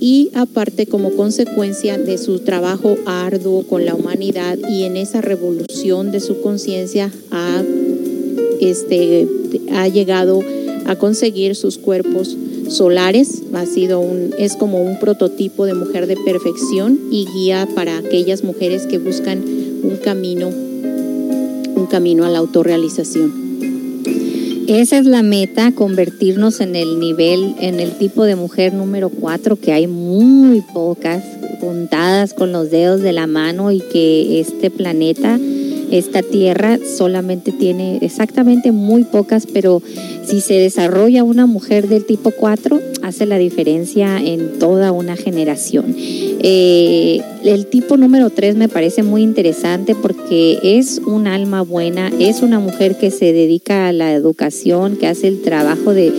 y 0.00 0.30
aparte 0.34 0.86
como 0.86 1.10
consecuencia 1.10 1.98
de 1.98 2.18
su 2.18 2.40
trabajo 2.40 2.96
arduo 3.06 3.62
con 3.64 3.84
la 3.84 3.94
humanidad 3.94 4.58
y 4.68 4.82
en 4.84 4.96
esa 4.96 5.20
revolución 5.20 6.10
de 6.10 6.18
su 6.18 6.40
conciencia 6.40 7.12
ha, 7.30 7.62
este, 8.60 9.26
ha 9.72 9.88
llegado 9.88 10.40
a 10.86 10.96
conseguir 10.96 11.54
sus 11.54 11.78
cuerpos 11.78 12.36
solares. 12.68 13.42
Ha 13.52 13.66
sido 13.66 14.00
un, 14.00 14.34
es 14.38 14.56
como 14.56 14.82
un 14.82 14.98
prototipo 14.98 15.66
de 15.66 15.74
mujer 15.74 16.06
de 16.06 16.16
perfección 16.16 16.98
y 17.10 17.26
guía 17.26 17.68
para 17.74 17.98
aquellas 17.98 18.44
mujeres 18.44 18.86
que 18.86 18.98
buscan 18.98 19.42
un 19.82 19.96
camino, 20.02 20.48
un 20.48 21.86
camino 21.90 22.24
a 22.24 22.30
la 22.30 22.38
autorrealización. 22.38 23.50
Esa 24.68 24.98
es 24.98 25.06
la 25.06 25.22
meta, 25.22 25.72
convertirnos 25.72 26.60
en 26.60 26.76
el 26.76 27.00
nivel, 27.00 27.56
en 27.60 27.80
el 27.80 27.98
tipo 27.98 28.22
de 28.24 28.36
mujer 28.36 28.72
número 28.72 29.08
cuatro, 29.08 29.56
que 29.56 29.72
hay 29.72 29.88
muy 29.88 30.60
pocas, 30.72 31.24
contadas 31.60 32.34
con 32.34 32.52
los 32.52 32.70
dedos 32.70 33.02
de 33.02 33.12
la 33.12 33.26
mano 33.26 33.72
y 33.72 33.80
que 33.80 34.38
este 34.38 34.70
planeta 34.70 35.40
esta 35.90 36.22
tierra 36.22 36.78
solamente 36.96 37.52
tiene 37.52 37.98
exactamente 38.02 38.72
muy 38.72 39.04
pocas, 39.04 39.46
pero 39.52 39.82
si 40.24 40.40
se 40.40 40.54
desarrolla 40.54 41.24
una 41.24 41.46
mujer 41.46 41.88
del 41.88 42.04
tipo 42.04 42.30
4, 42.30 42.80
hace 43.02 43.26
la 43.26 43.38
diferencia 43.38 44.18
en 44.18 44.58
toda 44.58 44.92
una 44.92 45.16
generación. 45.16 45.94
Eh, 46.42 47.20
el 47.44 47.66
tipo 47.66 47.96
número 47.96 48.30
tres 48.30 48.56
me 48.56 48.68
parece 48.68 49.02
muy 49.02 49.22
interesante 49.22 49.94
porque 49.94 50.58
es 50.62 51.00
un 51.06 51.26
alma 51.26 51.62
buena, 51.62 52.10
es 52.18 52.42
una 52.42 52.60
mujer 52.60 52.96
que 52.96 53.10
se 53.10 53.32
dedica 53.32 53.88
a 53.88 53.92
la 53.92 54.12
educación, 54.14 54.96
que 54.96 55.06
hace 55.06 55.28
el 55.28 55.42
trabajo 55.42 55.92
de, 55.92 56.12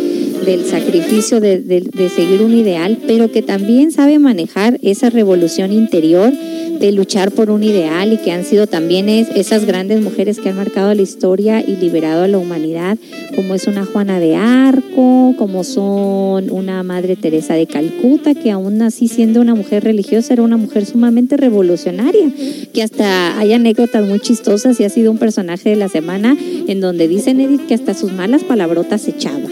del 0.45 0.65
sacrificio 0.65 1.39
de- 1.39 1.59
de 1.59 2.09
seguir 2.09 2.41
un 2.41 2.53
ideal, 2.53 2.97
pero 3.07 3.31
que 3.31 3.41
también 3.41 3.91
sabe 3.91 4.19
manejar 4.19 4.79
esa 4.81 5.09
revolución 5.09 5.71
interior 5.71 6.33
de 6.81 6.91
luchar 6.91 7.31
por 7.31 7.49
un 7.51 7.63
ideal 7.63 8.11
y 8.11 8.17
que 8.17 8.31
han 8.31 8.43
sido 8.43 8.67
también 8.67 9.07
es- 9.07 9.29
esas 9.35 9.65
grandes 9.65 10.01
mujeres 10.01 10.39
que 10.39 10.49
han 10.49 10.57
marcado 10.57 10.93
la 10.93 11.01
historia 11.01 11.61
y 11.65 11.77
liberado 11.77 12.23
a 12.23 12.27
la 12.27 12.39
humanidad, 12.39 12.97
como 13.35 13.53
es 13.55 13.67
una 13.67 13.85
Juana 13.85 14.19
de 14.19 14.35
Arco, 14.35 15.35
como 15.37 15.63
son 15.63 16.49
una 16.51 16.81
Madre 16.83 17.15
Teresa 17.15 17.53
de 17.53 17.67
Calcuta, 17.67 18.33
que 18.35 18.51
aún 18.51 18.81
así 18.81 19.07
siendo 19.07 19.39
una 19.41 19.55
mujer 19.55 19.83
religiosa 19.83 20.33
era 20.33 20.41
una 20.43 20.57
mujer 20.57 20.85
sumamente 20.85 21.37
revolucionaria, 21.37 22.31
que 22.73 22.83
hasta 22.83 23.37
hay 23.39 23.53
anécdotas 23.53 24.05
muy 24.07 24.19
chistosas 24.19 24.79
y 24.79 24.83
ha 24.83 24.89
sido 24.89 25.11
un 25.11 25.19
personaje 25.19 25.69
de 25.69 25.75
la 25.75 25.87
semana 25.87 26.35
en 26.67 26.81
donde 26.81 27.07
dicen 27.07 27.39
Edith 27.39 27.67
que 27.67 27.75
hasta 27.75 27.93
sus 27.93 28.11
malas 28.11 28.43
palabrotas 28.43 29.07
echaba. 29.07 29.47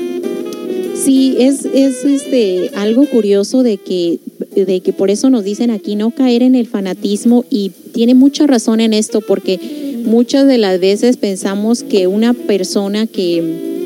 Sí, 0.95 1.37
es, 1.39 1.65
es 1.73 2.03
este 2.03 2.71
algo 2.75 3.05
curioso 3.05 3.63
de 3.63 3.77
que, 3.77 4.19
de 4.65 4.81
que 4.81 4.93
por 4.93 5.09
eso 5.09 5.29
nos 5.29 5.43
dicen 5.43 5.71
aquí 5.71 5.95
no 5.95 6.11
caer 6.11 6.43
en 6.43 6.55
el 6.55 6.67
fanatismo 6.67 7.45
y 7.49 7.71
tiene 7.93 8.15
mucha 8.15 8.47
razón 8.47 8.79
en 8.79 8.93
esto 8.93 9.21
porque 9.21 9.59
muchas 10.05 10.47
de 10.47 10.57
las 10.57 10.79
veces 10.79 11.17
pensamos 11.17 11.83
que 11.83 12.07
una 12.07 12.33
persona 12.33 13.07
que, 13.07 13.78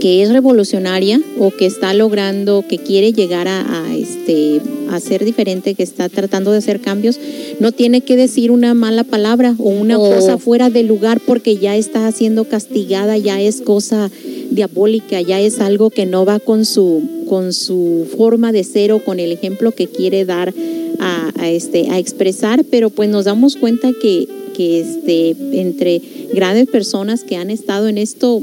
que 0.00 0.22
es 0.22 0.30
revolucionaria 0.30 1.20
o 1.38 1.50
que 1.50 1.66
está 1.66 1.94
logrando, 1.94 2.64
que 2.68 2.78
quiere 2.78 3.12
llegar 3.12 3.48
a, 3.48 3.60
a, 3.60 3.96
este 3.96 4.60
a 4.90 5.00
ser 5.00 5.24
diferente, 5.24 5.74
que 5.74 5.82
está 5.82 6.08
tratando 6.08 6.52
de 6.52 6.58
hacer 6.58 6.80
cambios, 6.80 7.18
no 7.60 7.72
tiene 7.72 8.02
que 8.02 8.16
decir 8.16 8.50
una 8.50 8.74
mala 8.74 9.04
palabra 9.04 9.54
o 9.58 9.68
una 9.68 9.96
cosa 9.96 10.38
fuera 10.38 10.70
de 10.70 10.82
lugar 10.82 11.20
porque 11.20 11.56
ya 11.56 11.76
está 11.76 12.10
siendo 12.12 12.44
castigada, 12.44 13.16
ya 13.18 13.40
es 13.40 13.60
cosa 13.60 14.10
diabólica, 14.50 15.20
ya 15.20 15.40
es 15.40 15.60
algo 15.60 15.90
que 15.90 16.06
no 16.06 16.24
va 16.24 16.38
con 16.38 16.64
su 16.64 17.02
con 17.28 17.52
su 17.52 18.06
forma 18.16 18.52
de 18.52 18.62
ser 18.62 18.92
o 18.92 19.04
con 19.04 19.18
el 19.18 19.32
ejemplo 19.32 19.72
que 19.72 19.88
quiere 19.88 20.24
dar 20.24 20.54
a, 21.00 21.32
a 21.38 21.50
este 21.50 21.90
a 21.90 21.98
expresar, 21.98 22.64
pero 22.64 22.90
pues 22.90 23.08
nos 23.08 23.24
damos 23.24 23.56
cuenta 23.56 23.92
que 24.00 24.28
que 24.56 24.80
este 24.80 25.36
entre 25.60 26.00
grandes 26.32 26.68
personas 26.68 27.24
que 27.24 27.36
han 27.36 27.50
estado 27.50 27.88
en 27.88 27.98
esto 27.98 28.42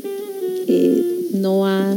eh, 0.68 1.23
no 1.34 1.68
ha 1.68 1.96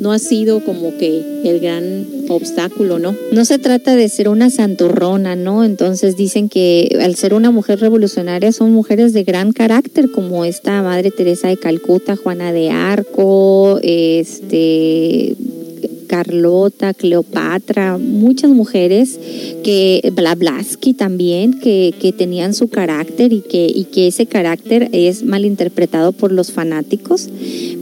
no 0.00 0.12
ha 0.12 0.18
sido 0.18 0.64
como 0.64 0.96
que 0.96 1.42
el 1.44 1.60
gran 1.60 2.06
obstáculo, 2.30 2.98
¿no? 2.98 3.14
No 3.32 3.44
se 3.44 3.58
trata 3.58 3.94
de 3.94 4.08
ser 4.08 4.30
una 4.30 4.48
santurrona, 4.48 5.36
¿no? 5.36 5.62
Entonces 5.62 6.16
dicen 6.16 6.48
que 6.48 6.98
al 7.02 7.16
ser 7.16 7.34
una 7.34 7.50
mujer 7.50 7.80
revolucionaria 7.80 8.50
son 8.50 8.72
mujeres 8.72 9.12
de 9.12 9.24
gran 9.24 9.52
carácter, 9.52 10.10
como 10.10 10.46
esta 10.46 10.82
Madre 10.82 11.10
Teresa 11.10 11.48
de 11.48 11.58
Calcuta, 11.58 12.16
Juana 12.16 12.50
de 12.50 12.70
Arco, 12.70 13.78
este 13.82 15.36
Carlota, 16.10 16.92
Cleopatra, 16.92 17.96
muchas 17.96 18.50
mujeres 18.50 19.20
que 19.62 20.10
Blavatsky 20.12 20.92
también 20.92 21.60
que, 21.60 21.94
que 22.00 22.10
tenían 22.12 22.52
su 22.52 22.66
carácter 22.66 23.32
y 23.32 23.42
que, 23.42 23.70
y 23.72 23.84
que 23.84 24.08
ese 24.08 24.26
carácter 24.26 24.88
es 24.90 25.22
malinterpretado 25.22 26.10
por 26.10 26.32
los 26.32 26.50
fanáticos, 26.50 27.28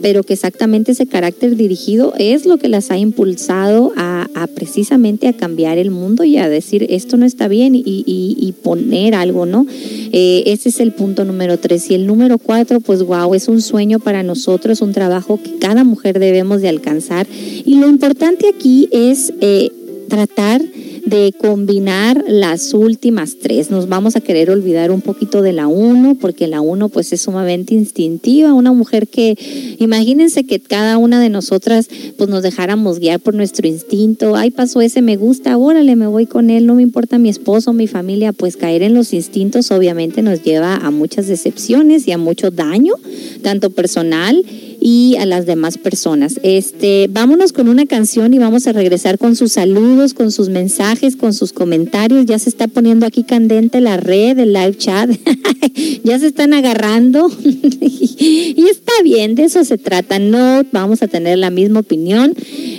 pero 0.02 0.24
que 0.24 0.34
exactamente 0.34 0.92
ese 0.92 1.06
carácter 1.06 1.56
dirigido 1.56 2.12
es 2.18 2.44
lo 2.44 2.58
que 2.58 2.68
las 2.68 2.90
ha 2.90 2.98
impulsado 2.98 3.94
a, 3.96 4.26
precisamente 4.54 5.26
a 5.26 5.32
cambiar 5.32 5.78
el 5.78 5.90
mundo 5.90 6.22
y 6.24 6.36
a 6.36 6.50
decir 6.50 6.86
esto 6.90 7.16
no 7.16 7.24
está 7.24 7.48
bien 7.48 7.72
y 7.74 8.54
poner 8.62 9.14
algo, 9.14 9.46
¿no? 9.46 9.66
Eh, 10.12 10.44
ese 10.46 10.68
es 10.68 10.80
el 10.80 10.92
punto 10.92 11.24
número 11.24 11.58
tres. 11.58 11.90
Y 11.90 11.94
el 11.94 12.06
número 12.06 12.38
cuatro, 12.38 12.80
pues 12.80 13.02
wow, 13.02 13.34
es 13.34 13.48
un 13.48 13.60
sueño 13.60 13.98
para 13.98 14.22
nosotros, 14.22 14.80
un 14.80 14.92
trabajo 14.92 15.40
que 15.42 15.58
cada 15.58 15.84
mujer 15.84 16.18
debemos 16.18 16.60
de 16.60 16.68
alcanzar. 16.68 17.26
Y 17.64 17.76
lo 17.76 17.88
importante 17.88 18.17
aquí 18.48 18.88
es 18.92 19.32
eh, 19.40 19.70
tratar 20.08 20.60
de 21.04 21.32
combinar 21.38 22.24
las 22.26 22.74
últimas 22.74 23.36
tres. 23.40 23.70
Nos 23.70 23.88
vamos 23.88 24.16
a 24.16 24.20
querer 24.20 24.50
olvidar 24.50 24.90
un 24.90 25.00
poquito 25.00 25.42
de 25.42 25.52
la 25.52 25.66
uno, 25.66 26.14
porque 26.14 26.46
la 26.46 26.60
uno 26.60 26.88
pues 26.88 27.12
es 27.12 27.20
sumamente 27.22 27.74
instintiva, 27.74 28.52
una 28.52 28.72
mujer 28.72 29.08
que, 29.08 29.36
imagínense 29.78 30.44
que 30.44 30.60
cada 30.60 30.98
una 30.98 31.20
de 31.20 31.28
nosotras 31.28 31.88
pues 32.16 32.28
nos 32.28 32.42
dejáramos 32.42 32.98
guiar 32.98 33.20
por 33.20 33.34
nuestro 33.34 33.66
instinto, 33.66 34.36
ay 34.36 34.50
pasó 34.50 34.80
ese, 34.80 35.02
me 35.02 35.16
gusta, 35.16 35.56
órale, 35.56 35.96
me 35.96 36.06
voy 36.06 36.26
con 36.26 36.50
él, 36.50 36.66
no 36.66 36.74
me 36.74 36.82
importa 36.82 37.18
mi 37.18 37.28
esposo, 37.28 37.72
mi 37.72 37.86
familia, 37.86 38.32
pues 38.32 38.56
caer 38.56 38.82
en 38.82 38.94
los 38.94 39.12
instintos 39.12 39.70
obviamente 39.70 40.22
nos 40.22 40.42
lleva 40.42 40.76
a 40.76 40.90
muchas 40.90 41.26
decepciones 41.26 42.06
y 42.08 42.12
a 42.12 42.18
mucho 42.18 42.50
daño, 42.50 42.94
tanto 43.42 43.70
personal 43.70 44.44
y 44.80 45.16
a 45.16 45.26
las 45.26 45.46
demás 45.46 45.78
personas. 45.78 46.38
Este, 46.42 47.08
vámonos 47.10 47.52
con 47.52 47.68
una 47.68 47.86
canción 47.86 48.32
y 48.34 48.38
vamos 48.38 48.66
a 48.66 48.72
regresar 48.72 49.18
con 49.18 49.36
sus 49.36 49.52
saludos, 49.52 50.14
con 50.14 50.30
sus 50.30 50.48
mensajes, 50.48 50.87
con 51.18 51.34
sus 51.34 51.52
comentarios. 51.52 52.24
Ya 52.24 52.38
se 52.38 52.48
está 52.48 52.66
poniendo 52.66 53.04
aquí 53.06 53.22
candente 53.22 53.80
la 53.80 53.98
red, 53.98 54.38
el 54.38 54.54
live 54.54 54.76
chat. 54.76 55.10
ya 56.04 56.18
se 56.18 56.28
están 56.28 56.54
agarrando. 56.54 57.30
y 57.44 58.64
está 58.70 58.92
bien, 59.04 59.34
de 59.34 59.44
eso 59.44 59.64
se 59.64 59.76
trata. 59.76 60.18
No 60.18 60.62
vamos 60.72 61.02
a 61.02 61.08
tener 61.08 61.38
la 61.38 61.50
misma 61.50 61.80
opinión. 61.80 62.34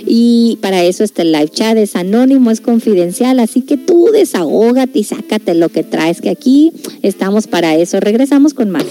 Y 0.06 0.58
para 0.60 0.82
eso 0.82 1.04
está 1.04 1.22
el 1.22 1.30
live 1.30 1.50
chat, 1.50 1.76
es 1.76 1.94
anónimo, 1.94 2.50
es 2.50 2.60
confidencial, 2.60 3.38
así 3.38 3.62
que 3.62 3.76
tú 3.76 4.08
desahógate 4.12 4.98
y 4.98 5.04
sácate 5.04 5.54
lo 5.54 5.68
que 5.68 5.84
traes, 5.84 6.20
que 6.20 6.30
aquí 6.30 6.72
estamos 7.02 7.46
para 7.46 7.76
eso. 7.76 8.00
Regresamos 8.00 8.54
con 8.54 8.70
más. 8.70 8.86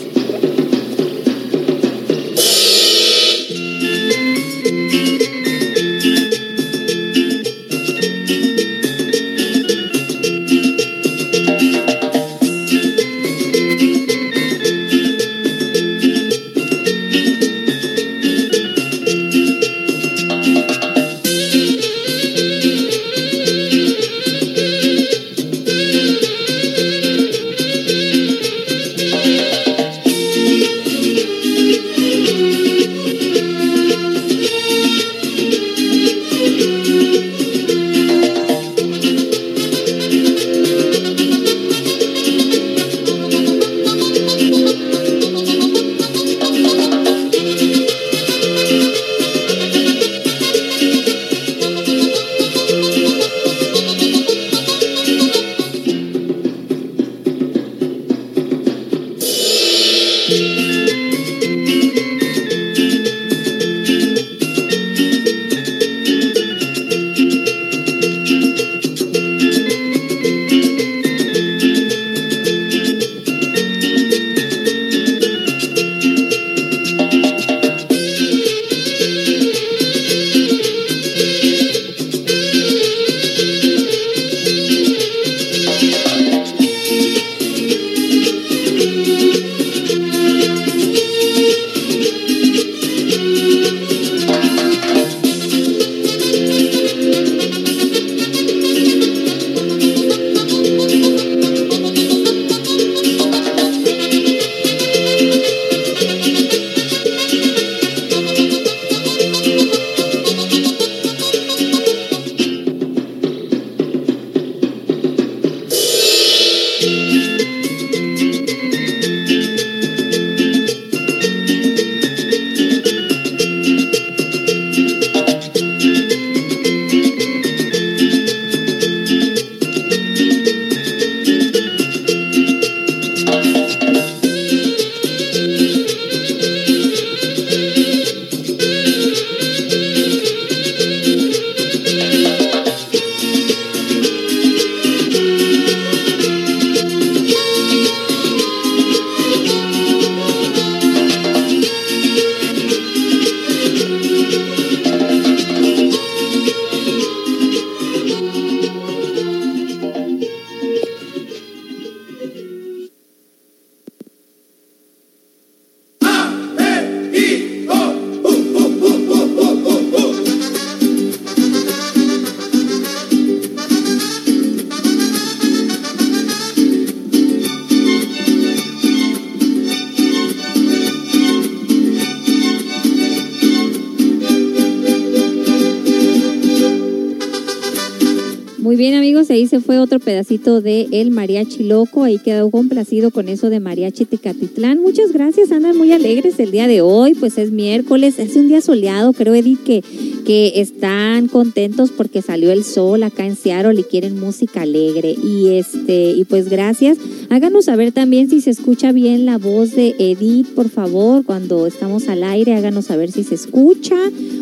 De 190.29 190.87
El 190.91 191.09
Mariachi 191.09 191.63
Loco, 191.63 192.03
ahí 192.03 192.19
quedó 192.19 192.51
complacido 192.51 193.09
con 193.09 193.29
eso 193.29 193.49
de 193.49 193.59
Mariachi 193.59 194.05
Tecatitlán. 194.05 194.79
Muchas 194.79 195.11
gracias, 195.11 195.51
andan 195.51 195.75
muy 195.75 195.91
alegres 195.91 196.39
el 196.39 196.51
día 196.51 196.67
de 196.67 196.81
hoy, 196.81 197.15
pues 197.15 197.39
es 197.39 197.49
miércoles, 197.49 198.19
es 198.19 198.35
un 198.35 198.47
día 198.47 198.61
soleado, 198.61 199.13
creo 199.13 199.33
Edith 199.33 199.63
que, 199.63 199.83
que 200.27 200.61
están 200.61 201.29
contentos 201.29 201.89
porque 201.89 202.21
salió 202.21 202.51
el 202.51 202.63
sol 202.63 203.01
acá 203.01 203.25
en 203.25 203.35
Seattle 203.35 203.79
y 203.79 203.83
quieren 203.83 204.19
música 204.19 204.61
alegre. 204.61 205.15
Y 205.19 205.47
este, 205.47 206.11
y 206.11 206.25
pues 206.25 206.47
gracias. 206.47 206.99
Háganos 207.31 207.65
saber 207.65 207.91
también 207.91 208.27
si 208.27 208.41
se 208.41 208.49
escucha 208.49 208.91
bien 208.91 209.27
la 209.27 209.37
voz 209.37 209.75
de 209.75 209.95
Edith, 209.99 210.47
por 210.55 210.69
favor, 210.69 211.23
cuando 211.23 211.67
estamos 211.67 212.07
al 212.07 212.23
aire, 212.23 212.55
háganos 212.55 212.85
saber 212.85 213.11
si 213.11 213.23
se 213.23 213.35
escucha 213.35 213.95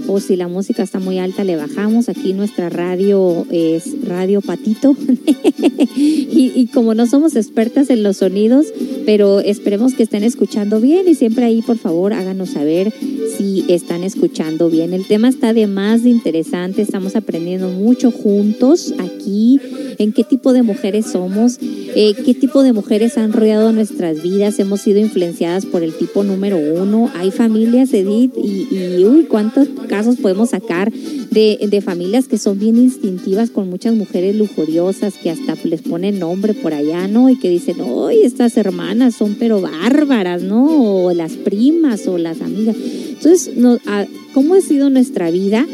o 0.08 0.22
si 0.22 0.38
la 0.38 0.48
música 0.48 0.84
está 0.84 1.00
muy 1.00 1.20
alta, 1.20 1.44
le 1.44 1.58
bajamos. 1.58 2.08
Aquí 2.08 2.32
nuestra 2.32 2.70
radio 2.70 3.46
es 3.52 4.02
Radio 4.06 4.42
Patito. 4.42 4.96
y, 5.98 6.70
como 6.74 6.94
no 6.94 7.08
somos 7.08 7.36
expertas 7.36 7.90
en 7.90 8.04
los 8.04 8.18
sonidos, 8.18 8.68
pero 9.06 9.42
esperemos 9.42 9.94
que 9.94 10.04
estén 10.04 10.24
escuchando 10.24 10.80
bien 10.80 11.08
y 11.10 11.16
siempre 11.16 11.44
ahí, 11.44 11.62
por 11.62 11.78
favor, 11.78 12.14
háganos 12.14 12.52
saber 12.52 12.94
si 13.38 13.66
están 13.68 14.04
escuchando 14.04 14.70
bien. 14.70 14.94
El 14.94 15.06
tema 15.06 15.28
está 15.28 15.54
de 15.54 15.68
más 15.68 16.04
de 16.04 16.10
interesante, 16.10 16.82
estamos 16.82 17.18
aprendiendo 17.18 17.70
mucho 17.70 18.12
juntos 18.12 18.94
aquí 18.98 19.60
en 19.98 20.14
qué 20.14 20.24
tipo 20.24 20.54
de 20.54 20.64
mujeres 20.64 21.08
somos, 21.08 21.58
eh, 21.62 22.14
qué 22.26 22.34
tipo 22.34 22.64
de 22.64 22.74
mujeres 22.78 23.18
han 23.18 23.34
rodeado 23.34 23.72
nuestras 23.72 24.22
vidas, 24.22 24.60
hemos 24.60 24.82
sido 24.82 25.00
influenciadas 25.00 25.66
por 25.66 25.82
el 25.82 25.94
tipo 25.94 26.24
número 26.24 26.58
uno. 26.58 27.10
Hay 27.16 27.32
familias, 27.32 27.92
Edith, 27.94 28.34
y, 28.38 29.04
uy, 29.04 29.24
cuántos 29.26 29.68
casos 29.90 30.18
podemos 30.18 30.52
sacar 30.52 30.92
de, 30.92 31.58
de 31.70 31.82
familias 31.82 32.28
que 32.28 32.38
son 32.38 32.60
bien 32.60 32.78
instintivas 32.78 33.50
con 33.50 33.68
muchas 33.70 33.96
mujeres 33.96 34.36
lujuriosas 34.36 35.16
que 35.16 35.32
hasta 35.32 35.56
les 35.64 35.82
ponen 35.82 36.20
nombre 36.20 36.54
por 36.54 36.74
allá, 36.76 37.08
¿no? 37.08 37.30
Y 37.32 37.40
que 37.40 37.50
dicen, 37.50 37.82
uy, 37.82 38.20
estas 38.24 38.56
hermanas 38.58 39.16
son 39.16 39.36
pero 39.40 39.60
bárbaras, 39.60 40.44
¿no? 40.44 40.68
O 41.06 41.14
las 41.14 41.32
primas 41.34 42.08
o 42.08 42.20
las 42.20 42.42
amigas. 42.42 42.76
Entonces, 43.10 43.58
no, 43.58 43.80
a- 43.88 44.06
¿cómo 44.36 44.54
ha 44.54 44.62
sido 44.62 44.92
nuestra 44.92 45.32
vida? 45.32 45.66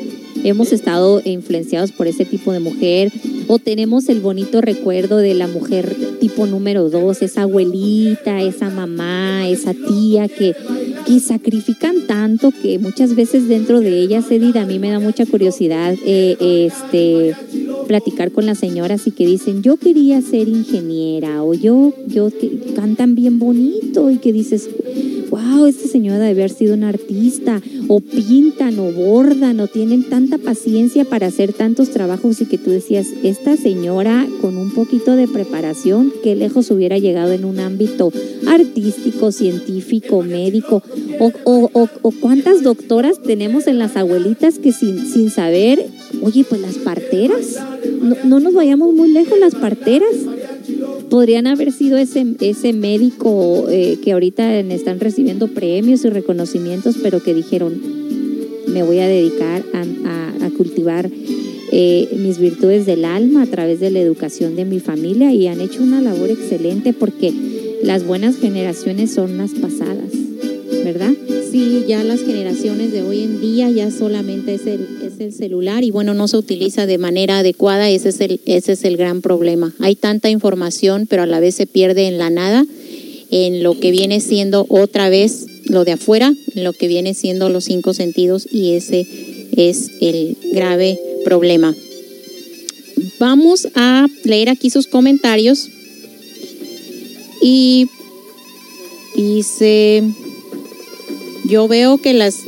Hemos 0.44 0.74
estado 0.74 1.22
influenciados 1.24 1.92
por 1.92 2.08
ese 2.08 2.26
tipo 2.26 2.52
de 2.52 2.60
mujer 2.60 3.12
o 3.48 3.60
tenemos 3.60 4.10
el 4.10 4.20
bonito 4.20 4.62
recuerdo 4.62 5.18
de 5.18 5.34
la 5.34 5.48
mujer 5.48 5.96
tipo 6.20 6.46
número 6.46 6.90
dos, 6.90 7.22
esa 7.22 7.44
abuelita, 7.44 8.42
esa 8.42 8.70
mamá, 8.70 9.48
esa 9.48 9.74
tía 9.74 10.28
que, 10.28 10.56
que 11.06 11.20
sacrifican 11.20 12.08
tanto 12.08 12.52
que 12.52 12.80
muchas 12.80 13.16
veces 13.16 13.48
dentro 13.48 13.80
de 13.80 14.00
ellas, 14.00 14.32
Edith, 14.32 14.56
a 14.58 14.66
mí 14.66 14.80
me 14.80 14.92
da 14.92 15.00
mucha 15.00 15.26
curiosidad 15.26 15.96
eh, 16.06 16.38
este 16.40 17.36
platicar 17.88 18.32
con 18.32 18.46
las 18.46 18.60
señoras 18.60 19.08
y 19.08 19.12
que 19.12 19.26
dicen 19.26 19.62
yo 19.62 19.78
quería 19.78 20.22
ser 20.22 20.48
ingeniera 20.48 21.44
o 21.44 21.54
yo 21.54 21.94
yo 22.08 22.30
cantan 22.76 23.16
bien 23.16 23.40
bonito 23.40 24.10
y 24.10 24.18
que 24.18 24.32
dices 24.32 24.70
wow 25.34 25.66
esta 25.66 25.88
señora 25.88 26.20
debe 26.20 26.44
haber 26.44 26.52
sido 26.52 26.76
una 26.76 26.90
artista 26.90 27.60
o 27.88 28.00
pintan 28.02 28.78
o 28.78 28.92
bordan 28.92 29.60
o 29.60 29.68
tienen 29.68 30.04
tanta 30.08 30.38
paciencia 30.38 31.06
para 31.06 31.26
hacer 31.28 31.54
tantos 31.54 31.90
trabajos 31.90 32.40
y 32.42 32.46
que 32.46 32.60
tú 32.60 32.70
decías 32.70 33.08
esta 33.24 33.58
señora 33.58 34.28
con 34.42 34.58
un 34.58 34.72
poquito 34.72 35.16
de 35.16 35.28
preparación 35.28 36.14
qué 36.24 36.36
lejos 36.36 36.70
hubiera 36.70 37.00
llegado 37.00 37.32
en 37.34 37.46
un 37.46 37.60
ámbito 37.60 38.12
artístico 38.48 39.32
científico 39.32 40.22
médico 40.22 40.84
o, 41.20 41.32
o- 41.46 41.70
o- 41.74 41.90
o 42.04 42.12
cuántas 42.20 42.62
doctoras 42.62 43.22
tenemos 43.24 43.66
en 43.68 43.80
las 43.80 43.98
abuelitas 43.98 44.60
que 44.60 44.72
sin, 44.72 45.06
sin 45.08 45.30
saber, 45.32 45.84
oye, 46.22 46.44
pues 46.48 46.62
las 46.62 46.76
parteras, 46.78 47.58
no, 48.02 48.16
no 48.24 48.40
nos 48.40 48.54
vayamos 48.54 48.94
muy 48.94 49.10
lejos, 49.12 49.40
las 49.40 49.56
parteras 49.56 50.14
podrían 51.14 51.46
haber 51.46 51.72
sido 51.72 52.00
ese, 52.00 52.26
ese 52.42 52.74
médico 52.74 53.68
eh, 53.70 54.00
que 54.04 54.14
ahorita 54.14 54.60
están 54.62 55.00
recibiendo 55.00 55.48
premios 55.48 56.04
y 56.06 56.10
reconocimientos, 56.10 56.96
pero 57.04 57.22
que 57.22 57.36
dijeron, 57.36 57.80
me 58.66 58.82
voy 58.82 58.98
a 58.98 59.08
dedicar 59.08 59.64
a, 59.76 59.82
a- 60.10 60.46
a 60.48 60.50
cultivar 60.58 61.08
eh, 61.72 62.10
mis 62.18 62.40
virtudes 62.40 62.88
del 62.88 63.06
alma 63.06 63.44
a 63.44 63.46
través 63.46 63.80
de 63.80 63.92
la 63.92 64.00
educación 64.00 64.56
de 64.56 64.66
mi 64.66 64.80
familia 64.80 65.32
y 65.32 65.46
han 65.46 65.62
hecho 65.62 65.84
una 65.84 66.02
labor 66.02 66.32
excelente 66.32 66.94
porque 66.94 67.32
las 67.84 68.08
buenas 68.08 68.38
generaciones 68.38 69.12
son 69.14 69.38
las 69.38 69.52
pasadas, 69.52 70.10
¿verdad? 70.84 71.12
Sí, 71.54 71.86
ya 71.88 72.04
las 72.04 72.22
generaciones 72.22 72.92
de 72.92 73.04
hoy 73.04 73.22
en 73.22 73.40
día 73.40 73.70
ya 73.70 73.92
solamente 73.92 74.56
es 74.56 74.66
el, 74.66 74.88
es 75.04 75.20
el 75.20 75.32
celular 75.32 75.84
y 75.84 75.92
bueno, 75.92 76.16
no 76.16 76.28
se 76.28 76.36
utiliza 76.36 76.88
de 76.88 76.98
manera 76.98 77.38
adecuada, 77.38 77.92
ese 77.92 78.10
es, 78.10 78.22
el, 78.22 78.42
ese 78.48 78.72
es 78.72 78.84
el 78.84 78.98
gran 78.98 79.22
problema. 79.22 79.72
Hay 79.78 79.96
tanta 79.96 80.32
información, 80.32 81.06
pero 81.08 81.22
a 81.22 81.28
la 81.28 81.40
vez 81.40 81.54
se 81.54 81.68
pierde 81.68 82.08
en 82.08 82.18
la 82.18 82.32
nada, 82.32 82.66
en 83.30 83.62
lo 83.62 83.80
que 83.80 83.92
viene 83.92 84.20
siendo 84.20 84.66
otra 84.68 85.10
vez 85.10 85.46
lo 85.66 85.86
de 85.86 85.92
afuera, 85.92 86.34
en 86.56 86.64
lo 86.64 86.74
que 86.74 86.88
viene 86.88 87.14
siendo 87.14 87.50
los 87.50 87.66
cinco 87.66 87.94
sentidos 87.94 88.48
y 88.52 88.72
ese 88.72 89.06
es 89.56 89.92
el 90.02 90.36
grave 90.54 91.00
problema. 91.24 91.76
Vamos 93.20 93.68
a 93.76 94.08
leer 94.24 94.50
aquí 94.50 94.72
sus 94.72 94.88
comentarios 94.88 95.70
y 97.44 97.86
dice... 99.16 100.02
Yo 101.46 101.68
veo 101.68 101.98
que 101.98 102.14
las 102.14 102.40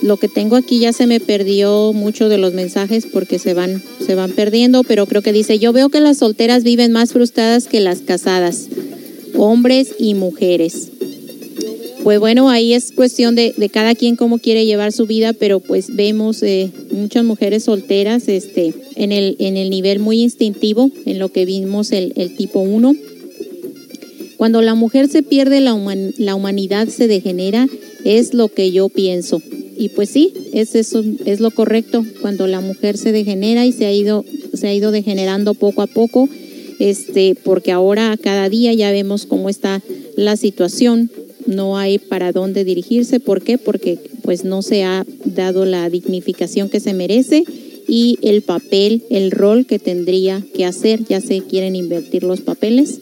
lo 0.00 0.16
que 0.16 0.28
tengo 0.28 0.54
aquí 0.54 0.78
ya 0.78 0.92
se 0.92 1.06
me 1.06 1.18
perdió 1.18 1.92
mucho 1.92 2.28
de 2.28 2.38
los 2.38 2.54
mensajes 2.54 3.04
porque 3.06 3.38
se 3.38 3.52
van 3.54 3.82
se 4.04 4.14
van 4.14 4.30
perdiendo, 4.32 4.84
pero 4.84 5.06
creo 5.06 5.22
que 5.22 5.32
dice, 5.32 5.58
"Yo 5.58 5.72
veo 5.72 5.88
que 5.88 6.00
las 6.00 6.18
solteras 6.18 6.62
viven 6.62 6.92
más 6.92 7.12
frustradas 7.12 7.66
que 7.66 7.80
las 7.80 8.00
casadas, 8.00 8.68
hombres 9.34 9.94
y 9.98 10.14
mujeres." 10.14 10.90
Pues 12.04 12.20
bueno, 12.20 12.48
ahí 12.48 12.72
es 12.72 12.92
cuestión 12.92 13.34
de, 13.34 13.52
de 13.56 13.68
cada 13.68 13.94
quien 13.94 14.16
cómo 14.16 14.38
quiere 14.38 14.64
llevar 14.64 14.92
su 14.92 15.06
vida, 15.06 15.32
pero 15.32 15.60
pues 15.60 15.94
vemos 15.94 16.42
eh, 16.42 16.70
muchas 16.90 17.24
mujeres 17.24 17.64
solteras 17.64 18.28
este, 18.28 18.72
en, 18.94 19.12
el, 19.12 19.36
en 19.38 19.56
el 19.56 19.68
nivel 19.68 19.98
muy 19.98 20.22
instintivo, 20.22 20.90
en 21.04 21.18
lo 21.18 21.30
que 21.30 21.44
vimos 21.44 21.92
el, 21.92 22.12
tipo 22.36 22.60
1. 22.60 22.94
Cuando 24.36 24.62
la 24.62 24.74
mujer 24.74 25.08
se 25.08 25.22
pierde, 25.22 25.60
la, 25.60 25.76
la 26.16 26.34
humanidad 26.34 26.88
se 26.88 27.08
degenera, 27.08 27.68
es 28.04 28.34
lo 28.34 28.48
que 28.48 28.70
yo 28.72 28.88
pienso. 28.88 29.40
Y 29.76 29.90
pues 29.90 30.10
sí, 30.10 30.32
es 30.52 30.74
eso, 30.74 31.04
es 31.24 31.40
lo 31.40 31.50
correcto. 31.50 32.04
Cuando 32.20 32.46
la 32.46 32.60
mujer 32.60 32.96
se 32.96 33.12
degenera 33.12 33.66
y 33.66 33.72
se 33.72 33.86
ha 33.86 33.92
ido, 33.92 34.24
se 34.52 34.68
ha 34.68 34.74
ido 34.74 34.90
degenerando 34.90 35.54
poco 35.54 35.82
a 35.82 35.86
poco, 35.86 36.28
este, 36.80 37.36
porque 37.44 37.72
ahora 37.72 38.16
cada 38.20 38.48
día 38.48 38.72
ya 38.74 38.90
vemos 38.90 39.26
cómo 39.26 39.48
está 39.48 39.82
la 40.16 40.36
situación. 40.36 41.10
No 41.46 41.78
hay 41.78 41.98
para 41.98 42.32
dónde 42.32 42.64
dirigirse. 42.64 43.20
¿Por 43.20 43.42
qué? 43.42 43.56
Porque 43.56 43.98
pues 44.22 44.44
no 44.44 44.62
se 44.62 44.82
ha 44.82 45.06
dado 45.24 45.64
la 45.64 45.88
dignificación 45.88 46.68
que 46.68 46.80
se 46.80 46.92
merece 46.92 47.44
y 47.86 48.18
el 48.22 48.42
papel, 48.42 49.02
el 49.10 49.30
rol 49.30 49.64
que 49.64 49.78
tendría 49.78 50.44
que 50.54 50.64
hacer. 50.64 51.04
Ya 51.08 51.20
se 51.20 51.40
quieren 51.40 51.76
invertir 51.76 52.24
los 52.24 52.40
papeles 52.40 53.00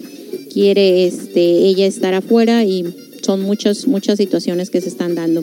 quiere 0.57 1.07
este, 1.07 1.67
ella 1.69 1.85
estar 1.85 2.15
afuera 2.15 2.65
y 2.65 2.83
son 3.27 3.43
muchas, 3.43 3.89
muchas 3.89 4.17
situaciones 4.19 4.71
que 4.71 4.81
se 4.81 4.89
están 4.89 5.17
dando. 5.17 5.43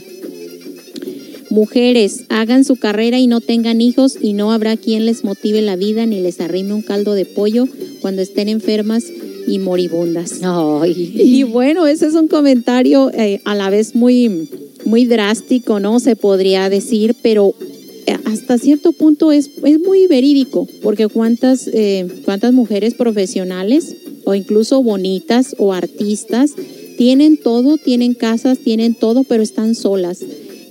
Mujeres, 1.49 2.23
hagan 2.29 2.63
su 2.63 2.77
carrera 2.77 3.19
y 3.19 3.27
no 3.27 3.41
tengan 3.41 3.81
hijos 3.81 4.17
y 4.19 4.33
no 4.33 4.51
habrá 4.53 4.77
quien 4.77 5.05
les 5.05 5.23
motive 5.23 5.61
la 5.61 5.75
vida 5.75 6.05
ni 6.05 6.19
les 6.19 6.39
arrime 6.39 6.73
un 6.73 6.81
caldo 6.81 7.13
de 7.13 7.25
pollo 7.25 7.67
cuando 8.01 8.21
estén 8.21 8.49
enfermas 8.49 9.03
y 9.45 9.59
moribundas. 9.59 10.39
Y 10.87 11.43
bueno, 11.43 11.85
ese 11.85 12.07
es 12.07 12.15
un 12.15 12.27
comentario 12.27 13.11
eh, 13.13 13.41
a 13.43 13.53
la 13.53 13.69
vez 13.69 13.93
muy, 13.93 14.49
muy 14.85 15.05
drástico, 15.05 15.79
¿no? 15.79 15.99
Se 15.99 16.15
podría 16.15 16.69
decir, 16.69 17.15
pero 17.21 17.53
eh, 18.07 18.17
hasta 18.25 18.57
cierto 18.57 18.93
punto 18.93 19.31
es, 19.31 19.51
es 19.63 19.79
muy 19.79 20.07
verídico, 20.07 20.67
porque 20.81 21.07
cuántas, 21.07 21.67
eh, 21.67 22.07
cuántas 22.23 22.53
mujeres 22.53 22.93
profesionales 22.93 23.95
o 24.23 24.33
incluso 24.33 24.81
bonitas 24.81 25.55
o 25.59 25.73
artistas 25.73 26.51
tienen 26.97 27.37
todo, 27.37 27.77
tienen 27.77 28.13
casas, 28.13 28.59
tienen 28.59 28.95
todo, 28.95 29.23
pero 29.23 29.43
están 29.43 29.75
solas. 29.75 30.19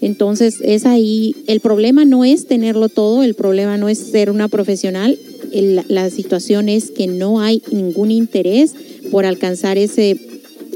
Entonces 0.01 0.59
es 0.62 0.85
ahí, 0.85 1.36
el 1.47 1.61
problema 1.61 2.05
no 2.05 2.24
es 2.24 2.47
tenerlo 2.47 2.89
todo, 2.89 3.23
el 3.23 3.35
problema 3.35 3.77
no 3.77 3.89
es 3.89 3.99
ser 3.99 4.31
una 4.31 4.49
profesional, 4.49 5.16
la 5.53 6.11
situación 6.11 6.69
es 6.69 6.90
que 6.90 7.07
no 7.07 7.40
hay 7.40 7.62
ningún 7.70 8.11
interés 8.11 8.74
por 9.12 9.27
alcanzar 9.27 9.78
ese, 9.78 10.19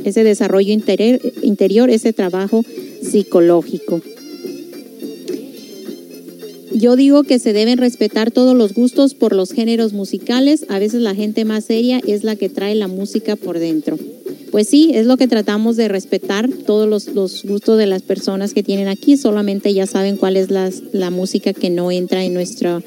ese 0.04 0.22
desarrollo 0.22 0.72
interior, 0.72 1.90
ese 1.90 2.12
trabajo 2.12 2.64
psicológico. 3.02 4.00
Yo 6.78 6.94
digo 6.94 7.22
que 7.22 7.38
se 7.38 7.54
deben 7.54 7.78
respetar 7.78 8.30
todos 8.30 8.54
los 8.54 8.74
gustos 8.74 9.14
por 9.14 9.34
los 9.34 9.50
géneros 9.50 9.94
musicales. 9.94 10.66
A 10.68 10.78
veces 10.78 11.00
la 11.00 11.14
gente 11.14 11.46
más 11.46 11.64
seria 11.64 12.02
es 12.06 12.22
la 12.22 12.36
que 12.36 12.50
trae 12.50 12.74
la 12.74 12.86
música 12.86 13.34
por 13.34 13.58
dentro. 13.58 13.98
Pues 14.50 14.68
sí, 14.68 14.90
es 14.92 15.06
lo 15.06 15.16
que 15.16 15.26
tratamos 15.26 15.76
de 15.76 15.88
respetar 15.88 16.50
todos 16.50 16.86
los, 16.86 17.42
gustos 17.44 17.78
de 17.78 17.86
las 17.86 18.02
personas 18.02 18.52
que 18.52 18.62
tienen 18.62 18.88
aquí. 18.88 19.16
Solamente 19.16 19.72
ya 19.72 19.86
saben 19.86 20.18
cuál 20.18 20.36
es 20.36 20.50
la, 20.50 20.70
la 20.92 21.08
música 21.08 21.54
que 21.54 21.70
no 21.70 21.90
entra 21.90 22.22
en 22.24 22.34
nuestra, 22.34 22.82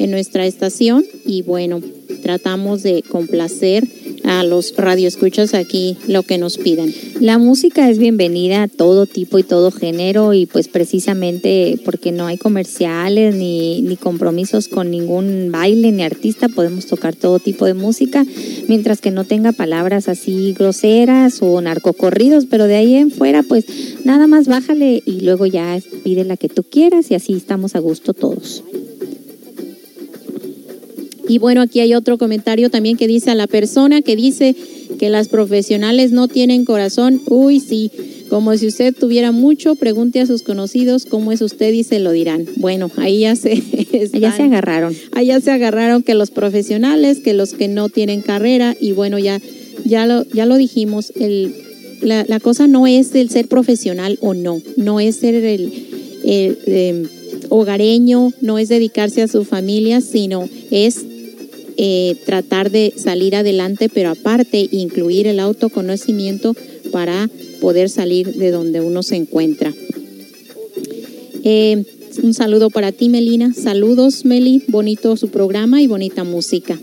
en 0.00 0.10
nuestra 0.10 0.44
estación. 0.44 1.04
Y 1.24 1.42
bueno, 1.42 1.80
tratamos 2.24 2.82
de 2.82 3.04
complacer 3.08 3.86
a 4.28 4.44
los 4.44 4.74
radioescuchas 4.76 5.54
aquí 5.54 5.96
lo 6.06 6.22
que 6.22 6.36
nos 6.36 6.58
pidan. 6.58 6.92
La 7.18 7.38
música 7.38 7.88
es 7.88 7.98
bienvenida 7.98 8.64
a 8.64 8.68
todo 8.68 9.06
tipo 9.06 9.38
y 9.38 9.42
todo 9.42 9.70
género 9.70 10.34
y 10.34 10.44
pues 10.44 10.68
precisamente 10.68 11.80
porque 11.82 12.12
no 12.12 12.26
hay 12.26 12.36
comerciales 12.36 13.34
ni, 13.34 13.80
ni 13.80 13.96
compromisos 13.96 14.68
con 14.68 14.90
ningún 14.90 15.48
baile 15.50 15.92
ni 15.92 16.02
artista, 16.02 16.48
podemos 16.50 16.86
tocar 16.86 17.16
todo 17.16 17.38
tipo 17.38 17.64
de 17.64 17.72
música, 17.72 18.26
mientras 18.68 19.00
que 19.00 19.10
no 19.10 19.24
tenga 19.24 19.52
palabras 19.52 20.08
así 20.08 20.54
groseras 20.56 21.38
o 21.40 21.58
narcocorridos, 21.62 22.44
pero 22.44 22.66
de 22.66 22.76
ahí 22.76 22.96
en 22.96 23.10
fuera 23.10 23.42
pues 23.42 23.64
nada 24.04 24.26
más 24.26 24.46
bájale 24.46 25.02
y 25.06 25.22
luego 25.22 25.46
ya 25.46 25.80
pide 26.04 26.24
la 26.24 26.36
que 26.36 26.50
tú 26.50 26.64
quieras 26.64 27.10
y 27.10 27.14
así 27.14 27.32
estamos 27.32 27.74
a 27.74 27.78
gusto 27.78 28.12
todos. 28.12 28.62
Y 31.28 31.38
bueno, 31.38 31.60
aquí 31.60 31.80
hay 31.80 31.94
otro 31.94 32.16
comentario 32.18 32.70
también 32.70 32.96
que 32.96 33.06
dice 33.06 33.30
a 33.30 33.34
la 33.34 33.46
persona 33.46 34.02
que 34.02 34.16
dice 34.16 34.56
que 34.98 35.10
las 35.10 35.28
profesionales 35.28 36.10
no 36.10 36.26
tienen 36.26 36.64
corazón. 36.64 37.20
Uy, 37.26 37.60
sí, 37.60 37.90
como 38.30 38.56
si 38.56 38.66
usted 38.66 38.94
tuviera 38.94 39.30
mucho, 39.30 39.74
pregunte 39.74 40.20
a 40.20 40.26
sus 40.26 40.42
conocidos 40.42 41.04
cómo 41.04 41.30
es 41.30 41.42
usted 41.42 41.72
y 41.72 41.84
se 41.84 41.98
lo 41.98 42.12
dirán. 42.12 42.46
Bueno, 42.56 42.90
ahí 42.96 43.20
ya 43.20 43.36
se, 43.36 43.56
ya 44.18 44.34
se 44.34 44.42
agarraron. 44.42 44.96
Ahí 45.12 45.26
ya 45.26 45.40
se 45.40 45.50
agarraron 45.50 46.02
que 46.02 46.14
los 46.14 46.30
profesionales, 46.30 47.20
que 47.20 47.34
los 47.34 47.52
que 47.52 47.68
no 47.68 47.90
tienen 47.90 48.22
carrera 48.22 48.74
y 48.80 48.92
bueno, 48.92 49.18
ya, 49.18 49.40
ya, 49.84 50.06
lo, 50.06 50.24
ya 50.24 50.46
lo 50.46 50.56
dijimos, 50.56 51.12
el, 51.16 51.54
la, 52.00 52.24
la 52.26 52.40
cosa 52.40 52.66
no 52.66 52.86
es 52.86 53.14
el 53.14 53.28
ser 53.28 53.48
profesional 53.48 54.18
o 54.20 54.32
no, 54.34 54.62
no 54.76 54.98
es 55.00 55.16
ser 55.16 55.34
el, 55.34 55.72
el 56.24 56.58
eh, 56.66 57.06
hogareño, 57.48 58.32
no 58.40 58.58
es 58.58 58.68
dedicarse 58.68 59.22
a 59.22 59.28
su 59.28 59.44
familia, 59.44 60.00
sino 60.00 60.48
es 60.70 61.07
eh, 61.80 62.16
tratar 62.26 62.72
de 62.72 62.92
salir 62.96 63.36
adelante, 63.36 63.88
pero 63.88 64.10
aparte 64.10 64.68
incluir 64.72 65.28
el 65.28 65.38
autoconocimiento 65.38 66.56
para 66.90 67.30
poder 67.60 67.88
salir 67.88 68.34
de 68.34 68.50
donde 68.50 68.80
uno 68.80 69.04
se 69.04 69.14
encuentra. 69.14 69.72
Eh, 71.44 71.84
un 72.22 72.34
saludo 72.34 72.68
para 72.70 72.90
ti, 72.90 73.08
Melina. 73.08 73.54
Saludos, 73.54 74.24
Meli. 74.24 74.64
Bonito 74.66 75.16
su 75.16 75.28
programa 75.28 75.80
y 75.80 75.86
bonita 75.86 76.24
música. 76.24 76.76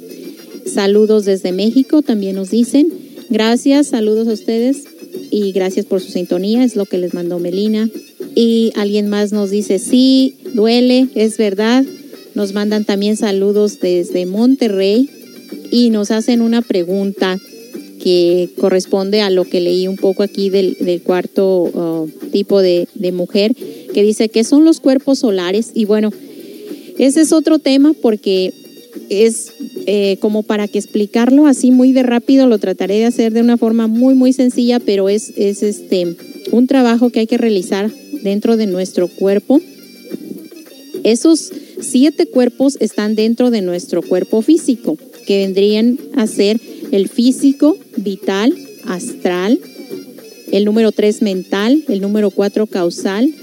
Saludos 0.66 1.26
desde 1.26 1.52
México, 1.52 2.02
también 2.02 2.38
nos 2.38 2.50
dicen. 2.50 2.88
Gracias, 3.30 3.88
saludos 3.88 4.30
a 4.30 4.34
ustedes 4.34 4.86
y 5.30 5.52
gracias 5.52 5.86
por 5.86 6.00
su 6.00 6.12
sintonía, 6.12 6.64
es 6.64 6.78
lo 6.78 6.86
que 6.86 6.98
les 6.98 7.14
mandó 7.14 7.38
Melina. 7.38 7.90
Y 8.34 8.72
alguien 8.76 9.10
más 9.10 9.34
nos 9.34 9.50
dice, 9.50 9.78
sí, 9.78 10.36
duele, 10.54 11.08
es 11.16 11.38
verdad, 11.38 11.84
nos 12.36 12.54
mandan 12.54 12.86
también 12.86 13.18
saludos 13.18 13.80
desde 13.80 14.26
Monterrey 14.26 15.10
y 15.72 15.90
nos 15.90 16.12
hacen 16.12 16.42
una 16.42 16.62
pregunta 16.62 17.40
que 18.02 18.50
corresponde 18.60 19.22
a 19.22 19.30
lo 19.30 19.46
que 19.46 19.62
leí 19.62 19.88
un 19.88 19.96
poco 19.96 20.22
aquí 20.22 20.50
del, 20.50 21.02
cuarto 21.04 21.64
uh, 21.64 22.10
tipo 22.32 22.62
de, 22.62 22.88
de 22.94 23.12
mujer, 23.12 23.56
que 23.56 24.04
dice 24.04 24.30
que 24.30 24.44
son 24.44 24.64
los 24.64 24.80
cuerpos 24.80 25.20
solares. 25.20 25.72
Y 25.74 25.86
bueno, 25.86 26.12
ese 27.00 27.22
es 27.22 27.32
otro 27.32 27.58
tema 27.58 27.94
porque 28.00 28.54
es 29.10 29.52
eh, 29.88 30.18
como 30.20 30.44
para 30.44 30.68
que 30.68 30.80
explicarlo 30.80 31.48
así 31.48 31.72
muy 31.72 31.92
de 31.94 32.04
rápido, 32.04 32.48
lo 32.48 32.60
trataré 32.60 32.96
de 32.96 33.06
hacer 33.06 33.34
de 33.34 33.42
una 33.42 33.58
forma 33.58 33.88
muy, 33.88 34.16
muy 34.16 34.34
sencilla, 34.34 34.80
pero 34.80 35.10
es, 35.10 35.34
es 35.36 35.64
este, 35.64 36.16
un 36.52 36.68
trabajo 36.68 37.10
que 37.10 37.22
hay 37.22 37.28
que 37.28 37.38
realizar 37.38 37.92
dentro 38.24 38.58
de 38.58 38.68
nuestro 38.68 39.08
cuerpo. 39.08 39.62
Esos 41.04 41.52
siete 41.86 42.26
cuerpos 42.26 42.78
están 42.80 43.16
dentro 43.16 43.52
de 43.52 43.62
nuestro 43.62 44.02
cuerpo 44.02 44.42
físico, 44.42 44.98
que 45.26 45.40
vendrían 45.40 45.98
a 46.16 46.28
ser 46.28 46.60
el 46.92 47.10
físico, 47.10 47.78
vital, 47.98 48.54
astral, 48.86 49.60
el 50.52 50.66
número 50.66 50.92
tres 50.92 51.22
mental, 51.22 51.84
el 51.88 52.02
número 52.02 52.32
cuatro 52.32 52.68
causal, 52.68 53.34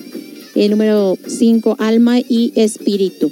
el 0.55 0.71
número 0.71 1.17
cinco 1.27 1.77
alma 1.79 2.21
y 2.21 2.53
espíritu. 2.55 3.31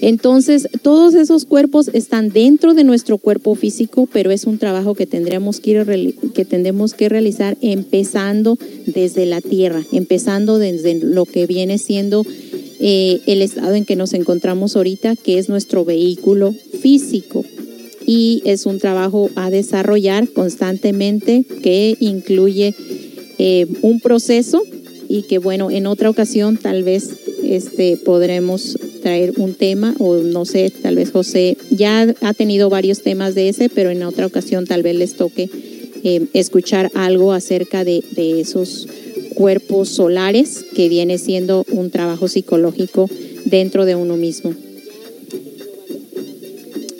Entonces, 0.00 0.68
todos 0.82 1.14
esos 1.14 1.46
cuerpos 1.46 1.88
están 1.94 2.28
dentro 2.28 2.74
de 2.74 2.84
nuestro 2.84 3.16
cuerpo 3.16 3.54
físico, 3.54 4.06
pero 4.12 4.30
es 4.30 4.44
un 4.44 4.58
trabajo 4.58 4.94
que 4.94 5.06
tendremos 5.06 5.60
que, 5.60 5.70
ir, 5.70 6.14
que, 6.34 6.44
tendremos 6.44 6.92
que 6.92 7.08
realizar 7.08 7.56
empezando 7.62 8.58
desde 8.84 9.24
la 9.24 9.40
tierra, 9.40 9.82
empezando 9.92 10.58
desde 10.58 11.00
lo 11.00 11.24
que 11.24 11.46
viene 11.46 11.78
siendo 11.78 12.26
eh, 12.80 13.20
el 13.26 13.42
estado 13.42 13.74
en 13.74 13.84
que 13.84 13.96
nos 13.96 14.12
encontramos 14.14 14.76
ahorita, 14.76 15.16
que 15.16 15.38
es 15.38 15.48
nuestro 15.48 15.84
vehículo 15.84 16.54
físico. 16.80 17.44
Y 18.06 18.42
es 18.44 18.66
un 18.66 18.78
trabajo 18.78 19.30
a 19.34 19.50
desarrollar 19.50 20.28
constantemente 20.28 21.44
que 21.62 21.96
incluye 22.00 22.74
eh, 23.38 23.66
un 23.82 24.00
proceso 24.00 24.62
y 25.08 25.22
que 25.22 25.38
bueno, 25.38 25.70
en 25.70 25.86
otra 25.86 26.10
ocasión 26.10 26.56
tal 26.56 26.82
vez 26.82 27.10
este, 27.42 27.96
podremos 27.96 28.78
traer 29.02 29.34
un 29.36 29.54
tema 29.54 29.94
o 29.98 30.16
no 30.16 30.44
sé, 30.44 30.70
tal 30.70 30.96
vez 30.96 31.10
José 31.12 31.56
ya 31.70 32.14
ha 32.20 32.34
tenido 32.34 32.70
varios 32.70 33.02
temas 33.02 33.34
de 33.34 33.48
ese, 33.48 33.68
pero 33.68 33.90
en 33.90 34.02
otra 34.02 34.26
ocasión 34.26 34.66
tal 34.66 34.82
vez 34.82 34.96
les 34.96 35.16
toque 35.16 35.50
eh, 36.02 36.26
escuchar 36.32 36.90
algo 36.94 37.32
acerca 37.32 37.84
de, 37.84 38.02
de 38.12 38.40
esos 38.40 38.88
cuerpos 39.34 39.90
solares, 39.90 40.64
que 40.74 40.88
viene 40.88 41.18
siendo 41.18 41.64
un 41.70 41.90
trabajo 41.90 42.28
psicológico 42.28 43.08
dentro 43.44 43.84
de 43.84 43.94
uno 43.94 44.16
mismo. 44.16 44.54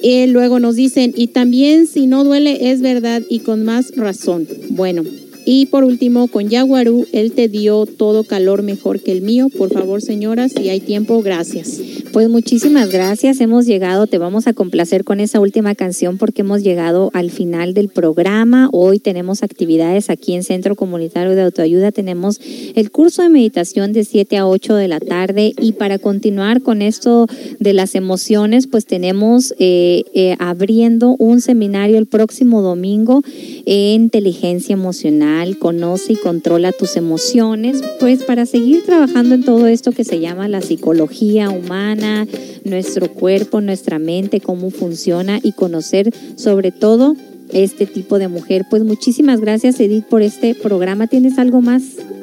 Y 0.03 0.27
luego 0.27 0.61
nos 0.61 0.77
dicen, 0.77 1.15
y 1.17 1.29
también 1.29 1.87
si 1.87 2.07
no 2.07 2.25
duele 2.25 2.71
es 2.71 2.83
verdad 2.83 3.23
y 3.31 3.39
con 3.39 3.65
más 3.65 3.97
razón. 3.97 4.47
Bueno, 4.69 5.03
y 5.47 5.67
por 5.67 5.85
último, 5.85 6.29
con 6.29 6.49
Yaguarú, 6.49 7.07
él 7.13 7.33
te 7.33 7.49
dio 7.49 7.85
todo 7.85 8.25
calor 8.25 8.63
mejor 8.63 9.01
que 9.01 9.13
el 9.13 9.21
mío. 9.21 9.49
Por 9.51 9.71
favor, 9.71 10.01
señora, 10.01 10.49
si 10.49 10.71
hay 10.71 10.81
tiempo, 10.81 11.21
gracias. 11.23 11.81
Pues 12.13 12.31
muchísimas 12.31 12.91
gracias. 12.91 13.41
Hemos 13.41 13.67
llegado, 13.67 14.07
te 14.07 14.19
vamos 14.19 14.47
a 14.47 14.55
complacer 14.55 15.05
con 15.05 15.21
esa 15.21 15.41
última 15.41 15.75
canción 15.75 16.17
porque 16.17 16.43
hemos 16.43 16.63
llegado 16.63 17.11
al 17.13 17.31
final 17.31 17.75
del 17.75 17.89
programa. 17.89 18.71
Hoy 18.73 19.01
tenemos 19.01 19.43
actividades 19.43 20.09
aquí 20.09 20.35
en 20.35 20.45
Centro 20.45 20.77
Comunitario 20.77 21.35
de 21.35 21.43
Autoayuda. 21.43 21.93
Tenemos 21.93 22.41
el 22.75 22.91
curso 22.91 23.23
de 23.23 23.29
meditación 23.29 23.93
de 23.93 24.05
7 24.05 24.39
a 24.39 24.47
8 24.47 24.77
de 24.77 24.89
la 24.89 25.01
tarde. 25.01 25.53
Y 25.61 25.73
para 25.73 25.99
continuar 25.99 26.63
con 26.63 26.81
esto 26.81 27.27
de 27.59 27.73
las 27.75 27.95
emociones, 27.97 28.67
pues 28.67 28.87
tenemos 28.87 29.55
eh, 29.59 30.05
eh, 30.15 30.37
abriendo 30.39 31.17
un 31.19 31.41
seminario 31.41 31.99
el 31.99 32.07
próximo 32.07 32.63
domingo 32.63 33.23
en 33.67 34.05
inteligencia 34.05 34.73
emocional 34.73 35.34
conoce 35.59 36.15
y 36.15 36.17
controla 36.17 36.73
tus 36.73 36.97
emociones, 36.97 37.83
pues 38.01 38.23
para 38.23 38.47
seguir 38.47 38.85
trabajando 38.85 39.35
en 39.35 39.45
todo 39.45 39.67
esto 39.67 39.93
que 39.93 40.05
se 40.05 40.21
llama 40.21 40.49
la 40.49 40.61
psicología 40.61 41.51
humana, 41.51 42.27
nuestro 42.65 43.13
cuerpo, 43.13 43.61
nuestra 43.61 43.99
mente, 43.99 44.41
cómo 44.41 44.71
funciona 44.71 45.39
y 45.43 45.53
conocer 45.53 46.13
sobre 46.37 46.73
todo 46.73 47.17
este 47.53 47.87
tipo 47.87 48.19
de 48.19 48.29
mujer. 48.29 48.67
Pues 48.71 48.83
muchísimas 48.85 49.41
gracias 49.41 49.79
Edith 49.81 50.05
por 50.05 50.23
este 50.23 50.55
programa. 50.55 51.07
¿Tienes 51.07 51.39
algo 51.39 51.61
más, 51.61 51.83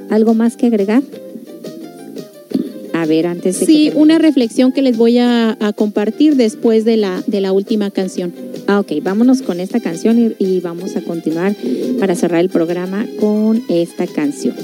algo 0.09 0.33
más 0.33 0.57
que 0.57 0.67
agregar? 0.67 1.03
A 2.93 3.05
ver, 3.05 3.27
antes 3.27 3.59
de 3.59 3.65
Sí, 3.65 3.91
una 3.95 4.17
reflexión 4.17 4.71
que 4.71 4.81
les 4.81 4.97
voy 4.97 5.17
a, 5.17 5.57
a, 5.59 5.73
compartir 5.73 6.35
después 6.35 6.85
de 6.85 6.97
la, 6.97 7.23
de 7.25 7.41
la 7.41 7.51
última 7.51 7.89
canción. 7.89 8.33
Ah, 8.67 8.79
ok, 8.79 8.93
vámonos 9.01 9.41
con 9.41 9.59
esta 9.59 9.79
canción 9.79 10.35
y, 10.39 10.45
y 10.45 10.59
vamos 10.59 10.95
a 10.95 11.01
continuar 11.01 11.55
para 11.99 12.15
cerrar 12.15 12.41
el 12.41 12.49
programa 12.49 13.05
con 13.19 13.63
esta 13.69 14.07
canción. 14.07 14.55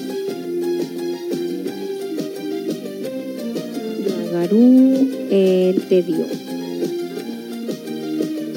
Yagarú, 4.08 5.10
él 5.30 5.84
te 5.90 6.04
dio. 6.04 6.47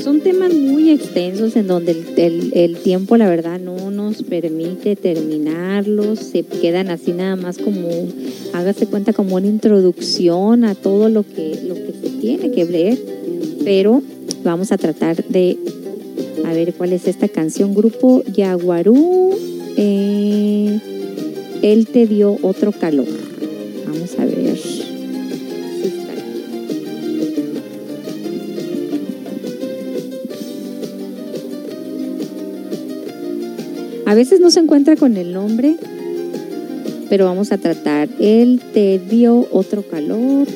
Son 0.03 0.21
temas 0.21 0.55
muy 0.55 0.91
extensos 0.91 1.57
en 1.57 1.67
donde 1.67 1.93
el, 2.17 2.53
el, 2.55 2.77
tiempo, 2.79 3.17
la 3.17 3.29
verdad, 3.29 3.61
no 3.61 3.91
nos 3.91 4.23
permite 4.23 4.97
terminarlos. 4.97 6.19
Se 6.19 6.43
quedan 6.43 6.89
así 6.89 7.13
nada 7.13 7.37
más 7.37 7.59
como, 7.59 7.89
hágase 8.53 8.87
cuenta, 8.87 9.13
como 9.13 9.37
una 9.37 9.47
introducción 9.47 10.65
a 10.65 10.75
todo 10.75 11.09
lo 11.09 11.23
que, 11.23 11.61
lo 11.67 11.75
que 11.75 11.93
se 12.03 12.11
tiene 12.21 12.51
que 12.51 12.65
ver. 12.65 12.99
Pero 13.65 14.03
vamos 14.43 14.73
a 14.73 14.79
tratar 14.79 15.25
de 15.25 15.59
a 16.47 16.53
ver 16.53 16.73
cuál 16.75 16.93
es 16.93 17.07
esta 17.07 17.29
canción 17.29 17.75
grupo 17.75 18.23
Yaguarú 18.25 19.37
eh, 19.77 20.81
Él 21.63 21.87
te 21.87 22.07
dio 22.07 22.39
otro 22.43 22.73
calor. 22.73 23.07
Vamos 23.87 24.19
a 24.19 24.25
ver. 24.25 24.90
A 34.11 34.15
veces 34.17 34.41
no 34.41 34.51
se 34.51 34.59
encuentra 34.59 34.97
con 34.97 35.17
el 35.17 35.33
nombre, 35.33 35.77
pero 37.09 37.27
vamos 37.27 37.53
a 37.53 37.59
tratar. 37.59 38.09
Él 38.19 38.61
te 38.75 38.99
dio 38.99 39.47
otro 39.53 39.85
calor. 39.85 40.49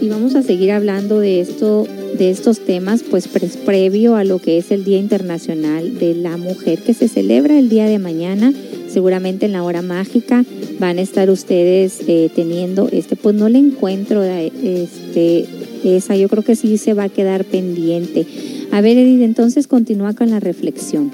Y 0.00 0.08
vamos 0.08 0.36
a 0.36 0.44
seguir 0.44 0.70
hablando 0.70 1.18
de 1.18 1.40
esto, 1.40 1.88
de 2.16 2.30
estos 2.30 2.60
temas, 2.60 3.02
pues 3.02 3.26
previo 3.26 4.14
a 4.14 4.22
lo 4.22 4.38
que 4.38 4.58
es 4.58 4.70
el 4.70 4.84
Día 4.84 4.98
Internacional 4.98 5.98
de 5.98 6.14
la 6.14 6.36
Mujer, 6.36 6.78
que 6.78 6.94
se 6.94 7.08
celebra 7.08 7.58
el 7.58 7.68
día 7.68 7.86
de 7.86 7.98
mañana, 7.98 8.52
seguramente 8.88 9.46
en 9.46 9.52
la 9.52 9.64
hora 9.64 9.82
mágica 9.82 10.44
van 10.78 10.98
a 10.98 11.02
estar 11.02 11.28
ustedes 11.28 12.02
eh, 12.06 12.30
teniendo 12.32 12.88
este, 12.92 13.16
pues 13.16 13.34
no 13.34 13.48
le 13.48 13.58
encuentro 13.58 14.22
este 14.22 15.46
esa, 15.86 16.16
yo 16.16 16.28
creo 16.28 16.42
que 16.42 16.56
sí 16.56 16.78
se 16.78 16.94
va 16.94 17.04
a 17.04 17.08
quedar 17.08 17.44
pendiente. 17.44 18.26
A 18.72 18.80
ver, 18.80 18.98
Edith, 18.98 19.22
entonces 19.22 19.66
continúa 19.66 20.14
con 20.14 20.30
la 20.30 20.40
reflexión. 20.40 21.12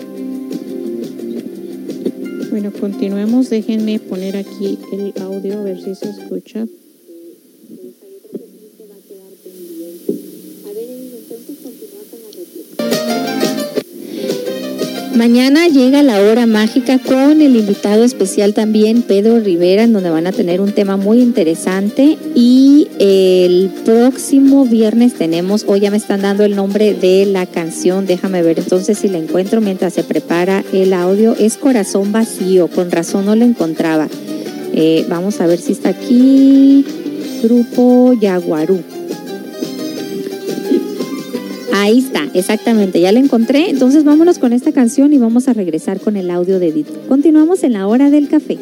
Bueno, 2.51 2.71
continuemos. 2.71 3.51
Déjenme 3.51 3.99
poner 3.99 4.37
aquí 4.37 4.79
el 4.93 5.13
audio 5.23 5.59
a 5.59 5.63
ver 5.63 5.81
si 5.81 5.95
se 5.95 6.09
escucha. 6.09 6.67
Mañana 15.15 15.69
llega 15.69 16.03
la 16.03 16.21
hora 16.21 16.47
mágica 16.47 16.99
con 16.99 17.43
el 17.43 17.55
invitado 17.55 18.03
especial 18.03 18.55
también, 18.55 19.03
Pedro 19.03 19.41
Rivera, 19.41 19.83
en 19.83 19.93
donde 19.93 20.09
van 20.09 20.27
a 20.27 20.33
tener 20.33 20.63
un 20.63 20.73
tema 20.73 20.97
muy 20.97 21.21
interesante. 21.21 22.17
Y 22.35 22.89
el 22.99 23.71
próximo 23.85 24.65
viernes 24.65 25.13
tenemos, 25.13 25.65
hoy 25.69 25.81
ya 25.81 25.91
me 25.91 25.99
están 25.99 26.23
dando 26.23 26.45
el 26.45 26.57
nombre 26.57 26.95
de 26.95 27.27
la 27.27 27.45
canción, 27.45 28.07
déjame 28.07 28.43
ver 28.43 28.59
entonces 28.59 28.99
si 28.99 29.09
la 29.09 29.19
encuentro 29.19 29.61
mientras 29.61 29.93
se 29.93 30.03
prepara 30.03 30.65
el 30.73 30.95
audio. 30.95 31.37
Es 31.39 31.59
Corazón 31.59 32.11
Vacío, 32.11 32.69
con 32.69 32.91
razón 32.91 33.27
no 33.27 33.37
lo 33.37 33.45
encontraba. 33.45 34.09
Eh, 34.73 35.05
vamos 35.11 35.41
a 35.43 35.47
ver 35.47 35.59
si 35.59 35.73
está 35.73 35.91
aquí. 35.91 36.87
Grupo 37.43 38.15
Yaguarú. 38.15 38.92
Ahí 41.73 42.01
está, 42.01 42.29
exactamente, 42.35 43.01
ya 43.01 43.13
la 43.13 43.19
encontré. 43.19 43.71
Entonces 43.71 44.05
vámonos 44.05 44.39
con 44.39 44.53
esta 44.53 44.73
canción 44.73 45.13
y 45.13 45.19
vamos 45.19 45.49
a 45.49 45.53
regresar 45.53 46.01
con 46.01 46.17
el 46.17 46.31
audio 46.31 46.59
de 46.59 46.69
Edith. 46.69 46.89
Continuamos 47.09 47.63
en 47.65 47.73
la 47.73 47.87
hora 47.87 48.11
del 48.11 48.29
café. 48.29 48.59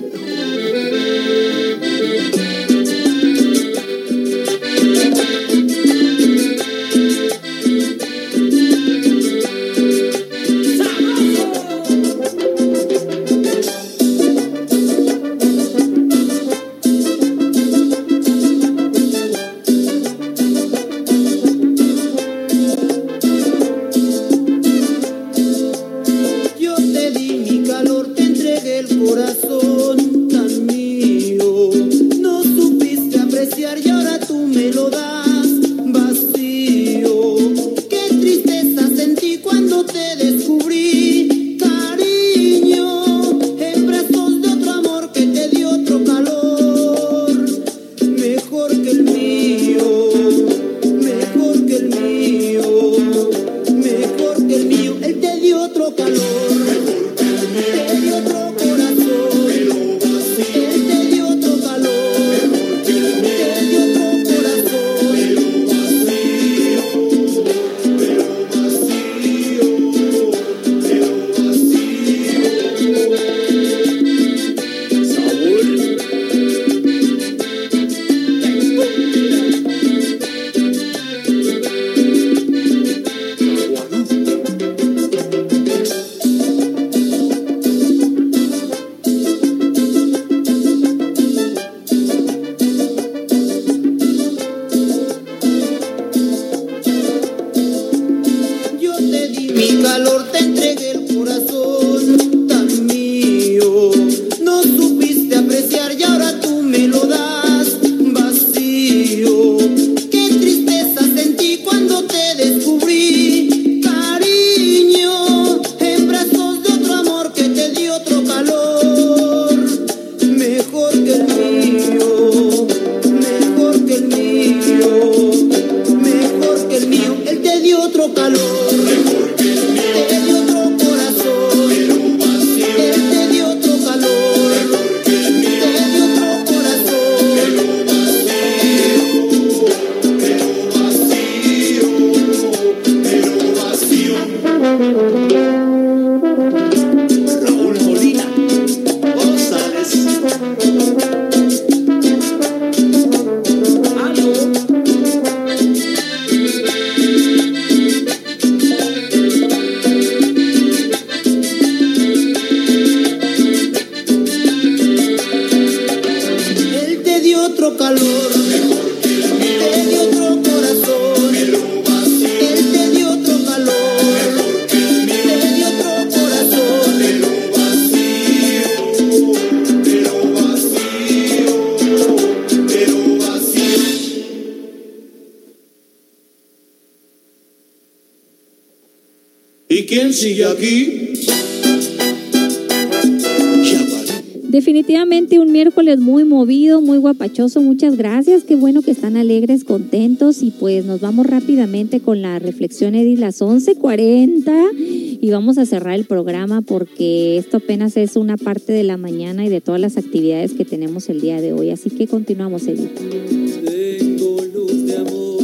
Guapachoso. 197.20 197.60
Muchas 197.60 197.98
gracias. 197.98 198.44
Qué 198.44 198.56
bueno 198.56 198.80
que 198.80 198.92
están 198.92 199.18
alegres, 199.18 199.64
contentos. 199.64 200.42
Y 200.42 200.52
pues 200.52 200.86
nos 200.86 201.00
vamos 201.00 201.26
rápidamente 201.26 202.00
con 202.00 202.22
la 202.22 202.38
reflexión, 202.38 202.94
Edith, 202.94 203.18
las 203.18 203.42
11.40. 203.42 205.18
Y 205.20 205.30
vamos 205.30 205.58
a 205.58 205.66
cerrar 205.66 205.94
el 205.94 206.06
programa 206.06 206.62
porque 206.62 207.36
esto 207.36 207.58
apenas 207.58 207.98
es 207.98 208.16
una 208.16 208.38
parte 208.38 208.72
de 208.72 208.84
la 208.84 208.96
mañana 208.96 209.44
y 209.44 209.50
de 209.50 209.60
todas 209.60 209.80
las 209.82 209.98
actividades 209.98 210.54
que 210.54 210.64
tenemos 210.64 211.10
el 211.10 211.20
día 211.20 211.42
de 211.42 211.52
hoy. 211.52 211.68
Así 211.68 211.90
que 211.90 212.06
continuamos, 212.06 212.66
Edith. 212.66 212.94
Tengo 212.94 214.42
luz 214.54 214.86
de 214.86 214.96
amor. 214.96 215.40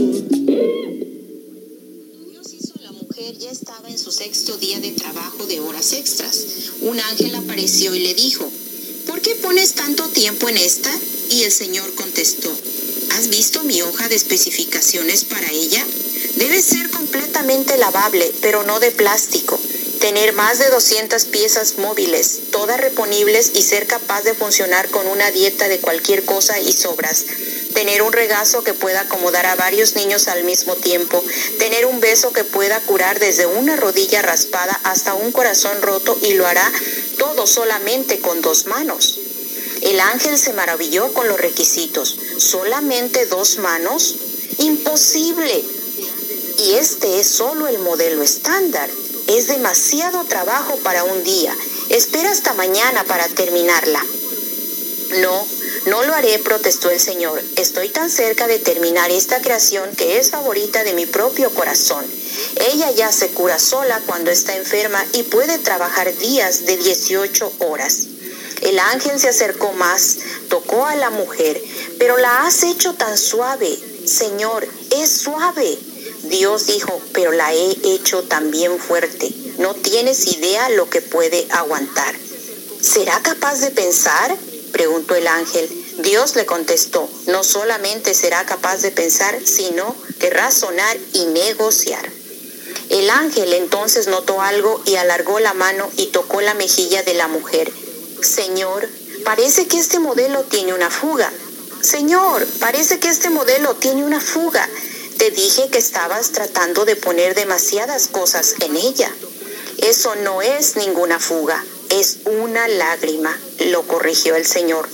Dios 2.31 2.55
hizo 2.55 2.73
la 2.83 2.93
mujer 2.93 3.37
ya 3.39 3.51
estaba 3.51 3.91
en 3.91 3.99
su 3.99 4.11
sexto 4.11 4.57
día 4.57 4.81
de 4.81 4.93
trabajo 4.93 5.45
de 5.47 5.61
horas 5.61 5.93
extras. 5.93 6.71
Un 6.81 6.99
ángel 6.99 7.35
apareció 7.35 7.95
y 7.95 7.99
le 7.99 8.15
dijo, 8.15 8.49
¿por 9.07 9.21
qué 9.21 9.35
pones 9.43 9.75
tanto 9.75 10.05
tiempo 10.05 10.49
en 10.49 10.57
esta? 10.57 10.91
Y 11.37 11.45
el 11.45 11.53
Señor 11.53 11.95
contestó, 11.95 12.51
¿has 13.11 13.29
visto 13.29 13.63
mi 13.63 13.83
hoja 13.83 14.09
de 14.09 14.15
especificaciones 14.15 15.25
para 15.25 15.51
ella? 15.51 15.85
Debe 16.37 16.63
ser 16.63 16.89
completamente 16.89 17.77
lavable, 17.77 18.33
pero 18.41 18.63
no 18.63 18.81
de 18.81 18.91
plástico. 18.91 19.61
Tener 20.01 20.33
más 20.33 20.59
de 20.59 20.71
200 20.71 21.27
piezas 21.27 21.77
móviles, 21.77 22.39
todas 22.53 22.81
reponibles 22.81 23.51
y 23.55 23.63
ser 23.65 23.87
capaz 23.87 24.23
de 24.23 24.33
funcionar 24.33 24.89
con 24.89 25.07
una 25.09 25.31
dieta 25.31 25.69
de 25.69 25.79
cualquier 25.79 26.25
cosa 26.25 26.59
y 26.59 26.73
sobras 26.73 27.27
tener 27.75 28.01
un 28.01 28.15
regazo 28.15 28.65
que 28.65 28.73
pueda 28.73 29.03
acomodar 29.03 29.45
a 29.45 29.55
varios 29.55 29.97
niños 29.97 30.29
al 30.29 30.45
mismo 30.45 30.77
tiempo, 30.77 31.23
tener 31.59 31.85
un 31.85 32.01
beso 32.01 32.33
que 32.33 32.43
pueda 32.43 32.81
curar 32.81 33.19
desde 33.19 33.45
una 33.45 33.77
rodilla 33.77 34.23
raspada 34.23 34.81
hasta 34.85 35.13
un 35.13 35.31
corazón 35.31 35.83
roto 35.83 36.19
y 36.23 36.33
lo 36.33 36.47
hará 36.47 36.73
todo 37.19 37.47
solamente 37.47 38.21
con 38.21 38.41
dos 38.41 38.65
manos. 38.65 39.16
El 39.87 40.01
ángel 40.01 40.37
se 40.37 40.53
maravilló 40.53 41.13
con 41.13 41.29
los 41.29 41.39
requisitos. 41.39 42.17
¿Solamente 42.39 43.25
dos 43.27 43.59
manos? 43.59 44.17
Imposible. 44.59 45.65
Y 46.59 46.73
este 46.73 47.21
es 47.21 47.29
solo 47.29 47.69
el 47.69 47.79
modelo 47.79 48.25
estándar. 48.25 48.91
Es 49.29 49.47
demasiado 49.47 50.25
trabajo 50.25 50.75
para 50.83 51.05
un 51.05 51.23
día. 51.23 51.57
Espera 51.89 52.33
hasta 52.33 52.53
mañana 52.55 53.05
para 53.05 53.29
terminarla. 53.29 54.05
No, 55.21 55.47
no 55.87 56.03
lo 56.03 56.15
haré, 56.15 56.41
protestó 56.41 56.91
el 56.91 56.99
Señor. 56.99 57.41
Estoy 57.55 57.89
tan 57.89 58.11
cerca 58.11 58.49
de 58.49 58.59
terminar 58.59 59.13
esta 59.13 59.41
creación 59.41 59.95
que 59.95 60.19
es 60.19 60.31
favorita 60.31 60.83
de 60.83 60.95
mi 60.95 61.07
propio 61.07 61.49
corazón. 61.51 62.05
Ella 62.73 62.91
ya 62.91 63.13
se 63.13 63.29
cura 63.29 63.61
sola 63.61 64.03
cuando 64.07 64.33
está 64.33 64.57
enferma 64.57 65.07
y 65.13 65.23
puede 65.23 65.59
trabajar 65.59 66.13
días 66.19 66.67
de 66.67 66.77
18 66.77 67.53
horas. 67.61 68.06
El 68.67 68.81
ángel 68.81 69.21
se 69.21 69.29
acercó 69.29 69.73
más, 69.75 70.17
tocó 70.49 70.87
a 70.87 70.97
la 70.97 71.11
mujer, 71.11 71.63
pero 72.01 72.19
la 72.19 72.47
has 72.47 72.65
hecho 72.65 72.95
tan 72.95 73.17
suave. 73.17 73.79
Señor, 74.05 74.67
es 74.91 75.09
suave. 75.09 75.79
Dios 76.25 76.67
dijo, 76.67 77.01
pero 77.13 77.31
la 77.31 77.55
he 77.55 77.77
hecho 77.85 78.25
también 78.25 78.77
fuerte. 78.81 79.33
No 79.59 79.73
tienes 79.75 80.27
idea 80.27 80.69
lo 80.71 80.91
que 80.91 81.01
puede 81.01 81.47
aguantar. 81.51 82.13
¿Será 82.81 83.23
capaz 83.23 83.61
de 83.61 83.71
pensar? 83.71 84.37
preguntó 84.73 85.15
el 85.15 85.29
ángel. 85.29 85.69
Dios 85.99 86.35
le 86.35 86.45
contestó, 86.45 87.09
no 87.29 87.45
solamente 87.45 88.15
será 88.15 88.45
capaz 88.47 88.79
de 88.79 88.91
pensar, 88.91 89.39
sino 89.45 89.95
de 90.19 90.31
razonar 90.31 90.97
y 91.13 91.27
negociar. 91.27 92.11
El 92.91 93.11
ángel 93.11 93.53
entonces 93.53 94.09
notó 94.09 94.41
algo 94.41 94.83
y 94.87 94.97
alargó 94.97 95.39
la 95.39 95.55
mano 95.55 95.89
y 95.97 96.07
tocó 96.07 96.41
la 96.41 96.55
mejilla 96.55 97.05
de 97.05 97.15
la 97.15 97.29
mujer. 97.29 97.73
Señor, 98.23 98.89
parece 99.25 99.67
que 99.67 99.79
este 99.79 99.99
modelo 99.99 100.43
tiene 100.45 100.75
una 100.75 100.91
fuga. 100.91 101.31
Señor, 101.83 102.47
parece 102.59 102.99
que 102.99 103.09
este 103.09 103.31
modelo 103.31 103.75
tiene 103.75 104.05
una 104.05 104.21
fuga. 104.21 104.69
Te 105.19 105.31
dije 105.31 105.69
que 105.71 105.79
estabas 105.79 106.33
tratando 106.33 106.85
de 106.85 106.97
poner 106.97 107.35
demasiadas 107.35 108.09
cosas 108.09 108.55
en 108.61 108.77
ella. 108.77 109.11
Eso 109.79 110.15
no 110.17 110.43
es 110.43 110.77
ninguna 110.77 111.19
fuga, 111.19 111.63
es 111.91 112.19
una 112.25 112.67
lágrima, 112.67 113.39
lo 113.67 113.83
corrigió 113.83 114.35
el 114.35 114.47
Señor. 114.47 114.89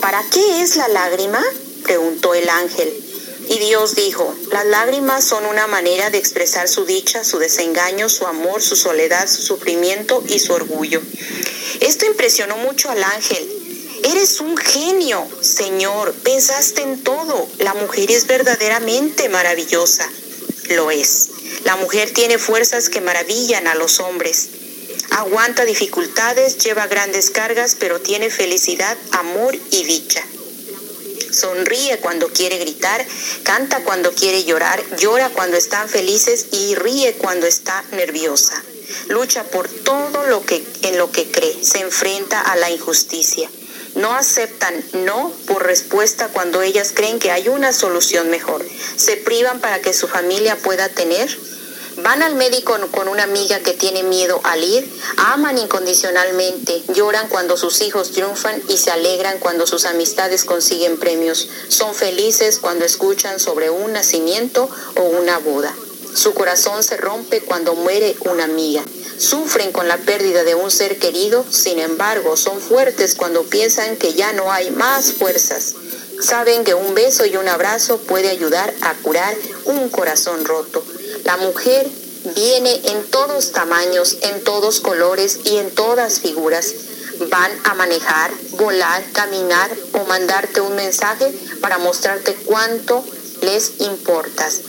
¿Para 0.00 0.22
qué 0.30 0.62
es 0.62 0.76
la 0.76 0.88
lágrima? 0.88 1.44
preguntó 1.82 2.34
el 2.34 2.48
ángel. 2.48 3.07
Y 3.48 3.58
Dios 3.58 3.94
dijo, 3.94 4.34
las 4.52 4.66
lágrimas 4.66 5.24
son 5.24 5.46
una 5.46 5.66
manera 5.66 6.10
de 6.10 6.18
expresar 6.18 6.68
su 6.68 6.84
dicha, 6.84 7.24
su 7.24 7.38
desengaño, 7.38 8.08
su 8.08 8.26
amor, 8.26 8.60
su 8.62 8.76
soledad, 8.76 9.26
su 9.28 9.40
sufrimiento 9.40 10.22
y 10.28 10.38
su 10.38 10.52
orgullo. 10.52 11.00
Esto 11.80 12.04
impresionó 12.04 12.56
mucho 12.58 12.90
al 12.90 13.02
ángel. 13.02 13.48
Eres 14.04 14.40
un 14.40 14.56
genio, 14.56 15.26
Señor, 15.40 16.12
pensaste 16.22 16.82
en 16.82 17.02
todo. 17.02 17.48
La 17.58 17.74
mujer 17.74 18.10
es 18.10 18.26
verdaderamente 18.26 19.28
maravillosa. 19.28 20.08
Lo 20.70 20.90
es. 20.90 21.28
La 21.64 21.76
mujer 21.76 22.10
tiene 22.12 22.38
fuerzas 22.38 22.90
que 22.90 23.00
maravillan 23.00 23.66
a 23.66 23.74
los 23.74 24.00
hombres. 24.00 24.48
Aguanta 25.10 25.64
dificultades, 25.64 26.58
lleva 26.58 26.86
grandes 26.86 27.30
cargas, 27.30 27.76
pero 27.78 28.00
tiene 28.00 28.28
felicidad, 28.30 28.96
amor 29.12 29.56
y 29.70 29.84
dicha. 29.84 30.22
Sonríe 31.32 31.98
cuando 31.98 32.28
quiere 32.28 32.58
gritar, 32.58 33.04
canta 33.42 33.82
cuando 33.84 34.12
quiere 34.12 34.44
llorar, 34.44 34.82
llora 34.96 35.30
cuando 35.30 35.56
están 35.56 35.88
felices 35.88 36.46
y 36.52 36.74
ríe 36.74 37.14
cuando 37.14 37.46
está 37.46 37.84
nerviosa. 37.92 38.62
Lucha 39.08 39.44
por 39.44 39.68
todo 39.68 40.26
lo 40.26 40.44
que 40.44 40.64
en 40.82 40.98
lo 40.98 41.10
que 41.10 41.30
cree, 41.30 41.64
se 41.64 41.80
enfrenta 41.80 42.40
a 42.40 42.56
la 42.56 42.70
injusticia. 42.70 43.50
No 43.94 44.14
aceptan 44.14 44.74
no 45.04 45.32
por 45.46 45.64
respuesta 45.64 46.28
cuando 46.28 46.62
ellas 46.62 46.92
creen 46.94 47.18
que 47.18 47.30
hay 47.30 47.48
una 47.48 47.72
solución 47.72 48.30
mejor. 48.30 48.64
Se 48.96 49.16
privan 49.16 49.60
para 49.60 49.80
que 49.80 49.92
su 49.92 50.08
familia 50.08 50.56
pueda 50.56 50.88
tener 50.88 51.28
Van 52.02 52.22
al 52.22 52.36
médico 52.36 52.76
con 52.92 53.08
una 53.08 53.24
amiga 53.24 53.58
que 53.58 53.72
tiene 53.72 54.04
miedo 54.04 54.40
al 54.44 54.62
ir, 54.62 54.88
aman 55.16 55.58
incondicionalmente, 55.58 56.84
lloran 56.94 57.28
cuando 57.28 57.56
sus 57.56 57.80
hijos 57.80 58.12
triunfan 58.12 58.62
y 58.68 58.76
se 58.76 58.92
alegran 58.92 59.38
cuando 59.40 59.66
sus 59.66 59.84
amistades 59.84 60.44
consiguen 60.44 61.00
premios. 61.00 61.48
Son 61.68 61.92
felices 61.94 62.60
cuando 62.60 62.84
escuchan 62.84 63.40
sobre 63.40 63.70
un 63.70 63.92
nacimiento 63.92 64.70
o 64.94 65.02
una 65.02 65.38
boda. 65.38 65.74
Su 66.14 66.34
corazón 66.34 66.84
se 66.84 66.96
rompe 66.96 67.40
cuando 67.40 67.74
muere 67.74 68.14
una 68.30 68.44
amiga. 68.44 68.84
Sufren 69.18 69.72
con 69.72 69.88
la 69.88 69.96
pérdida 69.96 70.44
de 70.44 70.54
un 70.54 70.70
ser 70.70 70.98
querido, 70.98 71.44
sin 71.50 71.80
embargo, 71.80 72.36
son 72.36 72.60
fuertes 72.60 73.16
cuando 73.16 73.42
piensan 73.42 73.96
que 73.96 74.14
ya 74.14 74.32
no 74.32 74.52
hay 74.52 74.70
más 74.70 75.14
fuerzas. 75.14 75.74
Saben 76.20 76.64
que 76.64 76.74
un 76.74 76.94
beso 76.94 77.26
y 77.26 77.36
un 77.36 77.48
abrazo 77.48 77.98
puede 77.98 78.28
ayudar 78.28 78.74
a 78.82 78.94
curar 78.94 79.34
un 79.66 79.88
corazón 79.88 80.44
roto. 80.44 80.82
La 81.24 81.36
mujer 81.36 81.86
viene 82.34 82.74
en 82.90 83.04
todos 83.10 83.52
tamaños, 83.52 84.18
en 84.22 84.42
todos 84.42 84.80
colores 84.80 85.40
y 85.44 85.58
en 85.58 85.70
todas 85.74 86.20
figuras. 86.20 86.74
Van 87.30 87.50
a 87.64 87.74
manejar, 87.74 88.30
volar, 88.52 89.02
caminar 89.12 89.70
o 89.92 90.04
mandarte 90.04 90.60
un 90.60 90.74
mensaje 90.74 91.32
para 91.60 91.78
mostrarte 91.78 92.34
cuánto 92.44 93.04
les 93.42 93.80
importas. 93.80 94.60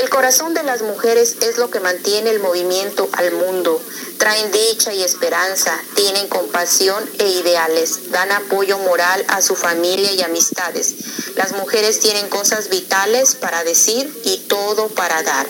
El 0.00 0.08
corazón 0.08 0.54
de 0.54 0.62
las 0.62 0.80
mujeres 0.80 1.36
es 1.42 1.58
lo 1.58 1.68
que 1.68 1.78
mantiene 1.78 2.30
el 2.30 2.40
movimiento 2.40 3.06
al 3.12 3.32
mundo. 3.32 3.78
Traen 4.16 4.50
dicha 4.50 4.94
y 4.94 5.02
esperanza, 5.02 5.78
tienen 5.94 6.26
compasión 6.28 7.04
e 7.18 7.28
ideales, 7.28 8.10
dan 8.10 8.32
apoyo 8.32 8.78
moral 8.78 9.22
a 9.28 9.42
su 9.42 9.54
familia 9.54 10.10
y 10.12 10.22
amistades. 10.22 10.94
Las 11.36 11.52
mujeres 11.52 12.00
tienen 12.00 12.30
cosas 12.30 12.70
vitales 12.70 13.34
para 13.34 13.62
decir 13.62 14.10
y 14.24 14.38
todo 14.48 14.88
para 14.88 15.22
dar. 15.22 15.46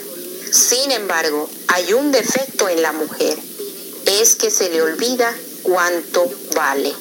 Sin 0.50 0.90
embargo, 0.90 1.48
hay 1.68 1.92
un 1.92 2.10
defecto 2.10 2.68
en 2.68 2.82
la 2.82 2.90
mujer, 2.90 3.38
es 4.06 4.34
que 4.34 4.50
se 4.50 4.68
le 4.68 4.82
olvida 4.82 5.32
cuánto 5.62 6.28
vale. 6.56 6.92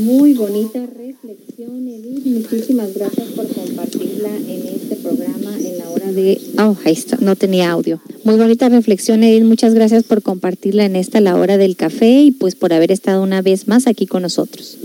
Muy 0.00 0.34
bonita 0.34 0.80
reflexión, 0.86 1.86
Edith. 1.86 2.26
Muchísimas 2.26 2.92
gracias 2.94 3.28
por 3.28 3.46
compartirla 3.46 4.36
en 4.36 4.66
este 4.66 4.96
programa 4.96 5.56
en 5.56 5.78
la 5.78 5.88
hora 5.90 6.10
de... 6.10 6.40
Oh, 6.58 6.76
ahí 6.84 6.92
está, 6.92 7.16
no 7.20 7.36
tenía 7.36 7.70
audio. 7.70 8.00
Muy 8.24 8.36
bonita 8.36 8.68
reflexión, 8.68 9.22
Edith. 9.22 9.44
Muchas 9.44 9.72
gracias 9.72 10.02
por 10.02 10.22
compartirla 10.22 10.84
en 10.84 10.96
esta 10.96 11.20
la 11.20 11.36
hora 11.36 11.58
del 11.58 11.76
café 11.76 12.22
y 12.22 12.30
pues 12.32 12.56
por 12.56 12.72
haber 12.72 12.90
estado 12.90 13.22
una 13.22 13.40
vez 13.40 13.68
más 13.68 13.86
aquí 13.86 14.06
con 14.06 14.22
nosotros. 14.22 14.78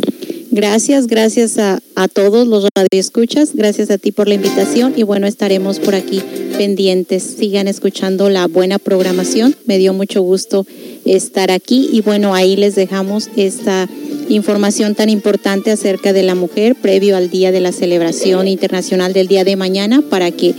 Gracias, 0.51 1.05
gracias 1.05 1.59
a, 1.59 1.79
a 1.95 2.07
todos 2.07 2.47
los 2.47 2.67
radioescuchas, 2.75 3.53
gracias 3.53 3.91
a 3.91 3.99
ti 3.99 4.11
por 4.11 4.27
la 4.27 4.33
invitación 4.33 4.93
y 4.95 5.03
bueno, 5.03 5.27
estaremos 5.27 5.79
por 5.79 5.93
aquí 5.93 6.23
pendientes. 6.57 7.23
Sigan 7.37 7.67
escuchando 7.67 8.29
la 8.29 8.47
buena 8.47 8.79
programación. 8.79 9.55
Me 9.65 9.77
dio 9.77 9.93
mucho 9.93 10.21
gusto 10.21 10.65
estar 11.05 11.51
aquí 11.51 11.89
y 11.93 12.01
bueno, 12.01 12.33
ahí 12.33 12.55
les 12.55 12.73
dejamos 12.73 13.29
esta 13.35 13.87
información 14.27 14.95
tan 14.95 15.09
importante 15.09 15.71
acerca 15.71 16.13
de 16.13 16.23
la 16.23 16.35
mujer 16.35 16.75
previo 16.75 17.15
al 17.15 17.29
día 17.29 17.51
de 17.51 17.59
la 17.59 17.71
celebración 17.71 18.47
internacional 18.47 19.13
del 19.13 19.27
día 19.27 19.43
de 19.43 19.55
mañana 19.55 20.01
para 20.01 20.31
que 20.31 20.53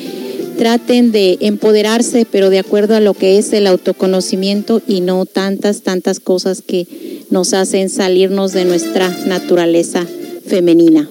traten 0.61 1.11
de 1.11 1.39
empoderarse, 1.41 2.27
pero 2.31 2.51
de 2.51 2.59
acuerdo 2.59 2.95
a 2.95 3.01
lo 3.01 3.15
que 3.15 3.39
es 3.39 3.51
el 3.55 3.67
autoconocimiento 3.67 4.83
y 4.87 5.01
no 5.01 5.25
tantas, 5.25 5.81
tantas 5.81 6.21
cosas 6.21 6.61
que 6.61 6.87
nos 7.31 7.55
hacen 7.55 7.89
salirnos 7.89 8.53
de 8.53 8.67
nuestra 8.67 9.09
naturaleza 9.25 10.07
femenina. 10.51 11.09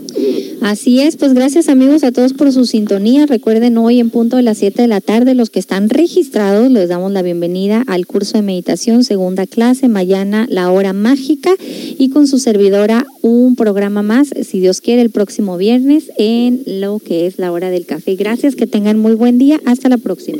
Así 0.62 1.00
es, 1.00 1.16
pues 1.16 1.34
gracias 1.34 1.70
amigos 1.70 2.04
a 2.04 2.12
todos 2.12 2.34
por 2.34 2.52
su 2.52 2.66
sintonía. 2.66 3.26
Recuerden 3.26 3.78
hoy 3.78 4.02
en 4.02 4.10
punto 4.10 4.36
de 4.36 4.44
las 4.44 4.58
7 4.58 4.82
de 4.82 4.88
la 4.90 5.00
tarde, 5.00 5.34
los 5.34 5.50
que 5.50 5.60
están 5.60 5.90
registrados, 5.90 6.70
les 6.70 6.90
damos 6.90 7.14
la 7.14 7.22
bienvenida 7.22 7.84
al 7.88 8.06
curso 8.06 8.34
de 8.34 8.42
meditación, 8.42 9.06
segunda 9.06 9.48
clase, 9.48 9.88
mañana 9.88 10.48
la 10.50 10.70
hora 10.70 10.92
mágica 10.92 11.52
y 11.98 12.10
con 12.10 12.28
su 12.28 12.40
servidora 12.40 13.08
un 13.22 13.56
programa 13.56 14.04
más, 14.04 14.32
si 14.44 14.60
Dios 14.60 14.82
quiere, 14.82 15.02
el 15.02 15.12
próximo 15.12 15.58
viernes 15.58 16.12
en 16.18 16.62
lo 16.66 17.00
que 17.00 17.26
es 17.26 17.40
la 17.40 17.54
hora 17.54 17.70
del 17.70 17.86
café. 17.86 18.16
Gracias, 18.16 18.58
que 18.58 18.68
tengan 18.68 19.00
muy 19.00 19.16
buen 19.16 19.38
día. 19.38 19.62
Hasta 19.66 19.88
la 19.88 19.98
próxima. 19.98 20.40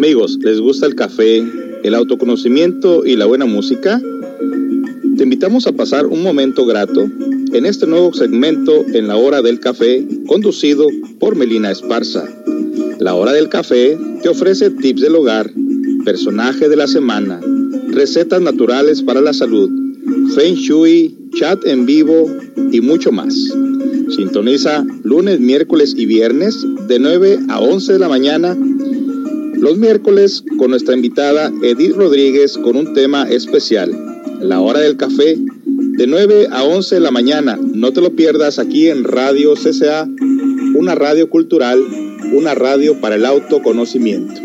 Amigos, 0.00 0.38
¿les 0.40 0.58
gusta 0.58 0.86
el 0.86 0.94
café, 0.94 1.44
el 1.82 1.94
autoconocimiento 1.94 3.04
y 3.04 3.16
la 3.16 3.26
buena 3.26 3.44
música? 3.44 4.00
Te 5.18 5.24
invitamos 5.24 5.66
a 5.66 5.72
pasar 5.72 6.06
un 6.06 6.22
momento 6.22 6.64
grato 6.64 7.06
en 7.52 7.66
este 7.66 7.86
nuevo 7.86 8.10
segmento 8.14 8.82
en 8.94 9.08
la 9.08 9.16
hora 9.16 9.42
del 9.42 9.60
café 9.60 10.08
conducido 10.26 10.86
por 11.18 11.36
Melina 11.36 11.70
Esparza. 11.70 12.24
La 12.98 13.14
hora 13.14 13.32
del 13.32 13.50
café 13.50 13.98
te 14.22 14.30
ofrece 14.30 14.70
tips 14.70 15.02
del 15.02 15.16
hogar, 15.16 15.52
personaje 16.06 16.70
de 16.70 16.76
la 16.76 16.86
semana, 16.86 17.38
recetas 17.88 18.40
naturales 18.40 19.02
para 19.02 19.20
la 19.20 19.34
salud, 19.34 19.68
feng 20.34 20.54
shui, 20.54 21.14
chat 21.34 21.62
en 21.66 21.84
vivo 21.84 22.26
y 22.72 22.80
mucho 22.80 23.12
más. 23.12 23.34
Sintoniza 24.16 24.82
lunes, 25.02 25.40
miércoles 25.40 25.92
y 25.94 26.06
viernes 26.06 26.56
de 26.88 26.98
9 26.98 27.40
a 27.50 27.60
11 27.60 27.92
de 27.92 27.98
la 27.98 28.08
mañana 28.08 28.56
los 29.60 29.76
miércoles 29.76 30.42
con 30.58 30.70
nuestra 30.70 30.94
invitada 30.94 31.52
Edith 31.62 31.94
Rodríguez 31.94 32.56
con 32.56 32.76
un 32.76 32.94
tema 32.94 33.28
especial, 33.28 33.94
la 34.40 34.60
hora 34.60 34.80
del 34.80 34.96
café, 34.96 35.36
de 35.66 36.06
9 36.06 36.48
a 36.50 36.64
11 36.64 36.94
de 36.94 37.00
la 37.00 37.10
mañana. 37.10 37.58
No 37.62 37.92
te 37.92 38.00
lo 38.00 38.16
pierdas 38.16 38.58
aquí 38.58 38.88
en 38.88 39.04
Radio 39.04 39.54
CCA, 39.54 40.08
una 40.74 40.94
radio 40.94 41.28
cultural, 41.28 41.78
una 42.32 42.54
radio 42.54 42.98
para 43.02 43.16
el 43.16 43.26
autoconocimiento. 43.26 44.40